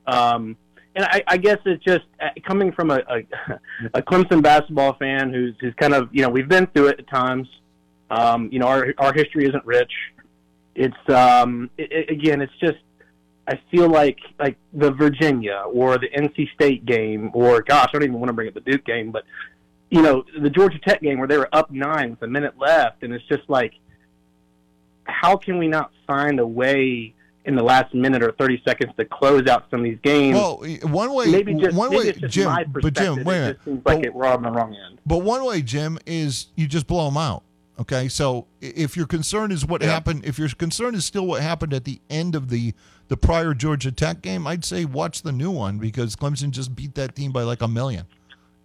Um, 0.06 0.56
and 0.96 1.04
I, 1.06 1.22
I 1.26 1.36
guess 1.38 1.58
it's 1.64 1.82
just 1.82 2.04
uh, 2.20 2.28
coming 2.46 2.70
from 2.72 2.90
a, 2.90 3.00
a 3.08 3.22
a 3.94 4.02
Clemson 4.02 4.42
basketball 4.42 4.94
fan 4.96 5.32
who's 5.32 5.54
who's 5.60 5.74
kind 5.74 5.92
of 5.94 6.08
you 6.12 6.22
know 6.22 6.28
we've 6.28 6.48
been 6.48 6.66
through 6.68 6.88
it 6.88 7.00
at 7.00 7.08
times. 7.08 7.48
Um, 8.10 8.48
you 8.52 8.58
know, 8.58 8.66
our 8.66 8.94
our 8.98 9.12
history 9.12 9.46
isn't 9.46 9.64
rich. 9.66 9.92
It's 10.74 11.08
um, 11.08 11.68
it- 11.78 12.10
again, 12.10 12.40
it's 12.40 12.52
just 12.60 12.78
I 13.46 13.60
feel 13.70 13.88
like 13.90 14.18
like 14.38 14.56
the 14.72 14.90
Virginia 14.90 15.64
or 15.72 15.98
the 15.98 16.08
NC 16.08 16.52
State 16.54 16.86
game 16.86 17.30
or 17.34 17.60
gosh, 17.62 17.88
I 17.90 17.92
don't 17.92 18.02
even 18.04 18.14
want 18.18 18.28
to 18.28 18.32
bring 18.32 18.48
up 18.48 18.54
the 18.54 18.60
Duke 18.60 18.84
game, 18.84 19.10
but 19.10 19.24
you 19.90 20.00
know 20.02 20.24
the 20.40 20.50
Georgia 20.50 20.78
Tech 20.78 21.02
game 21.02 21.18
where 21.18 21.28
they 21.28 21.36
were 21.38 21.48
up 21.52 21.70
nine 21.70 22.10
with 22.12 22.22
a 22.22 22.26
minute 22.26 22.54
left, 22.58 23.02
and 23.02 23.12
it's 23.12 23.24
just 23.26 23.42
like, 23.48 23.74
how 25.04 25.36
can 25.36 25.58
we 25.58 25.68
not 25.68 25.90
find 26.06 26.40
a 26.40 26.46
way 26.46 27.14
in 27.44 27.54
the 27.56 27.62
last 27.62 27.94
minute 27.94 28.22
or 28.22 28.32
thirty 28.32 28.60
seconds 28.66 28.92
to 28.96 29.04
close 29.04 29.46
out 29.46 29.66
some 29.70 29.80
of 29.80 29.84
these 29.84 29.98
games? 30.02 30.34
Well, 30.36 30.64
one 30.84 31.12
way, 31.12 31.26
maybe 31.26 31.54
just 31.54 31.76
one 31.76 31.90
maybe 31.90 32.18
way, 32.20 32.28
Jim, 32.28 32.50
but 32.72 32.94
Jim, 32.94 33.16
wait 33.16 33.18
a 33.18 33.20
it 33.20 33.24
minute. 33.26 33.54
just 33.56 33.64
seems 33.66 33.82
like 33.84 33.98
But- 33.98 34.06
it, 34.06 34.14
we're 34.14 34.26
on 34.26 34.42
the 34.42 34.50
wrong 34.50 34.74
end. 34.74 34.98
But 35.04 35.18
one 35.18 35.44
way, 35.44 35.60
Jim, 35.60 35.98
is 36.06 36.46
you 36.56 36.66
just 36.66 36.86
blow 36.86 37.06
them 37.06 37.18
out. 37.18 37.42
Okay, 37.78 38.06
so 38.08 38.46
if 38.60 38.96
your 38.96 39.06
concern 39.06 39.50
is 39.50 39.66
what 39.66 39.82
happened, 39.82 40.24
if 40.24 40.38
your 40.38 40.48
concern 40.48 40.94
is 40.94 41.04
still 41.04 41.26
what 41.26 41.42
happened 41.42 41.74
at 41.74 41.82
the 41.84 42.00
end 42.08 42.36
of 42.36 42.48
the 42.48 42.72
the 43.08 43.16
prior 43.16 43.54
Georgia 43.54 43.92
Tech 43.92 44.22
game, 44.22 44.46
I'd 44.46 44.64
say 44.64 44.84
watch 44.84 45.22
the 45.22 45.32
new 45.32 45.50
one 45.50 45.78
because 45.78 46.16
Clemson 46.16 46.50
just 46.50 46.74
beat 46.74 46.94
that 46.94 47.14
team 47.14 47.32
by 47.32 47.42
like 47.42 47.62
a 47.62 47.68
million. 47.68 48.06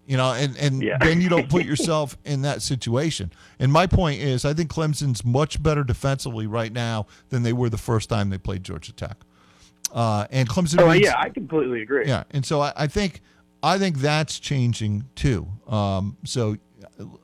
You 0.08 0.18
know, 0.18 0.34
and 0.34 0.58
and 0.58 0.82
then 1.02 1.22
you 1.22 1.30
don't 1.30 1.48
put 1.50 1.66
yourself 1.66 2.18
in 2.26 2.42
that 2.42 2.64
situation. 2.64 3.32
And 3.60 3.72
my 3.72 3.86
point 3.86 4.22
is, 4.22 4.44
I 4.44 4.56
think 4.56 4.72
Clemson's 4.72 5.24
much 5.24 5.62
better 5.62 5.84
defensively 5.84 6.48
right 6.48 6.72
now 6.74 7.06
than 7.30 7.44
they 7.44 7.54
were 7.54 7.70
the 7.70 7.78
first 7.78 8.10
time 8.10 8.32
they 8.32 8.40
played 8.40 8.64
Georgia 8.64 8.92
Tech. 8.92 9.18
Uh, 9.94 10.26
and 10.32 10.50
Clemson. 10.50 10.82
Oh 10.82 10.92
needs- 10.92 11.06
yeah, 11.06 11.16
I 11.18 11.30
completely 11.30 11.84
agree. 11.84 12.08
yeah, 12.08 12.24
and 12.32 12.44
so 12.44 12.60
I, 12.62 12.74
I 12.76 12.88
think 12.88 13.22
I 13.62 13.78
think 13.78 14.00
that's 14.00 14.40
changing 14.40 15.06
too. 15.14 15.48
Um, 15.68 16.18
so 16.26 16.58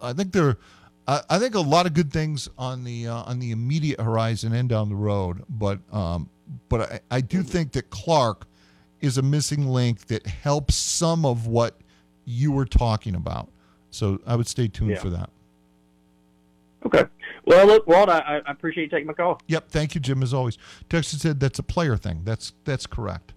I 0.01 0.13
think 0.13 0.31
there, 0.31 0.57
I, 1.07 1.21
I 1.29 1.39
think 1.39 1.55
a 1.55 1.59
lot 1.59 1.85
of 1.85 1.93
good 1.93 2.11
things 2.11 2.49
on 2.57 2.83
the 2.83 3.07
uh, 3.07 3.23
on 3.23 3.39
the 3.39 3.51
immediate 3.51 3.99
horizon 4.01 4.53
and 4.53 4.67
down 4.69 4.89
the 4.89 4.95
road, 4.95 5.43
but 5.49 5.79
um, 5.91 6.29
but 6.69 6.91
I, 6.91 6.99
I 7.17 7.21
do 7.21 7.43
think 7.43 7.71
that 7.73 7.89
Clark 7.89 8.45
is 9.01 9.17
a 9.17 9.21
missing 9.21 9.67
link 9.67 10.07
that 10.07 10.25
helps 10.25 10.75
some 10.75 11.25
of 11.25 11.47
what 11.47 11.75
you 12.25 12.51
were 12.51 12.65
talking 12.65 13.13
about. 13.15 13.49
So 13.91 14.19
I 14.25 14.35
would 14.35 14.47
stay 14.47 14.67
tuned 14.67 14.91
Yeah. 14.91 14.99
for 14.99 15.09
that. 15.11 15.29
Okay. 16.85 17.05
Well, 17.45 17.67
look, 17.67 17.85
Walt, 17.87 18.09
I, 18.09 18.41
I 18.45 18.51
appreciate 18.51 18.85
you 18.85 18.89
taking 18.89 19.07
my 19.07 19.13
call. 19.13 19.39
Yep. 19.47 19.69
Thank 19.69 19.93
you, 19.95 20.01
Jim. 20.01 20.23
As 20.23 20.33
always, 20.33 20.57
Texas 20.89 21.21
said 21.21 21.39
that's 21.39 21.59
a 21.59 21.63
player 21.63 21.95
thing. 21.97 22.21
That's 22.23 22.53
that's 22.63 22.87
correct. 22.87 23.33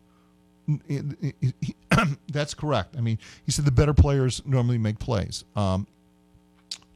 It- 0.88 1.34
it- 1.40 1.54
he- 1.60 1.74
that's 2.32 2.54
correct. 2.54 2.94
I 2.96 3.00
mean, 3.00 3.18
he 3.44 3.52
said 3.52 3.64
the 3.64 3.70
better 3.70 3.94
players 3.94 4.42
normally 4.46 4.78
make 4.78 4.98
plays. 4.98 5.44
Um, 5.56 5.86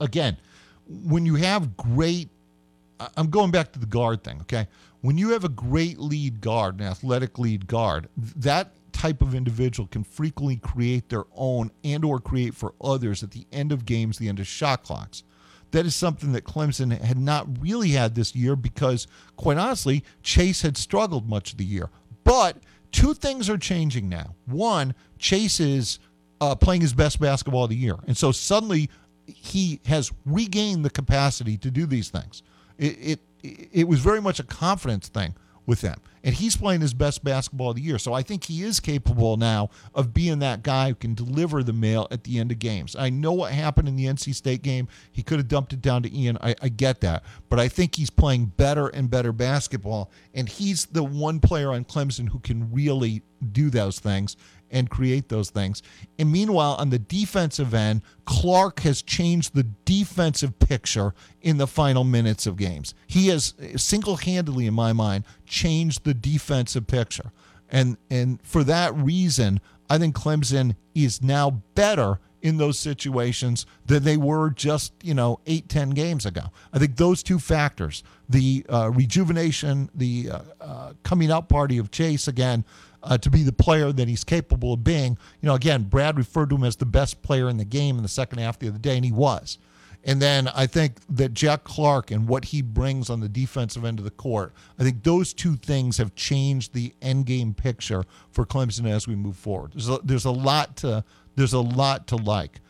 again, 0.01 0.36
when 0.88 1.26
you 1.26 1.36
have 1.36 1.76
great, 1.76 2.28
I'm 3.16 3.30
going 3.30 3.50
back 3.50 3.72
to 3.72 3.78
the 3.78 3.86
guard 3.86 4.22
thing. 4.24 4.40
Okay, 4.42 4.66
when 5.00 5.18
you 5.18 5.30
have 5.30 5.44
a 5.44 5.48
great 5.48 5.98
lead 5.98 6.40
guard, 6.40 6.80
an 6.80 6.86
athletic 6.86 7.38
lead 7.38 7.66
guard, 7.66 8.09
that 8.16 8.72
type 8.92 9.22
of 9.22 9.34
individual 9.34 9.88
can 9.88 10.04
frequently 10.04 10.56
create 10.56 11.09
their 11.09 11.24
own 11.34 11.70
and 11.82 12.04
or 12.04 12.20
create 12.20 12.54
for 12.54 12.74
others 12.80 13.22
at 13.22 13.32
the 13.32 13.46
end 13.52 13.72
of 13.72 13.84
games, 13.84 14.18
the 14.18 14.28
end 14.28 14.38
of 14.38 14.46
shot 14.46 14.84
clocks. 14.84 15.24
That 15.72 15.86
is 15.86 15.94
something 15.94 16.32
that 16.32 16.44
Clemson 16.44 17.00
had 17.00 17.18
not 17.18 17.48
really 17.60 17.90
had 17.90 18.14
this 18.14 18.36
year 18.36 18.54
because, 18.54 19.06
quite 19.36 19.56
honestly, 19.56 20.04
Chase 20.22 20.62
had 20.62 20.76
struggled 20.76 21.28
much 21.28 21.52
of 21.52 21.59
the 21.59 21.64
year. 21.64 21.88
But 22.24 22.59
two 22.92 23.14
things 23.14 23.48
are 23.48 23.56
changing 23.56 24.09
now. 24.09 24.34
One, 24.44 24.94
Chase 25.18 25.60
is 25.60 25.98
uh, 26.42 26.54
playing 26.54 26.82
his 26.82 26.92
best 26.92 27.18
basketball 27.20 27.64
of 27.64 27.70
the 27.70 27.76
year. 27.76 27.96
And 28.06 28.16
so 28.16 28.32
suddenly 28.32 28.90
he 29.36 29.80
has 29.86 30.12
regained 30.24 30.84
the 30.84 30.90
capacity 30.90 31.56
to 31.59 31.70
do 31.70 31.86
these 31.86 32.10
things. 32.10 32.42
It, 32.78 33.20
it, 33.42 33.68
it 33.72 33.88
was 33.88 34.00
very 34.00 34.20
much 34.20 34.38
a 34.40 34.44
confidence 34.44 35.09
thing 35.09 35.34
with 35.66 35.80
them. 35.80 36.00
And 36.24 36.34
he's 36.34 36.56
playing 36.56 36.80
his 36.80 36.94
best 36.94 37.24
basketball 37.24 37.70
of 37.70 37.76
the 37.76 37.82
year. 37.82 37.98
So 37.98 38.12
I 38.12 38.22
think 38.22 38.44
he 38.44 38.62
is 38.62 38.78
capable 38.80 39.36
now 39.36 39.70
of 39.94 40.14
being 40.14 40.38
that 40.40 40.62
guy 40.62 40.88
who 40.88 40.94
can 40.94 41.14
deliver 41.14 41.62
the 41.62 41.72
mail 41.72 42.06
at 42.10 42.24
the 42.24 42.38
end 42.38 42.52
of 42.52 42.59
games. 42.59 42.94
I 42.96 43.10
know 43.10 43.32
what 43.32 43.52
happened 43.52 43.88
in 43.88 43.96
the 43.96 44.06
NC 44.06 44.34
State 44.34 44.62
game. 44.62 44.88
He 45.10 45.22
could 45.22 45.38
have 45.38 45.48
dumped 45.48 45.72
it 45.72 45.82
down 45.82 46.02
to 46.04 46.16
Ian. 46.16 46.38
I, 46.40 46.54
I 46.62 46.68
get 46.68 47.00
that. 47.00 47.24
But 47.48 47.59
I 47.59 47.68
think 47.68 47.96
he's 47.96 48.10
playing 48.10 48.46
better 48.56 48.88
and 48.88 49.10
better 49.10 49.32
basketball. 49.32 50.10
And 50.34 50.48
he's 50.48 50.86
the 50.86 51.02
one 51.02 51.40
player 51.40 51.72
on 51.72 51.84
Clemson 51.84 52.28
who 52.28 52.38
can 52.38 52.72
really 52.72 53.22
do 53.52 53.70
those 53.70 53.98
things 53.98 54.36
and 54.73 54.90
create 54.90 55.28
those 55.28 55.51
things. 55.51 55.82
And 56.19 56.32
meanwhile, 56.32 56.74
on 56.74 56.90
the 56.90 56.99
defensive 56.99 57.74
end, 57.74 58.03
Clark 58.24 58.81
has 58.81 59.03
changed 59.03 59.55
the 59.55 59.66
defensive 59.85 60.59
picture 60.59 61.15
in 61.43 61.59
the 61.59 61.66
final 61.66 62.03
minutes 62.03 62.47
of 62.47 62.57
games. 62.57 62.94
He 63.07 63.28
has 63.28 63.55
single 63.77 64.16
handedly, 64.16 64.66
in 64.66 64.74
my 64.74 64.93
mind, 64.93 65.24
changed 65.47 66.05
the 66.05 66.15
defensive 66.15 66.86
picture. 66.86 67.31
And 67.70 67.97
and 68.11 68.40
for 68.43 68.65
that 68.65 68.94
reason, 68.94 69.61
I 69.89 69.99
think 69.99 70.16
Clemson 70.16 70.77
is 70.94 71.23
now 71.23 71.62
better 71.74 72.19
in 72.43 72.57
those 72.57 72.78
situations 72.78 73.66
than 73.86 74.03
they 74.03 74.16
were 74.16 74.51
just, 74.51 74.93
you 75.03 75.15
know, 75.15 75.39
eight, 75.47 75.69
ten 75.69 75.90
games 75.90 76.27
ago. 76.27 76.43
I 76.73 76.78
think 76.78 76.97
those 76.97 77.23
two 77.23 77.39
factors, 77.39 78.03
the 78.28 78.66
uh, 78.69 78.90
rejuvenation, 78.90 79.90
the 79.94 80.31
uh, 80.31 80.40
uh, 80.61 80.93
coming 81.05 81.31
out 81.31 81.49
party 81.49 81.78
of 81.78 81.90
Chase 81.90 82.27
again, 82.27 82.65
uh, 83.02 83.18
to 83.18 83.30
be 83.30 83.42
the 83.42 83.52
player 83.52 83.92
that 83.92 84.08
he's 84.08 84.24
capable 84.24 84.72
of 84.72 84.84
being. 84.84 85.18
You 85.40 85.48
know, 85.48 85.54
again, 85.54 85.84
Brad 85.84 86.16
referred 86.16 86.50
to 86.50 86.56
him 86.56 86.64
as 86.64 86.76
the 86.76 86.86
best 86.86 87.22
player 87.22 87.48
in 87.48 87.56
the 87.56 87.64
game 87.64 87.96
in 87.96 88.02
the 88.02 88.08
second 88.08 88.38
half 88.38 88.58
the 88.58 88.68
other 88.68 88.78
day, 88.78 88.96
and 88.96 89.04
he 89.04 89.12
was. 89.12 89.58
And 90.04 90.20
then 90.20 90.48
I 90.48 90.66
think 90.66 90.96
that 91.10 91.32
Jack 91.32 91.62
Clark 91.62 92.10
and 92.10 92.26
what 92.26 92.46
he 92.46 92.60
brings 92.60 93.08
on 93.08 93.20
the 93.20 93.28
defensive 93.28 93.84
end 93.84 93.98
of 94.00 94.04
the 94.04 94.10
court, 94.10 94.52
I 94.78 94.82
think 94.82 95.04
those 95.04 95.32
two 95.32 95.54
things 95.56 95.98
have 95.98 96.14
changed 96.16 96.74
the 96.74 96.92
end 97.00 97.26
game 97.26 97.54
picture 97.54 98.04
for 98.32 98.44
Clemson 98.44 98.90
as 98.90 99.06
we 99.06 99.14
move 99.14 99.36
forward. 99.36 99.72
There's 99.72 99.88
a, 99.88 99.98
there's 100.02 100.24
a 100.24 100.30
lot 100.30 100.76
to 100.78 101.04
there's 101.36 101.52
a 101.52 101.60
lot 101.60 102.08
to 102.08 102.16
like. 102.16 102.60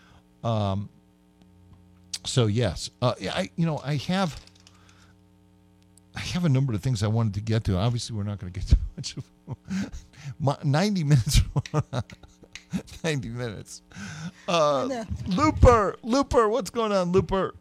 Um, 0.45 0.91
so 2.25 2.47
yes, 2.47 2.91
uh, 3.01 3.15
I 3.21 3.51
you 3.57 3.65
know 3.65 3.81
I 3.83 3.97
have 3.97 4.39
I 6.15 6.21
have 6.21 6.45
a 6.45 6.49
number 6.49 6.73
of 6.75 6.83
things 6.83 7.03
I 7.03 7.07
wanted 7.07 7.35
to 7.35 7.41
get 7.41 7.65
to. 7.65 7.77
Obviously, 7.77 8.17
we're 8.17 8.23
not 8.25 8.39
going 8.39 8.53
to 8.53 8.59
get 8.61 8.69
to 8.69 8.77
much 8.97 9.17
of 9.17 9.25
My, 10.39 10.57
90 10.63 11.05
minutes. 11.05 11.41
90 13.05 13.29
minutes. 13.29 13.83
Uh, 14.49 15.05
Looper, 15.27 15.97
Looper, 16.03 16.49
what's 16.49 16.71
going 16.71 16.93
on, 16.93 17.13
Looper? 17.13 17.55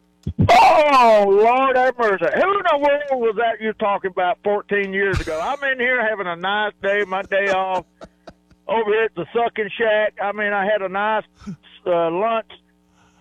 Oh, 0.48 1.24
Lord 1.28 1.76
have 1.76 1.98
mercy. 1.98 2.24
Who 2.34 2.58
in 2.58 2.64
the 2.70 2.78
world 2.78 3.22
was 3.22 3.34
that 3.38 3.60
you 3.60 3.72
talking 3.74 4.10
about 4.10 4.38
14 4.44 4.92
years 4.92 5.20
ago? 5.20 5.40
I'm 5.42 5.62
in 5.70 5.80
here 5.80 6.06
having 6.06 6.26
a 6.26 6.36
nice 6.36 6.72
day, 6.82 7.04
my 7.04 7.22
day 7.22 7.50
off, 7.50 7.84
over 8.68 8.90
here 8.90 9.04
at 9.04 9.14
the 9.16 9.26
Sucking 9.34 9.68
Shack. 9.76 10.14
I 10.22 10.32
mean, 10.32 10.52
I 10.52 10.64
had 10.64 10.80
a 10.82 10.88
nice 10.88 11.24
uh, 11.86 12.10
lunch, 12.10 12.50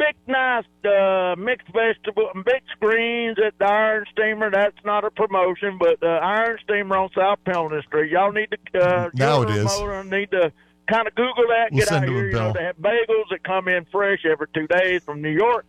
big, 0.02 0.16
nice 0.28 0.66
uh, 0.86 1.36
mixed 1.38 1.68
vegetable, 1.74 2.30
and 2.34 2.44
big 2.44 2.62
screens 2.76 3.38
at 3.46 3.54
the 3.60 3.66
Iron 3.66 4.06
Steamer. 4.12 4.50
That's 4.52 4.76
not 4.84 5.04
a 5.04 5.12
promotion, 5.12 5.78
but 5.80 6.00
the 6.00 6.08
Iron 6.08 6.58
Steamer 6.64 6.98
on 6.98 7.10
South 7.16 7.40
Pendleton 7.46 7.82
Street. 7.88 8.12
Y'all 8.12 8.32
need 8.32 8.50
to, 8.74 8.80
uh, 8.80 9.10
Now 9.14 9.42
it 9.44 9.50
is. 9.50 9.58
it 9.58 9.84
a 9.84 10.00
is. 10.00 10.06
need 10.10 10.32
to 10.32 10.52
kind 10.90 11.08
of 11.08 11.16
Google 11.16 11.46
that, 11.50 11.70
We'll 11.72 11.80
get 11.86 11.92
out 11.92 12.04
here. 12.08 12.28
You 12.28 12.34
know, 12.34 12.54
they 12.54 12.64
have 12.64 12.78
bagels 12.78 13.30
that 13.30 13.44
come 13.44 13.68
in 13.68 13.86
fresh 13.92 14.26
every 14.26 14.48
two 14.54 14.68
days 14.68 15.04
from 15.04 15.22
New 15.22 15.30
York. 15.30 15.66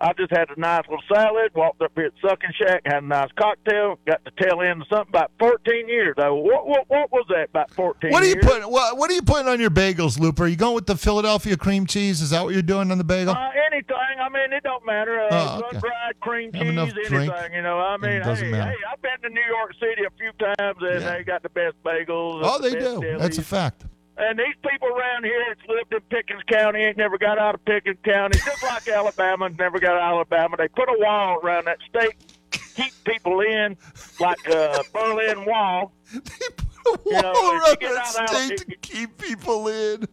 I 0.00 0.12
just 0.14 0.30
had 0.30 0.48
a 0.48 0.58
nice 0.58 0.82
little 0.88 1.02
salad, 1.12 1.52
walked 1.54 1.82
up 1.82 1.92
here 1.94 2.06
at 2.06 2.12
Sucking 2.22 2.50
Shack, 2.58 2.82
had 2.86 3.02
a 3.02 3.06
nice 3.06 3.28
cocktail, 3.38 3.98
got 4.06 4.24
the 4.24 4.30
tail 4.42 4.62
end 4.62 4.80
of 4.82 4.88
something 4.88 5.10
about 5.10 5.30
14 5.38 5.88
years. 5.88 6.14
though. 6.16 6.36
What, 6.36 6.66
what, 6.66 6.84
what 6.88 7.12
was 7.12 7.26
that, 7.28 7.50
about 7.50 7.70
14 7.72 8.10
What 8.10 8.22
are 8.22 8.26
you 8.26 8.32
years? 8.34 8.44
putting? 8.44 8.62
What, 8.70 8.96
what 8.96 9.10
are 9.10 9.14
you 9.14 9.22
putting 9.22 9.46
on 9.48 9.60
your 9.60 9.70
bagels, 9.70 10.18
Looper? 10.18 10.44
Are 10.44 10.48
you 10.48 10.56
going 10.56 10.74
with 10.74 10.86
the 10.86 10.96
Philadelphia 10.96 11.56
cream 11.56 11.86
cheese? 11.86 12.22
Is 12.22 12.30
that 12.30 12.42
what 12.42 12.54
you're 12.54 12.62
doing 12.62 12.90
on 12.90 12.96
the 12.98 13.04
bagel? 13.04 13.34
Uh, 13.34 13.50
anything. 13.70 13.96
I 14.20 14.28
mean, 14.30 14.52
it 14.52 14.62
don't 14.62 14.84
matter. 14.86 15.20
Uh, 15.20 15.28
Oh, 15.32 15.58
okay. 15.58 15.70
sun-dried 15.80 16.20
cream 16.20 16.52
cheese, 16.52 16.62
anything. 16.62 17.04
drink, 17.04 17.32
You 17.52 17.62
know, 17.62 17.78
I 17.78 17.96
mean, 17.96 18.22
hey, 18.22 18.50
matter. 18.50 18.70
hey, 18.70 18.76
I've 18.92 19.02
been 19.02 19.20
to 19.22 19.28
New 19.28 19.46
York 19.48 19.72
City 19.80 20.02
a 20.06 20.10
few 20.18 20.32
times, 20.56 20.78
and 20.80 21.02
they 21.04 21.24
got 21.24 21.42
the 21.42 21.48
best 21.50 21.76
bagels. 21.84 22.40
Oh, 22.42 22.58
the 22.58 22.70
they 22.70 22.74
best 22.78 23.00
do. 23.00 23.18
That's 23.18 23.38
a 23.38 23.42
fact. 23.42 23.84
And 24.20 24.38
these 24.38 24.54
people 24.68 24.88
around 24.88 25.24
here 25.24 25.42
that's 25.48 25.66
lived 25.68 25.92
in 25.94 26.00
Pickens 26.10 26.42
County 26.46 26.80
ain't 26.80 26.98
never 26.98 27.16
got 27.16 27.38
out 27.38 27.54
of 27.54 27.64
Pickens 27.64 27.98
County, 28.04 28.38
just 28.38 28.62
like 28.62 28.86
Alabama's 28.86 29.52
never 29.58 29.80
got 29.80 29.92
out 29.92 30.20
of 30.20 30.32
Alabama. 30.32 30.56
They 30.58 30.68
put 30.68 30.88
a 30.88 30.96
wall 30.98 31.38
around 31.42 31.66
that 31.66 31.78
state, 31.88 32.14
keep 32.50 32.92
people 33.04 33.40
in 33.40 33.76
like 34.18 34.46
a 34.46 34.84
Berlin 34.92 35.46
Wall. 35.46 35.92
They 36.12 36.20
put 36.20 36.64
a 36.86 37.22
wall 37.22 37.32
wall 37.32 37.52
around 37.52 38.14
that 38.16 38.28
state 38.28 38.58
to 38.58 38.76
keep 38.76 39.16
people 39.18 39.68
in. 39.68 40.06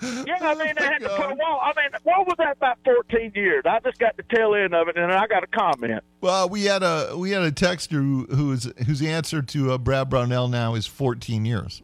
Yeah, 0.00 0.36
I 0.40 0.54
mean, 0.54 0.74
they 0.78 0.84
had 0.84 1.00
to 1.00 1.08
put 1.08 1.30
a 1.30 1.34
wall. 1.34 1.60
I 1.62 1.72
mean, 1.76 1.90
what 2.04 2.26
was 2.26 2.34
that 2.38 2.56
about 2.56 2.78
14 2.84 3.32
years? 3.34 3.64
I 3.66 3.80
just 3.80 3.98
got 3.98 4.16
the 4.16 4.22
tail 4.34 4.54
end 4.54 4.74
of 4.74 4.88
it, 4.88 4.96
and 4.96 5.12
I 5.12 5.26
got 5.26 5.42
a 5.42 5.46
comment. 5.46 6.02
Well, 6.20 6.48
we 6.48 6.64
had 6.64 6.82
a 6.82 7.14
we 7.16 7.30
had 7.30 7.42
a 7.42 7.52
texter 7.52 8.02
who, 8.02 8.26
whose 8.30 8.64
whose 8.86 9.02
answer 9.02 9.42
to 9.42 9.72
uh, 9.72 9.78
Brad 9.78 10.08
Brownell 10.10 10.48
now 10.48 10.74
is 10.74 10.86
14 10.86 11.44
years. 11.44 11.82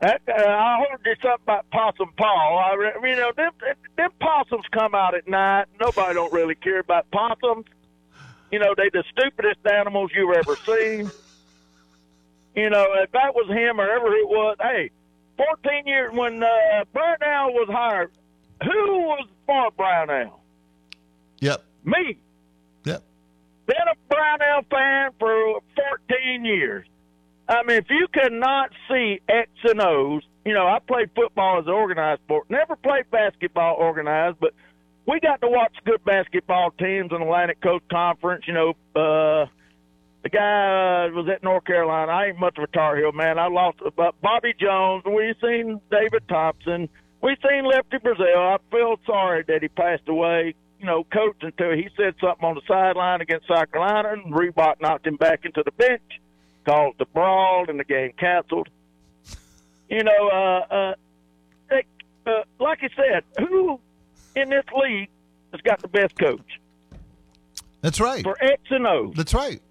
That, 0.00 0.20
uh, 0.28 0.32
I 0.32 0.84
heard 0.88 1.00
there's 1.02 1.18
something 1.20 1.42
about 1.42 1.68
Possum 1.70 2.12
Paul. 2.16 2.58
I, 2.58 2.74
re- 2.74 3.10
you 3.10 3.16
know, 3.16 3.32
them, 3.36 3.50
them 3.96 4.10
possums 4.20 4.64
come 4.70 4.94
out 4.94 5.14
at 5.16 5.26
night. 5.26 5.66
Nobody 5.80 6.14
don't 6.14 6.32
really 6.32 6.54
care 6.54 6.78
about 6.78 7.10
possums. 7.10 7.64
You 8.52 8.60
know, 8.60 8.74
they 8.76 8.90
the 8.92 9.02
stupidest 9.10 9.58
animals 9.66 10.10
you've 10.14 10.34
ever 10.34 10.56
seen. 10.56 11.10
You 12.54 12.70
know, 12.70 12.86
if 13.02 13.10
that 13.12 13.34
was 13.34 13.48
him 13.48 13.80
or 13.80 13.88
ever 13.90 14.14
it 14.14 14.28
was, 14.28 14.56
hey, 14.60 14.90
14 15.36 15.86
years 15.86 16.12
when 16.12 16.42
uh, 16.42 16.48
Brownell 16.92 17.52
was 17.52 17.68
hired, 17.70 18.10
who 18.62 18.98
was 18.98 19.28
for 19.46 19.70
Brownell? 19.72 20.40
Yep. 21.40 21.64
Me. 21.84 22.18
Yep. 22.84 23.02
Been 23.66 23.76
a 23.76 23.96
Brownell 24.08 24.62
fan 24.70 25.10
for 25.18 25.60
14 26.08 26.44
years. 26.44 26.86
I 27.48 27.62
mean, 27.62 27.78
if 27.78 27.86
you 27.88 28.06
cannot 28.12 28.70
see 28.88 29.20
X 29.28 29.48
and 29.64 29.80
O's, 29.80 30.22
you 30.44 30.52
know, 30.52 30.66
I 30.66 30.78
played 30.80 31.10
football 31.14 31.58
as 31.58 31.66
an 31.66 31.72
organized 31.72 32.22
sport. 32.22 32.50
Never 32.50 32.76
played 32.76 33.10
basketball 33.10 33.76
organized, 33.76 34.38
but 34.40 34.52
we 35.06 35.18
got 35.20 35.40
to 35.40 35.48
watch 35.48 35.74
good 35.86 36.04
basketball 36.04 36.70
teams 36.72 37.10
in 37.10 37.22
Atlantic 37.22 37.60
Coast 37.62 37.84
Conference. 37.90 38.44
You 38.46 38.54
know, 38.54 38.70
uh, 38.94 39.46
the 40.22 40.28
guy 40.30 41.06
uh, 41.06 41.10
was 41.14 41.28
at 41.34 41.42
North 41.42 41.64
Carolina. 41.64 42.12
I 42.12 42.26
ain't 42.26 42.38
much 42.38 42.58
of 42.58 42.64
a 42.64 42.66
Tar 42.66 42.96
Heel 42.96 43.12
man. 43.12 43.38
I 43.38 43.48
lost 43.48 43.78
but 43.96 44.20
Bobby 44.20 44.52
Jones. 44.60 45.04
We 45.06 45.34
seen 45.40 45.80
David 45.90 46.28
Thompson. 46.28 46.88
We 47.22 47.36
seen 47.48 47.64
Lefty 47.64 47.96
Driesell. 47.96 48.56
I 48.56 48.58
feel 48.70 48.96
sorry 49.06 49.44
that 49.48 49.62
he 49.62 49.68
passed 49.68 50.08
away. 50.08 50.54
You 50.78 50.86
know, 50.86 51.04
coach 51.04 51.36
until 51.40 51.72
he 51.72 51.88
said 51.96 52.14
something 52.20 52.44
on 52.44 52.54
the 52.54 52.60
sideline 52.68 53.20
against 53.20 53.48
South 53.48 53.72
Carolina, 53.72 54.12
and 54.12 54.32
Reebok 54.32 54.80
knocked 54.80 55.06
him 55.06 55.16
back 55.16 55.44
into 55.44 55.62
the 55.64 55.72
bench, 55.72 56.20
caused 56.68 56.98
the 56.98 57.06
brawl, 57.06 57.64
and 57.68 57.80
the 57.80 57.84
game 57.84 58.12
canceled. 58.18 58.68
You 59.88 60.04
know, 60.04 60.28
uh, 60.28 60.74
uh, 60.74 60.94
they, 61.70 61.84
uh, 62.26 62.42
like 62.60 62.80
I 62.82 62.88
said, 62.94 63.24
who 63.48 63.80
in 64.36 64.50
this 64.50 64.64
league 64.78 65.08
has 65.52 65.62
got 65.62 65.80
the 65.80 65.88
best 65.88 66.18
coach 66.18 66.60
That's 67.80 68.00
right. 68.00 68.22
for 68.22 68.36
X 68.42 68.60
and 68.70 68.86
O? 68.86 69.12
That's 69.16 69.32
right. 69.32 69.62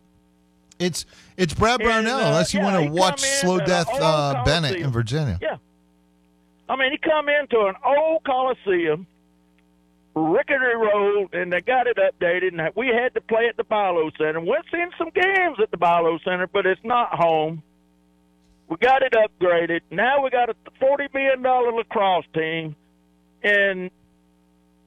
It's 0.80 1.06
it's 1.38 1.54
Brad 1.54 1.80
And, 1.82 1.88
Brownell. 1.88 2.18
uh, 2.20 2.28
unless 2.30 2.54
you 2.54 2.60
yeah, 2.62 2.74
want 2.74 2.86
to 2.86 2.92
watch 2.92 3.22
Slow 3.22 3.60
at 3.60 3.68
Death 3.68 3.88
uh, 3.94 4.44
Bennett 4.44 4.78
in 4.78 4.92
Virginia. 4.92 5.38
Yeah. 5.42 5.58
I 6.70 6.76
mean, 6.76 6.92
he 6.92 6.98
come 6.98 7.30
into 7.30 7.60
an 7.68 7.76
old 7.86 8.24
Coliseum, 8.24 9.08
rickety 10.18 10.76
road, 10.76 11.34
and 11.34 11.52
they 11.52 11.62
got 11.62 11.88
it 11.88 11.98
updated, 11.98 12.60
and 12.60 12.62
we 12.76 12.88
had 12.88 13.14
to 13.14 13.22
play 13.22 13.48
at 13.48 13.58
the 13.58 13.64
BI-LO 13.64 14.10
Center. 14.18 14.40
We've 14.40 14.58
seen 14.72 14.90
some 14.98 15.10
games 15.14 15.58
at 15.62 15.72
the 15.72 15.78
BI-LO 15.78 16.20
Center, 16.24 16.48
but 16.48 16.66
it's 16.66 16.82
not 16.84 17.14
home. 17.14 17.64
We 18.70 18.78
got 18.78 19.02
it 19.02 19.14
upgraded. 19.14 19.82
Now 19.92 20.24
we 20.24 20.30
got 20.30 20.50
a 20.50 20.56
$40 20.82 21.14
million 21.14 21.42
lacrosse 21.76 22.26
team, 22.34 22.76
and 23.44 23.92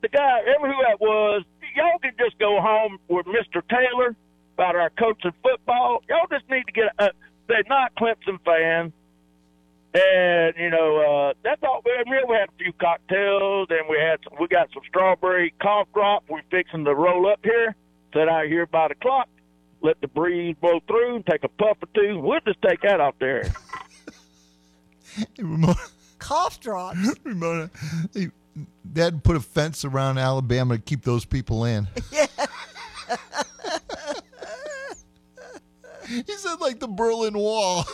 the 0.02 0.08
guy, 0.08 0.40
ever 0.56 0.66
who 0.66 0.82
that 0.88 1.00
was, 1.00 1.44
y'all 1.76 1.98
can 2.00 2.12
just 2.18 2.38
go 2.38 2.60
home 2.60 2.98
with 3.08 3.26
Mr. 3.26 3.62
Taylor 3.68 4.16
about 4.54 4.76
our 4.76 4.90
coaching 4.90 5.32
football. 5.42 6.02
Y'all 6.08 6.26
just 6.30 6.48
need 6.50 6.64
to 6.66 6.72
get. 6.72 6.84
Uh, 6.98 7.08
they're 7.48 7.62
not 7.68 7.94
Clemson 7.96 8.38
fans, 8.44 8.92
and 9.94 10.54
you 10.56 10.70
know 10.70 10.98
uh, 11.30 11.32
that's 11.42 11.62
all. 11.62 11.80
We 11.84 11.92
we 12.28 12.34
had 12.34 12.48
a 12.48 12.52
few 12.58 12.72
cocktails, 12.74 13.68
and 13.70 13.88
we 13.88 13.98
had 13.98 14.18
some, 14.24 14.34
we 14.40 14.46
got 14.48 14.68
some 14.72 14.82
strawberry 14.88 15.52
cough 15.60 15.88
drop. 15.94 16.24
We're 16.28 16.42
fixing 16.50 16.84
to 16.84 16.94
roll 16.94 17.28
up 17.30 17.40
here. 17.42 17.74
Sit 18.14 18.28
out 18.28 18.46
here 18.46 18.66
by 18.66 18.88
the 18.88 18.94
clock. 18.96 19.28
Let 19.82 20.00
the 20.00 20.08
breeze 20.08 20.56
blow 20.60 20.80
through. 20.86 21.16
and 21.16 21.26
Take 21.26 21.44
a 21.44 21.48
puff 21.48 21.78
or 21.82 21.88
two. 21.94 22.18
We'll 22.20 22.40
just 22.46 22.60
take 22.62 22.82
that 22.82 23.00
out 23.00 23.16
there. 23.18 23.44
Cough 26.18 26.60
drops. 26.60 27.14
Ramona, 27.24 27.70
they, 28.12 28.28
Dad 28.92 29.24
put 29.24 29.36
a 29.36 29.40
fence 29.40 29.84
around 29.84 30.18
Alabama 30.18 30.76
to 30.76 30.82
keep 30.82 31.02
those 31.02 31.24
people 31.24 31.64
in. 31.64 31.88
Yeah. 32.12 32.26
he 36.26 36.32
said 36.36 36.60
like 36.60 36.78
the 36.80 36.88
Berlin 36.88 37.36
Wall. 37.36 37.84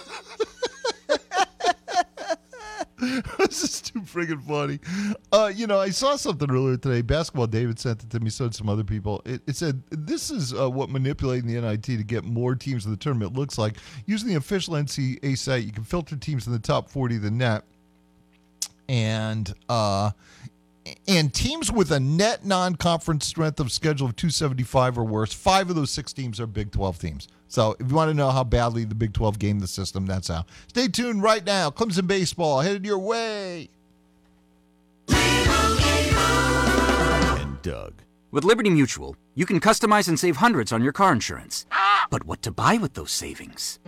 this 3.38 3.62
is 3.62 3.82
too 3.82 4.00
friggin' 4.00 4.42
funny. 4.42 4.78
Uh, 5.30 5.52
you 5.54 5.66
know, 5.66 5.78
I 5.78 5.90
saw 5.90 6.16
something 6.16 6.50
earlier 6.50 6.78
today. 6.78 7.02
Basketball 7.02 7.46
David 7.46 7.78
sent 7.78 8.02
it 8.02 8.10
to 8.10 8.20
me, 8.20 8.30
so 8.30 8.46
did 8.46 8.54
some 8.54 8.70
other 8.70 8.84
people. 8.84 9.20
It, 9.26 9.42
it 9.46 9.56
said, 9.56 9.82
This 9.90 10.30
is 10.30 10.54
uh, 10.54 10.70
what 10.70 10.88
manipulating 10.88 11.46
the 11.46 11.60
NIT 11.60 11.82
to 11.82 12.04
get 12.04 12.24
more 12.24 12.54
teams 12.54 12.86
in 12.86 12.90
the 12.90 12.96
tournament 12.96 13.34
looks 13.34 13.58
like. 13.58 13.76
Using 14.06 14.28
the 14.28 14.36
official 14.36 14.74
NCAA 14.74 15.36
site, 15.36 15.64
you 15.64 15.72
can 15.72 15.84
filter 15.84 16.16
teams 16.16 16.46
in 16.46 16.54
the 16.54 16.58
top 16.58 16.88
40 16.88 17.16
of 17.16 17.22
the 17.22 17.30
net. 17.30 17.64
And 18.88 19.52
uh, 19.68 20.12
and 21.08 21.32
teams 21.32 21.70
with 21.72 21.90
a 21.90 22.00
net 22.00 22.44
non-conference 22.44 23.26
strength 23.26 23.60
of 23.60 23.72
schedule 23.72 24.06
of 24.06 24.16
275 24.16 24.98
or 24.98 25.04
worse, 25.04 25.32
five 25.32 25.70
of 25.70 25.76
those 25.76 25.90
six 25.90 26.12
teams 26.12 26.40
are 26.40 26.46
Big 26.46 26.70
12 26.72 26.98
teams. 26.98 27.28
So 27.48 27.76
if 27.78 27.88
you 27.88 27.94
want 27.94 28.10
to 28.10 28.14
know 28.14 28.30
how 28.30 28.44
badly 28.44 28.84
the 28.84 28.94
Big 28.94 29.12
12 29.12 29.38
gamed 29.38 29.60
the 29.60 29.66
system, 29.66 30.06
that's 30.06 30.28
how. 30.28 30.44
Stay 30.68 30.88
tuned 30.88 31.22
right 31.22 31.44
now. 31.44 31.70
Clemson 31.70 32.06
baseball 32.06 32.60
headed 32.60 32.84
your 32.84 32.98
way. 32.98 33.70
And 37.38 37.62
Doug. 37.62 37.94
With 38.30 38.44
Liberty 38.44 38.70
Mutual, 38.70 39.16
you 39.34 39.46
can 39.46 39.60
customize 39.60 40.08
and 40.08 40.18
save 40.18 40.36
hundreds 40.36 40.72
on 40.72 40.82
your 40.82 40.92
car 40.92 41.12
insurance. 41.12 41.66
But 42.10 42.24
what 42.26 42.42
to 42.42 42.50
buy 42.50 42.76
with 42.76 42.94
those 42.94 43.12
savings? 43.12 43.78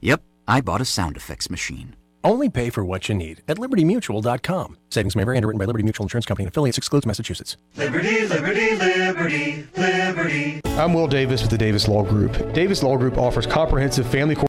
Yep, 0.00 0.22
I 0.46 0.60
bought 0.60 0.80
a 0.80 0.84
sound 0.84 1.16
effects 1.16 1.50
machine. 1.50 1.96
Only 2.24 2.48
pay 2.48 2.70
for 2.70 2.84
what 2.84 3.08
you 3.08 3.14
need 3.14 3.42
at 3.48 3.58
libertymutual.com. 3.58 4.76
Savings 4.90 5.16
may 5.16 5.24
vary 5.24 5.36
underwritten 5.36 5.58
by 5.58 5.64
Liberty 5.64 5.84
Mutual 5.84 6.04
Insurance 6.04 6.26
Company 6.26 6.44
and 6.44 6.52
affiliates 6.52 6.76
excludes 6.78 7.06
Massachusetts. 7.06 7.56
Liberty, 7.76 8.26
liberty, 8.26 8.76
liberty, 8.76 9.66
liberty. 9.76 10.60
I'm 10.64 10.94
Will 10.94 11.06
Davis 11.08 11.42
with 11.42 11.50
the 11.50 11.58
Davis 11.58 11.88
Law 11.88 12.02
Group. 12.02 12.52
Davis 12.52 12.82
Law 12.82 12.96
Group 12.96 13.18
offers 13.18 13.46
comprehensive 13.46 14.06
family 14.08 14.34
court 14.34 14.46